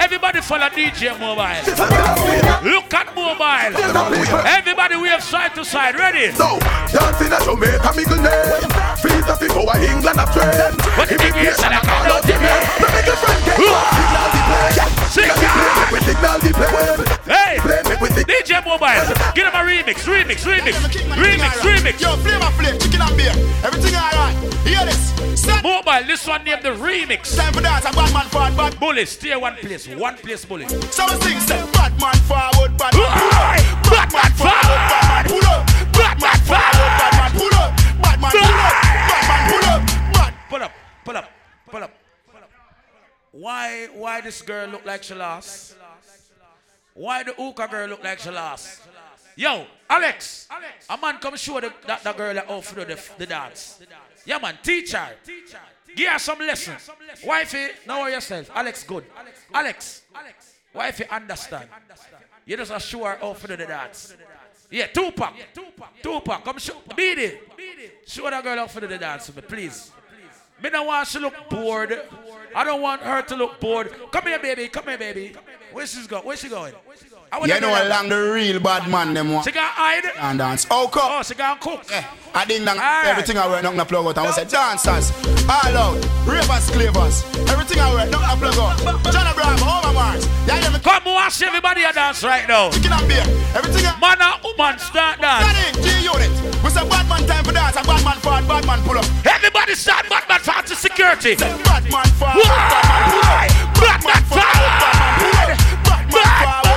Everybody 0.00 0.40
follow 0.40 0.68
DJ 0.72 1.12
Mobile. 1.20 1.60
Look 2.64 2.94
at 2.94 3.14
Mobile. 3.14 3.76
Everybody 4.48 4.96
we 4.96 5.08
have 5.08 5.22
side 5.22 5.54
to 5.56 5.64
side. 5.64 5.94
Ready? 5.94 6.32
So, 6.32 6.58
dancing 6.88 7.32
at 7.36 7.44
Jamaica, 7.44 7.92
me 7.92 8.04
good 8.08 8.24
name. 8.24 8.64
Feet 9.04 9.28
of 9.28 9.38
people 9.38 9.68
England, 9.68 10.18
I'm 10.18 10.32
trained. 10.32 10.72
What 10.96 11.08
the 11.10 11.20
big 11.20 11.36
is 11.36 11.60
I 11.60 11.84
can't 11.84 12.08
know 12.08 12.20
the 12.24 12.32
man. 12.40 12.64
Me 12.80 12.88
make 12.96 13.12
a 13.12 13.16
friend 13.20 13.44
get 13.44 13.60
signal 13.60 14.57
remix, 19.94 20.04
remix, 20.04 20.44
remix, 20.44 20.74
remix, 21.16 21.52
remix. 21.64 22.00
Yo, 22.00 22.16
flavor 22.16 22.50
flame, 22.60 22.78
chicken 22.78 23.00
and 23.00 23.16
beer. 23.16 23.32
Everything 23.64 23.94
alright. 23.94 24.34
Hear 24.66 24.84
this. 24.84 25.12
Step. 25.40 25.62
Mobile, 25.62 26.06
this 26.06 26.26
one 26.26 26.44
named 26.44 26.62
the 26.62 26.70
remix. 26.70 27.36
Time 27.36 27.52
for 27.52 27.62
dance. 27.62 27.84
A 27.86 27.92
bad 27.92 28.12
man 28.12 28.26
forward, 28.26 28.56
bad. 28.56 28.78
Bully, 28.80 29.06
stay 29.06 29.36
one 29.36 29.54
place, 29.54 29.88
one 29.88 30.16
place, 30.16 30.44
bully. 30.44 30.66
So 30.68 31.06
we 31.06 31.20
sing, 31.22 31.40
step. 31.40 31.72
Bad 31.72 31.98
man 32.00 32.14
forward, 32.28 32.76
bad 32.76 32.94
man 32.94 33.08
pull 33.16 33.32
up. 33.32 33.56
Bad 33.88 34.12
man 34.12 34.32
Bad 34.38 34.68
man 34.68 35.24
forward, 35.24 35.26
pull 35.28 35.48
up. 35.48 35.66
bad 35.92 36.20
man 36.20 36.38
Bad 36.48 37.12
man 37.16 37.30
pull 37.32 37.54
up. 37.54 37.70
Bad 38.02 38.20
man 38.20 38.30
pull 38.30 38.44
up. 38.44 38.72
Bad 39.08 39.24
man 39.28 39.42
pull 39.50 39.68
up. 39.68 39.82
Bad. 40.12 40.34
Pull 40.50 40.62
up, 40.62 40.72
pull 41.04 41.16
up, 41.16 41.30
pull 41.70 41.82
up. 41.82 41.90
Why, 43.32 43.86
why 43.94 44.20
this 44.20 44.42
girl 44.42 44.68
look 44.68 44.84
like 44.84 45.02
she 45.02 45.14
lost? 45.14 45.76
Why 46.94 47.22
the 47.22 47.32
hookah 47.32 47.68
girl 47.68 47.88
look 47.88 48.02
like 48.02 48.18
she 48.18 48.30
lost? 48.30 48.80
Yo, 49.38 49.64
Alex, 49.88 50.48
Alex. 50.50 50.86
a 50.90 50.98
man 50.98 51.18
come 51.18 51.36
show 51.36 51.60
the, 51.60 51.72
that, 51.86 52.02
that 52.02 52.16
girl 52.16 52.34
how 52.34 52.60
to 52.60 52.74
do 52.74 52.84
the, 52.84 53.00
the 53.18 53.24
dance. 53.24 53.80
Yeah, 54.26 54.38
man, 54.38 54.58
teach 54.60 54.90
her. 54.90 55.10
Give 55.94 56.10
her 56.10 56.18
some 56.18 56.40
lessons. 56.40 56.90
Wifey, 57.24 57.68
know 57.86 58.08
yourself. 58.08 58.50
Alex, 58.52 58.82
good. 58.82 59.04
Alex, 59.54 60.02
Alex. 60.12 60.54
wifey, 60.74 61.04
understand. 61.08 61.68
You 62.46 62.56
just 62.56 62.88
show 62.88 63.04
her 63.04 63.16
how 63.20 63.32
to 63.32 63.46
do 63.46 63.56
the 63.56 63.66
dance. 63.66 64.16
Yeah, 64.72 64.88
Tupac. 64.88 65.32
Tupac, 66.02 66.44
come 66.44 66.58
show. 66.58 66.74
Beat 66.96 67.18
it. 67.18 68.08
Show 68.08 68.28
that 68.28 68.42
girl 68.42 68.56
how 68.56 68.66
to 68.66 68.80
do 68.80 68.88
the 68.88 68.98
dance 68.98 69.28
with 69.28 69.36
me, 69.36 69.42
please. 69.42 69.92
Me 70.60 70.68
don't 70.68 70.84
want 70.84 71.06
she 71.06 71.20
look 71.20 71.48
bored. 71.48 71.96
I 72.56 72.64
don't 72.64 72.82
want 72.82 73.02
her 73.02 73.22
to 73.22 73.36
look 73.36 73.60
bored. 73.60 73.94
Come 74.10 74.24
here, 74.24 74.40
baby. 74.40 74.66
Come 74.66 74.86
here, 74.86 74.98
baby. 74.98 75.32
Where 75.70 75.86
she's 75.86 76.08
going? 76.08 76.24
Where 76.24 76.36
she 76.36 76.48
going? 76.48 76.74
You 77.32 77.60
know, 77.60 77.68
that- 77.74 77.86
along 77.86 78.08
the 78.08 78.16
real 78.32 78.58
bad 78.60 78.88
man, 78.88 79.14
them 79.14 79.32
one. 79.32 79.44
She 79.44 79.52
got 79.52 79.70
hide. 79.72 80.04
And 80.20 80.38
dance. 80.38 80.66
Oh, 80.70 80.88
come. 80.88 81.02
Oh, 81.12 81.22
she 81.22 81.34
got 81.34 81.60
cook. 81.60 81.84
Eh, 81.92 82.02
I 82.34 82.44
ding 82.44 82.64
dong, 82.64 82.78
Alright. 82.78 83.06
everything 83.06 83.36
I 83.38 83.46
wear, 83.46 83.62
nothing 83.62 83.80
I 83.80 83.84
plug 83.84 84.06
out. 84.06 84.16
And 84.18 84.26
we 84.26 84.32
say 84.32 84.44
dancers, 84.44 85.12
all 85.48 85.76
out, 85.76 85.96
ravers, 86.26 86.70
clavers, 86.70 87.24
everything 87.50 87.80
I 87.80 87.92
wear, 87.94 88.06
nothing 88.06 88.28
I 88.28 88.36
plug 88.36 88.58
out. 88.58 89.12
John 89.12 89.26
Abraham, 89.26 89.60
over 89.60 89.88
oh, 89.88 89.92
Mars. 89.92 90.26
Yeah, 90.46 90.60
never 90.60 90.78
Come 90.78 91.04
watch 91.04 91.42
everybody 91.42 91.82
a 91.84 91.92
dance 91.92 92.22
right 92.24 92.46
now. 92.48 92.70
chicken 92.70 92.92
and 92.92 93.08
beer. 93.08 93.24
Everything 93.54 93.84
I. 93.86 93.92
Man 94.00 94.20
and 94.22 94.42
woman 94.44 94.78
start 94.78 95.20
dance. 95.20 95.44
Danny, 95.44 95.82
G 95.84 96.04
unit. 96.04 96.30
We 96.64 96.70
say 96.70 96.86
bad 96.88 97.08
man 97.08 97.26
time 97.26 97.44
for 97.44 97.52
dance. 97.52 97.76
A 97.76 97.82
bad 97.84 98.04
man 98.04 98.16
forward, 98.24 98.48
bad 98.48 98.64
man 98.66 98.80
pull 98.82 98.96
up. 98.98 99.04
Everybody 99.26 99.74
start 99.74 100.08
Batman 100.08 100.40
fancy 100.40 100.74
security. 100.74 101.36
Say 101.36 101.50
bad 101.64 101.84
man 101.92 102.06
forward, 102.16 102.40
bad 102.44 102.84
man 102.88 103.04
pull 103.12 103.24
up. 103.28 103.40
Bad 103.76 104.00
man 104.04 104.22
forward. 104.24 104.48
Bad 104.80 105.48
man 105.88 106.08
bad 106.10 106.64
man 106.64 106.67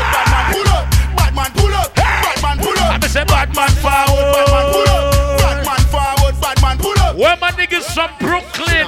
say 3.11 3.25
bad 3.25 3.53
man 3.55 3.69
Bad 3.83 4.47
man 4.47 4.71
pull 4.71 4.87
up. 4.87 5.37
Bad 5.43 5.65
man 5.67 5.83
forward, 5.91 6.35
bad 6.39 6.61
man 6.61 6.77
pull 6.77 6.99
up. 6.99 7.15
Where 7.17 7.35
my 7.37 7.51
niggas 7.51 7.91
from 7.91 8.09
Brooklyn? 8.19 8.87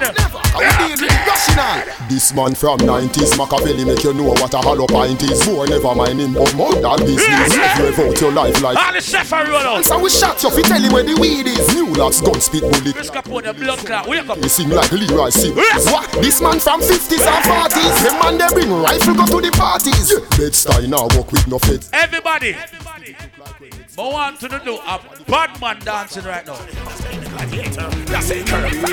This 2.08 2.34
man 2.34 2.56
from 2.56 2.78
90s, 2.80 3.38
Machiavelli 3.38 3.86
make 3.86 4.04
you 4.04 4.14
know 4.14 4.32
what 4.32 4.54
a 4.54 4.58
hollow 4.58 4.88
pint 4.88 5.22
is. 5.24 5.46
Boy, 5.46 5.66
never 5.66 5.96
mind 5.96 6.22
him 6.22 6.38
of 6.38 6.56
more 6.56 6.74
than 6.74 7.00
business. 7.00 7.58
Rev 7.80 8.00
out 8.00 8.22
your 8.22 8.32
life 8.32 8.62
like. 8.62 8.78
All 8.78 8.94
the 8.94 9.02
chef 9.02 9.34
are 9.34 9.46
roll 9.46 9.58
out. 9.58 9.84
So 9.84 10.00
we 10.00 10.10
shot 10.10 10.42
you, 10.42 10.52
fi 10.52 10.62
tell 10.62 10.82
him 10.82 10.94
where 10.94 11.04
the 11.04 11.16
weed 11.20 11.48
is. 11.48 11.74
New 11.76 11.92
lads 11.94 12.22
gun 12.22 12.40
spit 12.40 12.62
bullet. 12.62 12.96
Let's 12.96 13.10
go 13.10 13.42
the 13.42 13.54
blood 13.54 13.80
clot. 13.80 14.08
Wake 14.08 14.30
up. 14.30 14.38
He 14.38 14.48
sing 14.48 14.70
like 14.70 14.92
Leroy 14.92 15.30
sing. 15.30 15.56
What? 15.56 16.10
This 16.22 16.40
man 16.40 16.60
from 16.60 16.80
50s 16.82 17.28
and 17.28 17.44
40s. 17.44 18.04
Them 18.04 18.20
man 18.20 18.38
they 18.38 18.48
bring 18.54 18.72
rifle 18.72 19.16
go 19.16 19.26
to 19.26 19.42
the 19.42 19.52
parties. 19.58 20.14
Bed 20.38 20.56
style 20.56 20.88
now 20.88 21.08
walk 21.18 21.32
with 21.32 21.48
no 21.48 21.60
fit. 21.60 21.90
Everybody, 21.92 22.54
everybody. 22.54 23.33
But 23.96 24.12
want 24.12 24.40
to 24.40 24.48
do 24.50 24.78
a 24.78 25.00
bad 25.28 25.62
man 25.62 25.80
dancing 25.80 26.24
right 26.24 26.46
now. 26.46 26.58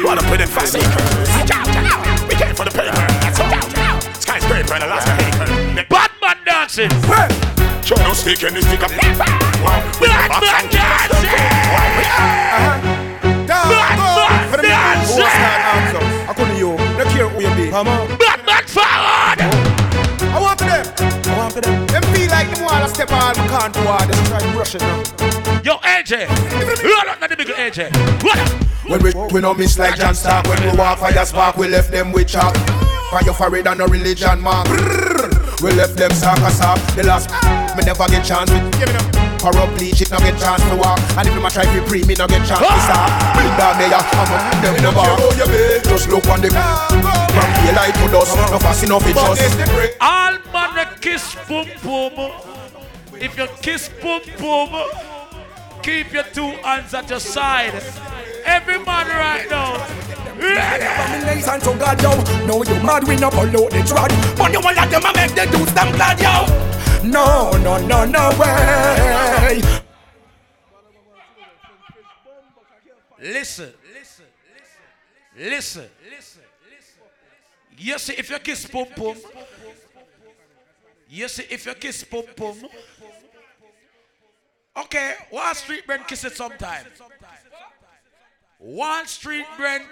Wanna 0.04 0.22
put 0.22 0.40
it 0.40 0.48
fast. 0.48 0.74
We 0.76 2.34
came 2.34 2.54
for 2.54 2.64
the 2.64 2.70
paper. 2.70 2.92
Skyscraper 4.20 4.78
the 4.78 4.86
last. 4.86 5.06
Bad 5.88 6.10
man 6.20 6.36
dancing. 6.44 6.90
Show 7.82 7.96
no 7.96 8.12
stick 8.12 8.38
the 8.40 8.60
stick 8.60 8.82
up. 8.82 8.90
Bad 8.90 9.18
man 9.18 10.68
dancing. 10.70 11.30
The 13.46 13.54
man 14.68 14.98
who 15.06 15.12
was 15.14 15.34
not 15.40 15.60
arms 15.70 15.94
up. 15.94 16.04
I 16.28 16.32
couldn't 16.36 16.56
you. 16.56 16.70
Look 16.98 17.08
here 17.08 17.28
who 17.28 17.40
you 17.40 17.54
be. 17.56 17.70
Come 17.70 17.88
on. 17.88 18.19
Step 23.00 23.12
on 23.12 23.36
my 23.36 23.46
can't 23.48 23.72
do 23.72 23.80
hard. 23.80 24.08
Just 24.08 24.26
try 24.26 24.40
to 24.40 24.52
brush 24.52 24.74
it 24.74 24.82
now. 24.82 25.00
Yo, 25.64 25.76
AJ. 25.80 26.28
Roll 26.84 27.08
out 27.08 27.28
the 27.28 27.36
big 27.36 27.48
AJ. 27.48 27.88
What? 28.22 28.38
When 28.84 29.02
we, 29.02 29.12
we 29.32 29.40
no 29.40 29.54
miss 29.54 29.78
like 29.78 29.96
John 29.96 30.14
Stark 30.14 30.48
When 30.48 30.60
we 30.64 30.76
walk 30.76 30.98
fire 30.98 31.24
spark 31.24 31.56
We 31.56 31.68
left 31.68 31.92
them 31.92 32.10
with 32.10 32.26
chalk 32.26 32.56
Fire 33.10 33.32
for 33.32 33.54
it 33.54 33.66
and 33.66 33.78
no 33.78 33.86
religion 33.86 34.42
man. 34.42 34.66
We 35.62 35.70
left 35.72 35.96
them 35.96 36.10
sock 36.12 36.38
a 36.38 36.50
sock. 36.50 36.78
The 36.94 37.02
last 37.02 37.28
me 37.76 37.82
never 37.84 38.06
get 38.06 38.24
chance 38.24 38.50
with. 38.50 38.62
Give 38.78 38.86
me 38.86 38.98
them. 38.98 39.38
Pour 39.38 39.56
up 39.56 39.70
bleach, 39.76 40.00
it 40.00 40.10
no 40.10 40.18
get 40.18 40.38
chance 40.38 40.62
to 40.62 40.76
walk. 40.76 40.98
And 41.18 41.26
if 41.26 41.34
you 41.34 41.42
try 41.50 41.66
to 41.66 41.82
pre, 41.86 42.04
me 42.04 42.14
no 42.14 42.28
get 42.28 42.46
chance 42.46 42.62
to 42.62 42.80
start. 42.86 43.10
Bring 43.34 43.50
that 43.58 43.74
mayor, 43.82 43.98
I'm 43.98 44.30
up 44.30 44.62
them 44.62 44.76
in 44.78 44.82
the 44.86 44.92
bar. 44.94 45.18
Just 45.90 46.08
look 46.08 46.26
on 46.30 46.40
the 46.40 46.50
from 46.50 47.50
daylight 47.66 47.94
to 47.98 48.06
dusk. 48.14 48.36
No 48.50 48.58
fast 48.58 48.84
enough, 48.84 49.02
it 49.06 49.14
just. 49.14 49.98
All 50.00 50.38
man 50.52 50.78
a 50.78 50.98
kiss 51.00 51.34
boom 51.48 51.66
boom. 51.82 52.59
If 53.20 53.36
you 53.36 53.46
kiss 53.60 53.88
boom 54.00 54.22
boom, 54.38 54.70
keep 55.82 56.12
your 56.12 56.24
two 56.24 56.48
hands 56.64 56.94
at 56.94 57.10
your 57.10 57.20
side. 57.20 57.74
Every 58.44 58.78
man 58.78 59.06
right 59.08 59.48
now. 59.50 59.76
Families 60.40 61.44
so 61.44 61.74
yo 61.74 62.46
No 62.46 62.62
you 62.64 62.82
mad 62.82 63.06
we 63.06 63.16
no 63.16 63.30
follow 63.30 63.68
the 63.68 63.82
trad 63.84 64.38
But 64.38 64.52
you 64.52 64.60
want 64.60 64.76
let 64.76 64.90
them 64.90 65.02
make 65.14 65.34
the 65.34 65.44
dudes 65.52 65.74
them 65.74 65.92
glad 65.92 66.18
yo 66.18 66.46
No 67.06 67.50
no 67.58 67.76
no 67.86 68.06
no 68.06 68.30
way 68.38 69.60
Listen, 73.22 73.70
listen, 73.92 74.24
listen, 75.36 75.90
listen. 76.10 76.42
You 77.76 77.98
see, 77.98 78.14
if 78.14 78.30
you 78.30 78.38
kiss 78.38 78.66
pum 78.66 78.86
pum, 78.96 79.14
see, 81.26 81.44
if 81.50 81.66
you 81.66 81.74
kiss 81.74 82.04
pum 82.04 82.22
pum, 82.36 82.56
okay, 84.76 85.14
Wall 85.32 85.54
Street 85.56 85.84
Brent 85.84 86.06
kiss 86.06 86.24
it 86.24 86.36
sometime. 86.36 86.86
Wall 88.60 89.04
Street 89.06 89.46
Brent 89.56 89.86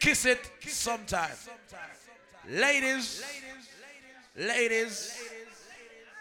kiss 0.00 0.24
it 0.24 0.50
sometime. 0.66 1.36
Ladies, 2.48 3.22
ladies, 4.34 5.18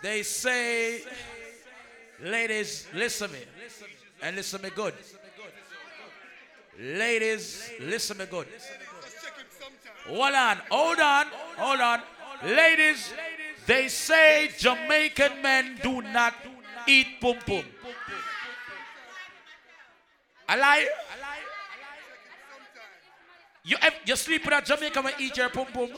they 0.04 0.22
say, 0.24 1.02
ladies, 2.22 2.88
listen 2.94 3.32
me, 3.32 3.40
and 4.22 4.36
listen 4.36 4.60
to 4.60 4.66
me 4.66 4.72
good. 4.76 4.94
Ladies, 6.78 7.72
listen 7.80 8.18
me 8.18 8.26
good. 8.26 8.48
Hold 10.08 10.36
on, 10.36 10.58
hold 10.70 11.00
on, 11.00 11.28
hold 11.58 11.80
on. 11.80 12.02
Ladies, 12.44 13.14
they 13.66 13.88
say 13.88 14.50
Jamaican 14.58 15.42
men 15.42 15.80
do 15.82 16.02
not 16.02 16.34
eat 16.88 17.20
pum 17.20 17.38
pum. 17.46 17.64
I 20.48 20.56
lie. 20.56 20.88
You 23.64 23.78
ever, 23.82 23.96
you 24.06 24.16
sleep 24.16 24.46
with 24.46 24.54
a 24.54 24.62
Jamaican 24.62 25.06
and 25.06 25.16
eat 25.20 25.38
your 25.38 25.50
pum 25.50 25.66
pum? 25.74 25.90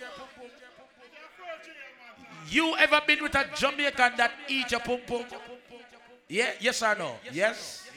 You 2.49 2.77
ever 2.77 3.02
been 3.06 3.22
with 3.23 3.35
a 3.35 3.45
Jamaican 3.53 4.14
that 4.15 4.31
eat 4.48 4.72
your 4.72 4.80
pum 4.80 4.99
pum? 5.06 5.26
Yeah, 6.30 6.52
yes 6.60 6.81
or 6.81 6.95
no? 6.95 7.15
Yes. 7.34 7.89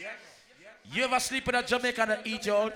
You 0.93 1.05
ever 1.05 1.21
sleep 1.21 1.47
with 1.47 1.55
a 1.55 1.63
Jamaican 1.63 2.11
and 2.11 2.27
eat 2.27 2.47
your? 2.47 2.73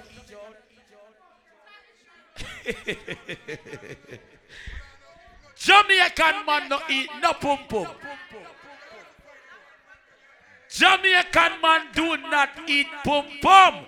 Jamaican 5.65 6.45
man 6.45 6.69
no 6.69 6.79
eat 6.91 7.09
no 7.23 7.33
pum 7.33 7.59
pum. 7.71 7.87
Jamaican 10.69 11.53
man 11.63 11.87
do 11.95 12.19
not 12.19 12.51
eat 12.69 12.87
pum 13.03 13.25
pum. 13.41 13.87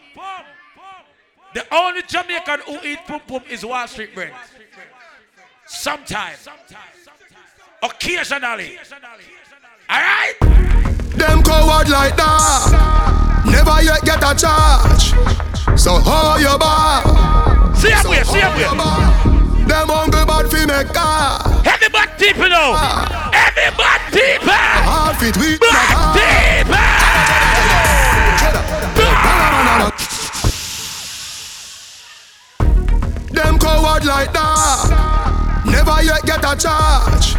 The 1.53 1.75
only 1.75 2.01
Jamaican 2.09 2.61
who 2.67 2.79
eat 2.83 3.01
pum 3.07 3.21
pum 3.29 3.43
is 3.51 3.63
Wall 3.63 3.87
Street 3.89 4.15
Brent. 4.15 4.33
Sometimes. 5.67 6.49
Occasionally. 7.83 8.79
Alright? 9.91 10.41
Them 10.41 11.43
coward 11.43 11.91
like 11.91 12.17
that. 12.17 13.43
Never 13.45 13.83
yet 13.83 14.03
get 14.03 14.25
a 14.25 14.35
charge. 14.35 15.13
So 15.79 15.99
hold 15.99 16.41
your 16.41 16.59
bar. 16.59 17.03
See 17.77 17.93
up 17.93 18.07
here, 18.07 18.25
see 18.25 18.41
here. 18.41 19.37
Them 19.67 19.89
hungry 19.89 20.25
bad 20.25 20.51
fi 20.51 20.65
make 20.65 20.95
car. 20.95 21.57
Bad 22.07 22.19
people 22.19 22.49
now. 22.49 22.75
Heavy 23.33 23.77
bad 23.77 24.13
people. 24.13 24.53
Hard 24.53 25.17
fit 25.17 25.37
we 25.39 25.59
bad 25.59 26.67
Them 33.33 33.59
coward 33.59 34.05
like 34.05 34.33
that. 34.33 35.63
Never 35.67 36.03
yet 36.03 36.23
get 36.25 36.45
a 36.45 36.57
charge. 36.57 37.37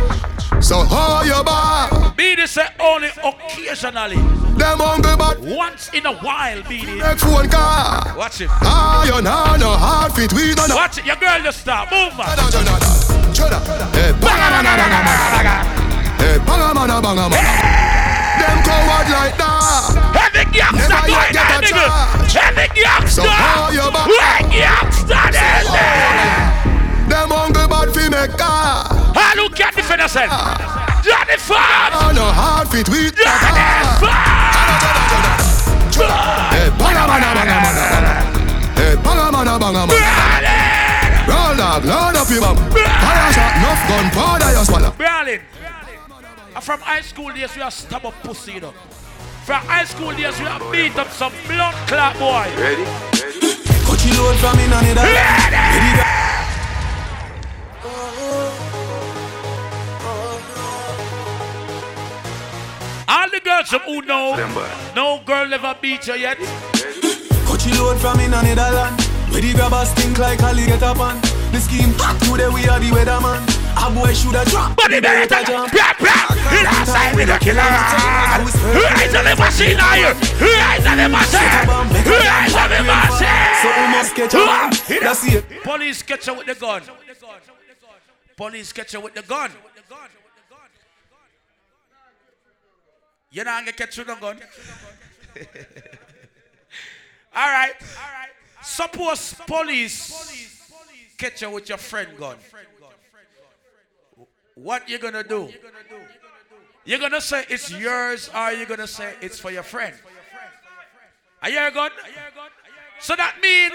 So 0.63 0.83
hold 0.83 1.25
your 1.25 1.43
bar. 1.43 2.13
Be 2.15 2.35
this 2.35 2.51
say 2.51 2.67
only 2.79 3.09
occasionally. 3.23 4.17
Them 4.57 4.79
hungry 4.79 5.15
bad. 5.15 5.39
Once 5.39 5.89
in 5.93 6.05
a 6.05 6.13
while, 6.17 6.61
be 6.63 6.85
this. 6.85 7.01
Make 7.01 7.19
phone 7.19 7.49
car. 7.49 8.15
Watch 8.17 8.41
it. 8.41 8.49
Ah, 8.51 9.05
you 9.05 9.21
know 9.21 9.55
no 9.55 9.69
hard 9.77 10.11
fit 10.13 10.33
we 10.33 10.53
no. 10.55 10.75
Watch 10.75 10.97
it. 10.97 11.05
Your 11.05 11.15
girl 11.15 11.41
just 11.41 11.61
stop. 11.61 11.89
Move 11.89 13.26
man. 13.45 13.53
Hey, 13.93 14.11
banga 14.17 14.47
mana 14.49 14.73
banga 14.77 14.99
mana. 15.05 15.53
Hey, 16.17 16.37
banga 16.41 16.73
mana 16.73 17.01
banga 17.01 17.25
mana. 17.29 17.51
Them 18.41 18.57
coward 18.65 19.09
like 19.09 19.37
that. 19.37 19.93
Heavy 20.17 20.43
gangster 20.51 20.89
Never 20.89 21.09
yet 21.09 21.17
going 21.17 21.33
get 21.33 21.45
on, 21.45 21.57
a 21.57 21.67
nigga. 21.67 21.85
Heavy 22.33 22.67
gangster. 22.81 23.21
So 23.21 23.29
hold 23.29 23.73
your 23.73 23.91
back. 23.93 24.07
Gangster, 24.49 25.29
this 25.33 25.69
Them 27.09 27.29
hungry 27.29 27.67
bad 27.67 27.89
fi 27.93 28.09
make 28.09 28.37
car. 28.37 28.89
Look 29.35 29.59
at 29.61 29.75
the 29.75 29.83
fella 29.83 30.09
said. 30.09 30.29
Johnny 31.05 31.37
Farm. 31.37 31.93
Oh 31.93 32.11
no 32.13 32.25
hard 32.25 32.67
fit 32.69 32.89
we 32.89 33.11
Johnny 33.11 33.63
Hey, 36.53 36.69
banga 36.77 37.03
mana 37.05 37.29
banga 37.37 37.57
mana. 37.61 37.83
Hey, 38.75 38.95
banga 38.95 39.31
mana 39.31 39.59
banga 39.59 39.85
mana. 39.85 40.46
Roll 41.67 41.81
dog, 41.81 41.85
load 41.85 42.15
up 42.15 42.29
your 42.29 42.41
bum. 42.41 42.55
Fire 42.71 43.33
shot, 43.33 43.57
enough 43.57 43.87
gun 43.89 44.09
powder 44.11 44.57
you 44.57 44.63
swallow. 44.63 44.91
Berlin. 44.91 45.41
And 45.59 46.55
uh, 46.55 46.59
From 46.61 46.79
high 46.79 47.01
school 47.01 47.33
days, 47.33 47.55
we 47.55 47.61
are 47.61 47.71
stab 47.71 48.05
up 48.05 48.13
pussy, 48.23 48.53
you 48.53 48.61
know. 48.61 48.71
From 49.43 49.61
high 49.65 49.83
school 49.83 50.13
days, 50.13 50.39
we 50.39 50.45
are 50.45 50.71
beat 50.71 50.95
up 50.97 51.11
some 51.11 51.33
blood 51.45 51.75
clot 51.87 52.17
boy. 52.17 52.47
Ready? 52.57 52.85
Cut 53.83 54.05
you 54.05 54.13
load 54.15 54.37
from 54.37 54.59
in 54.59 54.71
on 54.71 54.85
it. 54.85 54.95
Ready? 54.95 56.03
All 63.09 63.29
the 63.29 63.41
girls 63.43 63.69
from 63.69 63.81
who 63.81 64.01
know, 64.03 64.35
no 64.95 65.21
girl 65.25 65.53
ever 65.53 65.75
beat 65.81 66.07
you 66.07 66.15
yet. 66.15 66.37
Cut 66.37 67.65
you 67.65 67.73
load 67.73 67.99
from 67.99 68.19
in 68.21 68.33
on 68.33 68.45
it. 68.45 69.06
Ready 69.31 69.53
grab 69.53 69.73
a 69.73 69.85
stink 69.85 70.17
like 70.17 70.41
Ali 70.43 70.65
get 70.65 70.83
up 70.83 70.99
on. 70.99 71.19
The 71.51 71.59
scheme 71.59 71.93
hot 71.97 72.19
today 72.21 72.49
we 72.49 72.67
are 72.67 72.79
the 72.79 72.89
weatherman. 72.89 73.43
A 73.77 73.91
boy 73.93 74.13
shoulda 74.13 74.43
drop. 74.45 74.75
But 74.75 74.89
the 74.89 74.99
better 75.01 75.43
jump. 75.45 75.71
Blah, 75.71 75.93
blah. 75.99 76.33
In 76.57 76.65
outside 76.65 77.15
with 77.15 77.29
a 77.29 77.37
killer. 77.37 77.61
Rise 77.61 79.13
of 79.13 79.23
the 79.23 79.35
machine 79.37 79.79
are 79.79 79.97
you? 79.97 80.11
Rise 80.41 80.85
of 80.85 80.97
the 80.97 81.07
machine. 81.07 81.67
Rise 82.07 82.55
of 82.57 82.69
the 82.73 82.81
machine. 82.83 83.53
So 83.61 83.67
we 83.69 83.85
must 83.93 84.15
catch 84.15 84.33
a 84.33 84.37
man. 84.37 84.71
That's 85.01 85.23
it. 85.27 85.45
Police 85.63 86.01
catch 86.03 86.27
you 86.27 86.33
with 86.33 86.47
the 86.47 86.55
gun. 86.55 86.81
Police 88.35 88.73
catch 88.73 88.93
you 88.93 89.01
with 89.01 89.13
the 89.13 89.21
gun. 89.21 89.51
You're 93.29 93.45
not 93.45 93.61
gonna 93.61 93.73
catch 93.73 93.97
with 93.97 94.07
the 94.07 94.15
gun. 94.15 94.39
All 97.35 97.47
right. 97.51 97.73
Suppose 98.77 99.33
police 99.47 100.69
catch 101.17 101.41
you 101.41 101.49
with 101.49 101.67
your 101.67 101.79
friend 101.79 102.15
gun. 102.15 102.37
What 104.53 104.87
you 104.87 104.99
gonna 104.99 105.23
do? 105.23 105.49
You're 106.85 106.99
gonna 106.99 107.19
say 107.19 107.43
it's 107.49 107.71
yours, 107.71 108.29
or 108.35 108.51
you 108.51 108.67
gonna 108.67 108.85
say 108.85 109.15
it's 109.19 109.39
for 109.39 109.49
your 109.49 109.63
friend? 109.63 109.95
Are 111.41 111.49
you 111.49 111.57
a 111.57 111.71
gun? 111.71 111.89
So 112.99 113.15
that 113.15 113.37
mean 113.41 113.71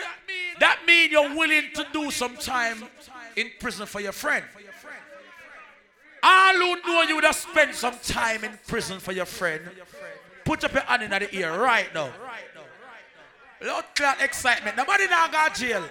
that 0.61 0.79
mean 0.87 1.11
you're 1.11 1.35
willing 1.35 1.73
to 1.75 1.85
do 1.93 2.13
some 2.13 2.37
time 2.37 2.85
in 3.35 3.51
prison 3.59 3.87
for 3.87 4.01
your 4.01 4.13
friend. 4.13 4.45
All 6.23 6.55
who 6.55 6.81
know 6.87 7.03
you 7.03 7.17
would 7.17 7.25
have 7.25 7.35
spent 7.35 7.75
some 7.75 7.99
time 8.05 8.45
in 8.45 8.57
prison 8.69 9.01
for 9.01 9.11
your 9.11 9.27
friend. 9.27 9.69
Put 10.45 10.63
up 10.63 10.73
your 10.73 10.83
hand 10.83 11.03
in 11.03 11.11
the 11.11 11.35
ear 11.35 11.61
right 11.61 11.93
now. 11.93 12.13
Lord 13.65 13.85
cloud 13.95 14.19
Xsytment. 14.19 14.77
Nobody 14.77 15.07
now 15.07 15.29
got 15.29 15.55
jail. 15.55 15.85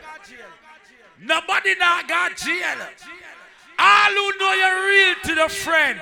Nobody 1.21 1.75
now 1.75 2.01
got 2.07 2.35
jail. 2.35 2.77
All 3.79 4.09
who 4.11 4.31
know 4.39 4.53
you're 4.53 4.87
real 4.87 5.15
to 5.23 5.35
the 5.35 5.49
friend. 5.49 5.99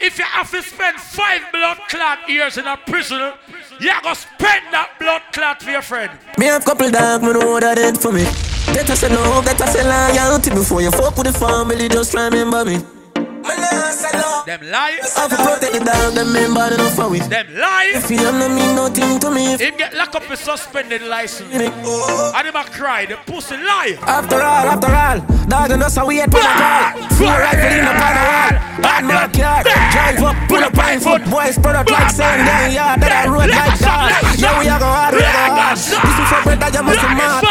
If 0.00 0.18
you 0.18 0.24
have 0.24 0.50
to 0.50 0.62
spend 0.62 0.98
five 0.98 1.42
blood 1.52 1.78
clot 1.88 2.28
years 2.28 2.58
in 2.58 2.66
a 2.66 2.76
prison, 2.76 3.32
you 3.80 3.90
have 3.90 4.02
to 4.02 4.14
spend 4.14 4.72
that 4.72 4.90
blood 4.98 5.22
clot 5.32 5.62
for 5.62 5.70
your 5.70 5.82
friend. 5.82 6.10
Me 6.38 6.46
have 6.46 6.64
couple 6.64 6.90
dog, 6.90 7.22
me 7.22 7.32
know 7.32 7.60
that 7.60 7.78
it 7.78 7.98
for 7.98 8.12
me. 8.12 8.24
Better 8.66 8.96
say 8.96 9.08
no, 9.08 9.42
better 9.42 9.66
say 9.66 9.84
loyalty 9.84 10.50
before 10.50 10.82
you 10.82 10.90
fuck 10.90 11.16
with 11.16 11.26
the 11.26 11.32
family. 11.32 11.88
Just 11.88 12.14
remember 12.14 12.64
me. 12.64 13.01
Me 13.42 13.54
nah 13.58 13.90
say 13.90 14.12
no. 14.14 14.42
Them 14.46 14.62
lies. 14.70 15.16
I 15.16 15.26
have 15.26 15.30
to 15.30 15.36
protect 15.36 15.72
the 15.74 15.84
dog, 15.84 16.14
them 16.14 16.32
member 16.32 16.70
they 16.70 16.76
don't 16.76 16.94
for 16.94 17.14
it. 17.14 17.28
Them 17.28 17.46
lies. 17.54 18.04
If 18.04 18.10
you 18.10 18.18
don't 18.18 18.38
know 18.38 18.48
me, 18.48 18.74
nothing 18.74 19.18
to 19.20 19.30
me. 19.30 19.56
Him 19.58 19.76
get 19.76 19.94
locked 19.94 20.14
up 20.14 20.28
with 20.30 20.40
suspended 20.40 21.02
license. 21.02 21.50
Oh. 21.84 22.32
And 22.34 22.46
him 22.46 22.56
a 22.56 22.64
cry, 22.64 23.06
the 23.06 23.16
pussy 23.26 23.56
lie. 23.56 23.98
After 24.02 24.36
all, 24.36 24.66
after 24.70 24.92
all, 24.94 25.20
dog 25.46 25.70
and 25.70 25.82
us 25.82 25.96
how 25.96 26.06
we 26.06 26.16
hit 26.16 26.34
on 26.34 26.40
a 26.40 26.54
call. 26.54 27.08
Full 27.18 27.26
rifle 27.26 27.72
in 27.72 27.84
the 27.84 27.94
pan 27.98 28.16
wall. 28.22 28.54
Bad 28.82 29.04
my 29.04 29.28
car, 29.30 29.62
drive 29.62 30.22
up, 30.22 30.36
pull 30.48 30.62
up 30.62 30.72
pine 30.72 31.00
foot. 31.00 31.22
Boys 31.30 31.54
spread 31.54 31.76
up 31.76 31.88
like 31.90 32.10
sand 32.10 32.46
down 32.46 32.72
yard, 32.72 33.00
that 33.00 33.12
I 33.12 33.30
road 33.30 33.50
like 33.50 33.78
that. 33.78 34.34
Yeah, 34.38 34.58
we 34.58 34.66
a 34.66 34.78
go 34.78 34.86
hard, 34.86 35.14
we 35.14 35.22
a 35.22 35.30
go 35.30 35.54
hard. 35.54 35.78
This 35.78 35.92
is 35.92 36.28
for 36.30 36.42
bread 36.42 36.58
that 36.58 36.74
you 36.74 36.82
must 36.82 36.98
be 36.98 37.14
mad. 37.14 37.42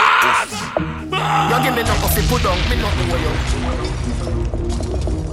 You 1.51 1.57
give 1.63 1.76
me 1.76 1.84
no 1.84 1.93
coffee, 2.01 2.23
put 2.27 2.43
down, 2.43 2.57
me 2.69 2.76
not 2.81 2.95
know 2.95 3.15
you. 3.15 3.61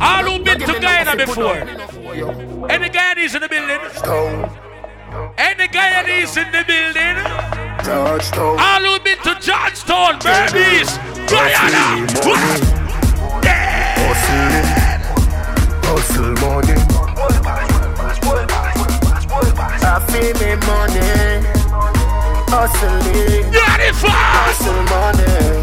All 0.00 0.24
who 0.24 0.38
been 0.44 0.60
to 0.60 0.80
Guyana 0.80 1.16
before. 1.16 1.56
Any 2.70 2.88
Guyanese 2.88 3.34
in 3.34 3.42
the 3.42 3.48
building? 3.48 3.80
Any 5.36 5.68
Guyanese 5.68 6.36
in 6.36 6.52
the 6.52 6.62
building? 6.66 7.16
Georgetown. 7.84 8.58
All 8.60 8.82
who 8.82 8.98
been 9.00 9.18
to 9.18 9.34
Georgetown, 9.40 10.20
Berbice, 10.20 10.98
Guyana. 11.28 12.06
Hustle 15.84 16.34
money. 16.42 16.76
I 19.80 19.98
feel 20.10 20.34
me 20.38 20.50
money. 20.66 21.08
Hustling. 22.50 23.52
Hustle 24.00 24.82
money. 24.84 25.58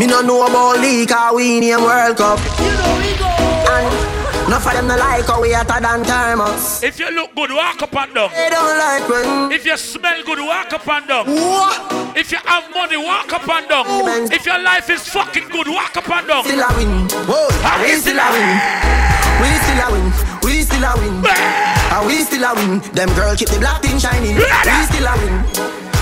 Me 0.00 0.06
no 0.06 0.22
know 0.22 0.46
about 0.46 0.80
league, 0.80 1.10
how 1.10 1.36
we 1.36 1.60
name 1.60 1.82
World 1.82 2.16
Cup. 2.16 2.38
You 2.56 2.72
know 2.72 2.96
we 2.96 3.12
And 3.68 4.48
enough 4.48 4.64
of 4.66 4.72
them 4.72 4.88
no 4.88 4.96
like 4.96 5.26
how 5.26 5.42
we 5.42 5.52
hotter 5.52 5.76
than 5.78 6.04
thermos. 6.08 6.82
If 6.82 6.98
you 6.98 7.10
look 7.10 7.34
good, 7.34 7.50
walk 7.52 7.82
up 7.82 7.94
and 7.94 8.14
down. 8.14 8.30
They 8.32 8.48
don't 8.48 8.78
like 8.78 9.06
when. 9.10 9.52
If 9.52 9.66
you 9.66 9.76
smell 9.76 10.22
good, 10.24 10.38
walk 10.38 10.72
up 10.72 10.88
and 10.88 11.06
down. 11.06 11.26
If 12.16 12.32
you 12.32 12.38
have 12.46 12.64
money, 12.72 12.96
walk 12.96 13.30
up 13.30 13.46
and 13.46 13.68
down. 13.68 14.32
If 14.32 14.46
your 14.46 14.58
life 14.62 14.88
is 14.88 15.06
fucking 15.06 15.48
good, 15.50 15.68
walk 15.68 15.94
up 15.94 16.08
and 16.08 16.26
down. 16.26 16.44
Still 16.44 16.60
a 16.64 16.68
win. 16.80 17.04
Whoa, 17.28 17.48
Ah, 17.60 17.76
we 17.84 17.92
still 18.00 18.16
a 18.16 18.26
win. 18.32 18.56
We 19.44 19.48
still 19.60 19.84
a 19.84 19.86
win. 19.92 20.06
We 20.48 20.62
still 20.64 20.84
a 20.88 20.92
win. 20.96 21.12
And 21.92 22.06
we 22.08 22.24
still 22.24 22.44
a 22.48 22.54
win. 22.56 22.80
Them 22.96 23.12
girl 23.14 23.36
keep 23.36 23.50
the 23.50 23.58
black 23.60 23.82
thing 23.82 23.98
shining. 23.98 24.36
We 24.40 24.48
still 24.88 25.04
a 25.04 25.12
win. 25.20 25.44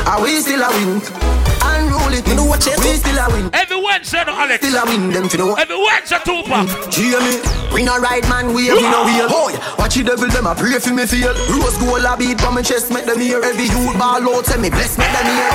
And 0.06 0.22
we 0.22 0.38
still 0.38 0.62
a 0.62 0.70
win. 0.70 1.02
Unruly 2.08 2.22
thing. 2.24 2.40
We 2.40 2.96
still 2.96 3.18
a 3.18 3.28
win. 3.28 3.50
Every 3.52 3.76
Wednesday, 3.76 4.24
no 4.24 4.32
Alex. 4.32 4.64
Still 4.64 4.80
a 4.80 4.84
win. 4.86 5.10
Them 5.12 5.28
for 5.28 5.36
the 5.36 5.44
Every 5.60 5.76
Wednesday, 5.76 6.18
Tupac. 6.24 6.94
Hear 6.94 7.20
me? 7.20 7.36
We 7.74 7.82
no 7.82 7.98
ride 8.00 8.26
man, 8.28 8.54
we 8.54 8.72
we 8.72 8.80
no 8.80 9.04
wheel. 9.04 9.28
Boy, 9.28 9.52
watch 9.76 9.94
the 9.94 10.04
devil 10.04 10.28
them 10.28 10.46
a 10.46 10.54
pray 10.54 10.78
for 10.78 10.94
me 10.94 11.04
feel. 11.04 11.34
Rose 11.52 11.76
gold 11.76 12.04
a 12.04 12.16
beat 12.16 12.40
from 12.40 12.54
my 12.54 12.62
chest, 12.62 12.90
make 12.90 13.04
them 13.04 13.20
hear. 13.20 13.44
Every 13.44 13.64
youth 13.64 13.98
ball 13.98 14.24
out, 14.24 14.46
say 14.46 14.56
me 14.58 14.70
bless, 14.70 14.96
make 14.96 15.12
them 15.12 15.26
hear. 15.26 15.52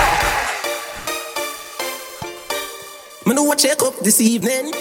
Me 3.25 3.33
know 3.33 3.43
what 3.43 3.57
check 3.57 3.81
up 3.81 3.97
this 4.01 4.21
evening. 4.21 4.71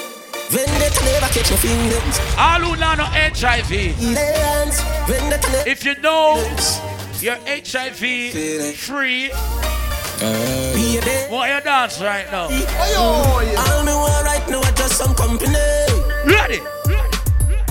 Vendetta 0.52 1.04
never 1.08 1.32
catch 1.32 1.50
my 1.50 1.56
feelings. 1.56 2.20
All 2.36 2.60
who 2.60 2.76
now 2.76 2.94
know 2.96 3.08
HIV. 3.08 3.72
If 5.66 5.84
you 5.86 5.94
know 6.02 6.36
you're 7.20 7.40
HIV 7.48 8.76
free, 8.76 9.30
want 10.20 11.50
you 11.50 11.60
dance 11.64 12.00
right 12.00 12.30
now? 12.30 12.44
All 12.44 13.84
me 13.84 13.92
want 13.92 14.24
right 14.26 14.44
now 14.48 14.58
are 14.58 14.72
just 14.76 14.98
some 14.98 15.14
company. 15.14 15.54
Ready? 16.26 16.60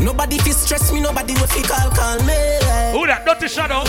Nobody 0.01 0.37
fi 0.39 0.51
stress 0.51 0.91
me, 0.91 0.99
nobody 0.99 1.33
will 1.33 1.47
fi 1.47 1.61
call 1.61 1.89
call 1.91 2.17
me. 2.25 2.33
Who 2.91 3.05
that? 3.05 3.23
Dirty 3.25 3.47
shadow. 3.47 3.85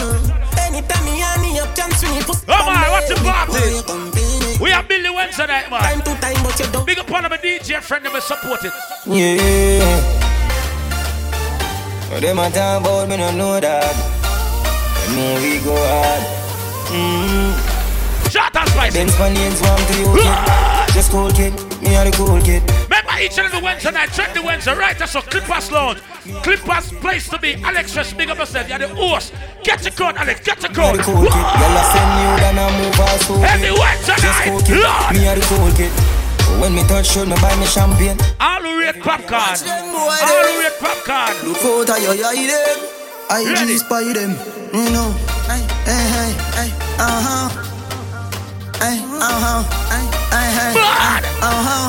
Anytime 0.60 1.04
me 1.04 1.22
and 1.22 1.42
me 1.42 1.58
up 1.58 1.74
chance 1.74 2.02
when 2.02 2.14
you 2.14 2.22
put 2.22 2.44
Come 2.46 2.68
on, 2.68 2.90
what's 2.92 3.08
the 3.08 3.16
party? 3.24 4.62
We 4.62 4.72
are 4.72 4.82
Billy 4.82 5.10
Wednesday 5.10 5.46
night, 5.46 5.70
man. 5.70 5.80
Time 5.80 6.02
to 6.02 6.20
time, 6.20 6.42
but 6.44 6.58
you 6.60 6.66
don't. 6.70 6.86
Big 6.86 6.98
up 6.98 7.10
on 7.10 7.22
my 7.22 7.36
DJ 7.38 7.80
friend, 7.80 8.04
them 8.04 8.20
support 8.20 8.64
it. 8.64 8.72
Yeah. 9.06 10.20
But 12.10 12.20
them 12.20 12.38
a 12.38 12.50
talk 12.50 12.82
about 12.82 13.08
me, 13.08 13.16
no 13.16 13.32
know 13.32 13.58
that. 13.58 13.94
Them 15.06 15.16
know 15.16 15.40
we 15.40 15.58
go 15.64 15.74
hard. 15.74 16.42
Mm. 16.92 17.71
Shot 18.32 18.56
and 18.56 18.68
spicy. 18.70 18.96
Benz 18.96 19.12
Spaniards 19.12 19.60
want 19.60 19.84
to 19.88 19.94
you. 20.00 20.08
Just 20.96 21.10
cool 21.12 21.30
kid, 21.32 21.52
me 21.84 21.96
are 21.96 22.04
the 22.08 22.12
cool 22.16 22.40
kid. 22.40 22.64
Remember 22.88 23.12
each 23.20 23.36
and 23.36 23.44
every 23.44 23.60
Wednesday 23.60 23.90
night, 23.92 24.08
check 24.12 24.32
the 24.32 24.40
Wednesday, 24.40 24.72
right? 24.72 24.96
That's 24.98 25.14
a 25.14 25.20
Clippers 25.20 25.70
Lounge. 25.70 26.00
Clippers 26.40 26.88
place 27.04 27.28
to 27.28 27.38
be. 27.38 27.60
Alex, 27.62 27.92
just 27.92 28.16
big 28.16 28.30
up 28.30 28.38
yourself. 28.38 28.68
You're 28.68 28.78
the 28.78 28.88
host. 28.88 29.34
Get 29.62 29.84
your 29.84 29.92
code, 29.92 30.16
Alex. 30.16 30.40
Get 30.40 30.62
your 30.62 30.70
Me 30.70 30.76
code. 30.76 30.96
the 30.98 31.02
cool 31.04 31.28
kid. 31.28 31.44
Y'all 31.60 31.76
a 31.76 31.84
you 31.84 32.32
then 32.40 32.56
I 32.56 32.66
move 32.80 33.00
all 33.00 33.18
so 33.20 33.34
Every 33.44 33.72
Wednesday 33.72 34.16
Just 34.16 34.24
night, 34.24 34.48
cool 34.48 34.60
kid, 34.64 34.80
Lord. 34.80 35.12
me 35.12 35.28
are 35.28 35.36
the 35.36 35.44
cool 35.52 35.72
kid. 35.76 35.92
When 36.60 36.74
me 36.74 36.82
touch 36.88 37.12
show, 37.12 37.24
me 37.28 37.36
buy 37.36 37.52
me 37.60 37.66
champagne. 37.66 38.16
All 38.40 38.60
who 38.64 38.80
rate 38.80 39.00
popcorn. 39.00 39.60
All 39.60 40.08
who 40.08 40.60
rate 40.60 40.76
popcorn. 40.80 41.36
Look 41.44 41.60
out 41.68 41.90
at 41.96 42.00
your 42.00 42.16
eye 42.16 42.48
them. 42.48 42.78
I 43.28 43.44
Ready? 43.44 43.76
G 43.76 43.78
spy 43.78 44.12
them. 44.12 44.32
You 44.72 44.88
know. 44.88 45.12
Hey, 45.48 45.60
hey, 45.84 46.04
hey, 46.16 46.32
hey. 46.56 46.70
Uh 46.96 47.20
huh. 47.24 47.41
Hey, 48.82 48.98
uh 48.98 49.22
huh. 49.22 49.62
Hey, 49.94 50.04
hey, 50.34 50.48
hey. 50.58 50.74
Uh 51.38 51.62
huh. 51.62 51.86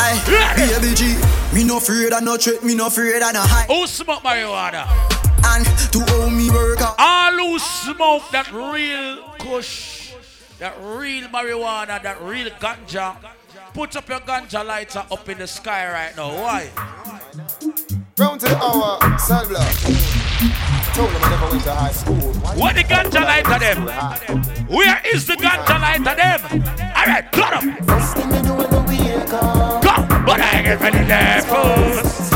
Hey, 0.00 0.80
baby 0.80 0.94
G. 0.94 1.20
Me 1.54 1.62
no 1.62 1.76
afraid 1.76 2.10
of 2.14 2.22
no 2.22 2.38
threat. 2.38 2.64
Me 2.64 2.74
no 2.74 2.86
afraid 2.86 3.20
of 3.20 3.34
no 3.34 3.40
high. 3.42 3.66
Who 3.66 3.86
smoke 3.86 4.22
marijuana? 4.22 4.88
And 5.44 5.66
to 5.92 6.00
hold 6.08 6.32
me 6.32 6.48
work 6.48 6.80
out. 6.80 6.94
All 6.98 7.32
who 7.36 7.58
smoke 7.58 8.22
that 8.30 8.50
real 8.50 9.22
kush, 9.40 10.14
that 10.58 10.74
real 10.80 11.28
marijuana, 11.28 12.02
that 12.02 12.22
real 12.22 12.48
ganja, 12.52 13.14
put 13.74 13.94
up 13.94 14.08
your 14.08 14.20
ganja 14.20 14.64
lighter 14.64 15.04
up 15.10 15.28
in 15.28 15.36
the 15.36 15.46
sky 15.46 15.92
right 15.92 16.16
now. 16.16 16.32
Why? 16.32 16.70
Round 18.22 18.38
to 18.38 18.46
the 18.46 18.56
hour, 18.56 19.18
cell 19.18 19.48
block. 19.48 19.66
Told 20.94 21.10
them 21.10 21.24
I 21.24 21.30
never 21.30 21.50
went 21.50 21.64
to 21.64 21.74
high 21.74 21.90
school. 21.90 22.14
What 22.54 22.76
the 22.76 22.84
ganja 22.84 23.24
lighter 23.24 23.58
them? 23.58 23.88
Where 24.68 25.02
is 25.12 25.26
the 25.26 25.32
ganja 25.34 25.80
lighter 25.82 26.14
them? 26.14 26.40
Alright, 26.94 27.32
cut 27.32 27.52
up. 27.54 27.62
Come, 29.82 30.06
but 30.24 30.38
I 30.40 30.54
ain't 30.54 30.66
get 30.66 30.80
ready 30.80 31.04
there 31.04 31.42
first. 31.42 32.30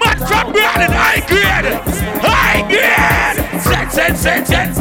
Man 0.00 0.16
from 0.16 0.52
Berlin, 0.56 0.92
high 0.96 1.20
grade, 1.28 1.76
high 2.24 2.62
grade. 2.72 3.60
Set, 3.60 3.92
set, 3.92 4.16
set, 4.16 4.46
set. 4.46 4.72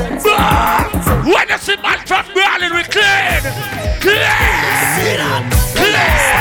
When 1.26 1.49
you 1.49 1.58
see 1.58 1.76
man 1.76 1.99
from 2.08 2.26
Berlin, 2.34 2.72
we 2.74 2.84
clean, 2.84 3.41
clean, 3.99 5.20
I've 5.20 6.41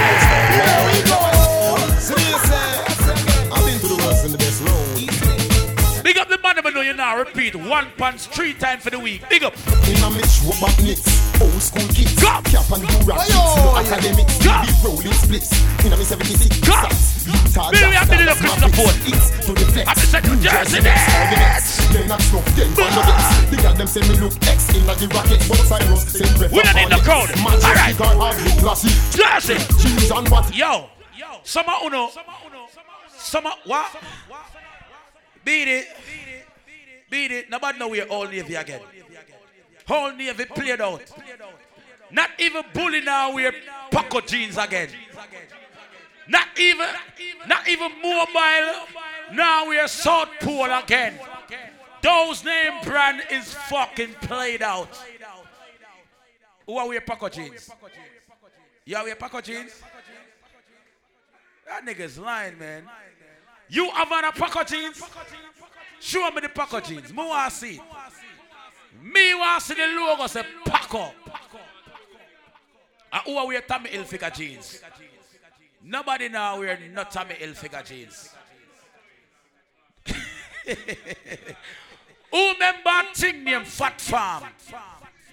road. 6.43 6.55
Big 6.55 6.57
up 6.57 6.65
the 6.65 6.65
man, 6.65 6.67
I 6.67 6.71
know 6.71 6.81
you 6.81 6.95
now. 6.95 7.19
Repeat 7.19 7.57
one 7.57 7.87
punch 7.97 8.27
three 8.29 8.55
times 8.55 8.83
for 8.83 8.91
the 8.91 8.99
week. 8.99 9.29
Big 9.29 9.45
up. 9.45 9.55
In 9.89 9.97
a 10.03 10.11
mitch, 10.11 10.41
what 10.45 10.61
back 10.61 10.79
knits, 10.83 11.07
old 11.41 11.63
school 11.63 11.87
kids. 11.89 12.15
Cap 12.17 12.45
and 12.73 12.87
do 12.87 12.95
rap 13.05 13.21
kicks, 13.21 13.57
no 13.57 13.77
academics. 13.77 14.39
Big 14.39 14.85
rolling 14.85 15.13
splits. 15.13 15.53
In 15.85 15.93
a 15.93 15.97
me 15.97 16.05
76 16.05 16.57
stats. 16.61 17.27
Utah 17.27 17.71
Billy, 17.71 17.85
I'm 17.85 17.93
jazz, 17.93 18.09
Billy, 18.09 18.25
that's 18.25 18.41
the 18.41 18.47
my 18.47 18.55
Christian 18.57 18.71
big 18.71 18.77
Ford. 18.77 18.97
hits 19.05 19.47
to 19.47 19.53
the 19.53 19.67
flex. 19.73 19.89
I'm 19.89 19.95
the 19.95 20.07
second 20.07 20.31
New 20.31 20.41
Jersey 20.41 20.81
Nets, 20.81 20.85
Nets. 20.85 21.15
all 21.15 21.27
the 21.31 21.37
Nets. 21.37 21.89
They 21.91 22.07
not 22.07 22.21
snuff, 22.21 22.47
then 22.57 22.69
find 22.75 22.95
no 22.95 23.03
gets. 23.03 23.51
The 23.51 23.57
girl 23.61 23.75
them 23.75 23.87
say 23.87 24.03
me 24.09 24.15
look 24.21 24.35
X 24.47 24.59
in 24.75 24.87
like 24.87 24.99
the 24.99 25.09
rocket. 25.09 25.41
Both 25.49 25.67
sides 25.67 25.87
same 26.09 26.33
breath. 26.39 26.53
We 26.53 26.63
don't 26.63 26.77
need 26.77 26.91
the 26.91 27.01
crowd. 27.03 27.31
All 27.31 27.75
right. 27.75 27.95
Classic. 28.61 28.95
Jersey. 29.13 29.59
Jeans 29.79 30.11
and 30.11 30.29
what? 30.29 30.55
Yo, 30.55 30.89
summer 31.45 31.75
uno. 31.85 32.09
Summer 33.19 33.53
what? 33.65 33.91
Beat 35.45 35.69
it. 35.69 35.87
Beat 36.07 36.29
it. 36.29 36.30
Nobody 37.49 37.79
know 37.79 37.89
we're 37.89 38.05
all 38.05 38.27
Navy 38.27 38.55
again. 38.55 38.81
Whole 39.87 40.13
Navy 40.13 40.45
played 40.45 40.81
out. 40.81 41.03
Not 42.13 42.31
even 42.39 42.63
bully 42.73 43.01
now 43.01 43.35
we're 43.35 43.55
Paco 43.91 44.21
jeans 44.21 44.57
again. 44.57 44.91
Not 46.29 46.47
even, 46.59 46.89
not 47.49 47.69
even 47.69 47.91
mobile. 48.01 48.87
Now 49.33 49.67
we're 49.67 49.89
South 49.89 50.29
Pole 50.41 50.73
again. 50.73 51.19
Those 52.03 52.45
name 52.45 52.73
brand 52.85 53.23
is 53.31 53.53
fucking 53.55 54.15
played 54.23 54.63
out. 54.63 54.97
Who 56.67 56.77
are 56.77 56.89
we 56.89 57.01
Paco 57.01 57.29
jeans? 57.29 57.69
You 58.85 58.97
are 58.97 59.05
we 59.05 59.15
Paco 59.15 59.41
jeans? 59.41 59.83
That 61.67 61.85
nigga's 61.85 62.19
lying, 62.19 62.59
man. 62.59 62.85
You 63.69 63.91
have 63.91 64.11
on 64.11 64.25
a 64.25 64.33
Paco 64.33 64.65
jeans? 64.65 65.03
Show 66.01 66.31
me 66.31 66.41
the 66.41 66.49
Paco 66.49 66.81
jeans. 66.81 67.11
Me 67.13 67.17
want 67.19 67.53
to 67.53 67.57
see. 67.57 67.81
Me 69.03 69.35
want 69.35 69.61
to 69.61 69.67
see 69.67 69.75
the 69.75 69.87
logo 69.87 70.27
say 70.27 70.43
Paco. 70.65 71.13
And 73.13 73.23
who 73.27 73.37
are 73.37 73.47
we 73.47 73.61
Tommy 73.61 73.91
Hilfiger 73.91 74.35
jeans? 74.35 74.83
Nobody 75.83 76.29
now 76.29 76.59
wear 76.59 76.79
no 76.93 77.05
Tommy 77.05 77.35
Hilfiger 77.35 77.85
jeans. 77.85 78.35
Who 82.31 82.53
remember 82.53 82.91
thing 83.15 83.43
named 83.45 83.67
Phat 83.67 84.01
Farm? 84.01 84.45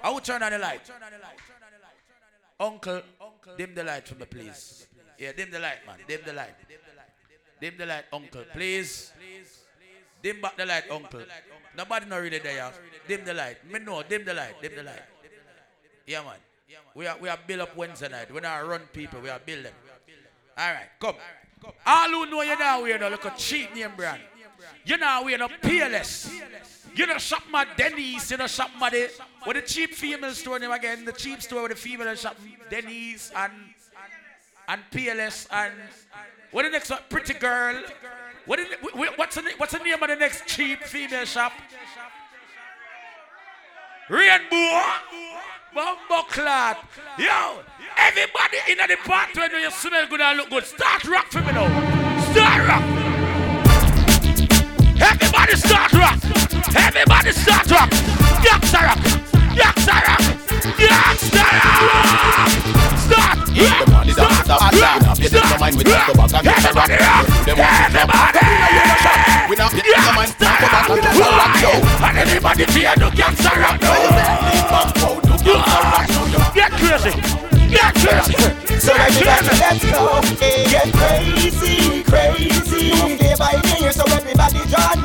I 0.01 0.09
will 0.09 0.19
turn 0.19 0.41
on 0.41 0.51
the 0.51 0.57
light. 0.57 0.89
Uncle, 2.59 3.01
dim 3.57 3.75
the 3.75 3.83
light 3.83 4.07
for 4.07 4.15
me, 4.15 4.25
please. 4.25 4.87
Yeah, 5.19 5.31
dim 5.33 5.51
the 5.51 5.59
light, 5.59 5.85
man. 5.85 5.97
Dim 6.07 6.21
the 6.25 6.33
light. 6.33 6.55
Dim 7.61 7.73
the 7.77 7.85
light, 7.85 8.05
uncle, 8.11 8.43
please. 8.51 9.11
Dim 10.27 10.41
back 10.41 10.57
the 10.57 10.65
light, 10.65 10.83
uncle. 10.91 11.21
Nobody 11.77 12.05
not 12.05 12.17
really 12.17 12.39
there. 12.39 12.69
Dim 13.07 13.23
the 13.23 13.33
light. 13.33 13.63
Me 13.71 13.79
know, 13.79 14.03
dim 14.03 14.25
the 14.25 14.33
light, 14.33 14.61
dim 14.61 14.75
the 14.75 14.83
light. 14.83 15.03
Yeah, 16.05 16.21
man. 16.21 16.35
We 16.93 17.07
are 17.07 17.17
we 17.17 17.29
are 17.29 17.39
build 17.47 17.61
up 17.61 17.77
Wednesday 17.77 18.09
night. 18.09 18.29
We 18.33 18.41
not 18.41 18.67
run 18.67 18.81
people, 18.91 19.21
we 19.21 19.29
are 19.29 19.39
build 19.39 19.63
them. 19.63 19.73
All 20.57 20.73
right, 20.73 20.89
come. 20.99 21.15
All 21.85 22.09
who 22.09 22.25
know 22.25 22.41
you 22.41 22.59
now 22.59 22.81
wear 22.81 22.99
no 22.99 23.07
look 23.07 23.23
a 23.23 23.31
cheap 23.37 23.73
name 23.73 23.91
brand. 23.95 24.21
You 24.83 24.97
know 24.97 25.21
wear 25.23 25.37
no 25.37 25.47
PLS. 25.47 26.29
You 26.93 27.05
know 27.05 27.17
shop 27.19 27.43
my 27.49 27.65
Denny's, 27.77 28.29
you 28.29 28.35
know 28.35 28.47
shop 28.47 28.71
my 28.77 28.89
the 28.89 29.09
what 29.45 29.55
the 29.55 29.61
cheap 29.61 29.93
female 29.93 30.33
store 30.33 30.59
name 30.59 30.71
again, 30.71 31.05
the 31.05 31.13
cheap 31.13 31.41
store 31.41 31.61
with 31.63 31.71
the 31.71 31.77
female 31.77 32.13
shop 32.15 32.35
Denny's 32.69 33.31
and 33.33 33.53
and 34.67 34.81
PLS 34.91 35.47
and 35.51 35.73
what 36.51 36.63
the 36.63 36.69
next 36.69 36.89
one? 36.89 36.99
Pretty 37.09 37.33
girl. 37.33 37.81
What 38.47 38.59
is, 38.61 38.67
what's 39.17 39.35
the 39.35 39.43
what's 39.57 39.73
the 39.73 39.79
name 39.79 40.01
of 40.01 40.07
the 40.07 40.15
next 40.15 40.47
cheap 40.47 40.81
female 40.83 41.25
shop? 41.25 41.51
Rainbow. 44.09 44.83
Bumbo 45.75 46.23
clot. 46.29 46.77
Yo, 47.19 47.59
everybody 47.97 48.57
in 48.71 48.77
the 48.77 48.95
part 49.03 49.35
when 49.35 49.51
you 49.51 49.69
smell 49.69 50.07
good 50.07 50.21
and 50.21 50.37
look 50.37 50.49
good. 50.49 50.63
Start 50.63 51.03
rock 51.03 51.25
for 51.29 51.41
me 51.41 51.51
now. 51.51 51.67
Start 52.31 52.67
rock. 52.69 52.83
Everybody 55.01 55.55
start 55.57 55.91
rock. 55.91 56.17
Everybody 56.73 57.31
start 57.33 57.69
rock. 57.69 57.91
Youngster 58.45 58.77
rock. 58.77 58.99
Youngster 59.57 59.91
rock. 60.07 60.21
Youngster 60.79 61.43
rock. 61.43 62.96
Them 63.57 63.89
want 63.89 64.05
the 64.05 64.13
dance 64.13 64.45
stop 64.45 64.61
and 64.61 64.77
down. 64.77 65.01
Now 65.01 65.15
pay 65.17 65.27
them 65.27 65.41
no 65.49 65.57
mind, 65.57 65.75
we 65.77 65.83
just 65.83 66.05
go 66.05 66.13
back 66.13 66.29
and 66.33 66.45
get 66.45 66.61
the 66.61 66.69
rock. 66.77 66.87
Them 66.87 67.57
want 67.57 67.73
to 67.73 67.97
drop, 67.97 68.37
we 69.49 69.55
not 69.57 69.73
mind, 70.13 70.29
now 70.37 70.53
go 70.61 70.67
back 70.69 70.89
and 70.89 71.01
get 71.01 71.09
the 71.09 71.25
rock. 71.25 71.57
Yo, 71.57 71.71
and 72.05 72.17
everybody 72.17 72.65
fear 72.69 72.93
the 72.95 73.09
gangsta 73.17 73.51
rock. 73.57 73.81
Yo, 73.81 73.93
the 75.41 75.57
rock. 75.57 76.53
Get 76.53 76.71
crazy, 76.77 77.11
get 77.69 77.93
crazy. 77.97 78.35
So 78.77 78.93
everybody, 78.93 79.57
let's 79.57 79.81
go, 79.89 80.21
get 80.37 80.93
crazy, 80.93 82.03
crazy. 82.03 83.17
Day 83.17 83.35
by 83.37 83.57
day, 83.61 83.89
so 83.91 84.03
everybody. 84.13 84.61
Get 84.69 85.01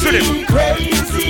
crazy, 0.00 0.44
crazy. 0.44 1.28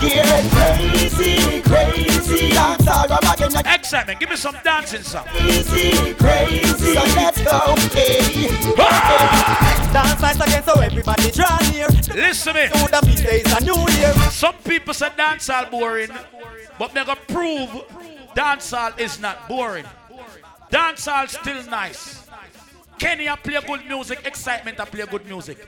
Get 0.00 0.44
crazy, 0.50 1.60
crazy. 1.62 2.15
Dance 2.56 2.88
all 2.88 3.04
over 3.04 3.32
again 3.34 3.50
Xsytment. 3.50 4.18
Give 4.18 4.30
me 4.30 4.36
some 4.36 4.56
dancing 4.64 5.02
song. 5.02 5.26
Crazy, 5.26 6.14
crazy 6.14 6.94
So 6.94 7.04
let's 7.14 7.42
go 7.42 7.76
hey. 7.92 8.48
Ah! 8.78 9.90
Dance 9.92 10.20
nice 10.22 10.40
again, 10.40 10.62
so 10.62 10.80
everybody 10.80 11.30
draw 11.32 11.58
near. 11.70 11.88
Listen 12.14 12.54
to 12.54 12.60
me. 12.60 12.68
To 12.68 12.90
the 12.90 13.02
beat, 13.04 13.18
there 13.18 13.40
is 13.44 13.52
a 13.52 13.60
new 13.62 13.80
year. 13.98 14.12
Some 14.30 14.54
people 14.64 14.94
say 14.94 15.10
dancehall 15.10 15.70
boring, 15.70 16.10
but 16.78 16.94
me 16.94 17.04
gonna 17.04 17.20
prove 17.28 17.68
dancehall 18.34 18.98
is 18.98 19.20
not 19.20 19.46
boring. 19.48 19.84
Dancehall 20.70 21.28
still 21.28 21.62
nice. 21.70 22.26
Kenya 22.98 23.36
play 23.36 23.60
good 23.66 23.86
music, 23.86 24.22
Xsytment 24.24 24.80
I 24.80 24.86
play 24.86 25.04
good 25.04 25.26
music. 25.26 25.58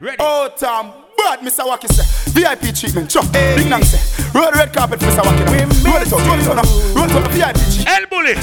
Ready? 0.00 0.16
Oh, 0.18 0.50
Tom, 0.56 0.92
bad, 1.16 1.40
Mr. 1.40 1.64
Wacky 1.64 1.88
say. 1.92 2.04
VIP 2.30 2.74
treatment, 2.74 3.10
chop. 3.10 3.32
Big 3.32 3.68
Nang 3.68 3.82
say. 3.82 3.98
Roll 4.34 4.50
the 4.50 4.56
red 4.58 4.72
carpet 4.72 5.00
for 5.00 5.06
Mr. 5.06 5.22
Wacky. 5.22 5.44
Roll 5.84 6.02
it 6.02 6.12
out, 6.12 6.26
roll 6.26 6.40
it 6.40 6.48
out 6.48 6.56
now. 6.56 6.64
Roll 6.94 7.04
it 7.04 7.12
out, 7.12 7.30
VIP 7.32 7.56
treatment. 7.56 7.88
El 7.88 8.06
Bully. 8.06 8.34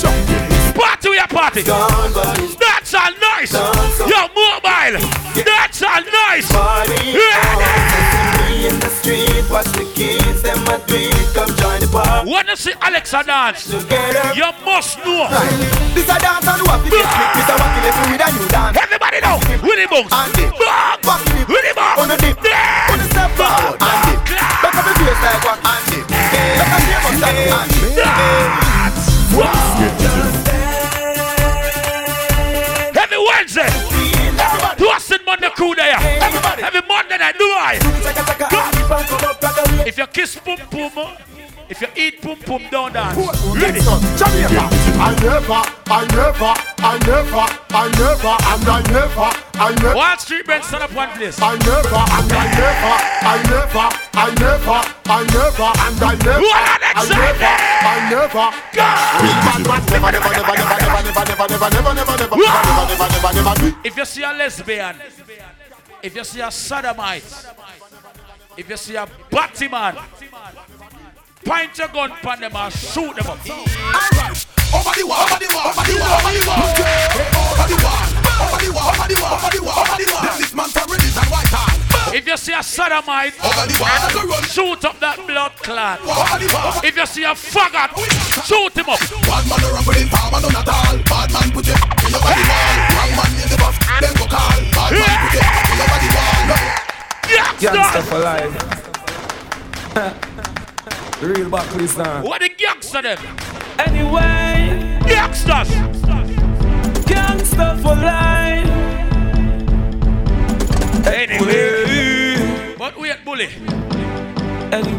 Party 0.74 1.10
we 1.10 1.20
a 1.20 1.28
party. 1.28 1.62
That's 1.62 2.94
all 2.96 3.12
nice. 3.22 3.54
Yo, 3.54 4.28
mobile. 4.34 4.98
That's 5.46 5.84
all 5.84 6.02
nice. 6.02 6.50
In 8.50 8.80
the 8.80 8.90
street, 8.90 9.50
watch 9.50 9.72
the 9.74 9.86
kids, 9.96 10.42
them 10.42 10.60
a 10.68 10.76
it, 10.88 11.34
come 11.34 11.52
join 11.56 11.80
the 11.80 11.88
party. 11.92 12.30
Wanna 12.30 12.56
see 12.56 12.74
Alexa 12.82 13.24
dance? 13.24 13.72
You 14.36 14.52
must 14.66 14.98
know. 15.06 15.28
This 15.94 16.10
a 16.10 16.18
dance 16.20 16.48
and 16.48 16.62
what 16.68 16.84
we 16.84 16.90
get 16.90 17.06
quick, 17.06 17.32
Mr. 17.38 17.56
Wacky, 17.56 17.80
let's 17.86 17.98
do 17.98 18.04
ah! 18.04 18.14
it 18.14 18.22
a 18.22 18.28
new 18.34 18.48
dance. 18.50 18.78
Everybody 18.78 19.20
know. 19.22 19.38
With 19.62 19.78
the. 19.78 19.86
And 19.94 20.34
dip. 20.34 20.58
Box. 20.58 21.24
With 21.46 21.64
the 21.64 21.74
box. 21.76 22.02
On 22.02 22.08
the 22.10 22.18
dip. 22.18 22.38
On 22.42 22.98
the 22.98 23.06
step 23.14 23.32
forward. 23.38 23.78
And 23.78 24.00
dip. 24.10 24.26
Back 24.60 24.76
up 24.76 24.86
the 24.90 24.94
face 24.98 25.22
like 25.22 25.44
what? 25.46 25.60
And 25.62 25.86
dip. 25.94 26.08
Back 26.10 26.74
up 26.74 26.82
the 26.82 26.98
face 27.04 27.54
and 27.54 27.70
dip. 27.70 28.04
Every 32.98 33.20
Wednesday. 33.20 33.93
Twisted 35.24 35.26
Monday 35.26 35.50
crew 35.56 35.76
there. 35.76 35.98
Every 36.66 36.82
Monday 36.88 37.18
night, 37.18 37.36
do 37.38 37.46
I? 37.46 37.80
If 39.86 39.98
you 39.98 40.08
kiss 40.08 40.36
pum 40.38 40.58
pum, 40.70 41.18
if 41.74 41.82
you 41.82 41.90
eat 41.98 42.22
pum 42.22 42.38
pum, 42.38 42.62
don't 42.70 42.94
dance. 42.94 43.18
Ready? 43.18 43.82
I 43.82 45.10
never, 45.26 45.58
I 45.90 46.06
never, 46.14 46.54
I 46.78 47.02
never, 47.02 47.50
I 47.74 47.90
never, 47.98 48.38
and 48.46 48.70
I 48.70 48.78
never, 48.94 49.34
I 49.58 49.74
never. 49.82 49.96
Wall 49.96 50.14
Street 50.20 50.46
Ben 50.46 50.62
stand 50.62 50.84
up 50.84 50.94
one 50.94 51.10
place. 51.18 51.42
I 51.42 51.58
never, 51.58 51.98
and 51.98 52.30
I 52.30 52.46
never, 52.62 52.94
I 53.26 53.42
never, 53.50 53.90
I 54.06 54.38
never, 54.38 54.86
I 55.10 55.26
never, 55.34 55.74
and 55.82 55.98
I 55.98 56.14
never. 56.22 56.46
What 56.46 56.62
an 56.62 56.86
excitement! 56.94 57.58
I 57.82 58.06
never, 58.14 58.54
I 63.18 63.34
never. 63.34 63.82
If 63.84 63.98
you 63.98 64.06
see 64.06 64.22
a 64.22 64.32
lesbian, 64.32 64.96
if 66.04 66.16
you 66.16 66.24
see 66.24 66.42
a 66.42 66.52
sodomite, 66.52 67.24
if 68.58 68.70
you 68.70 68.78
see 68.78 68.96
a 68.96 69.08
batty 69.32 69.68
man 69.68 69.98
point 71.44 71.78
your 71.78 71.88
gun 71.90 72.12
upon 72.12 72.40
them 72.40 72.56
and 72.56 72.74
shoot 72.74 73.16
them 73.16 73.28
up. 73.28 73.40
Over 74.74 74.90
the 74.98 75.06
wall, 75.06 75.22
over 75.24 75.38
the 75.38 75.48
wall, 75.54 75.70
over 75.70 75.84
the 75.86 75.94
wall, 76.00 76.18
over 76.18 76.34
the 76.34 76.42
wall. 76.50 76.64
Over 76.64 77.68
the 77.70 77.78
wall, 77.84 78.10
over 78.42 78.58
the 78.58 78.72
wall, 78.74 78.90
over 78.90 79.06
the 79.06 79.20
wall, 79.22 79.38
over 79.38 79.52
the 79.54 79.62
wall, 79.62 79.80
over 79.84 79.98
the 80.02 80.08
wall. 80.10 80.38
This 80.40 80.54
man 80.56 80.70
for 80.74 80.86
reddish 80.90 81.14
and 81.18 81.30
white 81.30 81.48
hand. 81.54 81.80
If 82.16 82.26
you 82.28 82.38
see 82.38 82.54
a 82.54 82.64
sodomite, 82.64 83.34
Over 83.44 83.66
the 83.70 83.78
wall. 83.80 84.42
shoot 84.50 84.84
up 84.86 85.00
that 85.00 85.18
blood 85.28 85.54
clot. 85.62 86.00
Over 86.02 86.40
the 86.42 86.48
wall. 86.54 86.82
If 86.84 86.96
you 86.98 87.06
see 87.06 87.24
a 87.24 87.34
faggot, 87.38 87.94
shoot 88.48 88.74
him 88.74 88.90
up. 88.90 89.00
Bad 89.30 89.46
man 89.46 89.62
no 89.62 89.70
run 89.78 89.98
in 89.98 90.08
farmer 90.10 90.42
none 90.42 90.56
at 90.58 90.68
all. 90.68 90.98
Bad 91.06 91.30
man 91.34 91.52
put 91.54 91.68
your 91.70 91.78
in 91.78 92.16
over 92.18 92.34
the 92.34 92.44
wall. 92.50 92.74
Wrong 92.98 93.14
man 93.14 93.30
in 93.38 93.50
the 93.52 93.58
buff, 93.62 93.78
them 93.78 94.14
go 94.18 94.26
call. 94.26 94.58
Bad 94.74 94.92
man 94.98 95.18
put 95.22 95.38
your 95.38 95.46
in 95.70 95.78
over 95.86 96.00
the 96.02 96.10
wall. 96.18 96.82
Gangsta 97.62 98.02
for 98.10 98.20
life. 98.20 98.56
Real 101.24 101.50
Buckley's 101.50 101.98
now. 101.98 102.22
What 102.22 102.42
the 102.42 102.50
gangster 102.50 103.02
them? 103.02 103.18
Anyway, 103.80 105.00
Gangsters. 105.08 105.70
gangsta 107.08 107.78
for 107.82 107.96
life. 107.96 108.68
Anyway. 111.08 112.76
But 112.78 113.00
wait, 113.00 113.24
bully. 113.24 113.50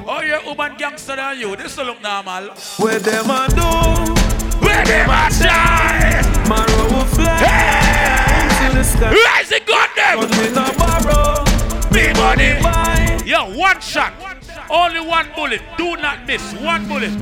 Oh, 0.06 0.22
you're 0.22 0.40
urban 0.48 0.76
gangster 0.78 1.16
than 1.16 1.38
you. 1.40 1.56
This 1.56 1.76
don't 1.76 1.86
look 1.86 2.00
normal. 2.02 2.54
Where 2.78 2.98
them 2.98 3.28
a 3.28 3.46
do? 3.50 4.64
Where 4.64 4.84
them 4.84 5.10
a 5.10 5.28
die? 5.28 6.22
Tomorrow 6.42 6.84
will 6.94 7.04
fly 7.04 8.48
to 8.60 8.76
the 8.78 8.82
sky. 8.84 9.12
Rise 9.12 9.48
the 9.50 9.60
gun 9.66 9.88
them. 9.94 10.20
But 10.20 10.30
me 10.30 10.48
no 10.56 10.72
borrow. 10.78 11.44
Me 11.92 12.12
money. 12.14 13.28
Yo, 13.28 13.58
one 13.58 13.80
shot. 13.80 14.12
Only 14.70 15.00
one 15.00 15.28
bullet. 15.34 15.62
Do 15.76 15.96
not 15.96 16.26
miss. 16.26 16.52
One 16.54 16.88
bullet. 16.88 17.12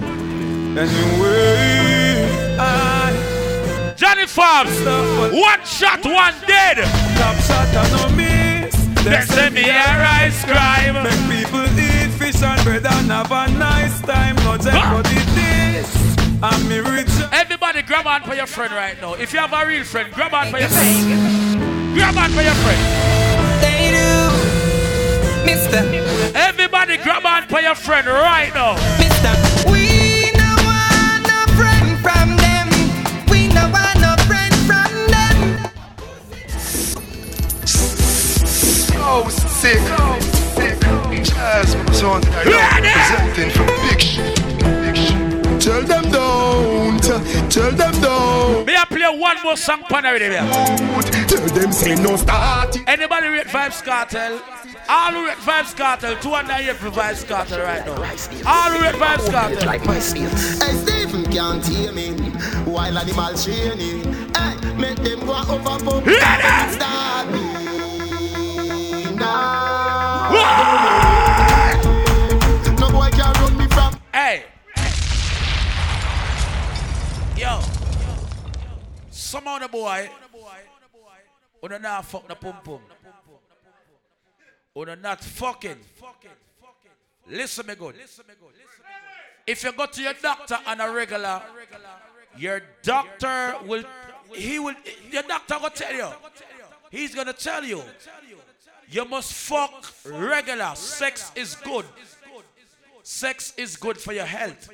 Anyway, 0.79 2.27
I 2.59 3.95
Johnny 3.97 4.27
Farms. 4.27 4.75
One 5.35 5.65
shot, 5.65 6.05
one 6.05 6.35
dead. 6.47 6.79
top 7.19 7.37
shot 7.45 7.69
and 7.69 7.93
no 7.93 8.17
miss. 8.17 8.75
Then 9.05 9.27
send 9.27 9.55
me 9.55 9.69
a 9.69 9.99
rice 9.99 10.45
crime. 10.45 10.95
Make 11.03 11.45
people 11.45 11.67
eat 11.79 12.11
fish 12.19 12.43
and 12.43 12.63
bread 12.65 12.87
and 12.87 13.11
have 13.11 13.31
a 13.31 13.51
nice 13.59 14.01
time. 14.03 14.37
No 14.37 14.57
but 14.59 15.07
it 15.11 15.77
is. 15.77 16.13
I'm 16.43 16.69
me 16.69 16.79
rich. 16.79 17.09
Everybody 17.33 17.83
grab 17.83 18.07
on 18.07 18.23
for 18.23 18.35
your 18.35 18.47
friend 18.47 18.73
right 18.73 19.01
now. 19.01 19.15
If 19.15 19.33
you 19.33 19.39
have 19.39 19.53
a 19.53 19.67
real 19.67 19.85
friend, 19.85 20.13
grab 20.13 20.35
on 20.35 20.51
for 20.51 20.59
your 20.59 20.69
friend. 20.69 21.95
Grab 21.95 22.17
on 22.17 22.31
for 22.31 22.43
your 22.43 22.55
friend. 22.55 23.63
They 23.63 23.91
do. 23.93 24.22
Mister. 25.45 25.83
Everybody 26.35 26.97
grab 26.99 27.25
on 27.27 27.47
for 27.49 27.61
your 27.61 27.75
friend 27.75 28.07
right 28.07 28.53
now. 28.55 28.75
Mister. 28.99 29.33
We 29.71 30.31
no 30.33 30.55
want 30.67 31.27
no 31.27 31.47
friend 31.57 31.99
from 32.01 32.37
them. 32.37 32.69
We 33.31 33.49
no 33.49 33.69
want 33.71 34.01
no 34.01 34.15
friend 34.27 34.55
from 34.69 34.93
them. 35.13 35.37
So 37.67 39.29
sick. 39.29 39.79
So 39.79 40.21
sick. 40.55 40.79
Jazz 41.25 41.77
was 41.77 42.03
on 42.03 42.23
presenting 42.23 43.51
from 43.51 43.67
big 43.89 44.01
shit. 44.01 44.37
Tell 45.61 45.83
them 45.83 46.11
don't. 46.11 47.03
Tell 47.51 47.71
them 47.71 47.95
don't. 48.01 48.67
May 48.67 48.77
I 48.77 48.85
play 48.85 49.19
one 49.19 49.37
more 49.45 49.57
song, 49.57 49.83
Panarina? 49.83 50.49
Tell 51.29 51.49
them 51.49 51.73
say 51.73 51.95
no 51.95 52.17
start. 52.17 52.77
Anybody 52.89 53.29
read 53.29 53.47
Vybz 53.47 53.83
Kartel? 53.85 54.41
All 54.89 55.13
who 55.13 55.27
rate 55.27 55.39
Vybz 55.39 55.77
Kartel, 55.77 56.17
208 56.21 56.77
for 56.77 56.91
Vybz 56.91 57.25
Kartel 57.25 57.63
right 57.63 57.85
now. 57.87 57.95
All 58.47 58.71
who 58.71 58.83
rate 58.83 58.95
Vybz 58.95 59.31
Kartel. 59.31 59.69
Hey, 59.81 60.75
Stephen 60.75 61.25
can't 61.33 61.67
hear 61.67 61.93
me 61.93 62.13
while 62.65 62.99
animal 62.99 63.35
training. 63.35 64.03
Hey, 64.35 64.57
make 64.77 64.97
them 64.99 65.21
go 65.27 65.35
over 65.35 65.79
for 65.79 66.03
start 66.73 67.31
me 67.33 67.63
now. 69.17 70.31
No 72.79 72.91
boy 72.91 73.11
can 73.11 73.33
run 73.41 73.57
me 73.57 73.67
from. 73.69 73.95
Hey. 74.13 74.45
Yo. 77.37 77.61
Some 79.11 79.47
other 79.47 79.69
boy. 79.69 80.11
Una 81.65 81.79
not 81.79 82.05
fuck 82.05 82.27
the 82.27 82.35
pum 82.35 82.57
pum. 82.65 82.81
Una 84.77 84.97
not 84.97 85.23
fucking. 85.23 85.77
Listen 87.29 87.67
me 87.67 87.75
good. 87.75 87.95
If 89.47 89.65
you 89.65 89.73
go 89.73 89.87
to 89.87 90.03
your 90.03 90.15
doctor 90.15 90.59
on 90.67 90.81
a 90.81 90.91
regular, 90.91 91.43
your 92.37 92.63
doctor 92.83 93.55
will, 93.67 93.85
he 94.35 94.59
will, 94.59 94.75
your 95.11 95.23
doctor 95.23 95.59
will 95.61 95.71
tell 95.71 95.95
you. 95.95 96.09
He's 96.91 97.15
gonna 97.15 97.33
tell 97.33 97.65
you. 97.65 97.83
You 98.91 99.05
must 99.07 99.33
fuck 99.33 99.87
regular. 100.05 100.75
Sex 100.75 101.33
is 101.35 101.55
good. 101.57 101.87
Sex 103.03 103.55
is 103.57 103.77
good 103.77 103.99
for 103.99 104.13
your 104.13 104.27
health. 104.27 104.71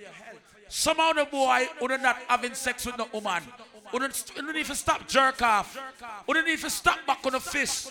Some 0.68 1.00
of 1.00 1.16
the 1.16 1.24
boy 1.24 1.66
who 1.78 1.88
not 1.88 2.18
having 2.28 2.54
sex 2.54 2.84
with 2.84 2.98
no 2.98 3.08
woman. 3.12 3.42
Who 3.90 4.00
don't, 4.00 4.24
don't 4.36 4.54
need 4.54 4.66
to 4.66 4.74
stop 4.74 5.08
jerk 5.08 5.40
off. 5.40 5.78
Who 6.26 6.34
don't 6.34 6.46
need 6.46 6.58
to 6.58 6.70
stop 6.70 6.98
back 7.06 7.24
on 7.24 7.32
the 7.32 7.40
fist. 7.40 7.90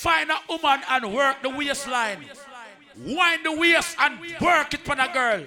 Find 0.00 0.30
a 0.30 0.38
woman 0.48 0.80
and 0.88 1.12
work 1.12 1.42
the 1.42 1.50
waistline. 1.50 2.24
Wind 2.96 3.44
the 3.44 3.52
waist 3.54 3.94
and 4.00 4.18
work 4.40 4.72
it 4.72 4.80
for 4.80 4.94
a 4.94 5.12
girl. 5.12 5.42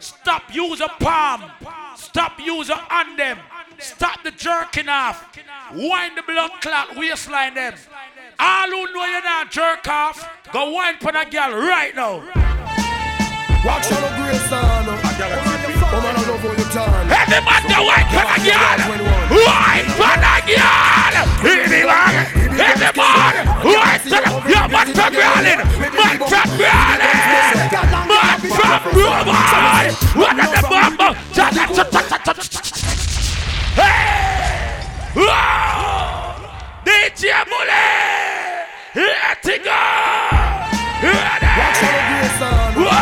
Stop 0.00 0.52
use 0.52 0.80
a 0.80 0.88
palm. 0.88 1.48
Stop 1.94 2.40
use 2.40 2.68
a 2.68 2.78
hand 2.78 3.16
them. 3.16 3.38
Stop 3.78 4.24
the 4.24 4.32
jerking 4.32 4.88
off. 4.88 5.38
Wind 5.72 6.16
the 6.16 6.22
blood 6.22 6.50
clot 6.60 6.96
waistline 6.96 7.54
them. 7.54 7.74
All 8.40 8.66
who 8.66 8.92
know 8.92 9.04
you're 9.04 9.22
not 9.22 9.52
jerk 9.52 9.86
off, 9.86 10.28
go 10.52 10.74
wind 10.74 10.98
for 10.98 11.16
a 11.16 11.24
girl 11.24 11.62
right 11.62 11.94
now. 11.94 12.24
Watch 13.64 13.92
out 13.92 14.18
grace, 14.18 14.42
son. 14.50 14.86
Woman, 14.86 16.16
I 16.16 16.26
love 16.26 16.40
how 16.40 16.50
you 16.50 16.66
turn. 16.74 17.06
Every 17.06 17.40
man 17.46 17.62
go 17.70 17.86
wine 17.86 18.08
for 18.10 18.26
a 18.26 18.38
girl. 18.42 18.78
Wine 19.46 19.86
for 19.94 20.18
a 20.18 20.56
girl. 20.56 21.01
Every 21.44 21.82
man, 21.84 22.14
every 22.60 22.92
man, 22.94 23.34
wine 23.64 23.98
for 23.98 24.14
a 24.14 24.30
Yo, 24.48 24.60
man 24.68 24.86
from 24.94 25.12
Berlin. 25.12 25.58
Man 25.98 26.16
from 26.30 26.48
Berlin. 26.54 27.02
Man 28.06 28.38
from 28.40 28.78
Berlin. 28.94 29.42
What 30.14 30.38
are 30.38 30.50
the 30.54 30.62
bomb? 30.70 30.96
Cha 31.34 31.50
cha 31.50 31.64
cha 31.66 31.84
cha 31.90 32.18
cha 32.18 32.32
cha. 32.32 32.60
Hey! 33.74 34.86
Whoa! 35.14 36.46
DJ 36.84 37.22
Mule! 37.50 37.82
Here 38.94 39.34
to 39.42 39.54
go! 39.64 39.78
Of 41.02 42.78
I 42.78 43.00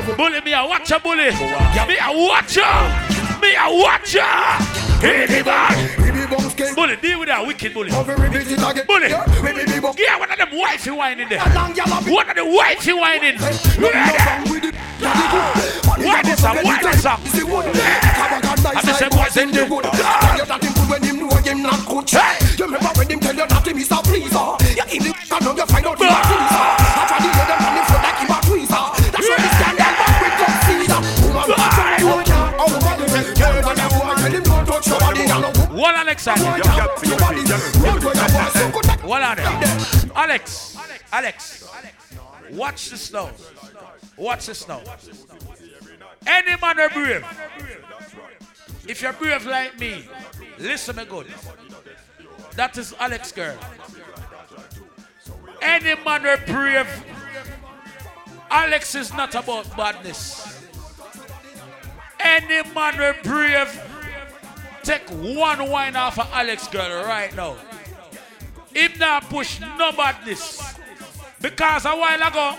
how 0.00 0.16
Bully 0.16 0.40
me 0.40 0.52
a 0.52 0.66
watch 0.66 0.90
bully. 1.02 1.30
Me 1.86 1.96
a 2.00 2.10
watch. 2.12 2.56
Me 3.40 3.54
a 3.54 3.66
watch. 3.70 4.16
Hit 5.00 5.30
him 6.58 6.68
on. 6.68 6.74
Bully, 6.74 6.96
deal 6.96 7.18
with 7.18 7.28
that 7.28 7.46
wicked 7.46 7.74
bully. 7.74 7.90
Bully. 7.90 9.08
Yeah, 9.08 10.18
one 10.18 10.30
of 10.30 10.38
them 10.38 10.48
wifey 10.52 10.90
whining 10.90 11.28
there. 11.28 11.40
One 11.40 12.28
of 12.28 12.36
the 12.36 12.44
wifey 12.44 12.92
whining. 12.92 13.38
Why 16.02 16.22
this 16.22 16.44
up? 16.44 16.56
Why 16.64 16.82
this 16.82 17.04
up? 17.04 17.20
And 18.74 18.88
the 18.88 18.94
same 18.94 19.10
boys 19.10 19.36
in 19.36 19.50
there. 19.50 19.68
when 20.88 21.02
him 21.02 21.18
know 21.20 21.36
him 21.36 21.62
not 21.62 21.86
good. 21.86 22.12
You 22.12 22.64
remember 22.64 22.90
when 22.96 23.10
him 23.10 23.20
tell 23.20 23.34
you 23.34 23.46
that 23.46 23.66
him 23.66 23.78
is 23.78 23.90
a 23.90 23.96
pleaser? 23.96 24.56
You 24.76 24.84
in 24.96 25.02
the 25.02 25.14
and 25.32 25.44
now 25.44 25.54
you 25.56 25.66
find 25.66 25.86
out 25.86 25.98
him 25.98 26.08
a 26.08 26.20
pleaser. 26.22 26.81
And 35.84 35.98
a 35.98 36.04
woman, 36.04 36.06
Alex 36.06 36.28
and 36.28 36.40
your 36.40 37.18
body. 37.18 37.40
Run 37.80 38.00
to 38.00 38.04
your 38.04 38.14
boy, 38.14 38.48
so 38.52 38.70
good. 38.70 38.86
One 39.04 39.22
on 39.22 39.38
it. 39.38 40.10
Alex. 40.14 40.76
Alex. 41.12 41.68
Watch 42.52 42.90
the 42.90 42.96
snow. 42.96 43.30
Watch 44.16 44.46
the 44.46 44.54
snow. 44.54 44.82
Any 46.26 46.60
man 46.60 46.78
are 46.78 46.88
brave. 46.90 47.24
If 48.86 49.02
you're 49.02 49.12
brave 49.12 49.46
like 49.46 49.78
me, 49.78 50.04
listen 50.58 50.96
me 50.96 51.04
good. 51.04 51.26
That 52.56 52.76
is 52.78 52.94
Alex 52.98 53.32
girl. 53.32 53.56
Any 55.60 55.94
man 56.04 56.26
are 56.26 56.36
brave. 56.46 57.04
Alex 58.50 58.94
is 58.94 59.12
not 59.14 59.34
about 59.34 59.76
badness. 59.76 60.62
Any 62.20 62.62
man 62.74 63.00
are 63.00 63.16
brave. 63.22 63.91
Take 64.82 65.08
one 65.10 65.70
wine 65.70 65.96
off 65.96 66.18
of 66.18 66.28
Alex 66.32 66.68
girl 66.68 67.04
right 67.04 67.34
now. 67.36 67.56
Him 68.74 68.92
not 68.98 69.28
push 69.28 69.60
no 69.60 69.92
badness. 69.92 70.74
Because 71.40 71.84
a 71.84 71.90
while 71.90 72.22
ago, 72.22 72.56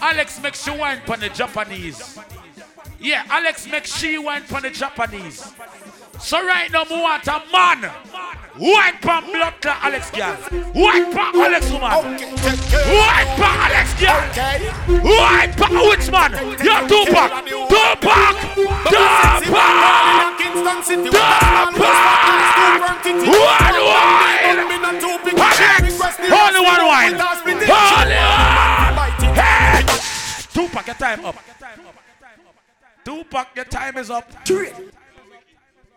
Alex 0.00 0.40
makes 0.42 0.64
she 0.64 0.70
wine 0.70 1.00
for 1.04 1.16
the 1.16 1.28
Japanese. 1.28 2.18
Yeah, 2.98 3.24
Alex 3.28 3.66
makes 3.66 3.96
she 3.96 4.18
wine 4.18 4.42
for 4.42 4.60
the 4.60 4.70
Japanese. 4.70 5.52
So 6.22 6.44
right 6.46 6.70
now, 6.70 6.84
we 6.88 7.00
want 7.00 7.26
a 7.26 7.42
man. 7.50 7.90
Wine 8.58 8.94
for 9.00 9.20
blood 9.22 9.54
clot 9.62 9.78
Alex 9.82 10.10
girl. 10.10 10.36
Wine 10.74 11.10
for 11.12 11.20
Alex 11.20 11.70
woman. 11.70 11.90
Wine 11.90 13.30
for 13.40 13.52
Alex 13.66 13.94
girl. 13.98 14.20
Wine 15.02 15.52
for 15.54 15.70
which 15.88 16.10
man? 16.10 16.32
You're 16.60 16.84
Tupac. 16.86 17.30
Tupac. 17.70 18.36
Tupac. 18.84 19.50
Tupac. 19.50 20.10
One 23.16 23.76
wine. 23.80 24.60
Only 26.30 26.60
one 26.60 26.84
wine. 26.86 27.14
Only 27.14 27.66
one. 27.96 28.10
Hey. 29.34 29.82
Tupac, 30.52 30.86
your 30.86 30.96
time 30.96 31.24
up. 31.24 31.36
Tupac, 33.04 33.48
your 33.56 33.64
time 33.64 33.96
is 33.96 34.10
up. 34.10 34.30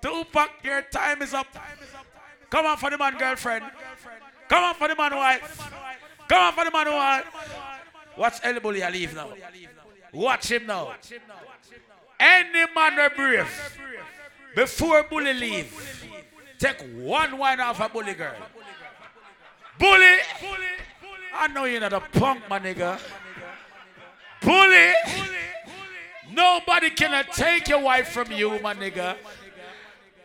Tupac, 0.04 0.50
your 0.64 0.82
time 0.82 1.22
is 1.22 1.34
up. 1.34 1.48
Come 2.50 2.66
on 2.66 2.76
for 2.76 2.90
the 2.90 2.98
man, 2.98 3.18
girlfriend. 3.18 3.64
Come 4.50 4.64
on 4.66 4.76
for 4.76 4.90
the 4.90 4.96
man, 4.98 5.16
wife. 5.16 5.72
Come 6.28 6.44
on 6.44 6.54
for 6.54 6.66
the 6.66 6.72
man, 6.72 6.92
wife. 6.92 7.26
Watch 8.18 8.40
El 8.44 8.60
Bully 8.60 8.82
leave 8.92 9.16
now. 9.16 9.30
Watch 10.12 10.52
him 10.52 10.66
now. 10.68 10.94
Any 12.20 12.66
man 12.76 13.00
are 13.00 13.10
brave. 13.12 13.48
Before 14.54 15.04
Bully 15.04 15.34
leave, 15.34 15.72
take 16.60 16.82
one 16.98 17.38
wine 17.38 17.62
off 17.62 17.80
a 17.80 17.88
Bully 17.88 18.14
girl. 18.14 18.36
Bully. 19.80 20.18
I 21.34 21.48
know 21.48 21.64
you're 21.64 21.80
not 21.80 21.94
a 21.94 22.02
punk, 22.02 22.48
my 22.50 22.60
nigga. 22.60 23.00
Bully. 24.42 24.94
Nobody 26.30 26.90
can 26.90 27.24
take 27.32 27.70
your 27.70 27.80
wife 27.80 28.10
from 28.10 28.34
you, 28.34 28.60
my 28.60 28.74
nigga. 28.74 29.16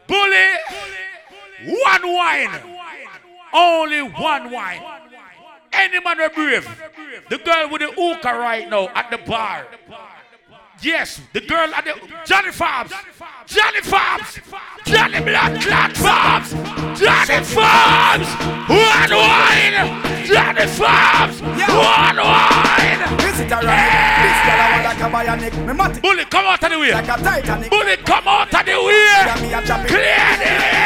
Bully. 0.08 0.48
One 1.64 2.14
wine. 2.14 2.50
Only 3.52 4.02
one 4.02 4.50
wine. 4.50 4.82
Any 5.72 6.00
man 6.00 6.16
brave. 6.34 6.68
The 7.28 7.38
girl 7.38 7.68
with 7.70 7.82
the 7.82 7.92
hookah 7.92 8.38
right 8.38 8.68
now 8.68 8.88
at 8.88 9.10
the 9.10 9.18
bar. 9.18 9.66
Yes, 10.80 11.20
the 11.32 11.40
girl 11.40 11.74
at 11.74 11.84
the 11.84 11.94
Johnny 12.24 12.50
Fabs. 12.50 12.92
Johnny 13.46 13.80
Fabs. 13.80 14.38
Johnny 14.86 15.20
Blood 15.20 15.60
Clot 15.60 15.90
Fabs. 15.90 16.50
Johnny 16.96 17.42
Fabs. 17.42 18.28
Who 18.68 18.78
are 18.78 19.08
the 19.08 19.16
one 19.16 19.26
wine. 19.26 19.74
Johnny 20.24 20.66
Fabs. 20.70 21.42
One 21.42 22.16
wine. 22.22 23.02
Hey. 23.66 24.20
Bully, 26.00 26.24
come 26.26 26.46
out 26.46 26.62
of 26.62 26.70
the 26.70 26.78
way. 26.78 26.92
Bully, 27.68 27.96
come 27.96 28.28
out 28.28 28.54
of 28.54 28.64
the 28.64 28.78
way. 28.78 29.06
Clear 29.88 30.36
the 30.38 30.46
way. 30.46 30.78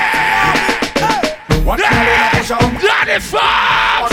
Johnny 2.80 3.18
Fabs. 3.20 4.08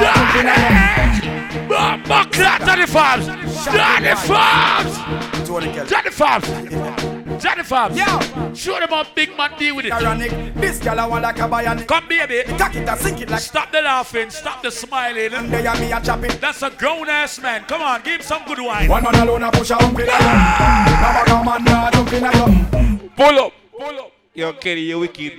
Johnny. 0.00 1.37
Buckler, 1.68 2.58
Johnny 2.64 2.86
Fabs. 2.86 3.26
Johnny 3.64 4.14
Fabs. 4.16 5.88
Johnny 5.88 6.10
Fabs. 6.10 7.40
Johnny 7.40 7.62
Fabs. 7.62 7.96
Yo. 7.96 8.54
Show 8.54 8.80
them 8.80 8.88
how 8.88 9.04
big 9.14 9.36
man 9.36 9.56
deal 9.58 9.76
with 9.76 9.84
it. 9.84 9.92
Ironic. 9.92 10.54
This 10.54 10.78
girl 10.78 10.98
I 10.98 11.06
want 11.06 11.22
like 11.22 11.38
a 11.38 11.42
bionic. 11.42 11.86
Come, 11.86 12.08
baby. 12.08 12.42
Cock 12.56 12.74
it 12.74 12.88
and 12.88 13.00
sink 13.00 13.20
it 13.20 13.30
like. 13.30 13.40
Stop 13.40 13.70
the 13.70 13.82
laughing. 13.82 14.30
Stop 14.30 14.62
the 14.62 14.70
smiling. 14.70 15.32
And 15.34 15.52
they 15.52 15.62
me 15.62 15.92
a 15.92 16.00
chop 16.00 16.24
it. 16.24 16.40
That's 16.40 16.62
a 16.62 16.70
grown 16.70 17.08
ass 17.08 17.40
man. 17.40 17.64
Come 17.64 17.82
on, 17.82 18.02
give 18.02 18.16
him 18.16 18.22
some 18.22 18.42
good 18.46 18.58
wine. 18.58 18.88
One 18.88 19.04
man 19.04 19.14
alone 19.14 19.42
a 19.42 19.50
push 19.50 19.70
a 19.70 19.74
hump 19.76 19.98
in 19.98 20.08
a 20.08 20.10
yum. 20.10 20.18
Now 20.18 21.40
a 21.40 21.44
man 21.44 21.64
nah 21.64 21.90
jump 21.90 22.12
in 22.12 22.24
a 22.24 22.32
yum. 22.32 23.10
Pull 23.14 23.38
up. 23.38 23.52
Pull 23.78 24.00
up. 24.00 24.12
Yo, 24.34 24.52
Kenny, 24.54 24.80
you 24.82 24.98
wicked. 25.00 25.32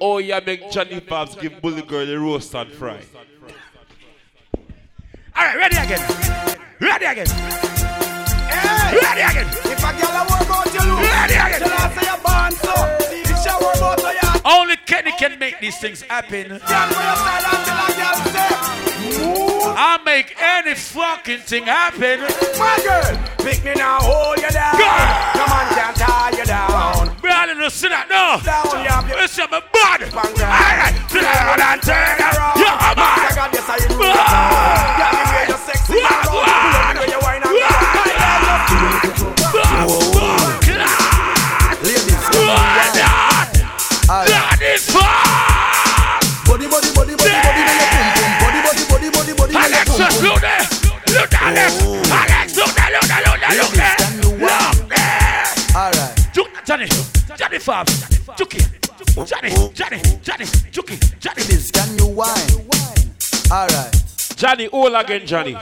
Oh, 0.00 0.18
yeah, 0.18 0.40
make 0.44 0.70
Johnny 0.70 1.00
Fabs 1.00 1.40
give 1.40 1.60
Bully 1.62 1.82
Girl 1.82 2.04
the 2.04 2.18
roast 2.18 2.54
and 2.54 2.70
fry. 2.72 3.00
All 5.38 5.44
right, 5.44 5.56
ready 5.58 5.76
again. 5.76 6.00
Ready 6.80 7.04
again. 7.04 7.26
Hey. 7.26 8.98
Ready 9.02 9.20
again. 9.20 9.46
If 9.64 9.84
a 9.84 9.92
girl 9.92 10.16
a 10.16 10.22
work 10.30 10.48
out 10.48 10.72
you 10.72 10.80
lose. 10.80 11.08
Ready 11.10 11.34
again. 11.34 11.60
Tell 11.60 11.76
her 11.76 11.88
say 11.92 12.06
you 12.08 12.16
born 12.24 12.52
so. 12.52 12.72
See 13.10 13.22
the 13.22 13.34
shower 13.44 13.72
about 13.76 14.00
so 14.00 14.10
you. 14.10 14.40
Only 14.46 14.76
Kenny 14.86 15.12
can 15.18 15.38
make 15.38 15.60
these 15.60 15.78
things 15.78 16.00
happen. 16.00 16.48
Girl, 16.48 16.58
for 16.58 16.64
your 16.64 17.16
side 17.20 17.44
until 17.52 17.76
a 17.76 17.88
girl 17.98 18.16
say. 18.32 19.50
Move. 19.50 19.55
I'll 19.78 20.02
make 20.04 20.34
any 20.40 20.74
fucking 20.74 21.40
thing 21.40 21.64
happen. 21.64 22.20
My 22.58 22.80
girl, 22.80 23.12
pick 23.44 23.62
me 23.62 23.74
now, 23.74 23.98
hold 24.00 24.38
you 24.40 24.48
down. 24.48 24.72
Come 24.72 25.52
on, 25.52 25.66
can't 25.76 25.94
tie 25.94 26.30
you 26.32 26.44
down. 26.46 27.14
Brother, 27.20 27.54
no 27.54 27.68
sit 27.68 27.90
that 27.90 28.08
no. 28.08 28.40
Down, 28.40 28.64
you 28.80 29.12
your 29.12 29.20
Listen, 29.20 29.44
my 29.50 29.60
body. 29.60 30.08
down. 30.08 30.48
Alright, 30.48 30.96
sit 31.12 31.20
down 31.20 31.60
and 31.60 31.82
turn 31.84 32.16
around. 32.24 32.56
Yeah, 32.56 32.72
I 32.80 32.96
man. 32.96 33.36
got 33.36 33.52
this, 33.52 33.68
how 33.68 33.76
you. 33.76 33.92
Girl, 33.92 34.16
give 34.96 35.28
me 35.28 35.44
your 35.44 35.60
sexy. 35.60 36.85
Johnny, 64.36 64.66
all 64.68 64.94
again, 64.94 65.26
Johnny. 65.26 65.56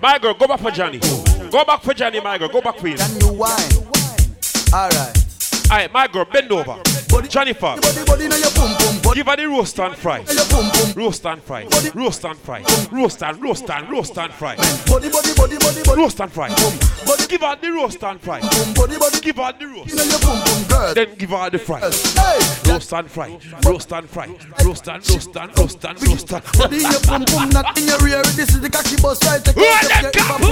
My 0.00 0.18
girl, 0.18 0.32
go 0.32 0.46
back 0.46 0.60
for 0.60 0.70
Johnny. 0.70 0.98
Go 1.50 1.64
back 1.66 1.82
for 1.82 1.92
Johnny, 1.92 2.18
my 2.18 2.38
girl. 2.38 2.48
Go 2.48 2.62
back 2.62 2.78
for 2.78 2.88
him. 2.88 2.96
Can 2.96 3.20
you 3.20 3.32
wine? 3.34 3.60
Alright. 4.72 5.24
Alright, 5.70 5.92
my 5.92 6.08
girl, 6.08 6.24
bend 6.24 6.50
over. 6.50 6.80
Johnny 7.28 7.52
Fabs. 7.52 7.82
Give 9.14 9.26
her 9.26 9.36
the 9.36 9.46
roast 9.48 9.78
and 9.78 9.94
fry. 9.94 10.18
Roast 10.96 11.24
and 11.24 11.40
fry. 11.42 11.64
Roast 11.94 12.24
and 12.24 12.36
fry. 12.36 12.64
Roast 12.90 13.22
and 13.22 13.40
roast 13.42 13.70
and 13.70 13.88
roast 13.90 14.18
and 14.18 14.32
fry. 14.32 14.56
Roast 15.96 16.20
and 16.20 16.32
fry. 16.32 16.48
Give 17.28 17.40
her 17.40 17.56
the 17.56 17.70
roast 17.72 18.02
and 18.02 18.20
fry. 18.20 18.40
Give 18.40 19.36
her 19.36 19.52
the 19.52 19.66
roast. 19.66 20.94
Then 20.96 21.14
give 21.16 21.30
her 21.30 21.48
the 21.50 21.58
fry. 21.58 21.80
Roast 22.66 22.92
and 22.92 23.08
fry. 23.10 23.38
Roast 23.64 23.92
and 23.92 24.10
fry. 24.10 24.26
Roast 24.64 24.88
and 24.88 25.08
roast 25.08 25.36
and 25.36 25.58
roast 25.58 25.84
and 25.84 26.08
roast 26.08 26.32
and. 26.32 26.44
Body 26.58 26.76
in 26.84 26.90
your 26.90 27.00
pum 27.00 27.24
pum, 27.24 27.48
not 27.50 27.78
in 27.78 27.86
your 27.86 27.98
rear. 28.00 28.22
This 28.34 28.50
is 28.50 28.60
the 28.60 28.68
cocky 28.70 28.96
bus 29.00 29.22
right. 29.26 29.44
Take 29.44 29.54
your- 29.56 29.64
your 29.64 30.10
cap- 30.10 30.12
pum 30.26 30.40
pum. 30.40 30.50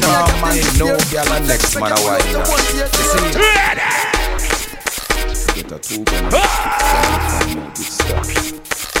Nah, 0.00 0.26
Yeah, 0.26 0.40
man, 0.40 0.56
no 0.78 0.96
girl 1.10 1.32
and 1.34 1.46
next 1.48 1.74
man 1.76 1.92
a 1.92 1.94
want. 2.00 2.24
You 2.24 2.44
see, 4.40 4.49
Get 5.70 6.04
gun 6.04 6.30
stuff. 6.30 8.26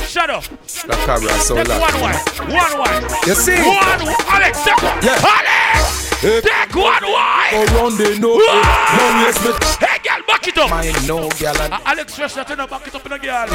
Shut 0.08 0.30
up. 0.30 0.44
The 0.44 0.94
camera 1.06 1.32
so 1.40 1.54
Take 1.56 1.68
loud. 1.68 1.80
one 1.80 2.00
wine. 2.00 2.16
One 2.54 2.78
wine. 2.78 3.02
You 3.26 3.34
see? 3.34 3.56
One. 3.56 4.00
Alex, 4.30 4.62
take 4.64 4.82
one. 4.82 5.02
Yeah. 5.02 5.18
Alex, 5.18 6.20
take 6.20 6.74
one 6.74 7.02
wine. 7.02 7.50
Go 7.50 7.64
round 7.74 7.98
the 7.98 8.18
no, 8.20 8.38
Ah! 8.48 8.96
no 8.98 9.04
waste 9.26 9.42
me. 9.44 9.50
Hey, 9.86 9.98
girl, 10.02 10.22
back 10.26 10.46
it 10.48 10.58
up. 10.58 10.70
Man, 10.70 11.06
no 11.06 11.28
girl 11.30 11.60
and 11.62 11.72
Uh, 11.74 11.78
Alex 11.86 12.14
Fresh, 12.14 12.36
not 12.36 12.46
turn 12.48 12.60
up, 12.60 12.70
back 12.70 12.86
it 12.86 12.94
up 12.94 13.06
in 13.06 13.12
a 13.12 13.18
girl. 13.18 13.48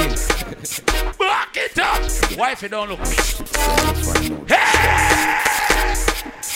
Back 1.17 1.55
it 1.57 1.79
up. 1.79 2.37
Wife, 2.37 2.61
you 2.63 2.69
don't 2.69 2.89
look. 2.89 2.99
Hey! 4.47 5.41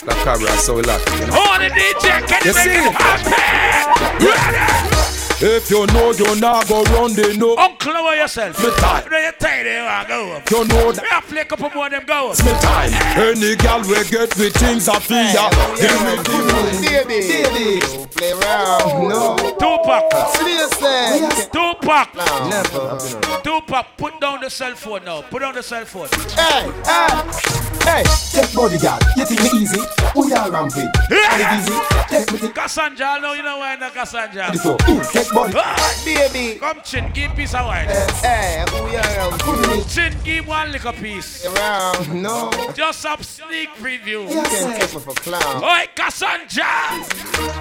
the 0.06 0.14
camera 0.24 0.52
so 0.58 0.76
loud. 0.76 1.02
You 1.20 1.26
know. 1.28 1.34
Oh, 1.36 1.58
the 1.60 1.70
DJ, 1.70 2.28
can 2.28 2.42
you 2.44 2.50
You 2.50 2.54
make 2.54 2.64
see? 2.64 2.72
it 2.72 2.94
happen? 2.94 4.26
Ready? 4.28 4.99
If 5.42 5.70
you 5.72 5.86
know 5.88 6.12
you 6.12 6.36
not 6.42 6.68
go 6.68 6.84
round 6.84 7.16
the 7.16 7.34
no, 7.38 7.56
Uncle, 7.56 7.94
know 7.94 8.12
yourself. 8.12 8.62
Me 8.62 8.70
tired. 8.76 9.06
You 9.06 9.12
know 9.12 9.20
you're 9.20 9.32
tired, 9.32 9.68
you 9.68 9.86
want 9.88 10.08
go 10.10 10.34
up. 10.36 10.52
you 10.52 10.68
know 10.68 10.92
that. 10.92 11.02
We 11.02 11.08
have 11.08 11.24
to 11.24 11.30
play 11.32 11.42
a 11.42 11.46
couple 11.46 11.70
more 11.70 11.86
of 11.86 11.92
them 11.92 12.04
go 12.06 12.28
up. 12.28 12.32
It's 12.32 12.44
me 12.44 12.52
time. 12.60 12.92
Any 13.16 13.56
girl 13.56 13.80
we 13.88 14.04
get 14.12 14.36
with 14.36 14.54
things 14.60 14.90
I 14.90 15.00
feel 15.00 15.24
ya. 15.32 15.48
Give 15.80 15.96
me 16.04 16.20
the 16.20 16.36
moon. 16.44 16.84
Baby, 16.84 17.24
baby. 17.32 18.08
Play 18.12 18.32
around. 18.36 19.08
No. 19.08 19.38
Tupac. 19.56 20.12
Seriously. 20.36 21.48
Tupac. 21.56 22.12
Never. 22.52 23.00
Tupac, 23.40 23.86
put 23.96 24.20
down 24.20 24.42
the 24.42 24.50
cell 24.50 24.76
phone 24.76 25.06
now. 25.06 25.22
Put 25.22 25.40
down 25.40 25.56
the 25.56 25.64
cell 25.64 25.86
phone. 25.86 26.10
Hey, 26.36 26.68
hey, 26.84 28.04
hey. 28.04 28.04
Take 28.36 28.54
bodyguard. 28.54 29.04
You 29.16 29.24
think 29.24 29.40
me 29.54 29.60
easy? 29.64 29.80
We 30.16 30.34
are 30.34 30.52
ramping. 30.52 30.84
All 30.84 31.40
it 31.40 31.64
easy. 31.64 31.80
Take 32.10 32.32
me 32.34 32.40
to 32.40 32.50
Cassandra, 32.52 33.08
I 33.08 33.20
know 33.20 33.34
you 33.34 33.44
know 33.44 33.58
why 33.60 33.78
not 33.78 33.94
Cassandra. 33.94 34.52
the 34.52 35.29
Take 35.30 35.36
body. 35.36 35.54
Ah, 35.58 36.02
Baby. 36.06 36.60
Come, 36.60 36.82
Chin, 36.84 37.12
give 37.14 37.36
piece 37.36 37.54
of 37.54 37.66
wine. 37.66 37.88
Hey, 38.22 38.66
we 38.74 38.96
are 38.96 39.30
ramping. 39.30 39.84
Chin, 39.88 40.16
give 40.24 40.48
one 40.48 40.72
little 40.72 40.94
piece. 40.94 41.46
Around. 41.46 42.22
No. 42.22 42.50
Just 42.74 43.06
a 43.06 43.24
sneak 43.24 43.70
preview. 43.76 44.28
You 44.28 44.42
can 44.42 44.80
take 44.80 44.94
me 44.94 45.00
for 45.00 45.14
clown. 45.14 45.64
Oi, 45.64 45.86
Cassandra! 45.96 46.66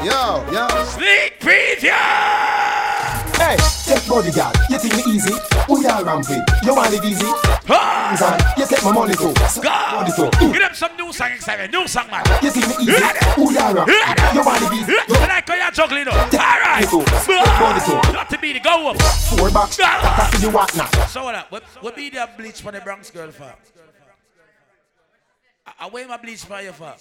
Yo, 0.02 0.44
yo. 0.52 0.68
Sneak 0.84 1.40
preview! 1.40 1.92
Hey, 3.36 3.56
take 3.84 4.08
bodyguard. 4.08 4.56
You 4.70 4.78
think 4.78 4.96
me 4.96 5.12
easy? 5.12 5.34
We 5.68 5.86
are 5.86 6.02
ramping. 6.04 6.42
You 6.64 6.74
want 6.74 6.94
it 6.94 7.04
easy? 7.04 7.26
Hands 7.66 8.22
on. 8.22 8.40
You 8.56 8.66
take 8.66 8.82
my 8.82 8.92
money 8.92 9.14
too. 9.14 9.34
Money 9.62 10.12
too. 10.16 10.30
Give 10.40 10.58
them 10.60 10.74
some 10.74 10.96
new 10.96 11.12
song 11.12 11.32
excitement. 11.32 11.72
New 11.72 11.86
song, 11.86 12.10
man. 12.10 12.24
You 12.42 12.50
think 12.50 12.66
me 12.68 12.74
easy? 12.84 13.04
We 13.36 13.56
are 13.58 13.74
ramping. 13.74 13.94
You 14.34 14.42
want 14.44 14.62
it 14.62 14.72
easy? 14.72 14.96
I 15.08 15.26
like 15.28 15.48
how 15.48 15.54
you're 15.54 15.70
juggling, 15.70 16.04
though. 16.06 16.12
All 16.12 16.58
right. 17.60 17.74
Money 17.74 17.80
too. 17.84 17.92
Money 17.94 18.06
too. 18.06 18.12
Not 18.12 18.30
to 18.30 18.38
be 18.38 18.52
the 18.52 18.60
go 18.60 18.90
up. 18.90 19.02
Four 19.02 19.50
bucks. 19.50 19.78
Ah! 19.82 20.16
That's 20.16 20.34
what 20.34 20.42
you 20.42 20.50
want 20.50 20.76
now. 20.76 21.06
So 21.06 21.24
what 21.24 21.34
up? 21.34 21.50
What, 21.50 21.62
what 21.80 21.96
be 21.96 22.10
the 22.10 22.28
bleach 22.36 22.60
for 22.60 22.72
the 22.72 22.80
Bronx 22.80 23.10
girl 23.10 23.30
for? 23.30 23.54
I, 25.66 25.72
I 25.80 25.88
wear 25.88 26.08
my 26.08 26.16
bleach 26.16 26.44
for 26.44 26.60
you 26.60 26.72
for. 26.72 26.94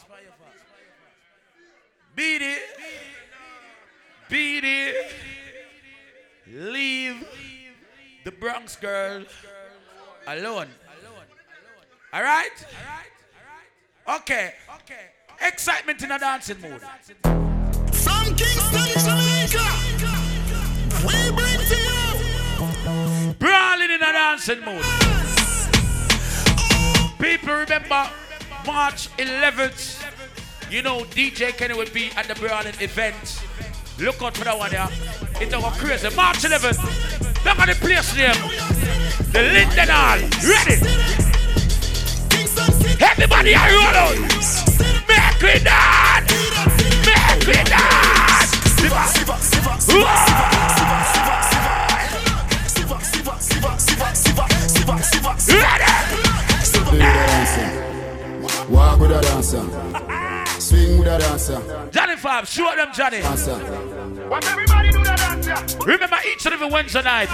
Beat 2.15 2.41
it. 2.41 2.59
Beat 4.29 4.63
it. 4.63 5.11
Leave 6.51 7.27
the 8.23 8.31
Bronx 8.31 8.75
girl 8.75 9.23
alone. 10.25 10.67
All 12.13 12.23
right? 12.23 12.65
Okay. 14.09 14.53
Okay. 14.81 15.05
Excitement 15.41 16.01
in 16.01 16.11
a 16.11 16.17
dancing 16.19 16.59
mood. 16.61 16.81
From 17.93 18.35
Kingston, 18.35 18.87
Jamaica, 19.05 19.86
we 21.07 21.31
bring 21.31 21.59
to 21.71 21.77
you 21.87 23.33
Brawling 23.39 23.91
in 23.91 24.01
a 24.01 24.11
dancing 24.11 24.61
mood. 24.61 24.85
People 27.19 27.55
remember 27.55 28.09
March 28.65 29.09
11th. 29.17 30.03
You 30.69 30.81
know 30.81 30.99
DJ 31.03 31.55
Kenny 31.57 31.73
will 31.73 31.89
be 31.93 32.11
at 32.15 32.27
the 32.27 32.35
Brawling 32.35 32.75
event. 32.79 33.41
Look 33.99 34.21
out 34.21 34.37
for 34.37 34.43
that 34.43 34.57
one 34.57 34.71
there. 34.71 34.87
It's 35.41 35.51
going 35.51 35.73
crazy. 35.73 36.15
March 36.15 36.37
11th. 36.39 37.45
Look 37.45 37.59
at 37.59 37.67
the 37.67 37.75
place 37.75 38.15
name. 38.15 38.35
The 39.31 39.41
Linden 39.41 39.89
Hall. 39.89 40.19
Ready? 40.43 40.77
Everybody 42.99 43.55
are 43.55 43.69
roll 43.69 43.95
out. 43.95 44.96
Swing 61.47 61.59
with 61.59 61.69
a 61.69 61.73
dancer. 61.75 61.91
Johnny 61.91 62.15
Fab, 62.17 62.45
show 62.47 62.75
them 62.75 62.89
Johnny. 62.93 63.21
Dancer. 63.21 63.55
Remember 65.85 66.17
each 66.29 66.45
and 66.45 66.53
every 66.53 66.69
Wednesday 66.69 67.03
night, 67.03 67.29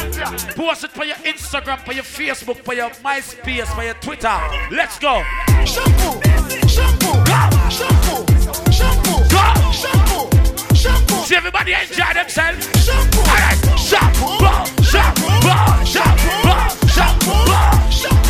post 0.56 0.84
it 0.84 0.92
for 0.92 1.04
your 1.04 1.16
Instagram, 1.18 1.80
for 1.84 1.94
your 1.94 2.04
Facebook, 2.04 2.58
for 2.64 2.74
your 2.76 2.90
MySpace, 2.92 3.66
for 3.74 3.84
your 3.84 3.96
Twitter. 3.96 4.40
Let's 4.72 5.00
go. 5.00 5.24
shampoo, 5.66 6.22
shampoo, 6.68 7.14
go. 7.26 7.50
shampoo, 7.70 8.26
shampoo, 8.72 9.18
Go. 9.30 9.72
shampoo, 9.72 10.30
shampoo, 10.76 11.24
See 11.26 11.36
everybody 11.36 11.74
enjoy 11.74 12.14
themselves. 12.14 12.68
Shampoo, 12.86 13.20
Alright, 13.22 13.80
Shampoo, 13.80 14.38
shampoo, 14.84 15.86
shampoo, 15.86 16.86
shampoo, 16.86 17.92
shampoo. 17.92 18.23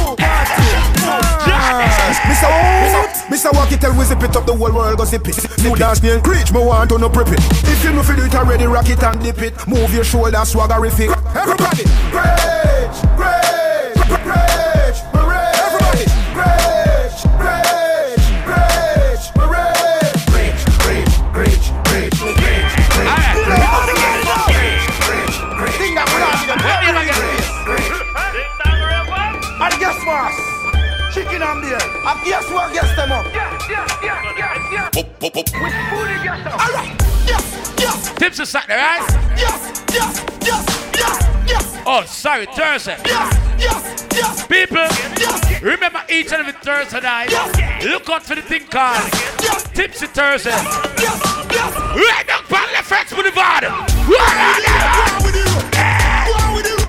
Mr. 2.27 2.47
Mr. 2.83 3.07
Mr. 3.29 3.53
Walkie 3.53 3.77
tell 3.77 3.97
we 3.97 4.05
zip 4.05 4.21
it 4.21 4.35
up 4.35 4.45
the 4.45 4.55
whole 4.55 4.71
world 4.73 4.97
go 4.97 5.05
zip 5.05 5.27
it. 5.27 5.37
New 5.63 5.75
dance 5.75 6.01
name 6.03 6.21
Creech, 6.21 6.51
me 6.51 6.59
want 6.59 6.89
to 6.89 6.97
no 6.97 7.09
prep 7.09 7.29
it. 7.29 7.39
If 7.65 7.83
you 7.83 7.91
know 7.91 8.03
feel 8.03 8.19
it 8.19 8.35
already, 8.35 8.65
rock 8.65 8.89
it 8.89 9.03
and 9.03 9.21
dip 9.21 9.41
it. 9.41 9.53
Move 9.67 9.93
your 9.93 10.03
shoulder, 10.03 10.37
swaggerific. 10.37 11.09
Everybody, 11.35 11.83
Creech, 12.11 12.97
Creech, 13.17 13.42
Christmas. 30.03 31.15
Chicken 31.15 31.41
and 31.41 31.61
beer. 31.61 31.77
I 31.79 32.21
guess 32.25 32.49
what 32.51 32.73
guess 32.73 32.95
them 32.95 33.11
up. 33.11 33.25
Yes, 33.33 33.63
yes, 33.69 33.97
yes, 34.03 34.35
yes, 34.37 34.91
yes. 34.93 34.95
With 35.23 35.49
food 35.49 36.09
and 36.09 36.45
them. 36.45 36.59
All 36.59 36.73
right. 36.73 36.91
Yes, 37.25 37.73
yes. 37.79 38.13
Tipsy 38.15 38.45
Saturday, 38.45 38.75
right? 38.75 39.07
Yes, 39.37 39.83
yes, 39.93 40.25
yes, 40.41 40.91
yes, 40.97 41.49
yes. 41.49 41.83
Oh, 41.85 42.03
sorry, 42.05 42.47
Thursday. 42.47 42.97
Yes, 43.05 43.59
yes, 43.59 44.07
yes. 44.13 44.47
People, 44.47 44.77
yes. 44.77 45.61
remember 45.61 46.01
each 46.09 46.31
and 46.33 46.41
every 46.41 46.53
Thursday 46.53 46.99
night. 46.99 47.29
Yes. 47.31 47.85
Look 47.85 48.09
out 48.09 48.23
for 48.23 48.35
the 48.35 48.41
thing 48.41 48.65
card. 48.67 49.03
yes. 49.41 49.63
Tipsy 49.69 50.07
Thursday. 50.07 50.49
Yes, 50.49 51.21
yes. 51.51 51.75
Right 51.95 52.25
down 52.27 52.43
by 52.49 52.67
the 52.75 52.83
French 52.83 53.09
Boulevard. 53.11 53.63
Right 53.63 55.23
on 55.23 55.31
there. 55.31 55.62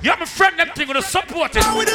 You 0.05 0.11
have 0.11 0.21
a 0.21 0.27
friend, 0.27 0.59
them 0.59 0.69
thing 0.75 0.87
gonna 0.87 1.01
support 1.01 1.57
it. 1.57 1.63
Go 1.63 1.79
with 1.79 1.89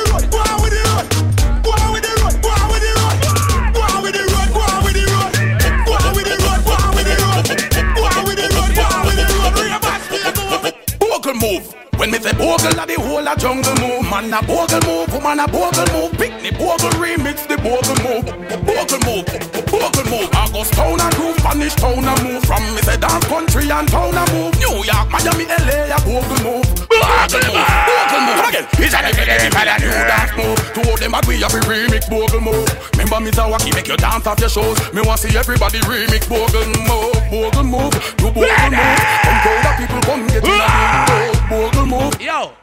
move. 11.40 11.89
When 12.00 12.12
me 12.12 12.20
say 12.24 12.32
bogle, 12.32 12.80
a 12.80 12.88
the 12.88 12.96
whole 12.96 13.28
a 13.28 13.36
jungle 13.36 13.76
move. 13.76 14.08
Man 14.08 14.32
a 14.32 14.40
bogle 14.48 14.80
move, 14.88 15.12
woman 15.12 15.44
a 15.44 15.46
bogle 15.52 15.84
move. 15.92 16.16
Picnic 16.16 16.56
bogle 16.56 16.96
remix 16.96 17.44
the 17.44 17.60
bogle 17.60 17.92
move. 18.08 18.24
Bogle 18.64 19.04
move, 19.04 19.28
bogle 19.68 20.08
move. 20.08 20.32
August 20.32 20.80
town 20.80 20.96
and 20.96 21.12
groove, 21.20 21.36
Spanish 21.44 21.76
town 21.76 22.08
a 22.08 22.16
move. 22.24 22.40
From 22.48 22.64
me 22.72 22.80
say 22.88 22.96
dance 22.96 23.28
country 23.28 23.68
and 23.68 23.84
town 23.92 24.16
a 24.16 24.24
move. 24.32 24.56
New 24.64 24.80
York, 24.88 25.12
Miami, 25.12 25.44
LA 25.44 25.92
a 25.92 26.00
bogle 26.08 26.40
move. 26.40 26.64
Bogle 26.88 27.44
move, 27.52 27.68
bogle 27.68 28.22
move. 28.24 28.48
Again, 28.48 28.66
it's 28.80 28.96
a 28.96 29.04
new 29.04 30.00
dance 30.08 30.32
move. 30.40 30.56
Two 30.72 30.88
of 30.88 31.04
them 31.04 31.12
bad 31.12 31.28
we 31.28 31.44
have 31.44 31.52
a 31.52 31.60
remix 31.68 32.08
bogle 32.08 32.40
move. 32.40 32.64
Remember 32.96 33.20
me 33.20 33.32
Zawaki 33.36 33.76
make 33.76 33.92
you 33.92 34.00
dance 34.00 34.24
off 34.24 34.40
your 34.40 34.48
shows. 34.48 34.80
Me 34.96 35.04
want 35.04 35.20
see 35.20 35.36
everybody 35.36 35.84
remix 35.84 36.32
bogle 36.32 36.64
move, 36.64 37.20
bogle 37.28 37.68
move, 37.68 37.92
do 38.16 38.32
bogle 38.32 38.72
move. 38.72 39.00
Come 39.20 39.40
crowd 39.44 39.68
of 39.68 39.76
people 39.76 40.02
come 40.08 40.24
get 40.32 40.48
in 40.48 40.64
a 40.64 41.39
bogle 41.50 41.86
move. 41.86 42.22
Yo, 42.22 42.54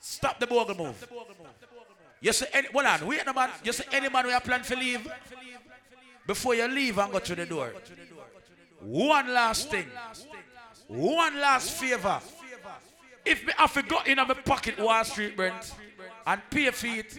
stop 0.00 0.40
the 0.40 0.46
bogle 0.46 0.74
move. 0.74 1.08
You 2.20 2.32
say, 2.32 2.46
any, 2.52 2.68
hold 2.68 2.86
on, 2.86 3.06
wait 3.06 3.26
a 3.26 3.32
man. 3.32 3.50
You 3.64 3.72
say, 3.72 3.84
any 3.92 4.08
man 4.08 4.26
we 4.26 4.32
have 4.32 4.44
planned 4.44 4.64
to 4.64 4.76
leave? 4.76 5.06
Before 6.26 6.54
you 6.54 6.68
leave 6.68 6.98
and 6.98 7.12
go 7.12 7.18
through 7.18 7.36
the 7.36 7.46
door. 7.46 7.72
One 8.80 9.32
last 9.32 9.70
thing. 9.70 9.86
One 10.88 11.40
last 11.40 11.70
favor. 11.72 12.20
If 13.24 13.46
me 13.46 13.52
have 13.56 13.74
to 13.74 13.82
go 13.82 14.00
in 14.06 14.16
my 14.16 14.24
pocket 14.34 14.78
Wall 14.78 15.04
Street 15.04 15.36
rent 15.36 15.74
and 16.26 16.40
pay 16.50 16.70
for 16.70 16.86
it, 16.86 17.18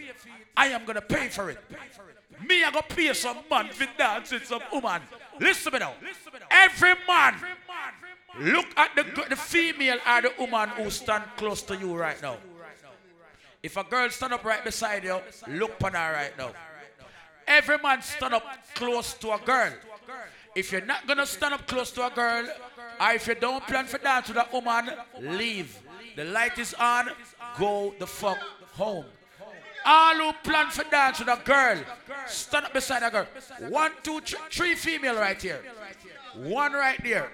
I 0.56 0.68
am 0.68 0.84
gonna 0.84 1.00
pay 1.00 1.28
for 1.28 1.50
it. 1.50 1.58
Me, 2.46 2.64
I 2.64 2.70
gonna 2.70 2.82
pay 2.88 3.12
some 3.12 3.38
man 3.50 3.68
for 3.68 3.86
dance 3.96 4.32
with 4.32 4.46
some 4.46 4.62
woman. 4.72 5.02
Listen 5.38 5.72
to 5.72 5.78
me 5.78 5.84
now. 5.84 5.94
Every 6.50 6.94
man, 7.06 7.34
look 8.38 8.66
at 8.76 8.94
the, 8.96 9.04
the 9.28 9.36
female 9.36 9.98
or 10.06 10.22
the 10.22 10.32
woman 10.38 10.68
who 10.70 10.90
stand 10.90 11.24
close 11.36 11.62
to 11.62 11.76
you 11.76 11.94
right 11.96 12.20
now. 12.22 12.36
If 13.62 13.76
a 13.76 13.84
girl 13.84 14.10
stand 14.10 14.32
up 14.32 14.44
right 14.44 14.64
beside 14.64 15.04
you, 15.04 15.20
look 15.48 15.72
on 15.84 15.92
her 15.94 16.12
right 16.12 16.36
now. 16.36 16.50
Every 17.46 17.78
man 17.78 18.02
stand 18.02 18.34
up 18.34 18.44
close 18.74 19.14
to 19.14 19.32
a 19.32 19.38
girl. 19.38 19.72
If 20.54 20.72
you're 20.72 20.84
not 20.84 21.06
gonna 21.06 21.26
stand 21.26 21.54
up 21.54 21.66
close 21.66 21.90
to 21.92 22.06
a 22.06 22.10
girl, 22.10 22.46
or 23.00 23.12
if 23.12 23.26
you 23.26 23.34
don't 23.34 23.66
plan 23.66 23.86
for 23.86 23.98
dance 23.98 24.28
with 24.28 24.36
a 24.36 24.46
woman, 24.52 24.90
leave. 25.20 25.78
The 26.16 26.24
light 26.24 26.58
is 26.58 26.74
on, 26.74 27.10
go 27.58 27.94
the 27.98 28.06
fuck 28.06 28.38
home. 28.74 29.06
All 29.84 30.14
who 30.14 30.32
plan 30.44 30.70
for 30.70 30.84
dance 30.84 31.18
with 31.20 31.28
a 31.28 31.40
girl, 31.44 31.78
stand 32.26 32.66
up 32.66 32.72
beside 32.72 33.02
a 33.02 33.10
girl. 33.10 33.26
One, 33.68 33.92
two, 34.02 34.20
three 34.50 34.74
female 34.74 35.16
right 35.16 35.40
here. 35.40 35.62
One 36.34 36.72
right 36.72 37.02
there. 37.02 37.30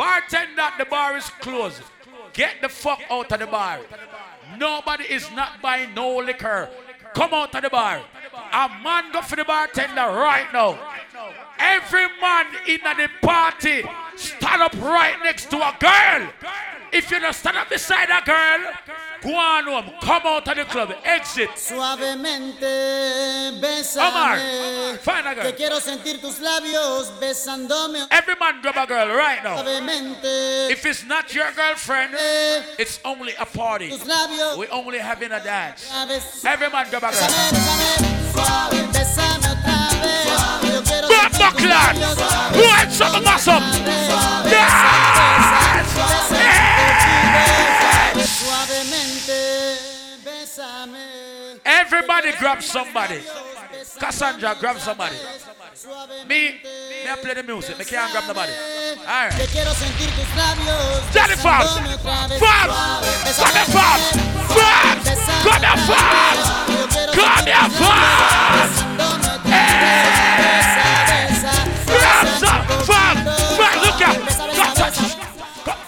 Bartender, 0.00 0.70
the 0.78 0.86
bar 0.86 1.18
is 1.18 1.28
closed. 1.44 1.82
Get 2.32 2.62
the 2.62 2.70
fuck 2.70 3.02
out 3.10 3.30
of 3.30 3.38
the 3.38 3.46
bar. 3.46 3.80
Nobody 4.56 5.04
is 5.04 5.30
not 5.32 5.60
buying 5.60 5.92
no 5.92 6.16
liquor. 6.16 6.70
Come 7.12 7.34
out 7.34 7.54
of 7.54 7.60
the 7.60 7.68
bar. 7.68 8.00
A 8.50 8.68
man 8.82 9.12
go 9.12 9.20
for 9.20 9.36
the 9.36 9.44
bartender 9.44 10.00
right 10.00 10.46
now. 10.54 10.78
Every 11.60 12.06
man 12.20 12.46
in 12.66 12.80
the 12.80 13.08
party 13.20 13.82
stand 14.16 14.62
up 14.62 14.74
right 14.80 15.16
next 15.22 15.50
to 15.50 15.56
a 15.56 15.76
girl. 15.78 16.28
If 16.92 17.10
you 17.10 17.20
don't 17.20 17.34
stand 17.34 17.56
up 17.56 17.68
beside 17.68 18.08
a 18.10 18.24
girl, 18.24 18.72
go 19.22 19.36
on 19.36 19.64
home. 19.64 19.92
Come 20.00 20.22
out 20.24 20.48
of 20.48 20.56
the 20.56 20.64
club. 20.64 20.92
Exit. 21.04 21.50
Suavemente, 21.50 23.60
bésame. 23.60 24.98
find 24.98 25.26
a 25.26 25.34
girl. 25.34 25.44
Que 25.44 25.52
quiero 25.54 25.78
sentir 25.80 26.20
tus 26.20 26.40
labios 26.40 27.10
besándome. 27.20 28.06
Every 28.10 28.34
man 28.40 28.60
grab 28.60 28.76
a 28.76 28.86
girl 28.86 29.08
right 29.14 29.44
now. 29.44 29.62
Suavemente. 29.62 30.70
If 30.70 30.84
it's 30.84 31.04
not 31.04 31.32
your 31.32 31.52
girlfriend, 31.52 32.14
eh. 32.14 32.62
it's 32.78 32.98
only 33.04 33.34
a 33.38 33.46
party. 33.46 33.92
We're 34.56 34.66
only 34.72 34.98
having 34.98 35.30
a 35.30 35.40
dance. 35.40 35.92
Every 36.44 36.70
man 36.70 36.88
grab 36.90 37.04
a 37.04 37.12
girl. 37.12 37.28
Suave, 38.32 38.88
bésame 38.92 39.36
otra 39.36 39.54
vez. 39.54 39.59
Bomber 41.20 41.52
Clan. 41.56 41.96
Wind 42.54 42.92
something 42.92 43.26
us. 43.26 43.46
Yes! 44.46 44.72
yes! 46.32 46.70
Everybody 51.64 52.32
grab 52.38 52.62
somebody. 52.62 53.20
Cassandra, 53.98 54.56
grab 54.58 54.78
somebody. 54.78 55.16
Me, 56.28 56.50
me, 56.50 57.08
I 57.08 57.16
play 57.20 57.34
the 57.34 57.42
music. 57.42 57.78
Me 57.78 57.84
can't 57.84 58.12
grab 58.12 58.24
nobody. 58.26 58.52
All 59.00 59.28
right. 59.28 59.32
Johnny 61.12 61.36
Fabs. 61.36 61.76
Fabs. 62.40 62.74
Johnny 63.38 63.64
Fabs. 63.74 64.04
Fabs. 64.48 65.04
Johnny 65.44 65.72
Fabs. 65.88 66.44
Johnny 67.14 67.52
Fabs. 67.78 68.72
Hey. 69.50 70.89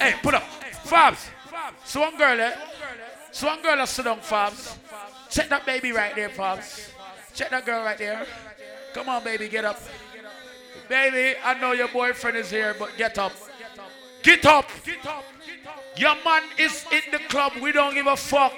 Hey, 0.03 0.15
put 0.21 0.35
up. 0.35 0.43
Fabs. 0.85 1.29
So 1.85 2.01
one 2.01 2.17
girl, 2.19 2.41
eh? 2.41 2.53
So 3.31 3.47
one 3.47 3.63
girl, 3.63 3.87
sit 3.87 4.05
down, 4.05 4.19
Fabs. 4.19 4.77
Check 5.31 5.49
that 5.49 5.65
baby 5.65 5.93
right 5.93 6.13
there, 6.17 6.29
Fabs. 6.29 6.91
Check 7.33 7.51
that 7.51 7.65
girl 7.65 7.85
right 7.85 7.97
there. 7.97 8.27
Come 8.95 9.09
on, 9.09 9.23
baby, 9.23 9.49
get 9.49 9.65
up. 9.65 9.81
Baby, 10.89 11.39
I 11.45 11.55
know 11.55 11.71
your 11.71 11.87
boyfriend 11.87 12.37
is 12.37 12.51
here, 12.51 12.75
but 12.77 12.97
get 12.99 13.17
up. 13.17 13.33
Get 14.25 14.45
up. 14.45 14.69
Your 15.97 16.17
man 16.25 16.43
is 16.59 16.85
in 16.91 17.13
the 17.13 17.21
club. 17.29 17.53
We 17.63 17.71
don't 17.71 17.95
give 17.95 18.09
a 18.09 18.17
fuck. 18.17 18.53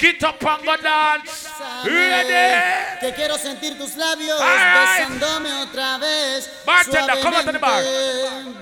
Get 0.00 0.24
up 0.24 0.42
and 0.42 0.64
go 0.64 0.76
dance. 0.78 1.46
Ready? 1.84 3.00
Que 3.00 3.12
quiero 3.14 3.36
sentir 3.36 3.76
tus 3.76 3.96
labios 3.96 4.40
besándome 4.40 5.52
otra 5.52 5.98
vez. 5.98 6.48
Bartender, 6.64 7.20
come 7.20 7.34
out 7.34 7.44
to 7.44 7.52
the 7.52 7.58
bar. 7.58 7.82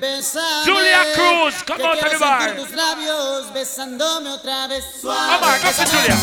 Bésame. 0.01 0.65
Julia 0.65 1.05
Cruz, 1.15 1.63
come 1.63 1.81
out 1.83 2.01
to 2.01 2.09
the 2.11 2.19
bar. 2.19 2.57
tus 2.57 2.73
labios 2.73 3.53
besándome 3.53 4.31
otra 4.31 4.67
vez. 4.67 4.85
Oh 5.05 5.39
my, 5.41 5.59
go 5.63 5.71
for 5.71 5.85
Julia. 5.87 6.17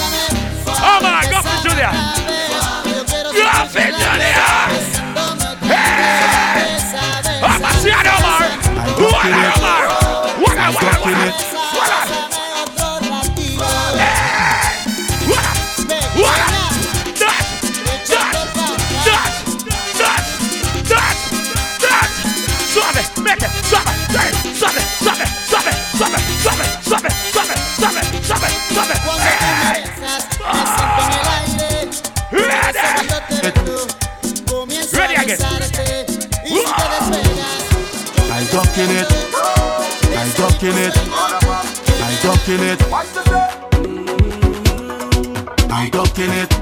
Oh 0.67 0.99
my, 1.01 1.25
go 1.31 1.41
for 1.41 1.63
Julia. 1.63 1.91
Go 3.23 3.67
for 3.69 3.79
Julia. 3.79 4.03
labios 4.03 4.73
besándome 4.75 5.45
otra 5.45 5.69
vez. 5.69 5.85
Besa, 6.55 7.03
besa, 7.23 7.47
I'm 7.47 7.63
a 7.63 8.11
Omar. 8.19 8.41
What 8.99 9.25
Omar. 9.59 10.15
What 10.41 10.57
a, 10.57 11.55
¡Sabe, 27.85 28.01
sabe, 28.23 28.47
sabe! 28.73 28.93
Cuando 29.05 29.23
te 29.23 29.29
embarazas, 29.45 30.25
en 30.97 31.11
el 31.11 31.95
I 38.27 38.43
duck 38.51 38.77
in 38.77 38.89
it. 38.89 39.07
I 40.17 40.29
duck 40.35 40.63
in 40.63 40.77
it. 40.77 40.97
I 42.01 42.17
duck 42.23 42.49
in 42.49 42.63
it. 42.63 43.64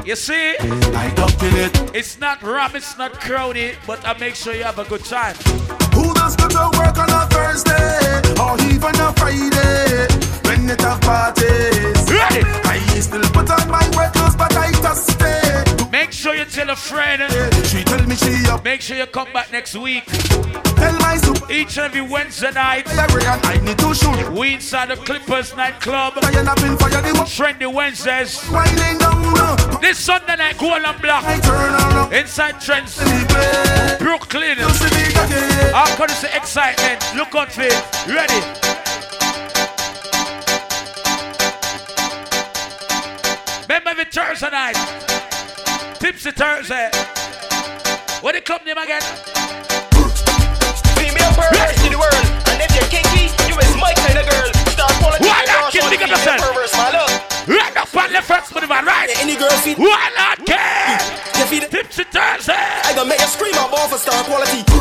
You 0.06 0.16
see? 0.16 0.56
I 0.58 1.14
ducking 1.16 1.56
it. 1.56 1.96
It's 1.96 2.20
not 2.20 2.42
ram, 2.42 2.76
it's 2.76 2.98
not 2.98 3.14
crowded, 3.14 3.78
but 3.86 4.04
I 4.08 4.18
make 4.18 4.34
sure 4.34 4.56
you 4.56 4.64
have 4.64 4.80
a 4.80 4.86
good 4.86 5.06
time. 5.06 5.36
Who 5.94 6.14
does 6.16 6.36
go 6.36 6.48
to 6.48 6.72
work 6.80 6.98
on 6.98 7.10
a 7.12 7.28
Thursday 7.30 8.22
or 8.42 8.58
even 8.74 8.96
a 9.00 9.14
Friday 9.14 10.08
when 10.46 10.68
it 10.68 10.82
have 10.82 11.00
parties? 11.02 12.12
Ready? 12.12 12.42
I 12.66 12.80
still 13.00 13.22
put 13.30 13.52
on 13.52 13.70
my 13.70 13.86
work 13.96 14.14
clothes, 14.14 14.36
but 14.36 14.58
I 14.58 14.72
just 14.82 15.12
stay. 15.12 15.43
Make 15.94 16.12
sure 16.12 16.34
you 16.34 16.46
tell 16.46 16.72
a 16.72 16.76
friend. 16.76 17.22
She 17.68 17.84
tell 17.84 18.04
me 18.08 18.16
she 18.16 18.50
up. 18.50 18.64
Make 18.64 18.82
sure 18.82 18.98
you 18.98 19.06
come 19.06 19.32
back 19.32 19.52
next 19.52 19.76
week. 19.76 20.04
Tell 20.06 20.98
my 20.98 21.18
soup. 21.18 21.52
Each 21.52 21.78
and 21.78 21.94
every 21.94 22.02
Wednesday 22.02 22.50
night. 22.50 22.86
I 22.88 23.62
need 23.64 23.78
to 23.78 23.94
shoot. 23.94 24.32
We 24.32 24.56
inside 24.56 24.90
the 24.90 24.96
Clippers 24.96 25.56
nightclub. 25.56 26.16
Fire 26.16 26.50
up 26.50 26.64
in 26.64 26.78
fire 26.78 27.00
the 27.00 27.14
Trendy 27.30 27.72
Wednesdays. 27.72 28.42
This 29.82 30.00
Sunday 30.00 30.36
night, 30.36 30.58
Gold 30.58 30.82
and 30.84 31.00
Black. 31.00 31.26
I 31.26 31.40
turn 31.40 31.76
around. 31.76 32.12
Inside 32.12 32.60
Trends. 32.60 32.98
Brooklyn. 34.00 34.58
You 34.58 34.70
see 34.72 34.96
me 34.96 35.06
again. 35.12 35.74
How 35.76 35.96
could 35.96 36.10
it's 36.10 36.24
excitement? 36.24 37.06
Look 37.16 37.36
out 37.36 37.52
for 37.52 37.62
it. 37.62 38.08
Ready? 38.08 38.42
Remember 43.68 43.90
every 43.92 44.06
Thursday 44.06 44.50
night. 44.50 45.13
Tipsy 46.04 46.32
Thursday. 46.32 46.92
What 48.20 48.36
the 48.36 48.42
club 48.42 48.66
name 48.66 48.76
again? 48.76 49.00
Female 51.00 51.32
perverse 51.32 51.80
in 51.80 51.96
the 51.96 51.98
world. 51.98 52.28
And 52.52 52.60
if 52.60 52.76
you're 52.76 52.92
kinky, 52.92 53.32
you 53.48 53.56
is 53.56 53.72
my 53.80 53.96
kind 53.96 54.20
of 54.20 54.28
girl. 54.28 54.52
Start. 54.76 54.92
Why 55.00 55.46
not? 55.48 55.72
Give 55.72 55.88
me 55.88 55.96
the 55.96 56.12
percent. 56.12 56.42
perverse, 56.42 56.76
my 56.76 56.92
love. 56.92 57.08
Right 57.48 57.78
up 57.78 57.96
on 57.96 58.12
the 58.12 58.22
first 58.22 58.54
the 58.54 58.68
man, 58.68 58.84
right? 58.84 59.16
Any 59.16 59.38
girl 59.38 59.56
feet. 59.64 59.80
Why 59.80 60.12
not 60.18 60.46
care? 60.46 61.00
You 61.40 61.46
feel 61.46 61.64
it? 61.64 61.72
Tipsy 61.72 62.04
Thursday. 62.04 62.52
I 62.52 62.92
gonna 62.94 63.08
make 63.08 63.22
you 63.22 63.28
scream 63.28 63.56
out 63.56 63.72
more 63.72 63.88
for 63.88 63.98
star 63.98 64.26
quality. 64.26 64.73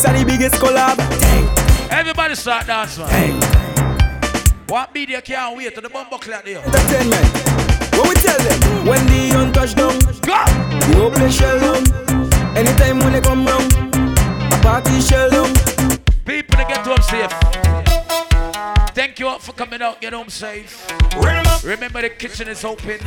This 0.00 0.08
are 0.08 0.18
the 0.18 0.24
biggest 0.24 0.54
collab. 0.54 0.96
Everybody 1.90 2.34
start 2.34 2.66
dancing. 2.66 3.04
What 4.66 4.94
media 4.94 5.20
can't 5.20 5.54
wait 5.54 5.74
to 5.74 5.82
the 5.82 5.90
bumper 5.90 6.16
clock 6.16 6.42
there. 6.42 6.56
Entertainment. 6.56 7.26
What 7.92 8.08
we 8.08 8.14
tell 8.14 8.38
them? 8.38 8.86
When 8.86 9.06
the 9.08 9.28
young 9.28 9.52
touch 9.52 9.74
down, 9.74 9.98
Go! 10.24 10.40
the 10.88 10.96
whole 10.96 11.10
place 11.10 11.36
shell 11.36 11.60
down. 11.60 12.56
Anytime 12.56 13.00
when 13.00 13.12
they 13.12 13.20
come 13.20 13.44
round, 13.44 13.74
a 13.74 14.58
party 14.62 15.02
shell 15.02 15.28
down. 15.28 15.52
People 16.24 16.56
to 16.56 16.64
get 16.64 16.78
home 16.78 17.02
safe. 17.02 17.59
All 19.30 19.38
for 19.38 19.52
coming 19.52 19.80
out. 19.80 20.00
Get 20.00 20.12
home 20.12 20.28
safe. 20.28 20.90
Remember 21.62 22.02
the 22.02 22.10
kitchen 22.10 22.48
is 22.48 22.64
open. 22.64 22.98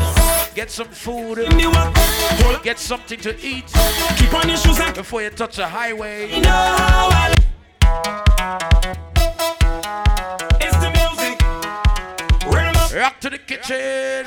Get 0.55 0.71
some 0.71 0.87
food. 0.87 1.37
Get 2.63 2.79
something 2.79 3.19
to 3.19 3.37
eat. 3.45 3.65
Keep 4.15 4.33
on 4.33 4.47
your 4.47 4.55
shoes 4.55 4.79
before 4.93 5.21
you 5.21 5.31
touch 5.31 5.57
the 5.57 5.67
highway. 5.67 6.33
you 6.33 6.39
know 6.39 6.49
how 6.49 7.09
I 7.11 7.33
It's 10.61 10.77
the 10.77 10.91
music. 10.95 11.41
Rock 12.97 13.19
to 13.19 13.29
the 13.29 13.39
kitchen. 13.39 14.25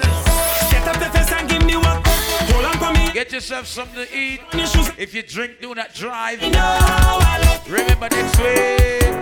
Get 0.70 0.86
up 0.86 0.98
the 0.98 1.08
face 1.16 1.32
and 1.32 1.48
give 1.48 1.64
me 1.64 1.76
one. 1.76 2.02
Hold 2.04 2.64
on 2.66 2.76
for 2.76 2.92
me. 2.92 3.10
Get 3.14 3.32
yourself 3.32 3.66
something 3.66 4.04
to 4.04 4.14
eat. 4.14 4.40
On 4.52 4.58
your 4.58 4.68
shoes. 4.68 4.90
If 4.98 5.14
you 5.14 5.22
drink, 5.22 5.62
do 5.62 5.74
not 5.74 5.94
drive. 5.94 6.42
You 6.42 6.50
know 6.50 6.58
how 6.58 7.20
I 7.22 7.38
love. 7.40 7.72
Remember 7.72 8.10
next 8.10 8.38
week. 8.38 9.16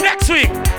Next 0.00 0.30
week. 0.30 0.70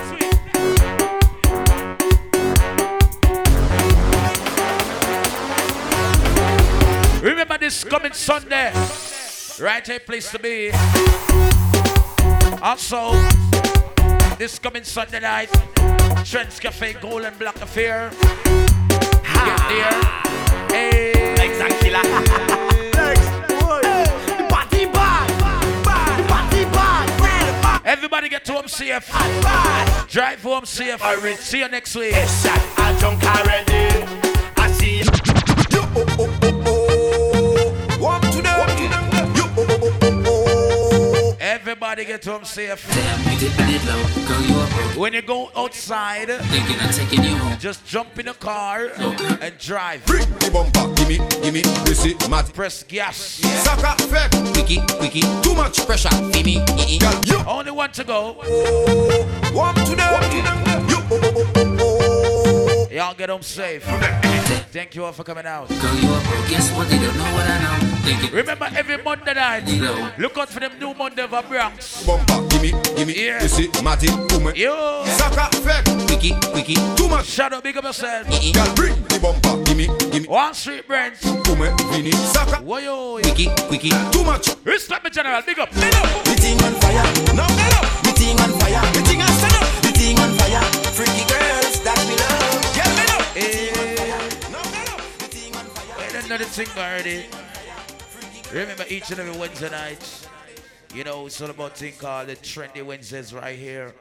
Remember 7.22 7.56
this 7.56 7.84
coming 7.84 8.12
Sunday. 8.12 8.72
Right 9.60 9.86
here, 9.86 10.00
place 10.00 10.28
to 10.32 10.40
be. 10.40 10.72
Also, 12.60 13.12
this 14.38 14.58
coming 14.58 14.82
Sunday 14.82 15.20
night, 15.20 15.48
Trends 16.24 16.58
Cafe 16.58 16.94
Gold 16.94 17.22
and 17.22 17.38
Black 17.38 17.54
Affair. 17.62 18.10
Get 18.10 19.60
there. 19.68 20.02
Hey. 20.68 21.12
Exactly. 21.38 21.90
The 21.90 22.00
party 24.50 24.86
bad, 24.86 25.28
bad. 25.38 26.18
The 26.18 26.24
party 26.28 26.64
bad, 26.64 27.06
bad, 27.22 27.62
bad. 27.62 27.82
Everybody 27.84 28.30
get 28.30 28.44
to 28.46 28.52
home 28.52 28.66
safe. 28.66 29.08
Bad. 29.08 30.08
Drive 30.08 30.42
home 30.42 30.66
safe. 30.66 31.00
See 31.38 31.60
you 31.60 31.68
next 31.68 31.94
week. 31.94 32.10
Yes, 32.10 32.42
shot. 32.42 32.60
I 32.78 32.98
drunk 32.98 33.22
already. 33.22 33.72
Eh? 33.72 34.06
I 34.56 34.72
see 34.72 34.98
you. 34.98 36.31
Everybody 41.92 42.10
get 42.10 42.24
home 42.24 42.44
safe. 42.46 42.88
Damn, 42.94 43.32
you 43.34 43.38
dipping 43.38 43.68
it 43.68 43.84
low. 43.84 44.26
Girl, 44.26 44.40
you 44.40 44.58
a 44.62 44.66
pro. 44.66 45.00
When 45.02 45.12
you 45.12 45.20
go 45.20 45.50
outside, 45.54 46.28
taking 46.28 47.22
you 47.22 47.36
home. 47.36 47.58
just 47.58 47.84
jump 47.84 48.18
in 48.18 48.24
the 48.24 48.32
car 48.32 48.88
and 49.42 49.58
drive. 49.58 50.02
Bring 50.06 50.26
the 50.38 50.50
bumper, 50.50 50.90
gimme, 50.94 51.18
gimme, 51.42 51.60
this 51.84 52.06
it, 52.06 52.30
mad. 52.30 52.50
Press 52.54 52.82
gas. 52.84 53.16
Sucker 53.18 54.02
fake. 54.04 54.32
Wiki, 54.56 54.80
wiki. 55.02 55.20
Too 55.42 55.54
much 55.54 55.84
Pressure. 55.84 56.08
Fimi. 56.32 56.64
ee, 56.78 56.94
ee. 56.94 56.98
Girl, 56.98 57.20
you 57.26 57.38
Only 57.46 57.72
one 57.72 57.92
to 57.92 58.04
go. 58.04 58.38
Oh, 58.42 59.52
Walk 59.52 59.74
to 59.74 59.94
them. 59.94 61.71
Y'all 62.92 63.14
get 63.14 63.30
home 63.30 63.40
safe. 63.42 63.82
Thank 64.70 64.94
you 64.94 65.04
all 65.04 65.12
for 65.12 65.24
coming 65.24 65.46
out. 65.46 65.66
Girl, 65.68 65.94
you 65.96 66.12
a 66.12 66.20
pro. 66.20 66.48
Guess 66.48 66.70
what? 66.76 66.88
They 66.90 66.98
don't 66.98 67.16
know 67.16 67.24
what 67.32 67.46
I 67.48 67.56
know. 67.62 67.86
Thinking. 68.04 68.30
Remember 68.32 68.68
every 68.76 69.02
Monday 69.02 69.32
night, 69.32 69.66
Low. 69.80 70.08
look 70.18 70.36
out 70.36 70.50
for 70.50 70.60
them 70.60 70.72
new 70.78 70.92
Monday 70.92 71.26
for 71.26 71.42
Bronx. 71.42 72.04
bumper, 72.04 72.46
gimme, 72.48 72.72
gimme, 72.96 73.14
Yeah. 73.16 73.38
this 73.38 73.58
it, 73.58 73.82
matty, 73.82 74.08
boom. 74.28 74.52
Yo, 74.54 75.04
Sucker 75.06 75.48
fake. 75.64 75.86
Wiki, 76.10 76.34
wiki. 76.52 76.74
Too 76.96 77.08
much. 77.08 77.24
shout 77.26 77.54
out, 77.54 77.62
big 77.62 77.76
up 77.78 77.84
yourself. 77.84 78.26
ee, 78.30 78.48
ee. 78.50 78.52
Girl, 78.52 78.74
bring 78.74 78.94
the 79.08 79.18
bumper, 79.20 79.56
gimme, 79.64 79.86
gimme, 80.10 80.26
One 80.28 80.52
Street 80.52 80.86
Brands. 80.86 81.20
boom, 81.22 81.64
Vinny. 81.92 82.10
Sucker. 82.12 82.60
Whoa, 82.62 82.76
yo, 82.78 83.16
yo. 83.18 83.24
Wiki, 83.24 83.48
wiki. 83.70 83.88
Too 84.10 84.22
much. 84.24 84.48
Respect 84.64 85.04
me, 85.04 85.10
General. 85.10 85.40
Big 85.46 85.58
up. 85.58 85.70
big 85.72 85.94
up. 85.94 86.24
The 86.24 86.34
thing 86.36 86.60
on 86.62 86.74
fire. 86.82 87.04
No, 87.32 87.46
no, 87.46 87.66
no. 87.72 87.80
The 88.04 88.12
thing 88.20 88.38
on 88.40 88.50
fire. 88.60 88.84
The 88.92 89.00
thing 89.08 89.22
on 89.22 89.28
stand 89.40 89.54
up. 89.56 89.82
The 89.82 89.92
thing 89.96 90.18
on 90.18 90.30
fire. 90.36 90.62
Freaky 90.92 91.24
girls 91.30 91.80
that 91.84 91.96
we 92.06 92.16
love. 92.20 92.41
Wait 96.32 96.40
another 96.40 96.50
thing 96.64 96.82
already. 96.82 97.26
Remember 98.54 98.86
each 98.88 99.10
and 99.10 99.20
every 99.20 99.38
Wednesday 99.38 99.68
night, 99.68 100.28
you 100.94 101.04
know, 101.04 101.26
it's 101.26 101.38
all 101.42 101.50
about 101.50 101.76
thing 101.76 101.92
called 101.98 102.28
the 102.28 102.36
Trendy 102.36 102.82
Wednesdays 102.82 103.34
right 103.34 103.58
here. 103.58 103.94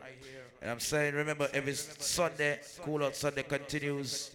And 0.61 0.71
I'm 0.71 0.79
saying, 0.79 1.13
remember 1.13 1.49
every 1.53 1.73
Sunday, 1.73 2.61
Cool 2.83 3.03
Out 3.03 3.17
Sunday 3.17 3.43
continues. 3.43 4.31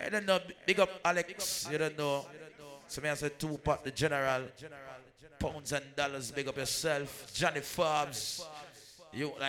I 0.00 0.08
don't 0.08 0.24
know, 0.24 0.38
big 0.66 0.78
up 0.78 0.88
Alex, 1.04 1.66
you 1.68 1.76
don't 1.78 1.98
know. 1.98 2.26
So 2.86 3.02
me 3.02 3.08
I 3.08 3.14
say 3.14 3.30
Tupac, 3.36 3.82
the 3.82 3.90
General, 3.90 4.42
pounds 5.40 5.72
and 5.72 5.96
dollars, 5.96 6.30
big 6.30 6.46
up 6.46 6.56
yourself. 6.56 7.32
Johnny 7.34 7.58
Forbes, 7.58 8.46
you 9.12 9.32
like 9.32 9.40